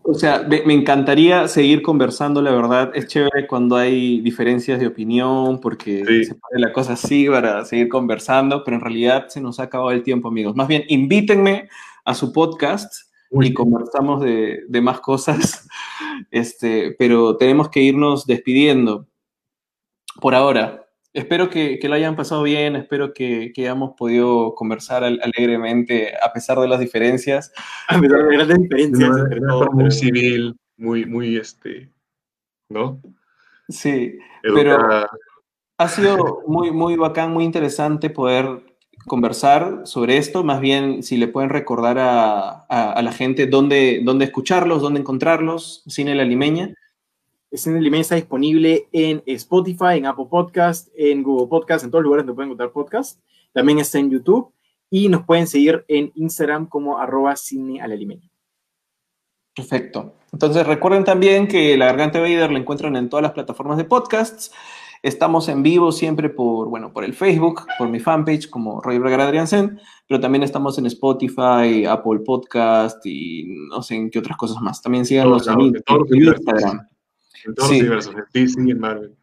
O 0.03 0.15
sea, 0.15 0.43
me, 0.49 0.63
me 0.65 0.75
encantaría 0.75 1.49
seguir 1.49 1.83
conversando, 1.83 2.41
la 2.43 2.53
verdad. 2.53 2.91
Es 2.95 3.07
chévere 3.07 3.47
cuando 3.47 3.77
hay 3.77 4.21
diferencias 4.21 4.79
de 4.81 4.87
opinión, 4.87 5.61
porque 5.61 6.05
Sí. 6.07 6.25
se 6.25 6.35
pone 6.35 6.61
la 6.61 6.73
cosa 6.73 6.95
así 6.95 7.27
para 7.29 7.65
seguir 7.65 7.89
conversando, 7.89 8.63
pero 8.65 8.77
en 8.77 8.83
realidad 8.83 9.29
se 9.29 9.41
nos 9.41 9.59
ha 9.61 9.65
acabado 9.65 9.91
el 9.93 10.03
tiempo, 10.03 10.29
amigos. 10.29 10.55
Más 10.57 10.69
bien, 10.69 10.85
invítenme 10.89 11.69
a 12.05 12.15
su 12.15 12.33
podcast 12.33 12.93
y 13.33 13.53
conversamos 13.55 14.23
de, 14.23 14.65
de 14.69 14.81
más 14.81 15.01
cosas, 15.01 15.69
este, 16.31 16.95
pero 16.99 17.37
tenemos 17.37 17.69
que 17.69 17.81
irnos 17.81 18.27
despidiendo 18.27 19.07
por 20.21 20.35
ahora. 20.35 20.85
Espero 21.13 21.51
que, 21.51 21.79
que 21.81 21.89
lo 21.89 21.95
hayan 21.97 22.15
pasado 22.15 22.43
bien, 22.45 22.77
espero 22.77 23.13
que, 23.13 23.53
que 23.53 23.63
hayamos 23.63 23.95
podido 23.97 24.55
conversar 24.55 25.03
al- 25.03 25.21
alegremente 25.23 26.13
a 26.23 26.33
pesar 26.33 26.59
de 26.61 26.69
las 26.69 26.79
diferencias. 26.79 27.53
A 27.89 28.01
pesar 28.01 28.25
de 28.27 28.37
grandes 28.37 28.63
diferencias 28.63 29.11
entre 29.19 29.41
muy 29.73 29.91
civil, 29.91 30.57
muy, 30.77 31.05
muy, 31.07 31.37
este, 31.37 31.91
¿no? 32.69 33.01
Sí, 33.69 34.19
Pero-. 34.55 34.79
Ha 35.79 35.89
sido 35.89 36.43
muy, 36.47 36.71
muy 36.71 36.97
bacán, 36.97 37.33
muy 37.33 37.43
interesante 37.45 38.11
poder 38.11 38.61
conversar 39.07 39.81
sobre 39.85 40.19
esto. 40.19 40.45
Más 40.45 40.61
bien, 40.61 41.03
si 41.03 41.17
le 41.17 41.27
pueden 41.27 41.49
recordar 41.51 41.99
a, 41.99 42.67
a- 42.69 42.93
a 42.93 43.03
la 43.03 43.13
gente 43.13 43.47
dónde, 43.47 44.03
dónde 44.05 44.27
escucharlos, 44.27 44.83
dónde 44.83 45.01
encontrarlos, 45.01 45.83
Cine 45.89 46.15
La 46.15 46.25
Limeña. 46.25 46.75
Cine 47.53 47.81
Limeña 47.81 48.03
está 48.03 48.15
disponible 48.15 48.89
en 48.93 49.23
Spotify, 49.27 49.97
en 49.97 50.07
Apple 50.07 50.27
Podcast, 50.31 50.89
en 50.95 51.23
Google 51.23 51.49
Podcast, 51.49 51.85
en 51.85 51.91
todos 51.91 52.03
los 52.03 52.09
lugares 52.09 52.25
donde 52.25 52.37
pueden 52.37 52.51
encontrar 52.51 52.71
podcast. 52.71 53.21
También 53.53 53.81
está 53.81 53.99
en 53.99 54.11
YouTube 54.11 54.53
y 54.89 55.09
nos 55.09 55.25
pueden 55.25 55.49
seguir 55.49 55.85
en 55.89 56.13
Instagram 56.15 56.67
como 56.67 56.99
arroba 56.99 57.35
cine 57.35 57.81
a 57.81 57.89
la 57.89 57.97
limeña. 57.97 58.31
Perfecto. 59.55 60.15
Entonces, 60.33 60.65
recuerden 60.67 61.05
también 61.05 61.49
que 61.49 61.77
La 61.77 61.87
Garganta 61.87 62.21
Vader 62.21 62.53
la 62.53 62.59
encuentran 62.61 62.95
en 62.95 63.09
todas 63.09 63.23
las 63.23 63.33
plataformas 63.33 63.77
de 63.79 63.85
podcasts. 63.85 64.53
Estamos 65.03 65.49
en 65.49 65.63
vivo 65.63 65.93
siempre 65.93 66.29
por, 66.29 66.69
bueno, 66.69 66.93
por 66.93 67.05
el 67.05 67.15
Facebook, 67.15 67.63
por 67.79 67.89
mi 67.89 67.99
fanpage 68.01 68.49
como 68.49 68.81
Roy 68.81 68.99
Vergara 68.99 69.25
Adriansen, 69.25 69.81
pero 70.07 70.21
también 70.21 70.43
estamos 70.43 70.79
en 70.79 70.87
Spotify, 70.87 71.87
Apple 71.89 72.21
Podcast 72.25 73.05
y 73.07 73.47
no 73.71 73.83
sé 73.83 73.97
en 73.97 74.11
qué 74.11 74.19
otras 74.19 74.37
cosas 74.37 74.61
más. 74.61 74.81
También 74.83 75.07
síganos 75.07 75.49
en. 75.49 75.61
Instagram. 75.61 76.87
En 77.45 77.55
todos 77.55 77.69
Sí. 77.71 77.81
los 77.83 78.07
universos, 78.07 78.57
en 78.59 78.79
Marvel. 78.79 79.17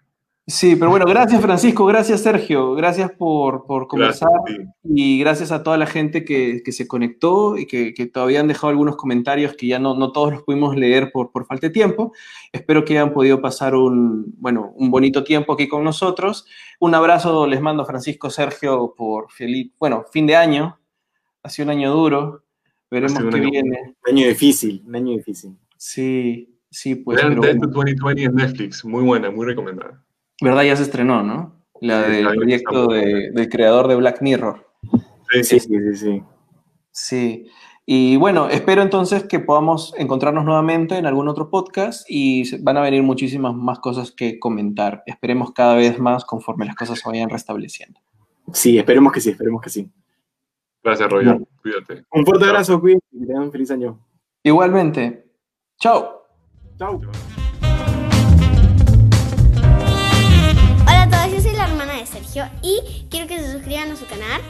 Sí, 0.49 0.77
pero 0.77 0.89
bueno, 0.91 1.05
gracias 1.05 1.41
Francisco, 1.41 1.85
gracias 1.85 2.21
Sergio, 2.21 2.73
gracias 2.73 3.11
por, 3.11 3.65
por 3.65 3.89
conversar 3.89 4.29
Gracias, 4.45 4.67
sí. 4.81 4.89
y 4.95 5.19
gracias 5.19 5.51
a 5.51 5.61
toda 5.61 5.77
la 5.77 5.85
gente 5.87 6.23
que, 6.23 6.61
que 6.63 6.71
se 6.71 6.87
conectó 6.87 7.57
y 7.57 7.65
que, 7.67 7.93
que 7.93 8.05
todavía 8.05 8.39
han 8.39 8.47
dejado 8.47 8.69
algunos 8.69 8.95
comentarios 8.95 9.55
que 9.57 9.67
ya 9.67 9.77
no, 9.77 9.93
no 9.97 10.13
todos 10.13 10.31
los 10.31 10.43
pudimos 10.43 10.77
leer 10.77 11.11
por, 11.11 11.33
por 11.33 11.45
falta 11.47 11.67
de 11.67 11.73
tiempo. 11.73 12.13
Espero 12.53 12.85
que 12.85 12.93
hayan 12.97 13.11
podido 13.13 13.41
pasar 13.41 13.75
un, 13.75 14.35
bueno, 14.37 14.71
un 14.77 14.89
bonito 14.89 15.25
tiempo 15.25 15.51
aquí 15.51 15.67
con 15.67 15.83
nosotros. 15.83 16.45
Un 16.79 16.95
abrazo 16.95 17.45
les 17.45 17.59
mando 17.59 17.85
Francisco, 17.85 18.29
Sergio, 18.29 18.93
por 18.95 19.29
feliz, 19.29 19.73
bueno, 19.77 20.05
fin 20.13 20.25
de 20.27 20.37
año. 20.37 20.79
Ha 21.43 21.49
sido 21.49 21.65
un 21.65 21.71
año 21.71 21.91
duro, 21.93 22.43
veremos 22.89 23.19
qué 23.19 23.35
año- 23.35 23.51
viene. 23.51 23.95
Un 24.07 24.13
año 24.17 24.27
difícil, 24.29 24.81
un 24.87 24.95
año 24.95 25.11
difícil. 25.11 25.57
Sí, 25.75 26.56
sí, 26.69 26.95
pues. 26.95 27.17
Vean 27.17 27.39
Death 27.39 27.57
bueno. 27.57 27.61
to 27.67 27.73
2020 27.79 28.23
en 28.23 28.35
Netflix, 28.35 28.85
muy 28.85 29.03
buena, 29.03 29.31
muy 29.31 29.45
recomendada. 29.45 30.03
¿Verdad? 30.41 30.63
Ya 30.63 30.75
se 30.75 30.83
estrenó, 30.83 31.23
¿no? 31.23 31.55
La 31.81 32.05
Sí, 32.05 32.11
del 32.11 32.27
proyecto 32.35 32.87
de- 32.87 33.31
del 33.33 33.49
creador 33.49 33.87
de 33.87 33.95
Black 33.95 34.21
Mirror. 34.21 34.65
Sí, 35.31 35.43
Sí, 35.43 35.59
sí, 35.59 35.67
sí, 35.69 35.95
sí. 35.95 36.23
Sí. 36.91 37.47
Y 37.85 38.17
bueno, 38.17 38.49
espero 38.49 38.81
entonces 38.81 39.23
que 39.23 39.39
podamos 39.39 39.93
encontrarnos 39.97 40.43
nuevamente 40.43 40.97
en 40.97 41.05
algún 41.05 41.27
otro 41.29 41.49
podcast 41.49 42.05
y 42.09 42.57
van 42.61 42.75
a 42.77 42.81
venir 42.81 43.01
muchísimas 43.03 43.53
más 43.55 43.79
cosas 43.79 44.11
que 44.11 44.39
comentar. 44.39 45.03
Esperemos 45.05 45.53
cada 45.53 45.75
vez 45.75 45.97
más 45.99 46.25
conforme 46.25 46.65
las 46.65 46.75
cosas 46.75 46.99
se 46.99 47.07
vayan 47.07 47.29
restableciendo. 47.29 47.99
Sí, 48.51 48.77
esperemos 48.77 49.13
que 49.13 49.21
sí, 49.21 49.29
esperemos 49.29 49.61
que 49.61 49.69
sí. 49.69 49.89
Gracias, 50.83 51.09
Roger. 51.09 51.39
Cuídate. 51.61 52.03
Un 52.11 52.25
fuerte 52.25 52.43
Chao. 52.43 52.49
abrazo, 52.49 52.79
cuídense 52.81 53.05
y 53.11 53.25
tengan 53.25 53.43
un 53.43 53.51
feliz 53.51 53.71
año. 53.71 53.99
Igualmente. 54.43 55.25
Chao. 55.79 56.16
Chao. 56.77 57.01
Hola 60.81 61.03
a 61.03 61.09
todos, 61.09 61.31
yo 61.31 61.41
soy 61.41 61.53
la 61.55 61.67
hermana 61.67 61.93
de 61.93 62.05
Sergio 62.05 62.47
y 62.61 63.05
quiero 63.09 63.27
que 63.27 63.39
se 63.39 63.51
suscriban 63.51 63.91
a 63.91 63.95
su 63.95 64.05
canal, 64.05 64.41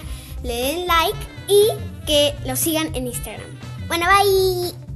le 0.44 0.54
den 0.54 0.88
like 0.88 1.18
y 1.48 1.70
que 2.06 2.36
lo 2.46 2.58
sigan 2.58 2.94
en 2.96 3.08
Instagram. 3.08 3.48
Bueno, 3.88 4.06
bye. 4.08 4.87